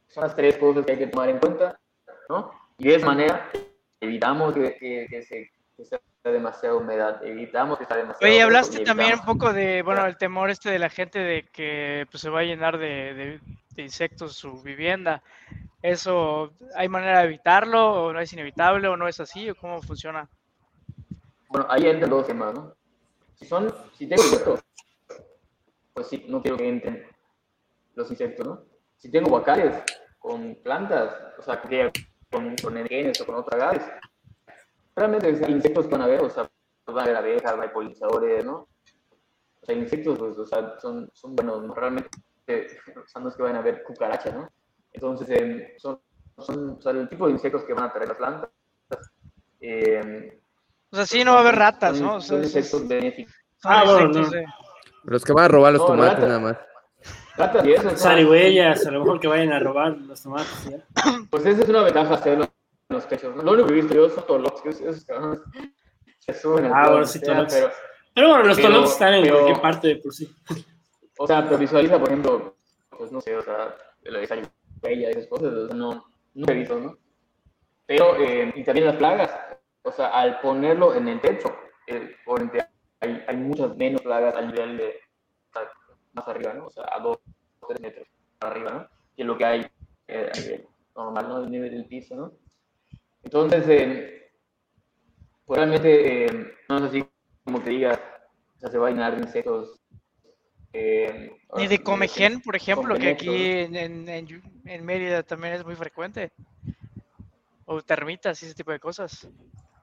son 0.07 0.23
las 0.23 0.35
tres 0.35 0.57
cosas 0.57 0.85
que 0.85 0.91
hay 0.91 0.97
que 0.97 1.07
tomar 1.07 1.29
en 1.29 1.37
cuenta, 1.37 1.79
¿no? 2.27 2.51
Y 2.77 2.89
de 2.89 2.95
esa 2.95 3.05
manera 3.05 3.49
evitamos 4.01 4.53
que, 4.53 4.75
que, 4.75 5.07
que 5.09 5.21
se, 5.21 5.51
que 5.77 5.85
sea 5.85 6.01
demasiada 6.29 6.75
humedad, 6.75 7.25
evitamos 7.25 7.79
que 7.79 7.85
sea 7.85 7.97
demasiado 7.97 8.31
Oye, 8.31 8.43
hablaste 8.43 8.83
también 8.83 9.13
un 9.15 9.25
poco 9.25 9.53
de, 9.53 9.81
bueno, 9.81 10.05
el 10.05 10.17
temor 10.17 10.51
este 10.51 10.69
de 10.69 10.77
la 10.77 10.89
gente 10.89 11.17
de 11.17 11.43
que 11.51 12.05
pues, 12.11 12.21
se 12.21 12.29
va 12.29 12.41
a 12.41 12.43
llenar 12.43 12.77
de, 12.77 13.13
de- 13.15 13.39
de 13.71 13.81
insectos 13.81 14.35
su 14.35 14.61
vivienda. 14.61 15.23
¿Eso 15.81 16.53
hay 16.75 16.89
manera 16.89 17.19
de 17.19 17.25
evitarlo 17.25 18.03
o 18.03 18.13
no 18.13 18.19
es 18.19 18.31
inevitable 18.33 18.87
o 18.87 18.97
no 18.97 19.07
es 19.07 19.19
así 19.19 19.49
o 19.49 19.55
cómo 19.55 19.81
funciona? 19.81 20.29
Bueno, 21.47 21.65
ahí 21.69 21.87
entran 21.87 22.09
dos 22.11 22.27
temas, 22.27 22.53
¿no? 22.53 22.75
Si 23.35 23.45
son, 23.45 23.73
si 23.97 24.07
tengo 24.07 24.21
insectos, 24.23 24.59
pues 25.93 26.07
sí, 26.07 26.25
no 26.27 26.41
quiero 26.41 26.57
que 26.57 26.67
entren 26.69 27.07
los 27.95 28.11
insectos, 28.11 28.45
¿no? 28.45 28.63
Si 28.97 29.09
tengo 29.09 29.29
guacales 29.29 29.81
con 30.19 30.55
plantas, 30.55 31.15
o 31.39 31.41
sea, 31.41 31.59
que 31.61 31.91
con, 32.29 32.55
con 32.57 32.77
o 32.77 33.25
con 33.25 33.35
otras 33.35 33.59
agaves, 33.61 33.83
realmente 34.95 35.31
o 35.31 35.35
sea, 35.35 35.49
insectos 35.49 35.85
que 35.87 35.91
van 35.91 36.01
a 36.01 36.07
ver, 36.07 36.21
o 36.21 36.29
sea, 36.29 36.49
van 36.87 36.99
a 36.99 37.01
haber 37.03 37.15
abejas, 37.15 37.45
va 37.45 37.49
a 37.49 37.53
haber 37.57 37.73
polinizadores, 37.73 38.45
¿no? 38.45 38.67
O 39.61 39.65
sea, 39.65 39.75
insectos, 39.75 40.17
pues, 40.17 40.37
o 40.37 40.45
sea, 40.45 40.79
son, 40.79 41.09
son 41.13 41.35
buenos, 41.35 41.63
¿no? 41.63 41.73
realmente, 41.73 42.09
o 42.47 43.07
sea, 43.07 43.21
no 43.21 43.29
es 43.29 43.35
que 43.35 43.43
vayan 43.43 43.57
a 43.57 43.59
haber 43.59 43.83
cucarachas, 43.83 44.33
¿no? 44.33 44.49
Entonces, 44.91 45.29
eh, 45.29 45.75
son, 45.77 45.99
son, 46.37 46.71
o 46.77 46.81
sea, 46.81 46.91
el 46.91 47.07
tipo 47.07 47.27
de 47.27 47.33
insectos 47.33 47.63
que 47.63 47.73
van 47.73 47.85
a 47.85 47.93
traer 47.93 48.09
las 48.09 48.17
plantas. 48.17 48.49
Eh, 49.59 50.39
O 50.91 50.95
sea, 50.95 51.05
sí, 51.05 51.23
no 51.23 51.31
va 51.33 51.37
a 51.37 51.41
haber 51.41 51.55
ratas, 51.55 51.97
son- 51.97 52.07
¿no? 52.07 52.15
O 52.15 52.21
sea, 52.21 52.35
son 52.37 52.43
insectos 52.43 52.87
benéficos. 52.87 53.33
Ah, 53.63 53.83
bueno, 53.85 54.19
insectos 54.19 54.31
no. 54.41 55.11
Los 55.11 55.23
que 55.23 55.33
van 55.33 55.45
a 55.45 55.47
robar 55.47 55.73
los 55.73 55.81
No, 55.83 55.87
tomates 55.87 56.15
rata. 56.15 56.27
nada 56.27 56.39
más. 56.39 56.57
Ratas 57.37 57.65
y 57.65 57.71
eso, 57.73 57.83
¿no? 57.83 57.97
Zarigüeyas, 57.97 58.85
a 58.85 58.91
lo 58.91 58.99
mejor 58.99 59.19
que 59.19 59.27
vayan 59.27 59.53
a 59.53 59.59
robar 59.59 59.97
los 59.97 60.21
tomates. 60.21 60.65
¿ya? 60.69 60.83
Pues 61.29 61.45
esa 61.45 61.61
es 61.61 61.69
una 61.69 61.83
ventaja 61.83 62.13
hacerlo 62.15 62.45
los. 62.91 63.07
¿no? 63.23 63.41
Lo 63.43 63.51
único 63.53 63.67
que 63.67 63.73
he 63.73 63.77
visto 63.77 63.93
yo 63.95 64.09
son 64.09 64.25
tolox, 64.27 64.61
que 64.61 64.69
es- 64.69 64.81
esos 64.81 65.05
cabrones 65.05 65.39
se 66.19 66.33
suben 66.33 66.71
Ah, 66.73 66.89
bueno, 66.89 67.05
sí, 67.05 67.19
pero, 67.19 67.45
Pero 68.13 68.27
bueno, 68.29 68.43
los 68.43 68.59
tolotes 68.59 68.91
están 68.91 69.13
en 69.15 69.23
pero- 69.23 69.35
cualquier 69.39 69.61
parte 69.61 69.87
de 69.89 69.95
por 69.97 70.13
sí. 70.13 70.35
o 71.17 71.27
sea, 71.27 71.43
pero 71.45 71.57
visualiza, 71.57 71.97
por 71.99 72.09
ejemplo, 72.09 72.55
pues 72.97 73.11
no 73.11 73.21
sé, 73.21 73.35
o 73.35 73.41
sea, 73.41 73.75
la 74.03 74.19
de 74.19 74.27
zarigüeya 74.27 75.09
y 75.09 75.11
esas 75.11 75.27
cosas, 75.27 75.53
o 75.53 75.67
sea, 75.67 75.75
no, 75.75 76.05
no 76.33 76.45
he 76.51 76.53
visto, 76.53 76.79
¿no? 76.79 76.97
Pero, 77.85 78.15
eh, 78.17 78.51
y 78.55 78.63
también 78.63 78.87
las 78.87 78.95
plagas, 78.95 79.31
o 79.83 79.91
sea, 79.91 80.07
al 80.09 80.39
ponerlo 80.41 80.93
en 80.95 81.07
el 81.07 81.19
techo, 81.21 81.53
eh, 81.87 82.15
obviamente 82.25 82.65
hay, 82.99 83.23
hay 83.27 83.37
muchas 83.37 83.75
menos 83.75 84.01
plagas 84.01 84.35
al 84.35 84.47
nivel 84.47 84.77
de, 84.77 84.99
más 86.13 86.27
arriba, 86.27 86.53
¿no? 86.53 86.65
O 86.67 86.69
sea, 86.71 86.85
a 86.91 86.99
dos 86.99 87.17
o 87.61 87.67
tres 87.67 87.79
metros 87.81 88.07
arriba, 88.41 88.71
¿no? 88.71 88.87
Que 89.15 89.23
lo 89.23 89.37
que 89.37 89.45
hay 89.45 89.67
eh, 90.07 90.65
normal, 90.95 91.27
¿no? 91.29 91.35
Al 91.37 91.49
nivel 91.51 91.71
del 91.71 91.85
piso, 91.85 92.15
¿no? 92.15 92.31
Entonces, 93.23 93.65
eh, 93.67 94.31
pues 95.45 95.57
realmente, 95.57 96.25
eh, 96.25 96.53
no 96.69 96.77
es 96.77 96.83
así 96.83 97.05
como 97.43 97.61
te 97.61 97.71
digas, 97.71 97.99
o 98.57 98.59
sea, 98.59 98.69
se 98.69 98.77
va 98.77 98.87
a 98.87 98.91
llenar 98.91 99.15
de 99.15 99.23
insectos. 99.23 99.79
eh, 100.73 101.31
Ni 101.57 101.67
de 101.67 101.81
comején, 101.83 102.41
por 102.41 102.55
ejemplo, 102.55 102.95
que 102.97 103.09
aquí 103.09 103.51
en, 103.51 103.75
en, 103.75 104.85
Mérida 104.85 105.23
también 105.23 105.55
es 105.55 105.65
muy 105.65 105.75
frecuente. 105.75 106.31
O 107.65 107.81
termitas 107.81 108.41
y 108.41 108.45
ese 108.45 108.55
tipo 108.55 108.71
de 108.71 108.79
cosas. 108.79 109.27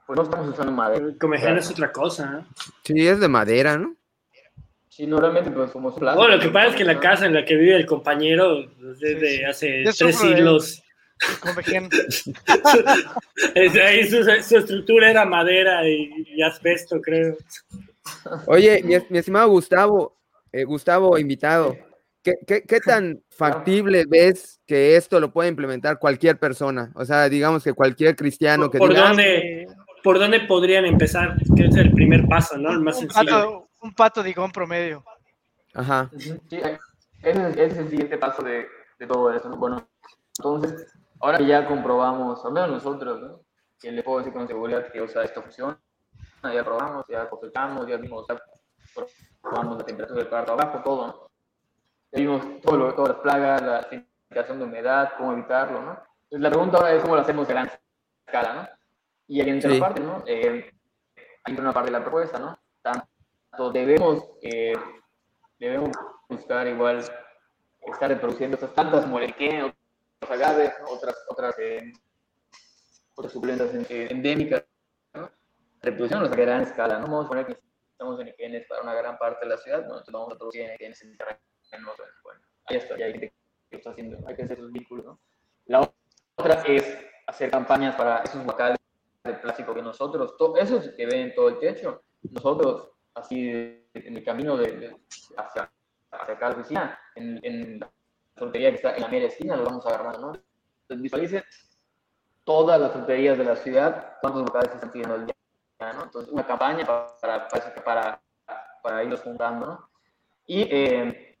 Pues 0.05 0.17
no 0.17 0.23
estamos 0.23 0.49
usando 0.49 0.71
madera. 0.71 1.05
El 1.05 1.17
comején 1.17 1.57
es 1.57 1.69
otra 1.69 1.91
cosa. 1.91 2.39
¿eh? 2.39 2.63
Sí, 2.83 3.07
es 3.07 3.19
de 3.19 3.27
madera, 3.27 3.77
¿no? 3.77 3.95
Sí, 4.87 5.07
no, 5.07 5.19
realmente, 5.19 5.49
pues 5.51 5.71
somos 5.71 5.93
plástico. 5.97 6.19
Bueno, 6.21 6.35
lo 6.35 6.41
que 6.41 6.49
pasa 6.49 6.67
es 6.69 6.75
que 6.75 6.83
la 6.83 6.99
casa 6.99 7.25
en 7.25 7.33
la 7.33 7.45
que 7.45 7.55
vive 7.55 7.75
el 7.75 7.85
compañero 7.85 8.65
desde 8.79 9.37
Sí, 9.37 9.43
hace 9.43 9.83
tres 9.97 10.17
siglos, 10.17 10.83
Comején. 11.39 11.89
es- 13.55 13.75
ahí 13.75 14.07
su, 14.09 14.23
su 14.23 14.57
estructura 14.57 15.09
era 15.09 15.25
madera 15.25 15.87
y, 15.87 16.09
y 16.35 16.41
asbesto, 16.41 17.01
creo. 17.01 17.37
Oye, 18.47 18.81
mi, 18.83 18.95
mi 19.09 19.17
estimado 19.19 19.49
Gustavo, 19.49 20.17
eh, 20.51 20.63
Gustavo 20.63 21.17
invitado, 21.17 21.77
¿qué, 22.23 22.33
qué, 22.47 22.63
qué 22.63 22.79
tan 22.79 23.21
factible 23.29 24.05
ves 24.07 24.59
que 24.65 24.95
esto 24.95 25.19
lo 25.19 25.31
puede 25.31 25.49
implementar 25.49 25.99
cualquier 25.99 26.37
persona? 26.39 26.91
O 26.95 27.05
sea, 27.05 27.29
digamos 27.29 27.63
que 27.63 27.73
cualquier 27.73 28.15
cristiano 28.15 28.69
que 28.69 28.77
¿Por 28.77 28.89
diga, 28.89 29.05
"Ah, 29.05 29.07
dónde? 29.09 29.67
por 30.03 30.17
dónde 30.17 30.39
podrían 30.41 30.85
empezar, 30.85 31.35
que 31.55 31.65
es 31.65 31.75
el 31.75 31.91
primer 31.91 32.25
paso, 32.27 32.57
¿no? 32.57 32.71
El 32.71 32.79
más 32.79 32.95
un, 32.95 33.01
sencillo. 33.11 33.25
pato, 33.31 33.69
un 33.81 33.93
pato 33.93 34.23
digón 34.23 34.51
promedio. 34.51 35.03
Ajá. 35.73 36.09
Sí, 36.17 36.33
ese 37.21 37.49
es, 37.49 37.57
es 37.57 37.77
el 37.77 37.89
siguiente 37.89 38.17
paso 38.17 38.41
de, 38.41 38.65
de 38.97 39.05
todo 39.07 39.31
eso. 39.33 39.49
¿no? 39.49 39.57
Bueno, 39.57 39.87
entonces, 40.37 40.87
ahora 41.19 41.37
que 41.37 41.45
ya 41.45 41.65
comprobamos, 41.67 42.43
al 42.45 42.51
menos 42.51 42.69
nosotros, 42.69 43.21
¿no? 43.21 43.41
que 43.79 43.91
le 43.91 44.03
puedo 44.03 44.19
decir 44.19 44.33
con 44.33 44.47
seguridad 44.47 44.91
que 44.91 45.01
o 45.01 45.07
sea, 45.07 45.23
esta 45.23 45.41
función, 45.41 45.79
ya 46.43 46.63
probamos, 46.63 47.05
ya 47.07 47.29
cosechamos, 47.29 47.87
ya 47.87 47.97
vimos, 47.97 48.25
ya 48.27 48.37
probamos 49.41 49.77
la 49.77 49.85
temperatura 49.85 50.19
del 50.19 50.29
cuarto 50.29 50.53
abajo, 50.53 50.81
todo, 50.83 51.07
¿no? 51.07 51.29
Ya 52.11 52.19
vimos 52.19 52.61
todo 52.61 52.77
lo, 52.77 52.93
todas 52.93 53.11
las 53.11 53.19
plagas, 53.19 53.61
la 53.61 53.83
filtración 53.83 54.59
de 54.59 54.65
humedad, 54.65 55.13
cómo 55.17 55.33
evitarlo, 55.33 55.81
¿no? 55.81 55.91
Entonces, 56.23 56.41
la 56.41 56.49
pregunta 56.49 56.77
ahora 56.77 56.93
es 56.93 57.01
cómo 57.01 57.15
lo 57.15 57.21
hacemos 57.21 57.47
a 57.47 57.53
gran 57.53 57.71
escala, 58.25 58.53
¿no? 58.53 58.67
Y 59.27 59.41
ahí 59.41 59.49
entra 59.49 59.71
Sí. 59.71 59.79
parte, 59.79 60.01
¿no? 60.01 60.23
Eh, 60.25 60.71
hay 61.43 61.53
una 61.55 61.71
parte 61.71 61.91
de 61.91 61.97
la 61.97 62.03
propuesta, 62.03 62.39
¿no? 62.39 62.59
Tanto 62.81 63.71
debemos, 63.71 64.25
eh, 64.41 64.73
debemos 65.57 65.91
buscar 66.27 66.67
igual 66.67 67.03
estar 67.81 68.09
reproduciendo 68.09 68.55
estas 68.55 68.71
plantas 68.71 69.05
como 69.05 69.19
los 70.21 70.31
agaves, 70.31 70.73
otras, 70.87 71.15
otras, 71.29 71.55
eh, 71.59 71.93
otras 73.15 73.33
suculentas 73.33 73.73
eh, 73.89 74.07
endémicas, 74.09 74.63
¿no? 75.13 75.29
Reproducción 75.81 76.23
a 76.25 76.27
gran 76.27 76.61
escala, 76.61 76.99
¿no? 76.99 77.05
Vamos 77.07 77.25
a 77.25 77.29
poner 77.29 77.45
que 77.45 77.57
estamos 77.91 78.19
en 78.21 78.27
equenes 78.29 78.65
para 78.67 78.81
una 78.81 78.93
gran 78.93 79.17
parte 79.17 79.45
de 79.45 79.49
la 79.55 79.57
ciudad, 79.57 79.79
bueno, 79.79 79.93
entonces 79.95 80.13
vamos 80.13 80.33
a 80.33 80.37
producir 80.37 80.61
en 80.61 80.71
equenes 80.71 81.01
en 81.01 81.17
terrenos, 81.17 81.95
bueno, 82.23 82.41
ahí 82.65 82.77
está, 82.77 82.97
ya 82.97 83.05
hay 83.05 83.11
gente 83.13 83.33
que 83.69 83.77
está 83.77 83.91
haciendo, 83.91 84.17
hay 84.27 84.35
que 84.35 84.43
hacer 84.43 84.57
esos 84.57 84.71
vínculos, 84.71 85.05
¿no? 85.05 85.19
La 85.65 85.91
otra 86.35 86.63
es 86.63 86.97
hacer 87.27 87.51
campañas 87.51 87.95
para 87.95 88.19
esos 88.23 88.43
guacales 88.43 88.77
de 89.23 89.33
plástico 89.33 89.73
que 89.73 89.81
nosotros, 89.81 90.35
esos 90.57 90.89
que 90.95 91.05
ven 91.05 91.19
en 91.27 91.35
todo 91.35 91.49
el 91.49 91.59
techo, 91.59 92.03
nosotros, 92.31 92.89
así 93.13 93.49
en 93.93 94.17
el 94.17 94.23
camino 94.23 94.57
de, 94.57 94.71
de- 94.71 94.97
hacia, 95.37 95.71
hacia 96.11 96.33
acá 96.33 96.49
la 96.49 96.55
oficina, 96.55 96.99
en, 97.15 97.39
en 97.43 97.79
la 97.79 97.91
frutería 98.39 98.69
que 98.69 98.77
está 98.77 98.95
en 98.95 99.01
la 99.01 99.07
media 99.07 99.27
esquina, 99.27 99.55
lo 99.55 99.65
vamos 99.65 99.85
agarrando, 99.85 100.19
¿no? 100.19 100.33
Entonces 100.81 101.03
visualicen 101.03 101.43
todas 102.43 102.81
las 102.81 102.91
fruterías 102.91 103.37
de 103.37 103.43
la 103.43 103.55
ciudad, 103.55 104.17
cuántos 104.21 104.41
locales 104.41 104.73
están 104.73 104.91
siguiendo 104.91 105.15
el 105.17 105.25
día, 105.27 105.93
¿no? 105.93 106.03
Entonces, 106.03 106.31
una 106.33 106.47
campaña 106.47 106.83
para, 106.83 107.47
para, 107.47 107.47
para, 107.83 108.21
para, 108.81 109.03
irlos 109.03 109.21
juntando, 109.21 109.65
¿no? 109.67 109.89
Y 110.47 110.63
eh, 110.63 111.37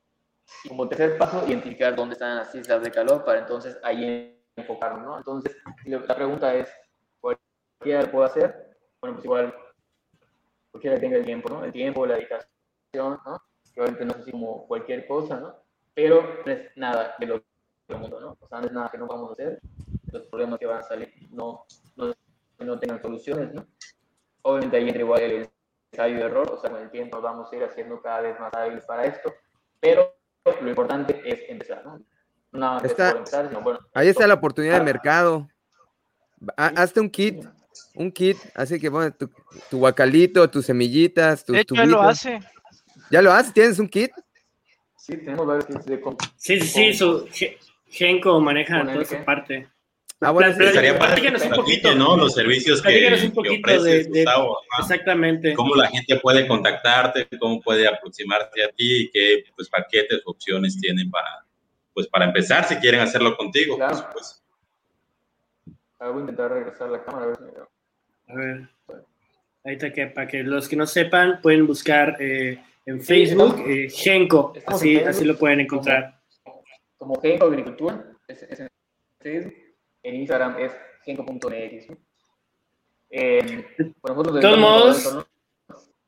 como 0.67 0.87
tercer 0.87 1.17
paso, 1.17 1.43
identificar 1.47 1.95
dónde 1.95 2.13
están 2.13 2.37
las 2.37 2.53
islas 2.53 2.83
de 2.83 2.91
calor 2.91 3.25
para 3.25 3.39
entonces 3.39 3.77
ahí 3.81 4.39
enfocarnos, 4.55 5.03
¿no? 5.03 5.17
Entonces, 5.17 5.57
la 5.85 6.15
pregunta 6.15 6.53
es, 6.53 6.71
¿cualquiera 7.19 8.03
lo 8.03 8.11
puede 8.11 8.25
hacer? 8.27 8.77
Bueno, 9.01 9.15
pues 9.15 9.25
igual, 9.25 9.55
cualquiera 10.69 10.99
tenga 10.99 11.17
el 11.17 11.25
tiempo, 11.25 11.49
¿no? 11.49 11.63
El 11.63 11.71
tiempo, 11.71 12.05
la 12.05 12.15
dedicación, 12.15 13.19
¿no? 13.25 13.41
Que 13.73 13.81
obviamente 13.81 14.05
no 14.05 14.11
es 14.11 14.17
así 14.19 14.31
como 14.31 14.67
cualquier 14.67 15.07
cosa, 15.07 15.39
¿no? 15.39 15.68
Pero 15.93 16.41
no 16.45 16.51
es 16.51 16.71
nada 16.75 17.15
de 17.19 17.25
lo 17.25 17.41
que 17.41 17.95
mundo, 17.95 18.19
¿no? 18.19 18.37
O 18.39 18.47
sea, 18.47 18.59
no 18.59 18.67
es 18.67 18.71
nada 18.71 18.89
que 18.89 18.97
no 18.97 19.07
vamos 19.07 19.31
a 19.31 19.33
hacer, 19.33 19.59
los 20.11 20.23
problemas 20.27 20.59
que 20.59 20.65
van 20.65 20.79
a 20.79 20.83
salir 20.83 21.11
no, 21.31 21.65
no, 21.95 22.13
no 22.59 22.79
tengan 22.79 23.01
soluciones, 23.01 23.53
¿no? 23.53 23.65
Obviamente 24.43 24.77
ahí 24.77 24.87
entra 24.87 25.01
igual 25.01 25.21
el 25.21 25.49
ensayo 25.91 26.17
y 26.17 26.21
error, 26.21 26.51
o 26.51 26.61
sea, 26.61 26.69
con 26.69 26.81
el 26.81 26.89
tiempo 26.91 27.17
nos 27.17 27.23
vamos 27.23 27.51
a 27.51 27.55
ir 27.55 27.63
haciendo 27.63 28.01
cada 28.01 28.21
vez 28.21 28.39
más 28.39 28.53
hábiles 28.53 28.85
para 28.85 29.05
esto, 29.05 29.33
pero 29.79 30.15
lo 30.61 30.69
importante 30.69 31.21
es 31.25 31.49
empezar, 31.49 31.85
¿no? 31.85 32.01
No 32.51 32.79
Está- 32.81 33.09
por 33.09 33.17
empezar, 33.19 33.47
sino 33.49 33.61
bueno. 33.61 33.79
Ahí 33.93 34.07
está 34.07 34.27
la 34.27 34.33
oportunidad 34.35 34.79
de 34.79 34.83
mercado. 34.83 35.47
Ha- 36.57 36.67
Hazte 36.81 36.99
un 36.99 37.09
kit, 37.09 37.45
un 37.95 38.11
kit, 38.11 38.37
así 38.55 38.79
que 38.79 38.89
pones 38.89 39.17
tu, 39.17 39.29
tu 39.69 39.79
guacalito, 39.79 40.49
tus 40.49 40.65
semillitas, 40.65 41.43
tus 41.43 41.55
De 41.55 41.61
hecho, 41.61 41.75
él 41.75 41.91
lo 41.91 42.01
hace. 42.01 42.39
¿Ya 43.11 43.21
lo 43.21 43.31
haces? 43.31 43.53
¿Tienes 43.53 43.77
un 43.79 43.87
kit? 43.87 44.11
Sí, 45.09 45.17
tenemos 45.17 45.47
varios 45.47 45.65
kits 45.65 45.85
de 45.85 46.01
comp- 46.01 46.31
Sí, 46.37 46.59
sí, 46.61 46.67
sí, 46.67 46.93
su 46.93 47.27
maneja 48.39 48.77
Con 48.77 48.87
toda 48.89 49.01
esa 49.01 49.17
que- 49.17 49.23
parte. 49.23 49.67
Ah, 50.21 50.31
bueno. 50.31 50.51
Estaría 50.51 50.99
padre 50.99 51.21
que 51.21 51.29
un 51.29 51.49
poquito. 51.55 51.95
¿no? 51.95 52.15
Los 52.17 52.33
servicios 52.35 52.81
que, 52.81 52.89
un 53.23 53.29
que 53.29 53.35
poquito 53.35 53.71
ofreces, 53.71 53.83
de- 54.07 54.11
de- 54.11 54.23
Gustavo. 54.25 54.57
Exactamente. 54.79 55.53
cómo 55.55 55.75
la 55.75 55.87
gente 55.87 56.19
puede 56.19 56.45
contactarte, 56.45 57.27
cómo 57.39 57.59
puede 57.61 57.87
aproximarse 57.87 58.63
a 58.63 58.67
ti 58.69 59.03
y 59.03 59.09
qué 59.11 59.45
pues, 59.55 59.69
paquetes 59.69 60.21
o 60.25 60.31
opciones 60.31 60.79
tienen 60.79 61.09
para, 61.09 61.45
pues, 61.93 62.05
para 62.07 62.25
empezar 62.25 62.65
si 62.65 62.75
quieren 62.75 62.99
hacerlo 62.99 63.35
contigo. 63.37 63.77
Claro. 63.77 63.95
Pues, 64.13 64.43
pues, 65.65 65.79
Voy 65.99 66.17
a 66.17 66.19
intentar 66.21 66.51
regresar 66.51 66.87
a 66.89 66.91
la 66.91 67.03
cámara. 67.03 67.23
A 67.25 67.27
ver 67.27 67.37
si 67.37 67.43
me. 67.43 68.33
A 68.33 68.35
ver. 68.35 68.69
Ahorita 69.63 69.91
que 69.93 70.07
para 70.07 70.27
que 70.27 70.43
los 70.43 70.67
que 70.69 70.75
no 70.75 70.85
sepan 70.85 71.39
pueden 71.41 71.65
buscar 71.65 72.17
eh, 72.19 72.61
en 72.89 73.01
Facebook 73.01 73.53
estamos- 73.55 73.69
eh, 73.69 73.89
Genco, 73.89 74.53
estamos 74.55 74.81
así, 74.81 74.89
en 74.89 74.95
Facebook 74.97 75.09
así 75.09 75.25
lo 75.25 75.37
pueden 75.37 75.59
encontrar. 75.61 76.19
Como 76.97 77.19
Genco 77.21 77.45
Agricultura, 77.45 78.05
es, 78.27 78.43
es 78.43 78.59
en 78.59 78.67
Facebook. 79.19 79.53
En 80.03 80.15
Instagram 80.15 80.59
es 80.59 80.71
genco.mx. 81.03 81.89
¿no? 81.89 81.97
Eh, 83.11 83.65
De 83.77 84.41
todos 84.41 84.57
modos. 84.59 85.25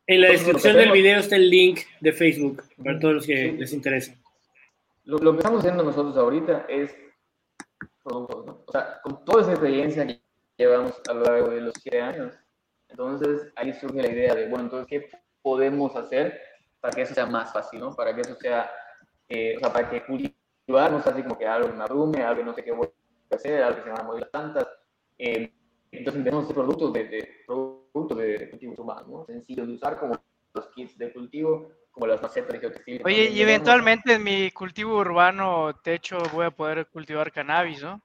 En 0.08 0.22
la 0.22 0.30
descripción 0.30 0.76
del 0.76 0.92
video 0.92 1.20
está 1.20 1.36
el 1.36 1.50
link 1.50 1.80
de 2.00 2.12
Facebook 2.12 2.64
para 2.84 3.00
todos 3.00 3.14
los 3.16 3.26
que 3.26 3.52
Sí. 3.52 3.58
les 3.58 3.74
interese. 3.74 4.18
Lo, 5.06 5.18
lo 5.18 5.32
que 5.32 5.38
estamos 5.38 5.60
haciendo 5.60 5.84
nosotros 5.84 6.16
ahorita 6.18 6.66
es 6.70 6.96
productos, 8.04 8.46
¿no? 8.46 8.64
O 8.68 8.72
sea, 8.72 9.00
con 9.04 9.24
toda 9.26 9.42
esa 9.44 9.52
experiencia 9.52 10.06
que 10.08 10.22
llevamos 10.58 10.94
a 11.08 11.14
lo 11.14 11.24
largo 11.24 11.50
de 11.50 11.62
los 11.62 11.74
siete 11.82 12.02
años, 12.02 12.34
entonces 12.90 13.52
ahí 13.56 13.74
surge 13.74 14.02
la 14.02 14.10
idea 14.10 14.36
de, 14.36 14.48
bueno, 14.48 14.66
entonces, 14.66 14.88
¿qué 14.88 15.10
podemos 15.42 15.96
hacer 15.96 16.40
para 16.82 16.94
que 16.94 17.04
eso 17.04 17.14
sea 17.14 17.28
más 17.28 17.54
fácil, 17.54 17.80
¿no? 17.80 17.96
Para 17.96 18.14
que 18.14 18.22
eso 18.22 18.36
sea, 18.36 18.70
eh, 19.30 19.56
o 19.56 19.60
sea, 19.60 19.72
para 19.72 19.90
que 19.90 20.04
cultivar 20.04 20.92
no 20.92 21.02
sea 21.02 21.14
así 21.14 21.22
como 21.24 21.38
que 21.38 21.48
algo 21.48 21.70
me 21.70 21.84
abrume, 21.84 22.24
algo 22.24 22.40
que 22.40 22.46
no 22.46 22.54
sé 22.54 22.64
qué 22.64 22.72
voy 22.72 22.90
a 23.32 23.36
hacer, 23.36 23.64
algo 23.64 23.78
que 23.78 23.84
se 23.84 23.90
van 23.90 24.02
a 24.02 24.04
mover 24.04 24.22
las 24.22 24.30
plantas. 24.32 24.68
Eh, 25.18 25.54
entonces, 25.92 26.24
tenemos 26.24 26.52
productos 26.52 26.94
de, 26.94 27.04
de, 27.08 27.30
productos 27.46 28.18
de 28.18 28.50
cultivos 28.50 28.80
humanos, 28.80 29.08
¿no? 29.08 29.26
Sencillos 29.26 29.68
de 29.68 29.74
usar 29.74 30.00
como 30.00 30.20
los 30.54 30.68
kits 30.70 30.98
de 30.98 31.14
cultivo, 31.14 31.72
como 31.92 32.08
las 32.08 32.22
macetas 32.22 32.60
de 32.60 33.02
Oye, 33.04 33.30
y 33.30 33.42
eventualmente 33.42 34.14
en 34.14 34.24
mi 34.24 34.52
cultivo 34.52 34.98
urbano 34.98 35.76
techo 35.84 36.18
voy 36.34 36.46
a 36.46 36.52
poder 36.52 36.88
cultivar 36.88 37.32
cannabis, 37.32 37.84
¿no? 37.84 38.02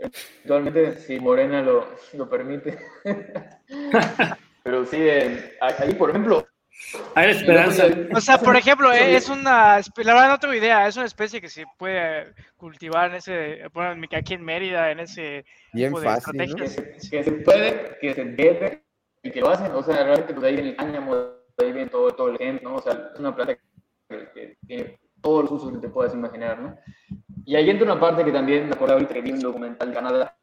Actualmente, 0.00 0.98
si 0.98 1.18
Morena 1.18 1.60
lo, 1.62 1.88
lo 2.12 2.28
permite. 2.28 2.78
Pero 4.62 4.84
sí, 4.84 4.98
eh, 5.00 5.56
ahí, 5.60 5.94
por 5.94 6.10
ejemplo. 6.10 6.46
Hay 7.18 7.30
esperanza. 7.30 7.84
O 8.14 8.20
sea, 8.20 8.38
por 8.38 8.56
ejemplo, 8.56 8.92
eh, 8.92 9.16
es 9.16 9.28
una, 9.28 9.78
la 9.78 10.14
verdad 10.14 10.28
no 10.28 10.38
tengo 10.38 10.54
idea, 10.54 10.86
es 10.86 10.96
una 10.96 11.06
especie 11.06 11.40
que 11.40 11.48
se 11.48 11.64
puede 11.76 12.32
cultivar 12.56 13.10
en 13.10 13.16
ese, 13.16 13.62
bueno, 13.74 14.00
aquí 14.16 14.34
en 14.34 14.44
Mérida, 14.44 14.92
en 14.92 15.00
ese 15.00 15.44
Bien 15.72 15.88
tipo 15.88 16.00
de 16.00 16.06
fácil, 16.06 16.36
¿no? 16.36 16.54
Que 16.54 16.64
estrategias. 16.64 17.02
se, 17.02 17.10
que 17.10 17.24
se 17.24 17.32
puede, 17.32 17.98
que 18.00 18.14
se 18.14 18.24
debe 18.24 18.84
y 19.24 19.30
que 19.32 19.40
lo 19.40 19.50
hacen. 19.50 19.72
O 19.72 19.82
sea, 19.82 20.04
realmente, 20.04 20.32
pues 20.32 20.46
ahí 20.46 20.54
viene 20.54 20.70
el 20.70 20.76
cáñamo, 20.76 21.14
ahí 21.58 21.72
viene 21.72 21.90
todo, 21.90 22.12
todo 22.12 22.28
el 22.28 22.38
gen, 22.38 22.60
¿no? 22.62 22.76
O 22.76 22.82
sea, 22.82 23.10
es 23.12 23.18
una 23.18 23.34
planta 23.34 23.56
que, 24.08 24.30
que 24.32 24.56
tiene 24.68 25.00
todos 25.20 25.42
los 25.42 25.52
usos 25.52 25.72
que 25.72 25.78
te 25.78 25.88
puedas 25.88 26.14
imaginar, 26.14 26.60
¿no? 26.60 26.76
Y 27.44 27.56
ahí 27.56 27.68
entra 27.68 27.90
una 27.90 28.00
parte 28.00 28.24
que 28.24 28.30
también 28.30 28.68
me 28.68 28.74
acuerdo 28.74 28.94
ahorita 28.94 29.14
que 29.14 29.22
vi 29.22 29.32
un 29.32 29.40
documental 29.40 29.88
en 29.88 29.94
Canadá. 29.94 30.38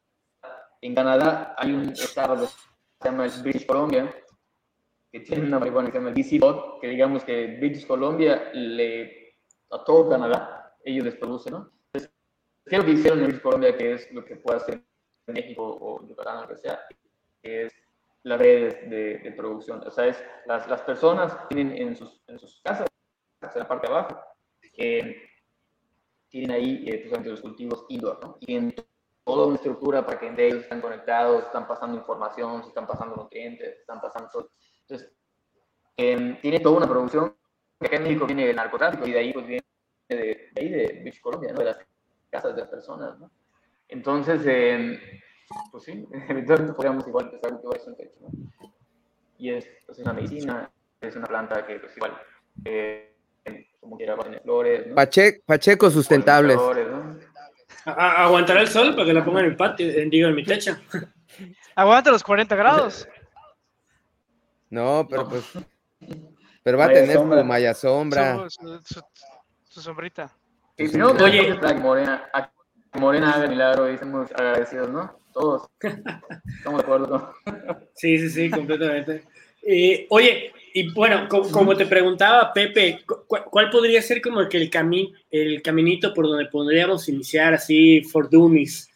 En 0.82 0.94
Canadá 0.94 1.54
hay 1.56 1.72
un 1.72 1.88
estado 1.88 2.38
que 2.38 2.46
se 2.46 3.08
llama 3.08 3.24
el 3.24 3.42
British 3.42 3.64
Columbia, 3.64 4.12
que 5.16 5.24
tiene 5.24 5.46
una 5.46 5.58
marihuana 5.58 5.90
que 5.90 5.98
se 5.98 6.04
llama 6.04 6.14
BC 6.14 6.38
Bot, 6.38 6.80
que 6.80 6.88
digamos 6.88 7.24
que 7.24 7.56
British 7.58 7.86
Columbia 7.86 8.50
le, 8.52 9.38
a 9.70 9.82
todo 9.82 10.10
Canadá, 10.10 10.76
ellos 10.84 11.06
les 11.06 11.14
producen, 11.14 11.54
¿no? 11.54 11.72
Entonces, 11.86 12.12
¿qué 12.66 12.76
es 12.76 12.78
lo 12.78 12.84
que 12.84 12.92
hicieron 12.92 13.18
en 13.20 13.24
British 13.24 13.42
Columbia, 13.42 13.78
que 13.78 13.92
es 13.94 14.12
lo 14.12 14.22
que 14.26 14.36
puede 14.36 14.58
hacer 14.58 14.84
México 15.28 15.78
o 15.80 16.06
Yucatán, 16.06 16.42
lo 16.42 16.48
que 16.48 16.58
sea? 16.58 16.80
Que 17.42 17.62
es 17.64 17.72
las 18.24 18.38
redes 18.38 18.90
de, 18.90 19.18
de 19.18 19.32
producción. 19.32 19.82
O 19.86 19.90
sea, 19.90 20.06
es, 20.06 20.22
las, 20.44 20.68
las 20.68 20.82
personas 20.82 21.48
tienen 21.48 21.74
en 21.78 21.96
sus, 21.96 22.22
en 22.26 22.38
sus 22.38 22.60
casas, 22.60 22.86
en 23.40 23.58
la 23.58 23.68
parte 23.68 23.86
de 23.86 23.94
abajo, 23.94 24.20
eh, 24.76 25.16
tienen 26.28 26.50
ahí 26.50 26.84
eh, 26.86 26.98
precisamente 26.98 27.30
los 27.30 27.40
cultivos 27.40 27.86
indoor, 27.88 28.20
¿no? 28.22 28.36
Y 28.40 28.56
en 28.56 28.74
toda 29.24 29.46
una 29.46 29.56
estructura 29.56 30.04
para 30.04 30.20
que 30.20 30.26
entre 30.26 30.48
ellos 30.48 30.62
están 30.64 30.82
conectados, 30.82 31.44
están 31.44 31.66
pasando 31.66 31.96
información, 31.96 32.60
están 32.60 32.86
pasando 32.86 33.16
nutrientes, 33.16 33.78
están 33.78 33.98
pasando. 33.98 34.50
Entonces, 34.88 35.12
eh, 35.96 36.38
tiene 36.42 36.60
toda 36.60 36.76
una 36.76 36.86
producción 36.88 37.34
que 37.80 37.86
acá 37.86 37.96
en 37.96 38.04
México 38.04 38.26
viene 38.26 38.46
del 38.46 38.56
narcotráfico 38.56 39.06
y 39.06 39.12
de 39.12 39.18
ahí 39.18 39.32
pues 39.32 39.46
viene 39.46 39.64
de, 40.08 40.16
de 40.16 40.52
ahí 40.56 40.68
de 40.68 40.86
British 41.02 41.20
Columbia, 41.20 41.52
¿no? 41.52 41.58
De 41.58 41.64
las 41.64 41.78
casas 42.30 42.54
de 42.54 42.60
las 42.62 42.70
personas, 42.70 43.18
¿no? 43.18 43.30
Entonces, 43.88 44.42
eh, 44.46 45.00
pues 45.72 45.84
sí, 45.84 46.06
eventualmente 46.28 46.74
podríamos 46.74 47.06
igual 47.08 47.26
empezar 47.26 47.50
en 47.52 47.96
techo, 47.96 48.14
¿no? 48.20 48.28
Y 49.38 49.50
es, 49.52 49.68
pues, 49.86 49.98
una 49.98 50.12
medicina, 50.12 50.70
es 51.00 51.14
una 51.16 51.26
planta 51.26 51.66
que 51.66 51.78
pues 51.78 51.94
igual, 51.96 52.16
eh, 52.64 53.12
como 53.80 53.96
quiera, 53.96 54.14
va 54.14 54.22
a 54.22 54.24
tener 54.24 54.42
flores, 54.42 54.86
¿no? 54.86 54.94
Pache- 54.94 55.42
Pacheco 55.44 55.90
sustentables. 55.90 56.56
Polinizadores, 56.56 57.16
¿no? 57.84 57.92
¿Aguantará 57.92 58.62
el 58.62 58.68
sol 58.68 58.94
para 58.94 59.06
que 59.06 59.12
la 59.12 59.24
pongan 59.24 59.44
en 59.44 59.50
el 59.50 59.56
patio, 59.56 59.88
en, 59.90 60.10
digo, 60.10 60.28
en 60.28 60.34
mi 60.34 60.44
techo? 60.44 60.76
Aguanta 61.76 62.10
los 62.10 62.24
40 62.24 62.56
grados. 62.56 63.06
No, 64.76 65.06
pero 65.08 65.22
No. 65.22 65.28
pues. 65.30 65.44
Pero 66.62 66.76
va 66.78 66.84
a 66.84 66.92
tener 66.92 67.16
sombra. 67.16 67.40
su 67.40 67.44
malla 67.46 67.72
sombra. 67.74 68.36
Su, 68.36 68.50
su- 68.50 68.80
su- 68.94 69.02
su 69.70 69.80
sombrita. 69.80 70.30
Y 70.76 70.88
si 70.88 70.98
no, 70.98 71.12
Oye. 71.12 71.58
A 71.62 71.72
Morena, 71.74 72.28
a 72.34 72.50
Morena 72.98 73.32
haga 73.32 73.46
milagro 73.48 73.90
y 73.90 73.94
estamos 73.94 74.30
agradecidos, 74.32 74.90
¿no? 74.90 75.18
Todos. 75.32 75.68
Estamos 75.80 76.78
de 76.80 76.84
acuerdo. 76.84 77.34
Sí, 77.94 78.18
sí, 78.18 78.28
sí, 78.28 78.50
completamente. 78.50 79.24
Eh, 79.62 80.06
oye, 80.10 80.52
y 80.74 80.92
bueno, 80.92 81.26
co- 81.28 81.48
como 81.50 81.74
te 81.76 81.86
preguntaba 81.86 82.52
Pepe, 82.52 83.00
cu- 83.06 83.24
cu- 83.26 83.44
¿cuál 83.50 83.70
podría 83.70 84.00
ser 84.02 84.20
como 84.20 84.40
el, 84.40 84.48
que 84.48 84.58
el, 84.58 84.68
cami 84.70 85.12
el 85.30 85.62
caminito 85.62 86.12
por 86.14 86.26
donde 86.26 86.46
podríamos 86.46 87.08
iniciar 87.08 87.54
así 87.54 88.02
for 88.02 88.28
dummies? 88.30 88.90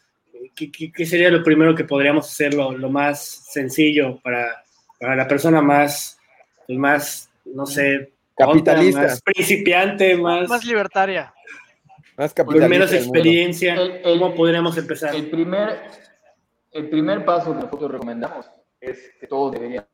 ¿Qué, 0.54 0.70
qué- 0.70 0.92
qué 0.92 1.06
sería 1.06 1.30
lo 1.30 1.42
primero 1.42 1.74
que 1.74 1.84
podríamos 1.84 2.26
hacer 2.30 2.52
lo, 2.54 2.72
lo 2.72 2.88
más 2.90 3.22
sencillo 3.50 4.18
para, 4.22 4.62
para 5.00 5.16
la 5.16 5.26
persona 5.26 5.60
más, 5.62 6.18
pues 6.66 6.78
más, 6.78 7.30
no 7.46 7.66
sé, 7.66 8.12
Capitalista. 8.36 9.00
más 9.02 9.22
principiante, 9.22 10.16
más, 10.16 10.48
Más 10.48 10.64
libertaria. 10.64 11.34
Más 12.16 12.34
con 12.34 12.44
capitalista. 12.46 12.68
menos 12.68 12.90
del 12.90 13.04
mundo. 13.04 13.18
experiencia? 13.18 13.74
El- 13.74 13.90
el- 14.04 14.18
¿Cómo 14.18 14.34
podríamos 14.34 14.76
empezar? 14.76 15.14
El 15.14 15.30
primer, 15.30 15.80
el 16.72 16.88
primer 16.90 17.24
paso 17.24 17.54
que 17.54 17.62
nosotros 17.64 17.90
recomendamos 17.92 18.50
es 18.80 19.12
que 19.18 19.26
todos 19.26 19.52
deberían 19.52 19.86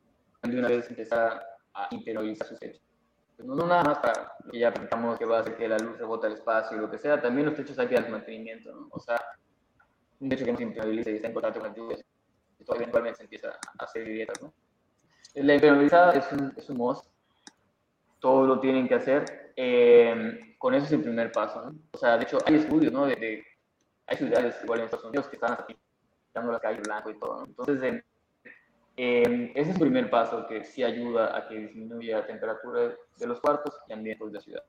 de 0.43 0.59
una 0.59 0.67
vez 0.67 0.89
empezar 0.89 1.41
a 1.73 1.87
interiorizar 1.91 2.47
sus 2.47 2.59
techos. 2.59 2.81
No, 3.39 3.55
no 3.55 3.67
nada 3.67 3.83
más 3.83 3.99
para 3.99 4.31
que 4.51 4.59
ya 4.59 4.73
pensamos 4.73 5.17
que 5.17 5.25
va 5.25 5.37
a 5.37 5.41
hacer 5.41 5.55
que 5.55 5.67
la 5.67 5.77
luz 5.77 5.97
rebota 5.97 6.27
al 6.27 6.33
espacio 6.33 6.75
y 6.75 6.79
lo 6.81 6.89
que 6.89 6.97
sea, 6.97 7.21
también 7.21 7.45
los 7.47 7.55
techos 7.55 7.77
hay 7.79 7.87
que 7.87 7.95
darles 7.95 8.11
mantenimiento, 8.11 8.73
¿no? 8.73 8.87
O 8.91 8.99
sea, 8.99 9.21
un 10.19 10.27
techo 10.29 10.43
que 10.43 10.51
no 10.51 10.57
se 10.57 10.63
interioriza 10.63 11.09
y 11.11 11.15
está 11.15 11.27
en 11.27 11.33
contacto 11.33 11.59
con 11.59 11.69
el 11.75 11.75
eventualmente 12.75 13.17
se 13.17 13.23
empieza 13.23 13.49
a 13.77 13.83
hacer 13.83 14.03
grietas, 14.05 14.41
¿no? 14.41 14.51
La 15.43 15.53
impermeabilizada 15.55 16.13
es 16.13 16.31
un, 16.31 16.53
es 16.57 16.69
un 16.69 16.77
must, 16.77 17.05
todo 18.19 18.45
lo 18.47 18.59
tienen 18.59 18.87
que 18.87 18.95
hacer, 18.95 19.53
eh, 19.55 20.55
con 20.57 20.73
eso 20.73 20.85
es 20.85 20.91
el 20.93 21.01
primer 21.01 21.31
paso, 21.31 21.61
¿no? 21.69 21.75
O 21.91 21.97
sea, 21.97 22.17
de 22.17 22.23
hecho, 22.23 22.39
hay 22.45 22.55
estudios, 22.55 22.91
¿no? 22.91 23.05
De, 23.05 23.15
de- 23.15 23.43
hay 24.07 24.17
ciudades 24.17 24.55
igual 24.63 24.79
en 24.79 24.85
Estados 24.85 25.05
Unidos 25.05 25.27
que 25.27 25.35
están 25.35 25.57
pintando 25.67 26.51
la 26.53 26.59
calle 26.59 26.79
blanco 26.81 27.09
y 27.11 27.19
todo, 27.19 27.39
¿no? 27.41 27.45
Entonces, 27.45 27.83
eh, 27.83 28.03
eh, 28.97 29.51
ese 29.53 29.69
es 29.71 29.75
el 29.75 29.81
primer 29.81 30.09
paso 30.09 30.47
que 30.47 30.63
sí 30.63 30.83
ayuda 30.83 31.37
a 31.37 31.47
que 31.47 31.55
disminuya 31.55 32.19
la 32.19 32.25
temperatura 32.25 32.95
de 33.17 33.27
los 33.27 33.39
cuartos 33.39 33.77
y 33.87 33.93
ambientes 33.93 34.27
de 34.27 34.33
la 34.33 34.41
ciudad. 34.41 34.63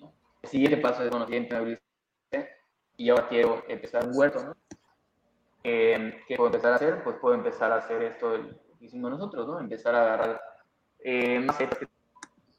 ¿no? 0.00 0.12
El 0.42 0.48
siguiente 0.48 0.78
paso 0.78 1.02
es, 1.04 1.10
bueno, 1.10 1.28
ya 1.28 1.36
y 2.96 3.10
ahora 3.10 3.28
quiero 3.28 3.62
empezar 3.68 4.06
un 4.06 4.16
huerto, 4.16 4.42
¿no? 4.42 4.56
Eh, 5.64 6.22
¿Qué 6.26 6.36
puedo 6.36 6.48
empezar 6.48 6.72
a 6.72 6.76
hacer? 6.76 7.02
Pues 7.04 7.16
puedo 7.16 7.34
empezar 7.34 7.72
a 7.72 7.76
hacer 7.76 8.02
esto 8.02 8.32
que 8.32 8.65
hicimos 8.80 9.10
nosotros, 9.10 9.46
¿no? 9.46 9.58
Empezar 9.60 9.94
a 9.94 10.02
agarrar 10.02 10.40
eh, 11.00 11.38
macetas 11.40 11.78
que 11.78 11.86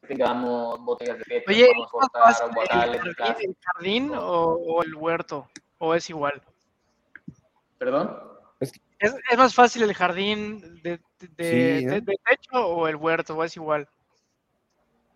tengamos, 0.07 0.79
botellas 0.83 1.17
de 1.19 1.23
PET, 1.25 1.43
Oye, 1.49 1.67
vamos 1.73 1.87
¿es 1.87 1.93
a 1.93 2.19
más 2.19 2.39
cortar, 2.41 2.55
guacales, 2.55 2.95
el 2.95 3.01
jardín, 3.01 3.15
plástico. 3.15 3.51
el 3.51 3.57
jardín 3.61 4.11
o, 4.15 4.43
o 4.53 4.83
el 4.83 4.95
huerto? 4.95 5.49
¿O 5.79 5.93
es 5.95 6.09
igual? 6.09 6.41
¿Perdón? 7.77 8.17
¿Es, 8.59 8.73
es 8.99 9.37
más 9.37 9.53
fácil 9.53 9.83
el 9.83 9.93
jardín 9.93 10.81
de, 10.81 10.99
de, 11.19 11.27
de- 11.37 11.79
Sí, 11.79 11.85
¿no? 11.85 11.91
de- 11.93 12.01
de 12.01 12.15
techo 12.25 12.65
o 12.67 12.87
el 12.87 12.95
huerto? 12.95 13.35
¿O 13.37 13.43
es 13.43 13.55
igual? 13.55 13.87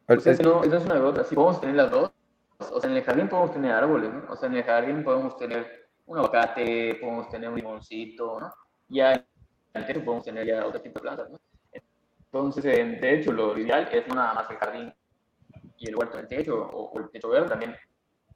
Pues 0.05 0.27
es 0.27 0.39
no, 0.41 0.63
es 0.63 0.71
una 0.85 0.95
de 0.95 1.01
otras. 1.01 1.27
Si 1.29 1.35
podemos 1.35 1.59
tener 1.61 1.75
las 1.75 1.89
dos, 1.89 2.11
o 2.59 2.79
sea, 2.79 2.89
en 2.91 2.97
el 2.97 3.03
jardín 3.03 3.27
podemos 3.29 3.53
tener 3.53 3.71
árboles, 3.71 4.13
¿no? 4.13 4.31
O 4.31 4.35
sea, 4.35 4.49
en 4.49 4.55
el 4.57 4.63
jardín 4.63 5.03
podemos 5.03 5.35
tener 5.37 5.89
un 6.05 6.17
aguacate, 6.17 6.95
podemos 6.95 7.29
tener 7.29 7.49
un 7.49 7.55
limoncito, 7.55 8.39
¿no? 8.39 8.53
Ya 8.89 9.25
techo 9.73 10.03
podemos 10.03 10.25
tener 10.25 10.45
ya 10.45 10.65
otro 10.65 10.81
tipo 10.81 10.99
de 10.99 11.03
plantas, 11.03 11.29
¿no? 11.29 11.39
Entonces, 12.33 12.63
eh, 12.65 12.83
de 13.01 13.15
hecho, 13.15 13.31
lo 13.33 13.57
ideal 13.57 13.89
es 13.91 14.07
no 14.07 14.15
nada 14.15 14.33
más 14.33 14.49
el 14.49 14.57
jardín 14.57 14.93
y 15.77 15.89
el 15.89 15.95
huerto 15.95 16.17
en 16.17 16.23
el 16.23 16.27
techo, 16.29 16.61
o, 16.61 16.91
o 16.91 16.99
el 16.99 17.09
techo 17.09 17.29
verde, 17.29 17.49
también 17.49 17.75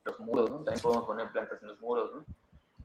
los 0.03 0.19
muros, 0.19 0.49
¿no? 0.49 0.57
También 0.57 0.81
podemos 0.81 1.05
poner 1.05 1.31
plantas 1.31 1.61
en 1.61 1.69
los 1.69 1.79
muros, 1.79 2.11
¿no? 2.13 2.25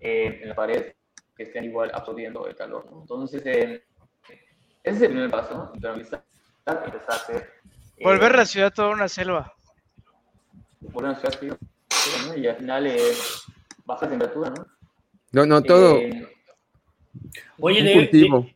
Eh, 0.01 0.41
en 0.43 0.49
la 0.49 0.55
pared, 0.55 0.93
que 1.37 1.43
estén 1.45 1.65
igual 1.65 1.91
absorbiendo 1.95 2.47
el 2.47 2.55
calor, 2.57 2.87
¿no? 2.91 3.01
Entonces, 3.01 3.43
eh, 3.45 3.83
ese 4.83 4.97
es 4.97 5.03
el 5.03 5.09
primer 5.09 5.31
paso, 5.31 5.55
¿no? 5.55 5.71
Impermeabilizar, 5.75 6.23
empezar 6.67 7.11
a 7.11 7.15
hacer... 7.15 7.51
eh, 7.97 8.05
Volver 8.05 8.35
la 8.37 8.47
ciudad 8.47 8.73
toda 8.73 8.91
una 8.91 9.09
selva. 9.09 9.53
por 10.93 11.05
una 11.05 11.15
ciudad 11.17 11.39
¿no? 12.27 12.37
y 12.37 12.47
al 12.47 12.57
final 12.57 12.87
eh, 12.87 12.99
baja 13.85 14.09
temperatura, 14.09 14.51
¿no? 14.51 14.67
No, 15.33 15.47
no, 15.47 15.63
todo. 15.63 15.99
Oye, 17.59 17.83
de, 17.83 17.93
cultivo. 17.95 18.41
de- 18.43 18.55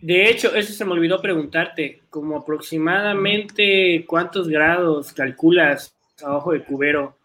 de 0.00 0.30
hecho, 0.30 0.54
eso 0.54 0.72
se 0.72 0.84
me 0.84 0.92
olvidó 0.92 1.20
preguntarte, 1.22 2.02
como 2.10 2.36
aproximadamente 2.38 4.04
cuántos 4.06 4.48
grados 4.48 5.12
calculas 5.12 5.94
abajo 6.22 6.52
de 6.52 6.64
cubero 6.64 7.16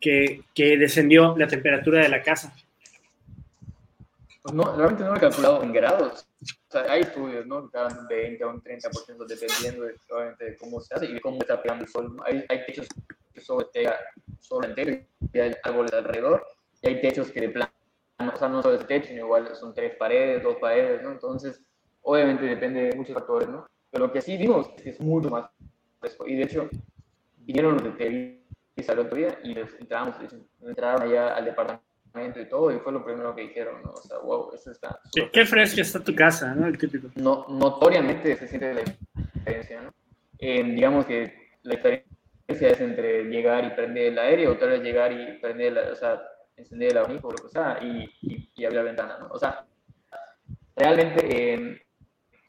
que, 0.00 0.42
que 0.54 0.76
descendió 0.76 1.34
la 1.36 1.46
temperatura 1.46 2.02
de 2.02 2.08
la 2.08 2.22
casa. 2.22 2.54
pues 4.42 4.54
no, 4.54 4.76
realmente 4.76 5.02
no 5.04 5.10
lo 5.10 5.16
he 5.16 5.20
calculado 5.20 5.62
en 5.62 5.72
grados. 5.72 6.26
O 6.68 6.72
sea, 6.72 6.92
hay 6.92 7.02
estudios, 7.02 7.46
¿no? 7.46 7.70
Que 7.70 7.78
dan 7.78 7.98
un 7.98 8.06
20 8.08 8.44
o 8.44 8.50
un 8.50 8.62
30% 8.62 9.26
dependiendo 9.26 9.84
de, 9.84 9.94
obviamente, 10.10 10.44
de 10.44 10.56
cómo 10.56 10.80
se 10.80 10.94
hace 10.94 11.06
y 11.06 11.14
de 11.14 11.20
cómo 11.20 11.38
está 11.40 11.62
pegando 11.62 11.84
el 11.84 11.90
sol. 11.90 12.16
hay 12.26 12.44
techos 12.66 12.86
que 13.32 13.40
solo 13.40 13.70
pega 13.72 13.98
sol 14.40 14.64
entero 14.64 15.00
y 15.32 15.38
hay 15.38 15.54
árboles 15.62 15.92
alrededor, 15.94 16.44
y 16.82 16.88
hay 16.88 17.00
techos 17.00 17.30
que 17.30 17.40
de 17.40 17.48
plano, 17.48 17.72
o 18.18 18.36
sea, 18.36 18.48
no 18.48 18.62
solo 18.62 18.76
es 18.76 18.86
techo, 18.86 19.12
igual 19.12 19.54
son 19.54 19.74
tres 19.74 19.96
paredes, 19.96 20.42
dos 20.42 20.56
paredes, 20.56 21.02
¿no? 21.02 21.12
Entonces, 21.12 21.60
obviamente 22.02 22.44
depende 22.44 22.82
de 22.82 22.96
muchos 22.96 23.14
factores, 23.14 23.48
¿no? 23.48 23.66
Pero 23.90 24.06
lo 24.06 24.12
que 24.12 24.20
sí 24.20 24.36
vimos 24.36 24.68
es 24.76 24.82
que 24.82 24.90
es 24.90 25.00
mucho 25.00 25.30
más 25.30 25.50
fresco. 26.00 26.26
Y 26.26 26.36
de 26.36 26.44
hecho, 26.44 26.68
vinieron 27.38 27.74
los 27.74 27.84
de 27.84 27.90
Televisa 27.90 28.92
el 28.92 28.98
otro 28.98 29.16
día 29.16 29.38
y 29.42 29.54
les 29.54 29.72
entramos, 29.80 30.16
entraron 30.62 31.02
allá 31.02 31.34
al 31.34 31.44
departamento 31.44 32.40
y 32.40 32.48
todo, 32.48 32.72
y 32.72 32.78
fue 32.78 32.92
lo 32.92 33.04
primero 33.04 33.34
que 33.34 33.42
dijeron, 33.42 33.82
¿no? 33.82 33.90
O 33.90 34.02
sea, 34.02 34.18
wow, 34.18 34.52
eso 34.54 34.70
está... 34.70 35.00
Qué, 35.12 35.30
qué 35.32 35.44
fresca 35.44 35.82
está 35.82 36.02
tu 36.02 36.14
casa, 36.14 36.54
¿no? 36.54 36.66
El 36.66 36.78
típico. 36.78 37.08
No, 37.16 37.46
notoriamente 37.48 38.36
se 38.36 38.46
siente 38.46 38.74
la 38.74 38.82
diferencia, 39.34 39.82
¿no? 39.82 39.92
Eh, 40.38 40.62
digamos 40.62 41.06
que 41.06 41.32
la 41.62 41.74
diferencia 41.74 42.68
es 42.68 42.80
entre 42.80 43.24
llegar 43.24 43.64
y 43.64 43.70
prender 43.70 44.12
el 44.12 44.18
aire 44.18 44.48
o 44.48 44.56
tal 44.56 44.70
vez 44.70 44.82
llegar 44.82 45.12
y 45.12 45.38
prender, 45.38 45.72
la, 45.72 45.92
o 45.92 45.96
sea, 45.96 46.22
encender 46.56 46.92
el 46.92 46.98
abanico 46.98 47.28
o 47.28 47.32
lo 47.32 47.38
que 47.38 47.48
sea 47.48 47.78
y, 47.82 48.10
y, 48.22 48.50
y 48.54 48.64
abrir 48.64 48.78
la 48.78 48.84
ventana, 48.84 49.18
¿no? 49.18 49.28
O 49.28 49.38
sea, 49.38 49.66
realmente 50.76 51.54
eh, 51.54 51.82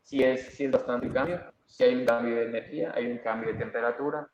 sí, 0.03 0.24
es, 0.24 0.45
sí 0.56 0.66
es 0.66 0.72
bastante 0.72 1.08
el 1.08 1.14
cambio, 1.14 1.41
sí 1.66 1.84
hay 1.84 1.95
un 1.95 2.06
cambio 2.06 2.36
de 2.36 2.45
energía, 2.45 2.91
hay 2.95 3.08
un 3.08 3.18
cambio 3.20 3.51
de 3.51 3.60
temperatura 3.60 4.28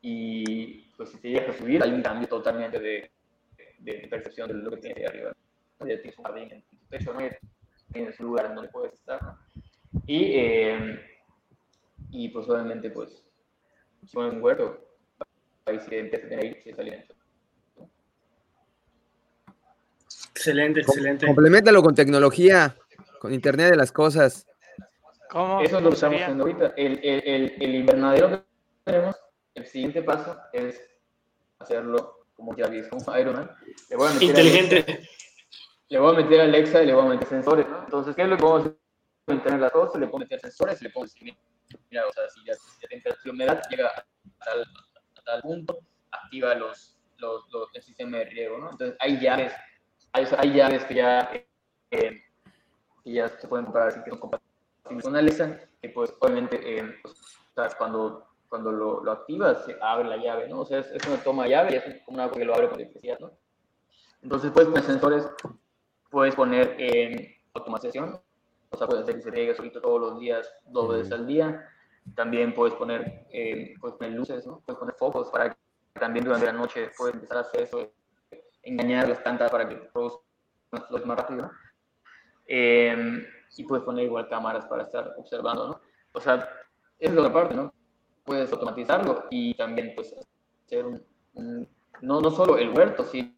y 0.00 0.90
pues 0.96 1.10
si 1.10 1.18
te 1.18 1.28
llegas 1.28 1.54
a 1.54 1.58
subir 1.58 1.82
hay 1.82 1.92
un 1.92 2.02
cambio 2.02 2.28
totalmente 2.28 2.78
de, 2.78 3.10
de, 3.78 3.92
de 3.98 4.08
percepción 4.08 4.48
de 4.48 4.54
lo 4.54 4.70
que 4.70 4.76
tienes 4.78 4.98
ahí 4.98 5.04
arriba. 5.04 5.32
¿no? 5.80 5.86
Ya 5.86 6.00
tienes 6.00 6.18
un 6.18 6.24
jardín 6.24 6.52
en 6.52 6.62
tu 6.62 6.76
techo, 6.88 7.12
¿no? 7.12 7.20
Tienes 7.92 8.18
un 8.20 8.26
lugar 8.26 8.46
en 8.46 8.54
donde 8.54 8.70
puedes 8.70 8.94
estar, 8.94 9.22
¿no? 9.22 9.38
Y, 10.06 10.32
eh, 10.34 11.00
y 12.10 12.28
pues 12.28 12.48
obviamente 12.48 12.90
pues 12.90 13.22
si 14.04 14.14
pones 14.14 14.34
un 14.34 14.42
huerto, 14.42 14.78
ahí 15.66 15.78
sí 15.80 15.94
empieza 15.94 16.26
a 16.26 16.28
tener 16.28 16.44
ahí 16.44 16.54
cierto 16.62 16.82
alimento. 16.82 17.14
Excelente, 20.42 20.82
Com- 20.82 20.92
excelente. 20.94 21.26
Compleméntalo 21.26 21.82
con 21.82 21.94
tecnología, 21.94 22.76
con 23.20 23.32
Internet 23.32 23.70
de 23.70 23.76
las 23.76 23.92
cosas. 23.92 24.46
¿Cómo? 25.30 25.60
Eso 25.60 25.78
es 25.78 25.82
lo 25.82 25.88
que 25.90 25.94
estamos 25.94 26.20
haciendo 26.20 26.44
ahorita. 26.44 26.74
El, 26.76 26.98
el, 27.02 27.22
el, 27.24 27.62
el 27.62 27.74
invernadero 27.74 28.30
que 28.30 28.42
tenemos, 28.84 29.16
el 29.54 29.66
siguiente 29.66 30.02
paso 30.02 30.36
es 30.52 30.80
hacerlo 31.58 32.26
como 32.34 32.56
ya 32.56 32.66
viste, 32.66 32.90
como 32.90 33.18
Iron 33.18 33.36
Man. 33.36 33.50
Le 33.88 33.96
voy 33.96 34.08
a 34.08 34.12
meter 34.14 34.28
Inteligente. 34.28 34.76
Alexa, 34.76 35.08
le 35.88 35.98
voy 35.98 36.14
a 36.14 36.18
meter 36.18 36.40
a 36.40 36.44
Alexa 36.44 36.82
y 36.82 36.86
le 36.86 36.94
voy 36.94 37.06
a 37.06 37.08
meter 37.10 37.28
sensores, 37.28 37.68
¿no? 37.68 37.84
Entonces, 37.84 38.16
¿qué 38.16 38.22
es 38.22 38.28
lo 38.28 38.36
que 38.36 38.42
vamos 38.42 38.66
a 38.66 38.68
hacer? 38.68 39.60
las 39.60 39.70
cosas, 39.70 40.00
le 40.00 40.08
puedo 40.08 40.18
meter 40.18 40.40
sensores 40.40 40.82
le 40.82 40.90
puedo 40.90 41.04
decir, 41.06 41.34
mira, 41.90 42.06
o 42.06 42.12
sea, 42.12 42.28
si 42.28 42.44
ya, 42.44 42.54
si 42.54 43.28
la 43.28 43.32
humedad 43.32 43.62
llega 43.70 43.86
a 43.88 44.04
tal, 44.44 44.62
a 44.62 45.22
tal 45.22 45.42
punto, 45.42 45.78
activa 46.10 46.54
los, 46.56 46.98
los, 47.18 47.44
los, 47.52 47.68
el 47.72 47.82
sistema 47.82 48.18
de 48.18 48.24
riego, 48.24 48.58
¿no? 48.58 48.70
Entonces, 48.72 48.96
hay 49.00 49.20
llaves, 49.20 49.52
hay, 50.12 50.26
hay 50.38 50.52
llaves 50.52 50.84
que 50.84 50.94
ya, 50.94 51.30
eh, 51.90 52.22
que 53.04 53.12
ya 53.12 53.28
se 53.28 53.48
pueden 53.48 53.66
comprar, 53.66 53.88
así 53.88 54.00
que 54.04 54.10
son 54.10 54.18
compatibles 54.18 55.04
con 55.04 55.16
Alexa, 55.16 55.60
que 55.80 55.88
pues 55.88 56.14
obviamente 56.20 56.78
eh, 56.78 56.96
pues, 57.02 57.14
sea, 57.54 57.68
cuando, 57.76 58.26
cuando 58.48 58.72
lo, 58.72 59.02
lo, 59.02 59.12
activas 59.12 59.64
se 59.64 59.76
abre 59.80 60.08
la 60.08 60.16
llave, 60.16 60.48
¿no? 60.48 60.60
O 60.60 60.66
sea, 60.66 60.78
es, 60.78 60.90
es 60.90 61.06
una 61.06 61.22
toma 61.22 61.46
llave 61.46 61.72
y 61.72 61.76
es 61.76 62.02
como 62.04 62.16
una 62.16 62.30
que 62.30 62.44
lo 62.44 62.54
abre 62.54 62.68
con 62.68 62.80
electricidad, 62.80 63.18
¿no? 63.20 63.30
Entonces 64.22 64.50
puedes 64.52 64.68
poner 64.68 64.84
sensores, 64.84 65.28
puedes 66.10 66.34
poner 66.34 66.76
eh, 66.78 67.36
automatización, 67.54 68.20
o 68.70 68.76
sea, 68.76 68.86
puedes 68.86 69.02
hacer 69.02 69.16
que 69.16 69.22
se 69.22 69.30
riegue 69.30 69.54
solito 69.54 69.80
todos 69.80 70.00
los 70.00 70.20
días, 70.20 70.48
dos 70.66 70.88
veces 70.88 71.12
al 71.12 71.26
día. 71.26 71.68
También 72.14 72.54
puedes 72.54 72.74
poner, 72.74 73.26
eh, 73.30 73.74
puedes 73.80 73.96
poner 73.96 74.14
luces, 74.14 74.46
¿no? 74.46 74.60
Puedes 74.64 74.78
poner 74.78 74.94
focos 74.94 75.30
para 75.30 75.50
que 75.50 75.56
también 76.00 76.24
durante 76.24 76.46
la 76.46 76.52
noche 76.52 76.90
puedes 76.96 77.14
empezar 77.14 77.38
a 77.38 77.40
hacer 77.40 77.62
eso, 77.62 77.90
engañar 78.62 79.08
las 79.08 79.18
plantas 79.20 79.50
para 79.50 79.68
que 79.68 79.76
produzcan 79.76 80.22
más 81.04 81.18
rápido. 81.18 81.50
Eh, 82.46 83.26
y 83.56 83.64
puedes 83.64 83.84
poner 83.84 84.04
igual 84.04 84.28
cámaras 84.28 84.66
para 84.66 84.84
estar 84.84 85.14
observando, 85.16 85.68
¿no? 85.68 85.80
O 86.12 86.20
sea, 86.20 86.48
es 86.98 87.12
la 87.12 87.20
otra 87.20 87.32
parte, 87.32 87.54
¿no? 87.54 87.72
Puedes 88.24 88.52
automatizarlo 88.52 89.26
y 89.30 89.54
también 89.54 89.92
pues 89.94 90.14
hacer 90.64 90.86
un, 90.86 91.68
no, 92.00 92.20
no 92.20 92.30
solo 92.30 92.56
el 92.58 92.70
huerto, 92.70 93.04
sino 93.04 93.32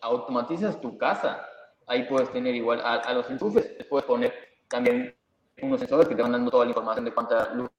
automatizas 0.00 0.80
tu 0.80 0.96
casa. 0.98 1.46
Ahí 1.86 2.04
puedes 2.04 2.30
tener 2.30 2.54
igual 2.54 2.80
a, 2.82 3.12
los 3.12 3.30
enchufes, 3.30 3.76
puedes 3.88 4.06
poner 4.06 4.34
también 4.68 5.14
unos 5.62 5.80
sensores 5.80 6.08
que 6.08 6.14
te 6.14 6.22
van 6.22 6.32
dando 6.32 6.50
toda 6.50 6.64
la 6.64 6.70
información 6.70 7.04
de 7.04 7.14
cuánta 7.14 7.54
luz 7.54 7.70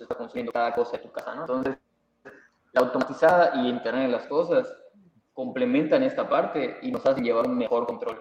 está 0.00 0.14
consumiendo 0.14 0.52
cada 0.52 0.72
cosa 0.72 0.92
de 0.92 1.02
tu 1.02 1.10
casa, 1.10 1.34
¿no? 1.34 1.40
Entonces, 1.42 1.76
la 2.72 2.80
automatizada 2.80 3.52
y 3.56 3.68
Internet 3.68 4.06
de 4.06 4.12
las 4.12 4.26
cosas 4.26 4.72
complementan 5.38 6.02
esta 6.02 6.28
parte 6.28 6.78
y 6.82 6.90
nos 6.90 7.06
hacen 7.06 7.22
llevar 7.22 7.46
un 7.46 7.56
mejor 7.56 7.86
control 7.86 8.20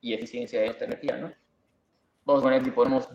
y 0.00 0.14
eficiencia 0.14 0.58
de 0.58 0.68
esta 0.68 0.86
energía, 0.86 1.18
¿no? 1.18 1.30
Vamos 2.24 2.40
a 2.40 2.44
poner 2.44 2.64
si 2.64 2.70
ponemos 2.70 3.10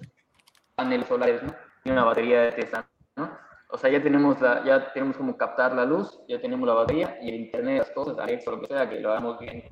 paneles 0.75 1.07
solares, 1.07 1.41
¿no? 1.41 1.51
Y 1.85 1.89
una 1.89 2.03
batería 2.03 2.41
de 2.41 2.51
Tesla, 2.51 2.87
¿no? 3.15 3.35
O 3.71 3.79
sea, 3.79 3.89
ya 3.89 4.03
tenemos, 4.03 4.39
la, 4.39 4.63
ya 4.63 4.93
tenemos 4.93 5.17
como 5.17 5.35
captar 5.35 5.73
la 5.73 5.85
luz, 5.85 6.19
ya 6.27 6.39
tenemos 6.39 6.67
la 6.67 6.75
batería 6.75 7.17
y 7.19 7.29
el 7.29 7.35
Internet 7.37 7.73
de 7.73 7.79
las 7.79 7.89
cosas, 7.89 8.19
Alexa, 8.19 8.51
lo 8.51 8.61
que 8.61 8.67
sea, 8.67 8.87
que 8.87 8.99
lo 8.99 9.09
hagamos 9.09 9.39
bien 9.39 9.63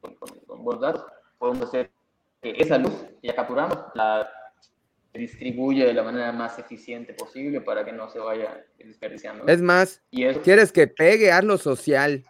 con, 0.00 0.14
con, 0.14 0.62
buenos 0.62 0.80
datos, 0.80 1.04
podemos 1.36 1.62
hacer 1.62 1.90
que 2.42 2.52
esa 2.56 2.78
luz 2.78 2.94
que 3.20 3.26
ya 3.26 3.34
capturamos 3.34 3.76
la 3.94 4.30
distribuye 5.12 5.84
de 5.84 5.94
la 5.94 6.04
manera 6.04 6.30
más 6.30 6.60
eficiente 6.60 7.12
posible 7.12 7.60
para 7.60 7.84
que 7.84 7.90
no 7.90 8.08
se 8.08 8.20
vaya 8.20 8.64
desperdiciando. 8.78 9.48
Es 9.48 9.60
más, 9.60 10.00
quieres 10.12 10.70
que 10.70 10.86
pegue, 10.86 11.32
hazlo 11.32 11.58
social. 11.58 12.24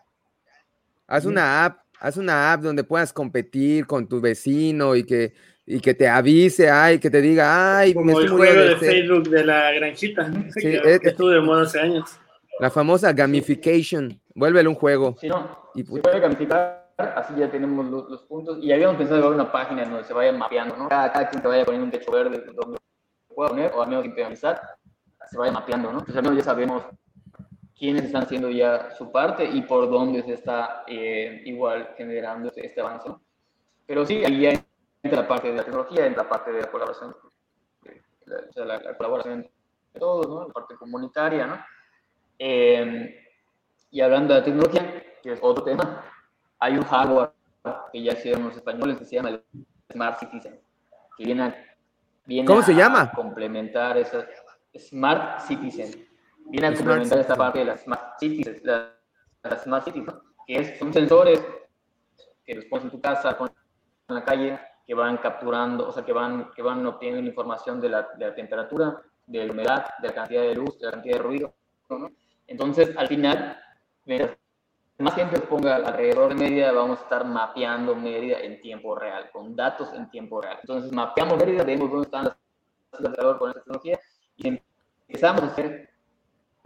Haz 1.07 1.27
una 1.27 1.65
app, 1.65 1.81
haz 2.01 2.17
una 2.17 2.53
app 2.53 2.63
donde 2.63 2.85
puedas 2.85 3.13
competir 3.13 3.87
con 3.87 4.09
tu 4.09 4.21
vecino 4.21 4.97
y 4.97 5.05
que, 5.05 5.35
y 5.67 5.81
que 5.81 5.95
te 5.95 6.09
avise, 6.09 6.71
ay, 6.71 6.99
que 6.99 7.11
te 7.11 7.21
diga, 7.21 7.79
ay, 7.79 7.95
como 7.95 8.19
el 8.19 8.29
juego 8.29 8.61
de, 8.61 8.77
Facebook 8.77 9.29
de 9.29 9.45
la 9.45 9.73
granjita, 9.73 10.31
sí, 10.55 10.61
que, 10.61 10.99
estuvo 11.03 11.29
de 11.29 11.41
moda 11.41 11.63
hace 11.63 11.81
años. 11.81 12.19
La 12.61 12.71
famosa 12.71 13.13
gamification, 13.13 14.19
vuélvelo 14.35 14.71
un 14.71 14.77
juego. 14.77 15.17
Sí, 15.21 15.29
no, 15.29 15.71
y, 15.75 15.85
se 15.85 16.01
puede 16.01 16.21
gamificar, 16.21 16.91
así 16.97 17.35
ya 17.37 17.51
tenemos 17.51 17.87
los, 17.91 18.23
puntos, 18.23 18.59
y 18.63 18.73
habíamos 18.73 18.97
pensado 18.97 19.27
en 19.29 19.35
una 19.35 19.53
página 19.53 19.85
donde 19.85 20.05
se 20.05 20.15
vaya 20.15 20.33
mapeando, 20.33 20.77
¿no? 20.77 20.89
Cada, 20.89 21.13
cada 21.13 21.29
quien 21.29 21.43
te 21.43 21.49
vaya 21.49 21.65
poniendo 21.65 21.85
un 21.87 21.91
techo 21.91 22.13
verde 22.13 22.45
donde 22.55 22.79
pueda 23.35 23.51
poner, 23.51 23.73
o 23.75 23.83
al 23.83 23.89
menos 23.89 24.05
implementar, 24.07 24.61
se 25.31 25.37
vaya 25.37 25.53
mapeando, 25.53 25.93
¿no? 25.93 25.99
Entonces 25.99 26.17
al 26.17 26.23
menos 26.23 26.39
ya 26.39 26.45
sabemos 26.45 26.83
quiénes 27.77 28.05
están 28.05 28.23
haciendo 28.23 28.51
ya 28.51 28.91
su 28.93 29.11
parte 29.11 29.45
y 29.45 29.63
por 29.63 29.91
dónde 29.91 30.23
se 30.23 30.35
está 30.35 30.85
eh, 30.87 31.43
igual 31.45 31.95
generando 31.97 32.49
este, 32.49 32.67
este 32.67 32.81
avance. 32.81 33.11
Pero 33.87 34.07
sí, 34.07 34.25
ahí 34.25 34.41
ya 34.41 34.51
entra 35.03 35.23
la 35.23 35.29
parte 35.29 35.49
de 35.49 35.57
la 35.57 35.65
tecnología, 35.65 36.07
entra 36.07 36.23
la 36.23 36.29
parte 36.29 36.53
de 36.53 36.63
la 36.63 36.71
colaboración, 36.71 37.15
o 37.15 38.53
sea, 38.53 38.65
la, 38.65 38.97
colaboración 38.97 39.43
de 39.43 40.01
todos, 40.01 40.29
¿no? 40.29 40.47
la 40.47 40.53
parte 40.53 40.77
comunitaria. 40.77 41.47
¿no? 41.47 41.59
Eh, 42.39 43.21
y 43.91 44.01
hablando 44.01 44.35
de 44.35 44.41
la 44.41 44.45
tecnología, 44.45 45.05
que 45.23 45.33
es 45.33 45.39
otro 45.43 45.65
tema, 45.65 46.05
hay 46.59 46.77
un 46.77 46.85
hardware 46.85 47.31
que 47.93 48.03
ya 48.03 48.13
hicieron 48.13 48.45
los 48.45 48.57
españoles 48.57 48.99
que 48.99 49.05
se 49.05 49.17
llama 49.17 49.31
el 49.31 49.43
Smart 49.93 50.19
Citizen, 50.19 50.61
que 51.17 51.25
viene 51.25 51.43
a, 51.43 51.65
viene 52.25 52.47
¿Cómo 52.47 52.63
se 52.63 52.75
llama? 52.75 53.11
complementar 53.13 53.97
esa 53.99 54.27
Smart 54.77 55.41
Citizen 55.41 56.14
viene 56.45 56.69
a 56.69 56.75
complementar 56.75 57.19
esta 57.19 57.37
parte 57.37 57.61
de 57.61 57.65
las 57.67 57.83
Smart 57.83 58.19
Cities, 58.19 58.63
las 58.65 59.63
Smart 59.63 59.85
Cities, 59.85 60.05
que 60.47 60.57
es, 60.57 60.79
son 60.79 60.93
sensores 60.93 61.45
que 62.45 62.55
los 62.55 62.65
pones 62.67 62.85
en 62.85 62.91
tu 62.91 63.01
casa, 63.01 63.37
en 64.09 64.15
la 64.15 64.25
calle, 64.25 64.59
que 64.87 64.95
van 64.95 65.17
capturando, 65.19 65.89
o 65.89 65.93
sea, 65.93 66.05
que 66.05 66.13
van, 66.13 66.51
que 66.55 66.63
van 66.63 66.85
obteniendo 66.87 67.27
información 67.27 67.81
de 67.81 67.89
la, 67.89 68.09
de 68.17 68.27
la 68.27 68.35
temperatura, 68.35 69.01
de 69.27 69.47
la 69.47 69.53
humedad, 69.53 69.87
de 70.01 70.09
la 70.09 70.15
cantidad 70.15 70.43
de 70.43 70.55
luz, 70.55 70.79
de 70.79 70.87
la 70.87 70.93
cantidad 70.93 71.17
de 71.17 71.23
ruido. 71.23 71.55
¿no? 71.89 72.11
Entonces, 72.47 72.95
al 72.97 73.09
final, 73.09 73.59
mientras 74.05 74.37
más 74.99 75.15
tiempo 75.15 75.37
ponga 75.49 75.77
alrededor 75.77 76.29
de 76.29 76.35
Mérida, 76.35 76.73
vamos 76.73 76.99
a 76.99 77.03
estar 77.03 77.25
mapeando 77.25 77.97
Mérida 77.97 78.41
en 78.41 78.61
tiempo 78.61 78.95
real, 78.95 79.31
con 79.33 79.57
datos 79.57 79.93
en 79.95 80.11
tiempo 80.11 80.41
real. 80.41 80.59
Entonces, 80.61 80.93
mapeamos 80.93 81.39
Mérida, 81.39 81.65
vemos 81.65 81.91
dónde 81.91 82.05
están 82.05 82.25
las 82.25 82.37
alrededor 82.93 83.39
con 83.39 83.49
esta 83.49 83.61
tecnología 83.61 83.99
y 84.37 84.61
empezamos 85.09 85.43
a 85.43 85.47
hacer 85.47 85.94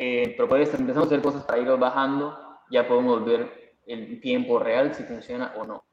eh, 0.00 0.34
propuestas, 0.36 0.78
empezamos 0.78 1.08
a 1.08 1.08
hacer 1.08 1.22
cosas 1.22 1.42
para 1.42 1.58
irlo 1.58 1.76
bajando, 1.76 2.38
ya 2.70 2.86
podemos 2.86 3.24
ver 3.24 3.74
en 3.86 4.20
tiempo 4.20 4.60
real 4.60 4.94
si 4.94 5.02
funciona 5.02 5.52
o 5.56 5.64
no. 5.64 5.84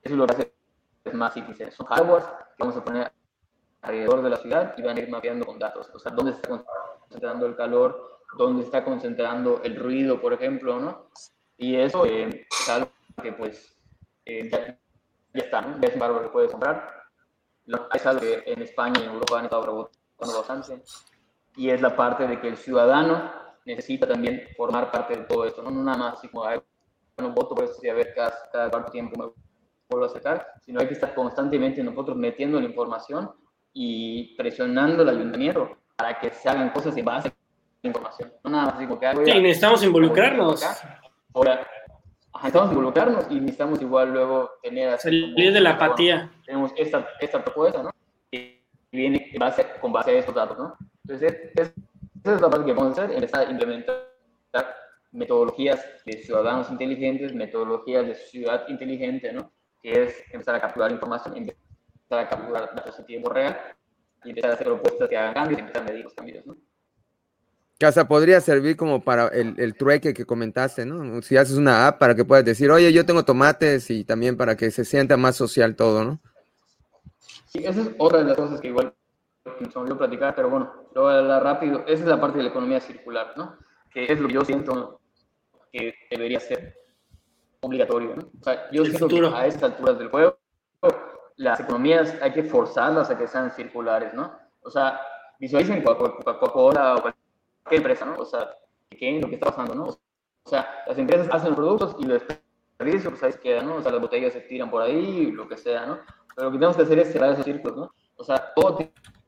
Eso 0.00 0.14
es 0.14 0.18
lo 0.18 0.26
que 0.26 0.32
hace 0.32 1.16
más 1.16 1.34
difícil. 1.34 1.70
Son 1.70 1.86
hardware 1.86 2.22
que 2.56 2.60
vamos 2.60 2.76
a 2.78 2.84
poner 2.84 3.12
alrededor 3.82 4.22
de 4.22 4.30
la 4.30 4.36
ciudad 4.38 4.74
y 4.78 4.82
van 4.82 4.96
a 4.96 5.00
ir 5.00 5.10
mapeando 5.10 5.44
con 5.44 5.58
datos. 5.58 5.90
O 5.94 5.98
sea, 5.98 6.12
dónde 6.12 6.32
está 6.32 6.48
concentrando 6.98 7.46
el 7.46 7.54
calor, 7.54 8.20
dónde 8.38 8.62
está 8.62 8.84
concentrando 8.84 9.60
el 9.62 9.76
ruido, 9.76 10.18
por 10.18 10.32
ejemplo, 10.32 10.80
¿no? 10.80 11.08
Y 11.58 11.76
eso 11.76 12.06
eh, 12.06 12.46
es 12.50 12.68
algo 12.70 12.90
que, 13.22 13.32
pues, 13.32 13.76
eh, 14.24 14.48
ya, 14.50 14.78
está, 15.34 15.60
¿no? 15.60 15.78
Ya 15.78 15.88
es 15.88 15.94
un 15.94 16.22
que 16.22 16.28
puedes 16.28 16.50
comprar. 16.50 17.02
Es 17.92 18.06
algo 18.06 18.20
que 18.22 18.44
en 18.46 18.62
España 18.62 19.00
y 19.00 19.04
en 19.04 19.10
Europa 19.10 19.38
han 19.38 19.44
estado 19.44 19.66
rebotando 19.66 20.38
bastante. 20.38 20.82
Y 21.56 21.68
es 21.68 21.82
la 21.82 21.94
parte 21.94 22.26
de 22.26 22.40
que 22.40 22.48
el 22.48 22.56
ciudadano 22.56 23.41
necesita 23.64 24.06
también 24.06 24.48
formar 24.56 24.90
parte 24.90 25.16
de 25.16 25.24
todo 25.24 25.46
esto, 25.46 25.62
no, 25.62 25.70
nada 25.70 25.98
más 25.98 26.14
así 26.14 26.28
como, 26.28 26.44
bueno, 26.44 27.34
voto 27.34 27.54
por 27.54 27.64
esto 27.64 27.78
y 27.82 27.88
a 27.88 27.94
ver 27.94 28.12
cada, 28.14 28.32
cada 28.52 28.70
cuánto 28.70 28.90
tiempo 28.90 29.18
me 29.18 29.32
vuelvo 29.88 30.06
a 30.06 30.08
sacar, 30.08 30.46
sino 30.60 30.80
hay 30.80 30.88
que 30.88 30.94
estar 30.94 31.14
constantemente 31.14 31.82
nosotros 31.82 32.16
metiendo 32.16 32.58
la 32.58 32.66
información 32.66 33.30
y 33.72 34.34
presionando 34.36 35.02
al 35.02 35.08
ayuntamiento 35.08 35.76
para 35.96 36.18
que 36.18 36.30
se 36.30 36.48
hagan 36.48 36.70
cosas 36.70 36.96
en 36.96 37.04
base 37.04 37.28
a 37.28 37.32
la 37.82 37.88
información. 37.88 38.32
No 38.44 38.50
nada 38.50 38.64
más 38.66 38.74
así 38.74 38.86
como 38.86 38.98
que... 38.98 39.24
Sí, 39.24 39.40
necesitamos 39.40 39.82
involucrarnos. 39.84 40.64
Ahora, 41.34 41.66
necesitamos 42.34 42.70
involucrarnos 42.70 43.26
y 43.30 43.34
necesitamos 43.36 43.80
igual 43.80 44.12
luego 44.12 44.50
tener... 44.62 44.98
Salir 44.98 45.52
de 45.52 45.60
la 45.60 45.70
apatía. 45.70 46.30
tenemos 46.44 46.72
esta, 46.76 47.06
esta 47.20 47.44
propuesta, 47.44 47.82
¿no? 47.82 47.90
Y 48.30 48.58
viene 48.90 49.30
base, 49.38 49.66
con 49.80 49.92
base 49.92 50.10
a 50.10 50.18
estos 50.18 50.34
datos, 50.34 50.58
¿no? 50.58 50.76
Entonces, 51.04 51.50
es, 51.54 51.72
esa 52.22 52.34
es 52.36 52.40
la 52.40 52.50
parte 52.50 52.66
que 52.66 52.72
vamos 52.72 52.98
a 52.98 53.02
hacer, 53.02 53.16
empezar 53.16 53.46
a 53.46 53.50
implementar 53.50 54.12
metodologías 55.10 55.84
de 56.06 56.22
ciudadanos 56.22 56.70
inteligentes, 56.70 57.34
metodologías 57.34 58.06
de 58.06 58.14
ciudad 58.14 58.66
inteligente, 58.68 59.32
¿no? 59.32 59.52
Que 59.82 60.04
es 60.04 60.24
empezar 60.30 60.54
a 60.54 60.60
capturar 60.60 60.90
información, 60.90 61.36
empezar 61.36 62.18
a 62.18 62.28
capturar 62.28 62.74
datos 62.74 62.98
en 62.98 63.06
tiempo 63.06 63.28
real 63.28 63.58
y 64.24 64.30
empezar 64.30 64.52
a 64.52 64.54
hacer 64.54 64.66
propuestas 64.66 65.08
que 65.08 65.16
hagan 65.16 65.34
cambios 65.34 65.58
y 65.58 65.60
empezar 65.60 65.82
a 65.82 65.84
medir 65.84 66.04
los 66.04 66.14
cambios, 66.14 66.46
¿no? 66.46 66.56
Casa 67.78 68.06
podría 68.06 68.40
servir 68.40 68.76
como 68.76 69.02
para 69.02 69.26
el, 69.28 69.54
el, 69.58 69.74
trueque 69.74 70.14
que 70.14 70.24
comentaste, 70.24 70.86
¿no? 70.86 71.20
Si 71.20 71.36
haces 71.36 71.56
una 71.56 71.88
app 71.88 71.98
para 71.98 72.14
que 72.14 72.24
puedas 72.24 72.44
decir, 72.44 72.70
oye, 72.70 72.92
yo 72.92 73.04
tengo 73.04 73.24
tomates 73.24 73.90
y 73.90 74.04
también 74.04 74.36
para 74.36 74.56
que 74.56 74.70
se 74.70 74.84
sienta 74.84 75.16
más 75.16 75.34
social 75.34 75.74
todo, 75.74 76.04
¿no? 76.04 76.20
Sí, 77.46 77.58
esa 77.64 77.82
es 77.82 77.90
otra 77.98 78.20
de 78.20 78.26
las 78.26 78.36
cosas 78.36 78.60
que 78.60 78.68
igual 78.68 78.94
me 79.44 79.68
olvidó 79.74 79.98
platicar, 79.98 80.34
pero 80.34 80.48
bueno, 80.48 80.72
lo 80.94 81.02
voy 81.02 81.14
a 81.14 81.18
hablar 81.18 81.42
rápido. 81.42 81.80
Esa 81.86 82.02
es 82.02 82.06
la 82.06 82.20
parte 82.20 82.38
de 82.38 82.44
la 82.44 82.50
economía 82.50 82.80
circular, 82.80 83.34
¿no? 83.36 83.56
Que 83.90 84.10
es 84.10 84.20
lo 84.20 84.28
que 84.28 84.34
yo 84.34 84.44
siento 84.44 85.00
que 85.72 85.94
debería 86.10 86.40
ser 86.40 86.76
obligatorio, 87.60 88.16
¿no? 88.16 88.28
O 88.40 88.44
sea, 88.44 88.70
yo 88.70 88.84
siento 88.84 89.08
que 89.08 89.26
a 89.26 89.46
estas 89.46 89.72
alturas 89.72 89.98
del 89.98 90.08
juego, 90.08 90.38
las 91.36 91.60
economías 91.60 92.16
hay 92.20 92.32
que 92.32 92.44
forzarlas 92.44 93.10
a 93.10 93.18
que 93.18 93.26
sean 93.26 93.50
circulares, 93.50 94.12
¿no? 94.14 94.36
O 94.62 94.70
sea, 94.70 95.00
visualicen 95.38 95.82
Coca-Cola 95.82 96.96
o 96.96 97.02
cualquier 97.02 97.20
empresa, 97.70 98.04
¿no? 98.04 98.16
O 98.16 98.24
sea, 98.24 98.54
¿qué 98.90 99.16
es 99.16 99.22
lo 99.22 99.28
que 99.28 99.34
está 99.34 99.46
pasando, 99.46 99.74
no? 99.74 99.84
O 99.84 100.48
sea, 100.48 100.84
las 100.86 100.98
empresas 100.98 101.28
hacen 101.30 101.50
los 101.50 101.56
productos 101.56 101.96
y 101.98 102.04
los 102.04 102.20
desperdicios, 102.20 103.12
pues 103.18 103.22
ahí 103.22 103.40
queda, 103.42 103.62
¿no? 103.62 103.76
O 103.76 103.82
sea, 103.82 103.92
las 103.92 104.00
botellas 104.00 104.32
se 104.32 104.40
tiran 104.40 104.70
por 104.70 104.82
ahí, 104.82 105.30
lo 105.32 105.48
que 105.48 105.56
sea, 105.56 105.86
¿no? 105.86 105.98
Pero 106.34 106.46
lo 106.48 106.52
que 106.52 106.58
tenemos 106.58 106.76
que 106.76 106.82
hacer 106.82 106.98
es 106.98 107.12
cerrar 107.12 107.32
esos 107.32 107.44
círculos, 107.44 107.76
¿no? 107.76 107.94
O 108.16 108.24
sea, 108.24 108.52
todo 108.54 108.78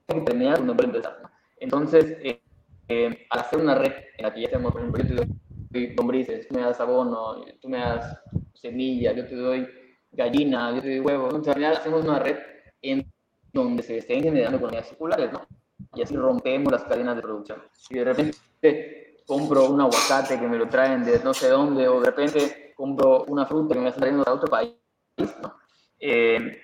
que 0.07 0.21
terminar 0.21 0.59
donde 0.59 0.75
puede 0.75 0.89
empezar. 0.89 1.23
Entonces, 1.59 2.17
eh, 2.23 2.41
eh, 2.89 3.27
al 3.31 3.41
hacer 3.41 3.61
una 3.61 3.75
red 3.75 3.93
en 4.19 4.25
la 4.25 4.35
que 4.35 4.43
ya 4.43 4.49
tenemos 4.49 4.75
un 4.75 4.93
proyecto 4.93 5.25
de 5.71 5.95
lombrices, 5.97 6.47
tú 6.47 6.55
me 6.55 6.63
das 6.63 6.81
abono, 6.81 7.45
tú 7.61 7.69
me 7.69 7.79
das 7.79 8.19
semilla, 8.55 9.13
yo 9.13 9.27
te 9.27 9.35
doy 9.35 9.67
gallina, 10.13 10.75
yo 10.75 10.83
te 10.83 10.89
doy 10.89 11.01
huevo, 11.01 11.25
entonces 11.25 11.49
al 11.49 11.55
final 11.55 11.77
hacemos 11.77 12.05
una 12.05 12.19
red 12.19 12.39
en 12.83 13.11
donde 13.53 13.83
se 13.83 13.99
estén 13.99 14.23
generando 14.23 14.59
economías 14.59 14.89
circulares, 14.89 15.33
¿no? 15.33 15.47
Y 15.95 16.03
así 16.03 16.17
rompemos 16.17 16.73
las 16.73 16.85
cadenas 16.85 17.17
de 17.17 17.23
producción. 17.23 17.63
Si 17.73 17.95
de 17.95 18.05
repente 18.05 19.17
compro 19.27 19.71
un 19.71 19.81
aguacate 19.81 20.39
que 20.39 20.47
me 20.47 20.59
lo 20.59 20.69
traen 20.69 21.05
de 21.05 21.21
no 21.21 21.33
sé 21.33 21.49
dónde, 21.49 21.89
o 21.89 22.01
de 22.01 22.07
repente 22.07 22.73
compro 22.77 23.25
una 23.25 23.47
fruta 23.47 23.75
que 23.75 23.81
me 23.81 23.89
está 23.89 24.01
trayendo 24.01 24.25
de 24.25 24.31
otro 24.31 24.49
país, 24.49 24.75
¿no? 25.17 25.57
Eh, 25.99 26.61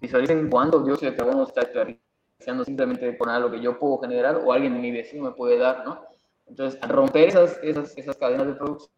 visualicen 0.00 0.50
cuándo 0.50 0.84
yo 0.86 0.96
sé 0.96 1.14
que 1.14 1.22
vamos 1.22 1.52
a 1.56 1.62
estar 2.42 2.64
simplemente 2.64 3.12
por 3.12 3.28
algo 3.28 3.50
que 3.50 3.60
yo 3.60 3.78
puedo 3.78 3.98
generar 4.00 4.36
o 4.36 4.52
alguien 4.52 4.74
de 4.74 4.80
mi 4.80 4.90
vecino 4.90 5.24
me 5.24 5.32
puede 5.32 5.58
dar, 5.58 5.84
¿no? 5.84 6.04
Entonces, 6.46 6.78
al 6.82 6.90
romper 6.90 7.28
esas, 7.28 7.58
esas, 7.62 7.96
esas 7.96 8.16
cadenas 8.16 8.46
de 8.46 8.54
producción, 8.54 8.90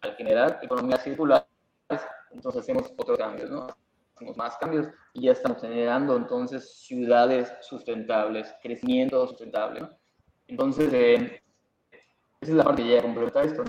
al 0.00 0.16
generar 0.16 0.58
economía 0.62 0.96
circular, 0.96 1.46
entonces 2.30 2.62
hacemos 2.62 2.92
otros 2.96 3.18
cambios, 3.18 3.50
¿no? 3.50 3.66
más 4.36 4.56
cambios 4.56 4.86
y 5.14 5.22
ya 5.22 5.32
estamos 5.32 5.60
generando 5.60 6.16
entonces 6.16 6.80
ciudades 6.86 7.52
sustentables, 7.60 8.54
crecimiento 8.62 9.26
sustentable. 9.26 9.80
¿no? 9.80 9.90
Entonces, 10.46 10.92
eh, 10.92 11.42
esa 12.40 12.52
es 12.52 12.56
la 12.56 12.64
parte 12.64 12.82
que 12.82 12.94
ya 12.94 13.02
complementa 13.02 13.42
esto. 13.42 13.64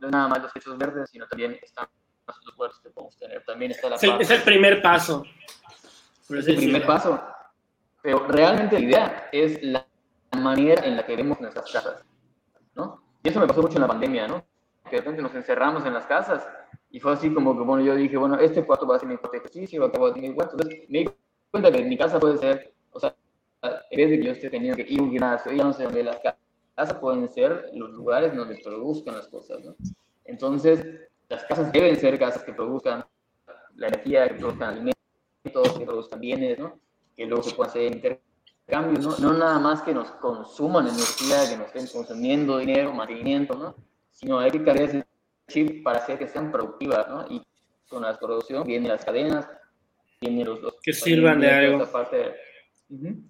No 0.00 0.06
es 0.06 0.12
nada 0.12 0.28
más 0.28 0.42
los 0.42 0.52
techos 0.52 0.78
verdes, 0.78 1.10
sino 1.10 1.26
también 1.26 1.58
están 1.62 1.86
los 2.26 2.80
que 2.80 2.90
podemos 2.90 3.16
tener. 3.18 3.44
También 3.44 3.72
está 3.72 3.90
la 3.90 3.96
es, 3.96 4.02
el, 4.02 4.10
parte, 4.10 4.24
es 4.24 4.30
el 4.30 4.42
primer 4.42 4.82
paso. 4.82 5.24
es 6.30 6.48
el 6.48 6.56
primer 6.56 6.86
paso. 6.86 7.22
Pero 8.02 8.26
realmente 8.26 8.78
la 8.78 8.84
idea 8.84 9.28
es 9.32 9.62
la 9.62 9.86
manera 10.36 10.84
en 10.84 10.96
la 10.96 11.06
que 11.06 11.16
vemos 11.16 11.40
nuestras 11.40 11.70
casas. 11.70 12.04
¿no? 12.74 13.02
Y 13.22 13.28
eso 13.28 13.40
me 13.40 13.46
pasó 13.46 13.62
mucho 13.62 13.76
en 13.76 13.82
la 13.82 13.88
pandemia, 13.88 14.28
¿no? 14.28 14.44
Que 14.84 14.96
de 14.96 15.02
repente 15.02 15.22
nos 15.22 15.34
encerramos 15.34 15.84
en 15.86 15.94
las 15.94 16.06
casas 16.06 16.46
y 16.90 17.00
fue 17.00 17.12
así 17.12 17.32
como 17.32 17.56
que, 17.56 17.64
bueno, 17.64 17.84
yo 17.84 17.94
dije, 17.94 18.16
bueno, 18.16 18.38
este 18.38 18.64
cuarto 18.64 18.86
va 18.86 18.96
a 18.96 18.98
ser 18.98 19.08
mi 19.08 19.16
cuarto 19.16 19.32
de 19.32 19.38
ejercicio, 19.38 19.84
acabo 19.84 20.10
de 20.10 20.20
mi 20.20 20.34
cuarto. 20.34 20.56
Entonces 20.56 20.88
me 20.88 20.98
di 21.00 21.10
cuenta 21.50 21.70
que 21.70 21.84
mi 21.84 21.96
casa 21.96 22.18
puede 22.18 22.38
ser, 22.38 22.74
o 22.90 23.00
sea, 23.00 23.14
en 23.62 23.96
vez 23.96 24.10
de 24.10 24.18
que 24.18 24.24
yo 24.24 24.32
esté 24.32 24.50
teniendo 24.50 24.76
que 24.76 24.92
ir 24.92 25.00
a 25.00 25.02
un 25.02 25.10
gimnasio, 25.10 25.52
ya 25.52 25.64
no 25.64 25.72
sé 25.72 25.84
dónde 25.84 26.02
las 26.02 26.18
casas 26.18 26.94
pueden 26.98 27.28
ser 27.30 27.70
los 27.74 27.90
lugares 27.90 28.34
donde 28.34 28.56
produzcan 28.56 29.16
las 29.16 29.28
cosas, 29.28 29.64
¿no? 29.64 29.76
Entonces, 30.24 30.84
las 31.28 31.44
casas 31.44 31.72
deben 31.72 31.96
ser 31.96 32.18
casas 32.18 32.42
que 32.42 32.52
produzcan 32.52 33.04
la 33.76 33.88
energía, 33.88 34.28
que 34.28 34.34
produzcan 34.34 34.70
alimentos, 34.70 35.78
que 35.78 35.86
produzcan 35.86 36.20
bienes, 36.20 36.58
¿no? 36.58 36.78
Que 37.22 37.28
luego 37.28 37.44
se 37.44 37.54
puedan 37.54 37.70
hacer 37.70 37.92
intercambios, 37.92 39.20
¿no? 39.20 39.28
No 39.28 39.38
nada 39.38 39.60
más 39.60 39.82
que 39.82 39.94
nos 39.94 40.10
consuman 40.12 40.88
energía, 40.88 41.48
que 41.48 41.56
nos 41.56 41.68
estén 41.68 41.86
consumiendo 41.86 42.58
dinero, 42.58 42.92
mantenimiento, 42.92 43.54
¿no? 43.54 43.76
Sino 44.10 44.40
hay 44.40 44.50
que 44.50 44.64
cargar 44.64 44.88
ese 44.88 45.06
chip 45.46 45.84
para 45.84 45.98
hacer 45.98 46.18
que 46.18 46.26
sean 46.26 46.50
productivas, 46.50 47.06
¿no? 47.08 47.24
Y 47.30 47.40
con 47.88 48.02
la 48.02 48.18
producción 48.18 48.66
vienen 48.66 48.88
las 48.90 49.04
cadenas, 49.04 49.46
vienen 50.20 50.46
los... 50.48 50.60
los 50.60 50.74
que 50.82 50.92
sirvan 50.92 51.38
de 51.38 51.48
algo. 51.48 51.92
Parte. 51.92 52.34
Uh 52.90 52.96
-huh. 52.96 53.22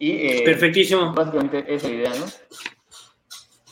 Y, 0.00 0.10
eh, 0.10 0.42
Perfectísimo. 0.44 1.14
Básicamente 1.14 1.64
esa 1.72 1.88
idea, 1.88 2.10
¿no? 2.16 2.26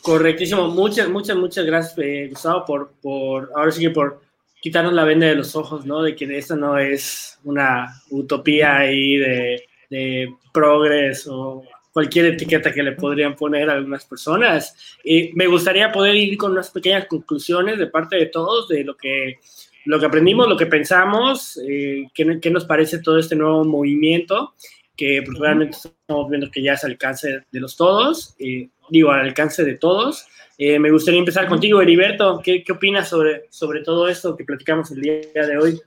Correctísimo. 0.03 0.69
Muchas, 0.69 1.09
muchas, 1.09 1.37
muchas 1.37 1.67
gracias, 1.67 1.99
eh, 1.99 2.29
Gustavo, 2.31 2.65
por, 2.65 2.93
por, 3.03 3.51
ahora 3.57 3.73
sí 3.73 3.83
que 3.83 3.91
por 3.91 4.21
quitarnos 4.67 4.95
la 4.95 5.05
venda 5.05 5.29
de 5.29 5.37
los 5.37 5.55
ojos, 5.55 5.87
¿no? 5.87 6.03
De 6.03 6.17
que 6.17 6.25
esto 6.37 6.57
no 6.57 6.77
es 6.77 7.39
una 7.45 8.03
utopía 8.11 8.79
ahí 8.79 9.17
de, 9.17 9.63
de 9.89 10.35
progres 10.53 11.25
o 11.29 11.63
cualquier 11.93 12.27
etiqueta 12.27 12.73
que 12.73 12.83
le 12.83 12.91
podrían 12.91 13.37
poner 13.37 13.71
a 13.71 13.75
algunas 13.75 14.05
personas. 14.05 14.75
Y 15.05 15.31
me 15.35 15.47
gustaría 15.47 15.93
poder 15.93 16.17
ir 16.17 16.37
con 16.37 16.51
unas 16.51 16.71
pequeñas 16.71 17.07
conclusiones 17.07 17.79
de 17.79 17.87
parte 17.87 18.17
de 18.17 18.27
todos 18.27 18.67
de 18.67 18.83
lo 18.83 18.97
que, 18.97 19.37
lo 19.85 20.01
que 20.01 20.07
aprendimos, 20.07 20.49
lo 20.49 20.57
que 20.57 20.67
pensamos, 20.67 21.61
eh, 21.65 22.09
qué, 22.13 22.41
qué 22.43 22.51
nos 22.51 22.65
parece 22.65 22.99
todo 22.99 23.21
este 23.21 23.37
nuevo 23.37 23.65
movimiento 23.65 24.53
que 24.97 25.23
pues, 25.25 25.39
realmente 25.39 25.77
estamos 25.77 26.29
viendo 26.29 26.51
que 26.51 26.61
ya 26.63 26.73
es 26.73 26.83
al 26.83 26.91
alcance 26.91 27.45
de 27.53 27.61
los 27.61 27.77
todos, 27.77 28.35
eh, 28.41 28.69
digo, 28.91 29.13
al 29.13 29.21
alcance 29.21 29.63
de 29.63 29.79
todos. 29.79 30.27
Eh, 30.59 30.79
me 30.79 30.91
gustaría 30.91 31.21
empezar 31.21 31.49
contigo, 31.49 31.81
Heriberto. 31.81 32.41
¿Qué, 32.43 32.65
¿Qué, 32.65 32.73
opinas 32.73 33.09
sobre, 33.09 33.47
sobre 33.51 33.83
todo 33.83 34.09
esto 34.09 34.37
que 34.37 34.45
platicamos 34.45 34.91
el 34.91 35.03
día 35.03 35.47
de 35.47 35.59
hoy? 35.59 35.81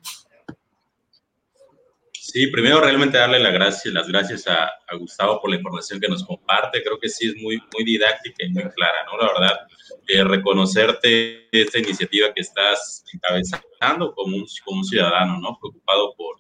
Sí, 2.12 2.46
primero 2.48 2.80
realmente 2.80 3.18
darle 3.18 3.40
las 3.40 3.54
gracias, 3.54 3.91
las 3.91 4.08
gracias 4.08 4.48
a, 4.48 4.66
a, 4.88 4.96
Gustavo 4.96 5.41
por 5.41 5.50
la 5.50 5.56
información 5.56 6.00
que 6.00 6.08
nos 6.08 6.24
comparte. 6.24 6.84
Creo 6.84 7.00
que 7.00 7.10
sí 7.10 7.30
es 7.30 7.36
muy, 7.41 7.60
muy 7.74 7.84
didáctica 7.84 8.46
y 8.46 8.50
muy 8.50 8.70
clara, 8.70 9.04
¿no? 9.06 9.18
La 9.18 9.34
verdad, 9.34 9.60
eh, 10.08 10.24
reconocerte 10.24 11.48
esta 11.52 11.80
iniciativa 11.80 12.32
que 12.34 12.41
estás 12.41 13.04
encabezando 13.12 14.14
como 14.14 14.38
un, 14.38 14.46
como 14.64 14.82
un 14.82 14.86
ciudadano, 14.86 15.40
¿no? 15.40 15.58
Preocupado 15.60 16.14
por, 16.16 16.36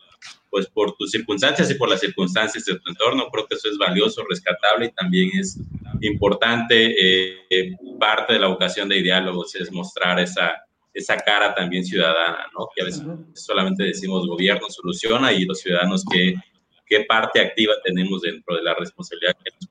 pues 0.49 0.67
por 0.67 0.95
tus 0.95 1.11
circunstancias 1.11 1.69
y 1.69 1.75
por 1.75 1.89
las 1.89 1.99
circunstancias 1.99 2.65
de 2.65 2.79
tu 2.79 2.89
entorno. 2.89 3.29
Creo 3.31 3.47
que 3.47 3.55
eso 3.55 3.69
es 3.69 3.77
valioso, 3.77 4.23
rescatable 4.27 4.87
y 4.87 4.91
también 4.91 5.29
es 5.39 5.57
importante. 6.01 6.95
Eh, 7.49 7.75
parte 7.99 8.33
de 8.33 8.39
la 8.39 8.47
vocación 8.47 8.89
de 8.89 9.01
diálogos 9.01 9.55
es 9.55 9.71
mostrar 9.71 10.19
esa, 10.19 10.53
esa 10.93 11.17
cara 11.17 11.53
también 11.53 11.83
ciudadana, 11.83 12.45
¿no? 12.57 12.67
Que 12.75 12.81
a 12.81 12.85
veces 12.85 13.03
solamente 13.33 13.83
decimos 13.83 14.27
gobierno 14.27 14.69
soluciona 14.69 15.31
y 15.33 15.45
los 15.45 15.59
ciudadanos 15.59 16.03
qué, 16.11 16.35
qué 16.85 17.01
parte 17.01 17.39
activa 17.39 17.73
tenemos 17.83 18.21
dentro 18.21 18.55
de 18.55 18.63
la 18.63 18.73
responsabilidad 18.73 19.35
que 19.43 19.51
nos. 19.51 19.69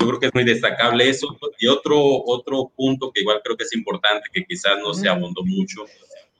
Yo 0.00 0.06
creo 0.06 0.20
que 0.20 0.26
es 0.26 0.34
muy 0.34 0.44
destacable 0.44 1.08
eso. 1.08 1.36
Y 1.58 1.66
otro, 1.66 1.98
otro 1.98 2.72
punto 2.76 3.10
que 3.12 3.22
igual 3.22 3.40
creo 3.42 3.56
que 3.56 3.64
es 3.64 3.74
importante, 3.74 4.28
que 4.32 4.44
quizás 4.44 4.78
no 4.80 4.94
se 4.94 5.08
abundó 5.08 5.42
mucho, 5.44 5.86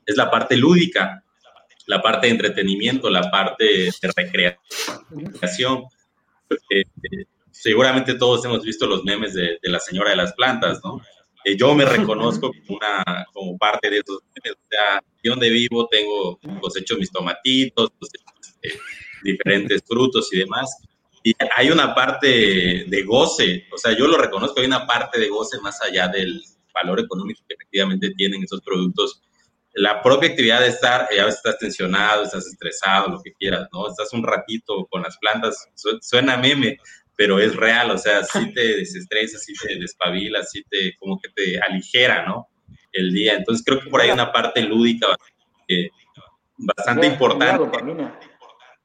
es 0.06 0.16
la 0.16 0.30
parte 0.30 0.56
lúdica 0.56 1.24
la 1.88 2.02
parte 2.02 2.26
de 2.26 2.32
entretenimiento, 2.34 3.08
la 3.08 3.30
parte 3.30 3.64
de 3.64 4.12
recreación. 4.14 5.84
Eh, 6.70 6.84
seguramente 7.50 8.14
todos 8.14 8.44
hemos 8.44 8.62
visto 8.62 8.86
los 8.86 9.04
memes 9.04 9.32
de, 9.32 9.58
de, 9.60 9.70
la 9.70 9.80
señora 9.80 10.10
de 10.10 10.16
las 10.16 10.34
plantas, 10.34 10.80
¿no? 10.84 11.00
Eh, 11.44 11.56
yo 11.56 11.74
me 11.74 11.86
reconozco 11.86 12.52
como, 12.66 12.78
una, 12.78 13.26
como 13.32 13.56
parte 13.56 13.88
de 13.88 13.98
esos 14.00 14.20
memes. 14.34 14.58
O 14.58 14.66
sea, 14.68 15.02
yo 15.22 15.32
donde 15.32 15.48
vivo 15.48 15.88
tengo 15.88 16.38
cosecho 16.60 16.96
mis 16.98 17.10
tomatitos, 17.10 17.90
eh, 18.62 18.78
diferentes 19.22 19.82
frutos 19.86 20.30
y 20.32 20.40
demás. 20.40 20.70
Y 21.24 21.32
hay 21.56 21.70
una 21.70 21.94
parte 21.94 22.84
de 22.86 23.02
goce, 23.02 23.66
o 23.72 23.78
sea, 23.78 23.96
yo 23.96 24.06
lo 24.06 24.18
reconozco, 24.18 24.60
hay 24.60 24.66
una 24.66 24.86
parte 24.86 25.18
de 25.18 25.28
goce 25.28 25.58
más 25.60 25.80
allá 25.82 26.06
del 26.08 26.42
valor 26.72 27.00
económico 27.00 27.42
que 27.48 27.54
efectivamente 27.54 28.10
tienen 28.10 28.44
esos 28.44 28.60
productos 28.60 29.22
la 29.74 30.02
propia 30.02 30.30
actividad 30.30 30.60
de 30.60 30.68
estar, 30.68 31.08
ya 31.14 31.24
ves, 31.24 31.36
estás 31.36 31.58
tensionado, 31.58 32.24
estás 32.24 32.46
estresado, 32.46 33.08
lo 33.08 33.22
que 33.22 33.32
quieras, 33.32 33.68
¿no? 33.72 33.88
Estás 33.88 34.12
un 34.12 34.24
ratito 34.24 34.86
con 34.90 35.02
las 35.02 35.16
plantas, 35.18 35.68
suena 36.00 36.36
meme, 36.36 36.78
pero 37.16 37.38
es 37.38 37.54
real, 37.56 37.90
o 37.90 37.98
sea, 37.98 38.22
sí 38.24 38.52
te 38.54 38.60
desestresa, 38.78 39.38
sí 39.38 39.52
te 39.54 39.76
despabila, 39.78 40.42
sí 40.42 40.64
te, 40.70 40.96
como 40.98 41.18
que 41.20 41.28
te 41.30 41.60
aligera, 41.60 42.24
¿no? 42.26 42.48
El 42.92 43.12
día. 43.12 43.34
Entonces 43.34 43.64
creo 43.64 43.80
que 43.80 43.90
por 43.90 44.00
ahí 44.00 44.10
una 44.10 44.32
parte 44.32 44.62
lúdica 44.62 45.08
bastante, 45.08 45.90
bastante 46.56 47.06
importante. 47.06 48.08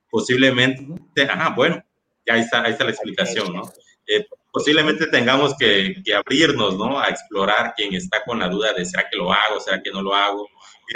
Posiblemente, 0.10 1.23
ajá, 1.23 1.49
bueno, 1.55 1.84
ya 2.26 2.34
ahí 2.35 2.41
está, 2.41 2.64
ahí 2.64 2.72
está 2.72 2.84
la 2.84 2.91
explicación, 2.91 3.53
¿no? 3.53 3.64
Eh, 4.07 4.26
posiblemente 4.51 5.07
tengamos 5.07 5.55
que, 5.57 5.95
que, 6.03 6.14
abrirnos, 6.14 6.77
¿no? 6.77 6.99
A 6.99 7.07
explorar 7.07 7.73
quien 7.76 7.93
está 7.95 8.23
con 8.23 8.39
la 8.39 8.47
duda 8.47 8.73
de, 8.73 8.85
¿será 8.85 9.07
que 9.10 9.18
lo 9.18 9.31
hago? 9.31 9.60
¿Será 9.60 9.81
que 9.81 9.91
no 9.91 10.01
lo 10.01 10.14
hago? 10.14 10.47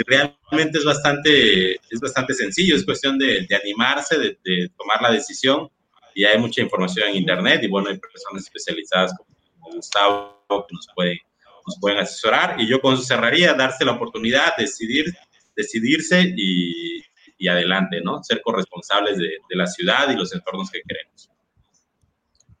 Realmente 0.06 0.78
es 0.78 0.84
bastante, 0.84 1.74
es 1.74 2.00
bastante 2.00 2.34
sencillo, 2.34 2.76
es 2.76 2.84
cuestión 2.84 3.18
de, 3.18 3.46
de 3.48 3.56
animarse, 3.56 4.18
de, 4.18 4.38
de, 4.44 4.70
tomar 4.76 5.00
la 5.02 5.12
decisión. 5.12 5.70
Y 6.14 6.24
hay 6.24 6.38
mucha 6.38 6.60
información 6.60 7.08
en 7.08 7.16
Internet 7.16 7.62
y 7.62 7.68
bueno, 7.68 7.90
hay 7.90 7.98
personas 7.98 8.42
especializadas 8.44 9.12
como 9.16 9.76
Gustavo 9.76 10.42
que 10.48 10.74
nos 10.74 10.88
pueden, 10.94 11.18
nos 11.66 11.78
pueden 11.80 11.98
asesorar. 11.98 12.60
Y 12.60 12.66
yo 12.66 12.80
con 12.80 12.94
eso 12.94 13.02
cerraría, 13.02 13.54
darse 13.54 13.84
la 13.84 13.92
oportunidad, 13.92 14.56
decidir, 14.56 15.14
decidirse 15.56 16.34
y, 16.36 17.02
y 17.38 17.48
adelante, 17.48 18.00
¿no? 18.00 18.22
Ser 18.22 18.42
corresponsables 18.42 19.18
de, 19.18 19.38
de 19.48 19.56
la 19.56 19.66
ciudad 19.66 20.10
y 20.10 20.16
los 20.16 20.34
entornos 20.34 20.70
que 20.70 20.82
queremos. 20.82 21.30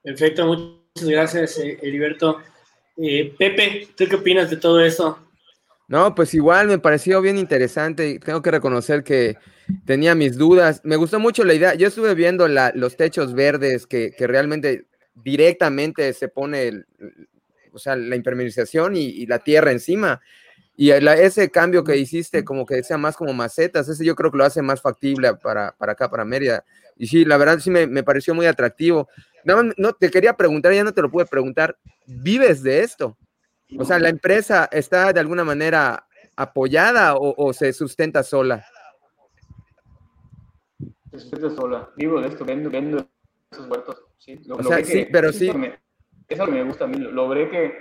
Perfecto, 0.02 0.46
muchas 0.46 1.08
gracias, 1.08 1.58
Heriberto. 1.58 2.40
Eh, 2.96 3.32
Pepe, 3.38 3.88
¿tú 3.96 4.06
qué 4.08 4.16
opinas 4.16 4.50
de 4.50 4.56
todo 4.56 4.80
eso? 4.80 5.27
No, 5.88 6.14
pues 6.14 6.34
igual 6.34 6.68
me 6.68 6.78
pareció 6.78 7.20
bien 7.22 7.38
interesante. 7.38 8.20
Tengo 8.22 8.42
que 8.42 8.50
reconocer 8.50 9.02
que 9.02 9.38
tenía 9.86 10.14
mis 10.14 10.36
dudas. 10.36 10.82
Me 10.84 10.96
gustó 10.96 11.18
mucho 11.18 11.44
la 11.44 11.54
idea. 11.54 11.74
Yo 11.74 11.88
estuve 11.88 12.14
viendo 12.14 12.46
los 12.46 12.96
techos 12.96 13.32
verdes 13.34 13.86
que, 13.86 14.14
realmente 14.18 14.86
directamente 15.14 16.12
se 16.12 16.28
pone, 16.28 16.84
o 17.72 17.78
sea, 17.78 17.96
la 17.96 18.14
impermeabilización 18.14 18.96
y, 18.96 19.06
y, 19.06 19.26
la 19.26 19.38
tierra 19.38 19.72
encima. 19.72 20.20
Y 20.76 20.90
ese 20.90 21.50
cambio 21.50 21.82
que 21.82 21.96
hiciste, 21.96 22.44
como 22.44 22.64
que 22.64 22.82
sea 22.84 22.98
más 22.98 23.16
como 23.16 23.32
macetas, 23.32 23.88
ese 23.88 24.04
yo 24.04 24.14
creo 24.14 24.30
que 24.30 24.38
lo 24.38 24.44
hace 24.44 24.62
más 24.62 24.80
factible 24.80 25.34
para, 25.34 25.74
para 25.76 25.92
acá, 25.92 26.08
para 26.08 26.24
Mérida. 26.24 26.64
Y 26.96 27.06
sí, 27.06 27.24
la 27.24 27.36
verdad 27.36 27.58
sí 27.58 27.70
me, 27.70 27.86
me 27.86 28.04
pareció 28.04 28.34
muy 28.34 28.46
atractivo. 28.46 29.08
No, 29.44 29.92
te 29.94 30.10
quería 30.10 30.34
preguntar, 30.34 30.74
ya 30.74 30.84
no 30.84 30.92
te 30.92 31.00
lo 31.00 31.10
pude 31.10 31.24
preguntar, 31.26 31.78
¿vives 32.06 32.62
de 32.62 32.82
esto? 32.82 33.16
O 33.76 33.84
sea, 33.84 33.98
¿la 33.98 34.08
empresa 34.08 34.68
está 34.72 35.12
de 35.12 35.20
alguna 35.20 35.44
manera 35.44 36.06
apoyada 36.36 37.16
o, 37.16 37.34
o 37.36 37.52
se 37.52 37.72
sustenta 37.72 38.22
sola? 38.22 38.64
Se 41.10 41.18
sustenta 41.18 41.50
sola. 41.50 41.90
Vivo 41.96 42.20
de 42.20 42.28
esto, 42.28 42.44
vendo, 42.44 42.70
vendo 42.70 43.06
esos 43.50 43.68
huertos. 43.68 44.02
Sí, 44.18 44.38
lo, 44.46 44.56
o 44.56 44.62
sea, 44.62 44.84
sí, 44.84 45.04
que, 45.04 45.08
pero 45.12 45.32
sí. 45.32 45.48
Eso 45.48 45.58
me, 45.58 45.78
eso 46.28 46.46
me 46.46 46.64
gusta 46.64 46.84
a 46.84 46.88
mí. 46.88 46.98
Logré 46.98 47.50
que, 47.50 47.72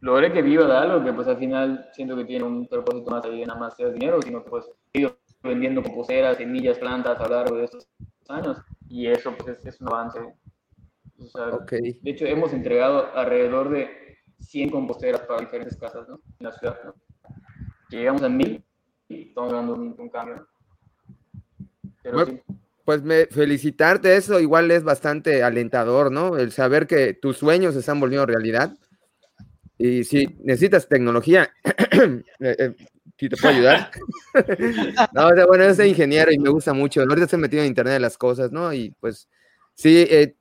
logré 0.00 0.32
que 0.32 0.42
viva 0.42 0.66
de 0.66 0.76
algo 0.76 1.04
que 1.04 1.12
pues 1.12 1.28
al 1.28 1.38
final 1.38 1.88
siento 1.92 2.16
que 2.16 2.24
tiene 2.24 2.44
un 2.44 2.66
propósito 2.66 3.10
más 3.10 3.24
allá 3.24 3.36
de 3.36 3.46
nada 3.46 3.58
más 3.58 3.76
ser 3.76 3.92
dinero, 3.92 4.20
sino 4.20 4.44
que 4.44 4.50
pues 4.50 4.66
he 4.92 5.00
ido 5.00 5.16
vendiendo 5.42 5.82
composteras, 5.82 6.38
semillas, 6.38 6.78
plantas 6.78 7.20
a 7.20 7.28
lo 7.28 7.36
largo 7.36 7.56
de 7.56 7.64
estos 7.64 7.88
años 8.28 8.58
y 8.88 9.06
eso 9.06 9.34
pues 9.36 9.58
es, 9.58 9.66
es 9.66 9.80
un 9.80 9.88
avance. 9.88 10.20
O 11.18 11.26
sea, 11.26 11.48
okay. 11.48 11.98
De 12.02 12.10
hecho, 12.10 12.26
hemos 12.26 12.52
entregado 12.52 13.14
alrededor 13.14 13.70
de 13.70 14.03
100 14.40 14.70
composteras 14.70 15.22
para 15.22 15.40
diferentes 15.40 15.76
casas 15.76 16.08
¿no? 16.08 16.20
en 16.38 16.46
la 16.46 16.52
ciudad. 16.52 16.78
¿no? 16.84 16.94
Llegamos 17.90 18.22
a 18.22 18.28
1000 18.28 18.64
y 19.08 19.28
estamos 19.28 19.52
dando 19.52 19.74
un, 19.74 19.94
un 19.98 20.08
cambio. 20.08 20.46
Pues 22.84 23.02
me, 23.02 23.26
felicitarte, 23.26 24.14
eso 24.16 24.40
igual 24.40 24.70
es 24.70 24.84
bastante 24.84 25.42
alentador, 25.42 26.12
¿no? 26.12 26.36
El 26.36 26.52
saber 26.52 26.86
que 26.86 27.14
tus 27.14 27.38
sueños 27.38 27.72
se 27.72 27.80
están 27.80 27.98
volviendo 27.98 28.26
realidad. 28.26 28.76
Y 29.78 30.04
si 30.04 30.26
necesitas 30.42 30.86
tecnología, 30.86 31.50
eh, 31.64 32.22
eh, 32.40 32.74
si 33.18 33.28
te 33.28 33.36
puedo 33.36 33.54
ayudar. 33.54 33.90
no, 35.14 35.28
o 35.28 35.34
sea, 35.34 35.46
bueno, 35.46 35.64
yo 35.64 35.74
soy 35.74 35.88
ingeniero 35.88 36.30
y 36.30 36.38
me 36.38 36.50
gusta 36.50 36.74
mucho. 36.74 37.00
Ahorita 37.00 37.24
estoy 37.24 37.38
metido 37.38 37.62
en 37.62 37.68
Internet 37.68 37.94
de 37.94 38.00
las 38.00 38.18
cosas, 38.18 38.52
¿no? 38.52 38.72
Y 38.72 38.90
pues 39.00 39.28
sí, 39.74 40.06
eh, 40.10 40.34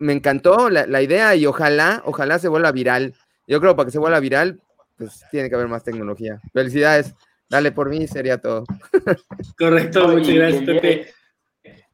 me 0.00 0.12
encantó 0.12 0.68
la, 0.70 0.86
la, 0.86 1.00
idea 1.00 1.36
y 1.36 1.46
ojalá, 1.46 2.02
ojalá 2.04 2.40
se 2.40 2.48
vuelva 2.48 2.72
viral. 2.72 3.14
Yo 3.46 3.60
creo 3.60 3.72
que 3.72 3.76
para 3.76 3.86
que 3.86 3.92
se 3.92 3.98
vuelva 3.98 4.20
viral, 4.20 4.60
pues 4.96 5.24
tiene 5.30 5.48
que 5.48 5.54
haber 5.54 5.68
más 5.68 5.84
tecnología. 5.84 6.40
Felicidades. 6.52 7.14
Dale 7.48 7.72
por 7.72 7.88
mí, 7.88 8.06
sería 8.06 8.38
todo. 8.38 8.64
Correcto, 9.58 10.08
muchas 10.08 10.34
gracias, 10.34 10.64
Pepe. 10.64 11.14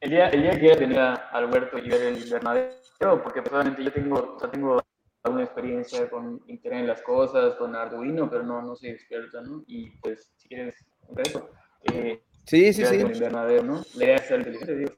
El 0.00 0.10
día, 0.10 0.28
el 0.28 0.42
día 0.42 0.58
que 0.58 0.76
tenía 0.76 1.14
Alberto 1.14 1.78
y 1.78 1.88
ver 1.88 2.02
el 2.02 2.22
invernadero, 2.22 3.22
porque 3.22 3.42
personalmente 3.42 3.84
yo 3.84 3.92
tengo, 3.92 4.38
o 4.40 4.48
tengo 4.48 4.82
alguna 5.22 5.44
experiencia 5.44 6.08
con 6.08 6.40
Internet 6.46 6.80
en 6.80 6.86
las 6.86 7.02
cosas, 7.02 7.54
con 7.56 7.74
Arduino, 7.74 8.30
pero 8.30 8.42
no, 8.42 8.62
no 8.62 8.74
soy 8.76 8.90
experto, 8.90 9.42
¿no? 9.42 9.62
Y 9.66 9.90
pues, 10.00 10.32
si 10.36 10.48
quieres, 10.48 10.76
eso. 11.18 11.50
Eh, 11.92 12.22
sí, 12.46 12.72
sí, 12.72 12.86
sí. 12.86 12.94
El 12.96 13.12
invernadero, 13.12 13.62
¿no? 13.62 13.82
Idea 13.94 14.16
es 14.16 14.28
ser 14.28 14.38
inteligente, 14.38 14.76
digo, 14.76 14.92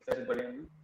está 0.00 0.20
súper 0.20 0.36
bien, 0.40 0.62
¿no? 0.62 0.75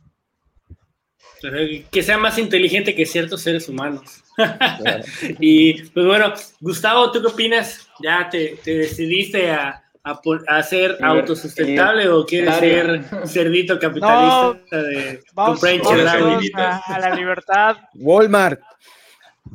Que 1.91 2.03
sea 2.03 2.19
más 2.19 2.39
inteligente 2.39 2.95
que 2.95 3.07
ciertos 3.07 3.43
seres 3.43 3.69
humanos. 3.69 4.23
y 5.41 5.83
pues 5.83 6.07
bueno, 6.07 6.33
Gustavo, 6.61 7.11
¿tú 7.13 7.21
qué 7.21 7.29
opinas? 7.29 7.89
¿Ya 8.03 8.29
te, 8.31 8.59
te 8.65 8.79
decidiste 8.79 9.51
a, 9.51 9.83
a, 10.05 10.21
a 10.49 10.63
ser 10.63 10.99
autosustentable 11.03 12.09
o 12.09 12.25
quieres 12.25 12.55
ser 12.57 13.05
cerdito 13.27 13.79
capitalista 13.79 14.61
no, 14.71 14.79
de 14.79 15.23
vamos, 15.35 15.61
vamos 15.61 16.55
a, 16.55 16.79
a, 16.79 16.99
la 16.99 17.15
libertad? 17.15 17.77
Walmart. 17.95 18.61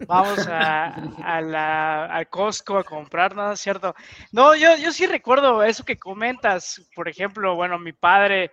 Vamos 0.05 0.47
a, 0.47 0.87
a 1.23 1.41
la, 1.41 2.05
al 2.05 2.27
Costco 2.29 2.77
a 2.77 2.83
comprar, 2.83 3.35
¿no 3.35 3.51
es 3.51 3.59
cierto? 3.59 3.95
No, 4.31 4.55
yo, 4.55 4.75
yo 4.77 4.91
sí 4.91 5.07
recuerdo 5.07 5.63
eso 5.63 5.83
que 5.83 5.97
comentas. 5.97 6.81
Por 6.95 7.09
ejemplo, 7.09 7.55
bueno, 7.55 7.79
mi 7.79 7.93
padre 7.93 8.51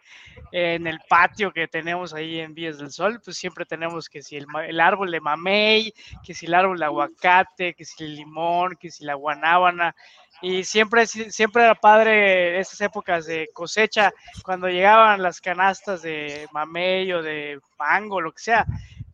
en 0.53 0.87
el 0.87 1.01
patio 1.09 1.53
que 1.53 1.69
tenemos 1.69 2.15
ahí 2.15 2.41
en 2.41 2.55
Vías 2.55 2.79
del 2.79 2.91
Sol, 2.91 3.21
pues 3.25 3.37
siempre 3.37 3.67
tenemos 3.67 4.09
que 4.09 4.23
si 4.23 4.37
el, 4.37 4.47
el 4.67 4.81
árbol 4.81 5.11
de 5.11 5.21
mamey, 5.21 5.93
que 6.25 6.35
si 6.35 6.47
el 6.47 6.55
árbol 6.55 6.79
de 6.79 6.85
aguacate, 6.87 7.75
que 7.75 7.85
si 7.85 8.05
el 8.05 8.17
limón, 8.17 8.77
que 8.79 8.91
si 8.91 9.05
la 9.05 9.15
guanábana 9.15 9.95
y 10.43 10.65
siempre, 10.65 11.07
siempre 11.07 11.63
era 11.63 11.75
padre 11.75 12.59
esas 12.59 12.81
épocas 12.83 13.25
de 13.27 13.49
cosecha, 13.55 14.13
cuando 14.45 14.69
llegaban 14.69 15.23
las 15.23 15.41
canastas 15.41 16.03
de 16.03 16.47
mamey 16.53 17.11
o 17.13 17.23
de 17.23 17.59
mango, 17.79 18.21
lo 18.21 18.33
que 18.33 18.43
sea. 18.43 18.67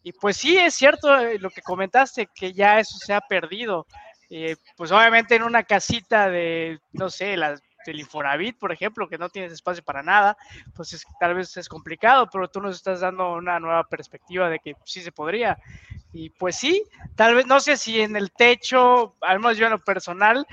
Y 0.03 0.13
pues 0.13 0.37
sí, 0.37 0.57
es 0.59 0.75
cierto 0.75 1.15
eh, 1.19 1.39
lo 1.39 1.51
que 1.51 1.63
comentaste, 1.63 2.29
que 2.35 2.53
ya 2.53 2.79
eso 2.79 2.99
se 2.99 3.13
ha 3.13 3.21
perdido. 3.21 3.87
Eh, 4.31 4.57
pues 4.77 4.93
obviamente 4.93 5.35
en 5.35 5.43
una 5.43 5.65
casita 5.65 6.31
de, 6.31 6.79
no 6.93 7.11
sé, 7.11 7.37
la, 7.37 7.59
del 7.85 8.01
Infonavit, 8.01 8.59
por 8.59 8.73
ejemplo, 8.73 9.09
que 9.09 9.19
no 9.19 9.29
tienes 9.29 9.53
espacio 9.53 9.83
para 9.83 10.03
nada, 10.03 10.37
pues 10.75 10.93
es, 10.93 11.05
tal 11.19 11.35
vez 11.35 11.57
es 11.57 11.69
complicado, 11.69 12.29
pero 12.31 12.49
tú 12.49 12.61
nos 12.61 12.77
estás 12.77 13.01
dando 13.01 13.33
una 13.33 13.59
nueva 13.59 13.85
perspectiva 13.85 14.49
de 14.49 14.59
que 14.59 14.75
sí 14.85 15.01
se 15.03 15.13
podría. 15.13 15.59
Y 16.12 16.31
pues 16.31 16.57
sí, 16.57 16.85
tal 17.15 17.35
vez, 17.35 17.47
no 17.47 17.61
sé 17.61 17.77
si 17.77 18.01
en 18.01 18.16
el 18.16 18.32
techo, 18.32 19.16
al 19.20 19.39
menos 19.39 19.57
yo 19.57 19.66
en 19.66 19.73
lo 19.73 19.78
personal, 19.78 20.47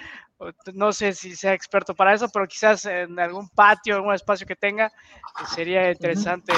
no 0.74 0.94
sé 0.94 1.14
si 1.14 1.36
sea 1.36 1.54
experto 1.54 1.96
para 1.96 2.14
eso, 2.14 2.30
pero 2.30 2.48
quizás 2.48 2.86
en 2.86 3.20
algún 3.20 3.50
patio, 3.50 3.96
algún 3.96 4.14
espacio 4.14 4.46
que 4.46 4.56
tenga, 4.56 4.92
sería 5.56 5.92
interesante 5.92 6.54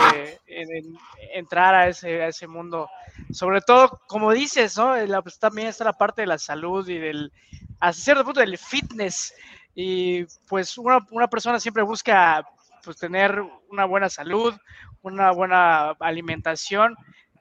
entrar 1.34 1.76
a 1.76 1.88
ese, 1.88 2.21
a 2.21 2.27
ese 2.27 2.45
mundo. 2.47 2.89
Sobre 3.31 3.61
todo, 3.61 4.01
como 4.07 4.34
dices, 4.34 4.77
¿no? 4.77 4.95
pues, 5.23 5.39
también 5.39 5.69
está 5.69 5.85
la 5.85 5.97
parte 5.97 6.23
de 6.23 6.27
la 6.27 6.38
salud 6.38 6.88
y 6.89 6.97
del, 6.97 7.31
a 7.80 7.93
cierto 7.93 8.26
punto, 8.26 8.41
del 8.41 8.57
fitness. 8.57 9.34
Y 9.73 10.26
pues 10.47 10.77
una, 10.77 10.99
una 11.11 11.30
persona 11.30 11.59
siempre 11.59 11.84
busca 11.84 12.43
pues, 12.84 12.97
tener 12.97 13.41
una 13.69 13.85
buena 13.85 14.09
salud, 14.09 14.53
una 15.01 15.31
buena 15.31 15.91
alimentación 16.01 16.97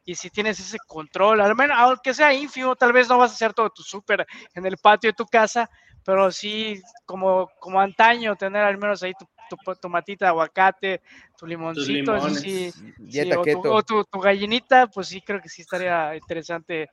y 0.09 0.14
si 0.14 0.30
tienes 0.30 0.59
ese 0.59 0.78
control, 0.86 1.43
al 1.43 1.55
menos 1.55 1.76
aunque 1.78 2.14
sea 2.14 2.32
ínfimo, 2.32 2.74
tal 2.76 2.94
vez 2.94 3.10
no 3.10 3.18
vas 3.18 3.30
a 3.30 3.35
hacer 3.35 3.52
todo 3.52 3.68
tu 3.68 3.82
súper 3.82 4.26
en 4.55 4.64
el 4.64 4.78
patio 4.78 5.10
de 5.10 5.14
tu 5.14 5.26
casa, 5.26 5.68
pero 6.02 6.32
sí, 6.32 6.80
como, 7.05 7.51
como 7.60 7.78
antaño, 7.78 8.35
tener 8.35 8.62
al 8.62 8.78
menos 8.78 9.02
ahí 9.02 9.12
tu, 9.12 9.26
tu 9.51 9.74
tomatita 9.74 10.24
de 10.24 10.28
aguacate, 10.30 11.02
tu 11.36 11.47
limoncito, 11.47 12.16
eso 12.16 12.30
sí, 12.30 12.72
sí 12.72 13.32
o, 13.35 13.43
tu, 13.43 13.68
o 13.68 13.82
tu, 13.82 14.05
tu, 14.05 14.18
gallinita, 14.18 14.86
pues 14.86 15.09
sí, 15.09 15.20
creo 15.20 15.43
que 15.43 15.51
sí 15.51 15.60
estaría 15.60 16.16
interesante 16.16 16.89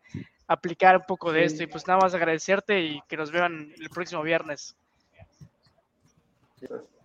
aplicar 0.46 0.98
un 0.98 1.04
poco 1.08 1.32
de 1.32 1.46
esto. 1.46 1.64
Y 1.64 1.68
pues 1.68 1.88
nada 1.88 2.02
más 2.02 2.14
agradecerte 2.14 2.82
y 2.82 3.02
que 3.08 3.16
nos 3.16 3.32
vean 3.32 3.72
el 3.80 3.90
próximo 3.92 4.24
viernes. 4.24 4.76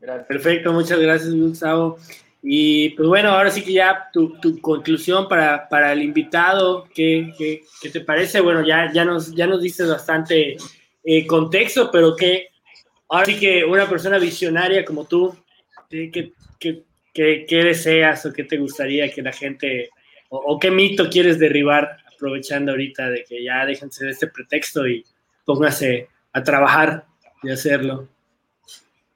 Gracias. 0.01 0.27
Perfecto, 0.27 0.73
muchas 0.73 0.99
gracias, 0.99 1.33
Gustavo. 1.33 1.99
Y 2.43 2.91
pues 2.91 3.07
bueno, 3.07 3.31
ahora 3.31 3.51
sí 3.51 3.63
que 3.63 3.75
ya 3.75 4.09
tu, 4.13 4.39
tu 4.41 4.61
conclusión 4.61 5.29
para, 5.29 5.69
para, 5.69 5.93
el 5.93 6.03
invitado, 6.03 6.89
¿qué, 6.95 7.33
¿qué, 7.37 7.63
qué, 7.83 7.91
te 7.91 8.01
parece? 8.01 8.41
Bueno, 8.41 8.65
ya, 8.67 8.91
ya, 8.93 9.05
nos, 9.05 9.35
ya 9.35 9.47
nos 9.47 9.61
diste 9.61 9.85
bastante 9.85 10.57
eh, 11.05 11.27
contexto, 11.27 11.91
pero 11.91 12.17
que 12.17 12.49
ahora 13.09 13.27
sí 13.27 13.39
que 13.39 13.65
una 13.65 13.87
persona 13.89 14.19
visionaria 14.19 14.87
como 14.87 15.05
tú, 15.07 15.37
¿qué, 15.91 16.11
qué, 16.59 16.85
qué 17.13 17.65
deseas 17.65 18.25
o 18.25 18.33
qué 18.33 18.45
te 18.45 18.57
gustaría 18.57 19.11
que 19.13 19.21
la 19.21 19.33
gente, 19.33 19.91
o, 20.31 20.39
o, 20.39 20.59
qué 20.59 20.71
mito 20.71 21.11
quieres 21.11 21.39
derribar 21.39 21.99
aprovechando 22.15 22.73
ahorita 22.73 23.11
de 23.11 23.25
que 23.25 23.45
ya 23.45 23.67
déjense 23.67 24.07
de 24.07 24.13
este 24.13 24.29
pretexto 24.29 24.89
y 24.89 25.05
póngase 25.45 26.09
a 26.33 26.43
trabajar 26.43 27.05
y 27.43 27.51
hacerlo? 27.51 28.09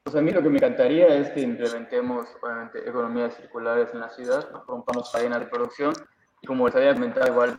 Pues 0.05 0.17
a 0.17 0.21
mí 0.21 0.31
lo 0.31 0.43
que 0.43 0.51
me 0.51 0.59
encantaría 0.59 1.09
es 1.09 1.31
que 1.31 1.41
implementemos, 1.41 2.29
obviamente, 2.43 2.79
economías 2.89 3.35
circulares 3.37 3.89
en 3.95 4.01
la 4.01 4.11
ciudad, 4.11 4.49
rompamos 4.69 5.11
cadenas 5.11 5.41
de 5.41 5.47
producción 5.47 5.95
y 6.43 6.47
como 6.47 6.67
les 6.67 6.77
había 6.77 6.93
comentado 6.93 7.27
igual, 7.33 7.59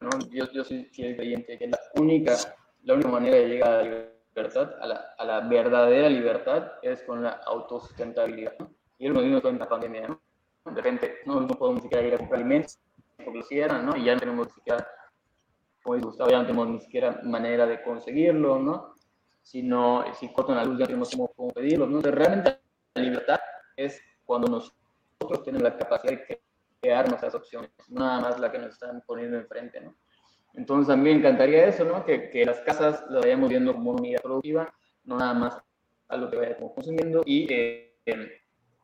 ¿no? 0.00 0.08
yo, 0.30 0.50
yo 0.52 0.64
soy 0.64 0.90
creyente 0.90 1.58
que 1.58 1.68
la 1.68 1.78
única 1.96 2.36
la 2.84 2.94
única 2.94 3.08
manera 3.08 3.36
de 3.36 3.48
llegar 3.48 3.70
a 3.70 3.82
la 3.82 4.08
libertad, 4.34 4.70
a 4.80 4.86
la, 4.86 5.14
a 5.18 5.24
la 5.24 5.40
verdadera 5.40 6.08
libertad, 6.08 6.72
es 6.82 7.02
con 7.02 7.22
la 7.22 7.40
autosustentabilidad. 7.46 8.54
Y 8.98 9.06
es 9.06 9.12
lo 9.12 9.20
mismo 9.20 9.42
con 9.42 9.58
la 9.58 9.68
pandemia, 9.68 10.08
¿no? 10.08 10.20
De 10.64 10.82
repente 10.82 11.18
no, 11.26 11.40
no 11.40 11.48
podemos 11.48 11.82
siquiera 11.82 12.06
ir 12.06 12.14
a 12.14 12.18
comprar 12.18 12.40
alimentos, 12.40 12.78
porque 13.16 13.30
lo 13.32 13.38
hicieran, 13.40 13.86
¿no? 13.86 13.96
Y 13.96 14.04
ya 14.04 14.14
no 14.14 14.20
tenemos 14.20 14.48
siquiera, 14.52 14.86
como 15.82 15.98
Gustavo, 15.98 16.30
ya 16.30 16.38
no 16.38 16.46
tenemos 16.46 16.68
ni 16.68 16.80
siquiera 16.80 17.20
manera 17.24 17.66
de 17.66 17.82
conseguirlo, 17.82 18.58
¿no? 18.58 18.93
Si, 19.44 19.62
no, 19.62 20.04
si 20.18 20.32
cortan 20.32 20.56
la 20.56 20.64
luz 20.64 20.78
ya 20.78 20.84
no 20.84 21.04
tenemos 21.04 21.10
cómo, 21.36 21.52
pedirlo, 21.52 21.86
¿no? 21.86 22.00
Realmente 22.00 22.58
la 22.94 23.02
libertad 23.02 23.40
es 23.76 24.00
cuando 24.24 24.48
nosotros 24.48 25.44
tenemos 25.44 25.62
la 25.62 25.76
capacidad 25.76 26.12
de 26.12 26.40
crear 26.80 27.06
nuestras 27.08 27.34
opciones, 27.34 27.70
nada 27.88 28.20
más 28.20 28.40
la 28.40 28.50
que 28.50 28.58
nos 28.58 28.72
están 28.72 29.02
poniendo 29.06 29.36
enfrente, 29.36 29.80
¿no? 29.80 29.94
Entonces 30.54 30.92
a 30.92 30.96
mí 30.96 31.04
me 31.04 31.12
encantaría 31.12 31.66
eso, 31.66 31.84
¿no? 31.84 32.04
Que, 32.04 32.30
que 32.30 32.44
las 32.46 32.60
casas 32.60 33.04
lo 33.10 33.20
vayamos 33.20 33.50
viendo 33.50 33.74
como 33.74 33.90
una 33.90 34.00
unidad 34.00 34.22
productiva, 34.22 34.74
no 35.04 35.18
nada 35.18 35.34
más 35.34 35.58
a 36.08 36.16
lo 36.16 36.30
que 36.30 36.36
vaya 36.36 36.56
consumiendo 36.56 37.22
y 37.26 37.46
eh, 37.52 38.42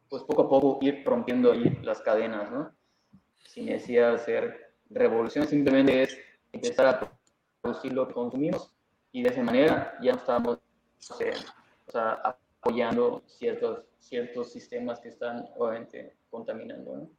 pues 0.09 0.23
poco 0.25 0.43
a 0.43 0.49
poco 0.49 0.79
ir 0.83 1.03
rompiendo 1.05 1.53
ahí 1.53 1.79
las 1.83 2.01
cadenas, 2.03 2.51
¿no? 2.51 2.71
Sin 3.39 3.67
necesidad 3.67 4.11
de 4.11 4.17
hacer 4.17 4.75
revolución, 4.91 5.47
simplemente 5.47 6.03
es 6.03 6.19
empezar 6.53 6.87
a 6.87 7.13
producir 7.63 7.93
lo 7.93 8.07
que 8.07 8.15
consumimos 8.15 8.73
y 9.13 9.23
de 9.23 9.31
esa 9.31 9.43
manera 9.43 9.99
ya 10.01 10.13
estamos 10.13 10.59
sea, 10.99 12.37
apoyando 12.61 13.23
ciertos, 13.27 13.85
ciertos 13.99 14.53
sistemas 14.53 15.01
que 15.01 15.09
están 15.09 15.49
obviamente 15.57 16.17
contaminando. 16.31 17.11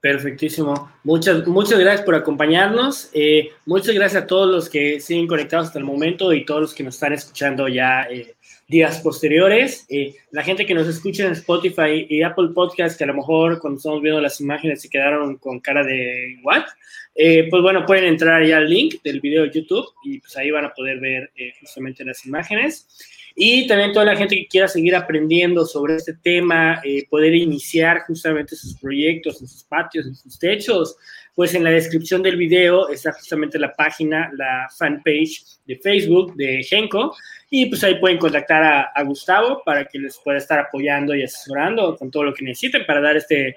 Perfectísimo. 0.00 0.90
Muchas, 1.04 1.46
muchas 1.46 1.78
gracias 1.78 2.06
por 2.06 2.14
acompañarnos. 2.14 3.10
Eh, 3.12 3.50
muchas 3.66 3.94
gracias 3.94 4.22
a 4.22 4.26
todos 4.26 4.50
los 4.50 4.70
que 4.70 4.98
siguen 4.98 5.26
conectados 5.26 5.66
hasta 5.66 5.78
el 5.78 5.84
momento 5.84 6.32
y 6.32 6.46
todos 6.46 6.62
los 6.62 6.74
que 6.74 6.82
nos 6.82 6.94
están 6.94 7.12
escuchando 7.12 7.68
ya 7.68 8.04
eh, 8.04 8.34
días 8.66 9.00
posteriores. 9.00 9.84
Eh, 9.90 10.14
la 10.30 10.42
gente 10.42 10.64
que 10.64 10.72
nos 10.72 10.88
escucha 10.88 11.26
en 11.26 11.32
Spotify 11.32 12.06
y 12.08 12.22
Apple 12.22 12.48
Podcast, 12.54 12.96
que 12.96 13.04
a 13.04 13.08
lo 13.08 13.14
mejor 13.14 13.60
cuando 13.60 13.76
estamos 13.76 14.00
viendo 14.00 14.22
las 14.22 14.40
imágenes 14.40 14.80
se 14.80 14.88
quedaron 14.88 15.36
con 15.36 15.60
cara 15.60 15.84
de 15.84 16.38
what, 16.44 16.64
eh, 17.14 17.48
pues 17.50 17.62
bueno, 17.62 17.84
pueden 17.84 18.04
entrar 18.04 18.42
ya 18.46 18.56
al 18.56 18.70
link 18.70 19.02
del 19.04 19.20
video 19.20 19.42
de 19.42 19.50
YouTube 19.50 19.84
y 20.02 20.18
pues 20.20 20.34
ahí 20.38 20.50
van 20.50 20.64
a 20.64 20.72
poder 20.72 20.98
ver 20.98 21.30
justamente 21.60 22.06
las 22.06 22.24
imágenes. 22.24 22.88
Y 23.34 23.66
también 23.66 23.92
toda 23.92 24.06
la 24.06 24.16
gente 24.16 24.36
que 24.36 24.48
quiera 24.48 24.68
seguir 24.68 24.94
aprendiendo 24.94 25.64
sobre 25.64 25.96
este 25.96 26.14
tema, 26.14 26.80
eh, 26.84 27.06
poder 27.08 27.34
iniciar 27.34 28.00
justamente 28.06 28.56
sus 28.56 28.74
proyectos 28.78 29.40
en 29.40 29.48
sus 29.48 29.64
patios, 29.64 30.06
en 30.06 30.14
sus 30.14 30.38
techos, 30.38 30.96
pues 31.34 31.54
en 31.54 31.64
la 31.64 31.70
descripción 31.70 32.22
del 32.22 32.36
video 32.36 32.88
está 32.88 33.12
justamente 33.12 33.58
la 33.58 33.72
página, 33.72 34.30
la 34.34 34.68
fanpage 34.76 35.42
de 35.66 35.76
Facebook 35.76 36.34
de 36.34 36.62
Genco. 36.62 37.14
Y 37.48 37.66
pues 37.66 37.82
ahí 37.84 37.96
pueden 37.98 38.18
contactar 38.18 38.62
a, 38.62 38.80
a 38.94 39.02
Gustavo 39.04 39.62
para 39.64 39.84
que 39.84 39.98
les 39.98 40.18
pueda 40.18 40.38
estar 40.38 40.58
apoyando 40.58 41.14
y 41.14 41.22
asesorando 41.22 41.96
con 41.96 42.10
todo 42.10 42.24
lo 42.24 42.34
que 42.34 42.44
necesiten 42.44 42.84
para 42.86 43.00
dar 43.00 43.16
este 43.16 43.56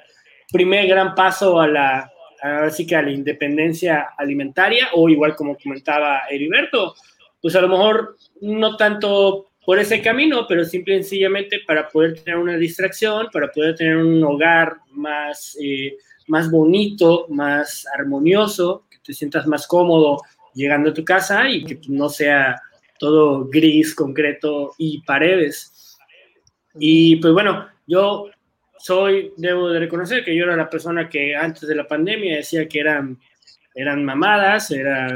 primer 0.52 0.88
gran 0.88 1.16
paso 1.16 1.60
a 1.60 1.68
la, 1.68 2.14
así 2.44 2.86
que 2.86 2.96
a 2.96 3.02
la 3.02 3.12
independencia 3.12 4.10
alimentaria 4.18 4.90
o 4.94 5.10
igual 5.10 5.36
como 5.36 5.58
comentaba 5.58 6.24
Heriberto, 6.30 6.94
pues 7.42 7.56
a 7.56 7.62
lo 7.62 7.70
mejor 7.70 8.18
no 8.42 8.76
tanto 8.78 9.50
por 9.66 9.80
ese 9.80 10.02
camino, 10.02 10.46
pero 10.48 10.66
simple 10.66 10.96
y 10.96 10.98
sencillamente 11.04 11.62
para 11.66 11.88
poder 11.90 12.20
tener 12.20 12.38
una 12.38 12.58
distracción, 12.58 13.28
para 13.32 13.50
poder 13.50 13.76
tener 13.76 13.98
un 13.98 14.24
hogar 14.24 14.78
más, 14.92 15.58
eh, 15.62 15.98
más 16.28 16.52
bonito, 16.52 17.28
más 17.30 17.86
armonioso, 17.98 18.86
que 18.90 18.98
te 19.04 19.14
sientas 19.14 19.48
más 19.48 19.66
cómodo 19.68 20.22
llegando 20.54 20.90
a 20.90 20.94
tu 20.94 21.04
casa 21.04 21.50
y 21.50 21.64
que 21.64 21.80
no 21.88 22.10
sea 22.10 22.62
todo 23.00 23.46
gris, 23.50 23.96
concreto 23.96 24.72
y 24.78 25.02
paredes. 25.02 25.98
Y 26.80 27.18
pues 27.18 27.34
bueno, 27.34 27.68
yo 27.88 28.30
soy, 28.78 29.34
debo 29.38 29.70
de 29.70 29.80
reconocer 29.80 30.24
que 30.24 30.36
yo 30.36 30.44
era 30.44 30.56
la 30.56 30.70
persona 30.70 31.08
que 31.08 31.36
antes 31.36 31.68
de 31.68 31.76
la 31.76 31.88
pandemia 31.88 32.38
decía 32.38 32.68
que 32.68 32.80
eran, 32.80 33.18
eran 33.74 34.04
mamadas, 34.04 34.72
era 34.72 35.08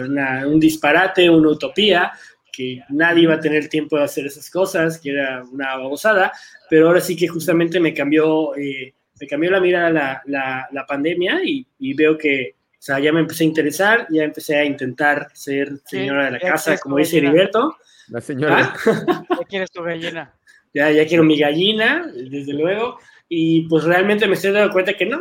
un 0.45 0.60
disparate, 0.60 1.30
una 1.30 1.49
utopía, 1.49 2.11
que 2.58 2.82
nadie 2.90 3.24
iba 3.24 3.36
a 3.36 3.40
tener 3.40 3.70
tiempo 3.70 3.98
de 3.98 4.06
hacer 4.06 4.26
esas 4.26 4.50
cosas, 4.50 4.98
que 5.00 5.12
era 5.12 5.44
una 5.52 5.76
babosada, 5.76 6.32
pero 6.68 6.88
ahora 6.88 7.02
sí 7.02 7.16
que 7.16 7.28
justamente 7.28 7.80
me 7.80 7.94
cambió, 7.94 8.56
eh, 8.56 8.96
me 9.20 9.28
cambió 9.28 9.52
la 9.52 9.60
mirada 9.60 10.24
la, 10.26 10.68
la, 10.72 10.86
pandemia 10.88 11.42
y, 11.44 11.68
y, 11.78 11.94
veo 11.94 12.18
que, 12.18 12.56
o 12.72 12.82
sea, 12.82 12.98
ya 13.00 13.14
me 13.14 13.20
empecé 13.20 13.44
a 13.44 13.48
interesar, 13.48 14.08
ya 14.10 14.24
empecé 14.24 14.56
a 14.56 14.66
intentar 14.66 15.28
ser 15.34 15.72
señora 15.86 16.26
de 16.26 16.32
la 16.32 16.40
casa, 16.40 16.80
como 16.80 16.98
dice 16.98 17.20
Heriberto. 17.20 17.78
La 18.08 18.22
señora. 18.22 18.74
¿Ah? 18.88 19.24
Ya 19.40 19.46
quieres 19.46 19.72
tu 19.72 19.84
gallina. 19.84 20.34
Ya, 20.74 20.90
ya 20.90 21.06
quiero 21.06 21.24
mi 21.24 21.38
gallina, 21.38 22.12
desde 22.12 22.54
luego 22.54 22.98
y 23.30 23.68
pues 23.68 23.84
realmente 23.84 24.28
me 24.28 24.36
estoy 24.36 24.52
dando 24.52 24.72
cuenta 24.72 24.94
que 24.94 25.06
no, 25.06 25.20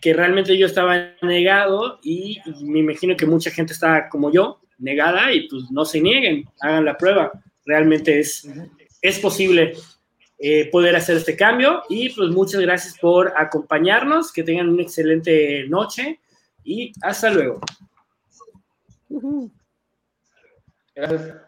que 0.00 0.14
realmente 0.14 0.56
yo 0.56 0.66
estaba 0.66 1.12
negado 1.22 1.98
y, 2.02 2.40
me 2.62 2.80
imagino 2.80 3.16
que 3.16 3.26
mucha 3.26 3.50
gente 3.50 3.72
está 3.72 4.08
como 4.08 4.30
yo, 4.30 4.60
negada 4.78 5.32
y 5.32 5.48
pues 5.48 5.70
no 5.70 5.84
se 5.84 6.00
nieguen, 6.00 6.48
hagan 6.60 6.84
la 6.84 6.96
prueba, 6.96 7.32
realmente 7.64 8.20
es, 8.20 8.48
es 9.02 9.18
posible 9.18 9.74
eh, 10.38 10.70
poder 10.70 10.94
hacer 10.96 11.16
este 11.16 11.36
cambio 11.36 11.82
y 11.88 12.10
pues 12.10 12.30
muchas 12.30 12.60
gracias 12.60 12.96
por 12.98 13.32
acompañarnos, 13.36 14.32
que 14.32 14.44
tengan 14.44 14.68
una 14.68 14.82
excelente 14.82 15.64
noche 15.68 16.20
y 16.62 16.92
hasta 17.02 17.30
luego. 17.30 17.60
Gracias. 20.94 21.47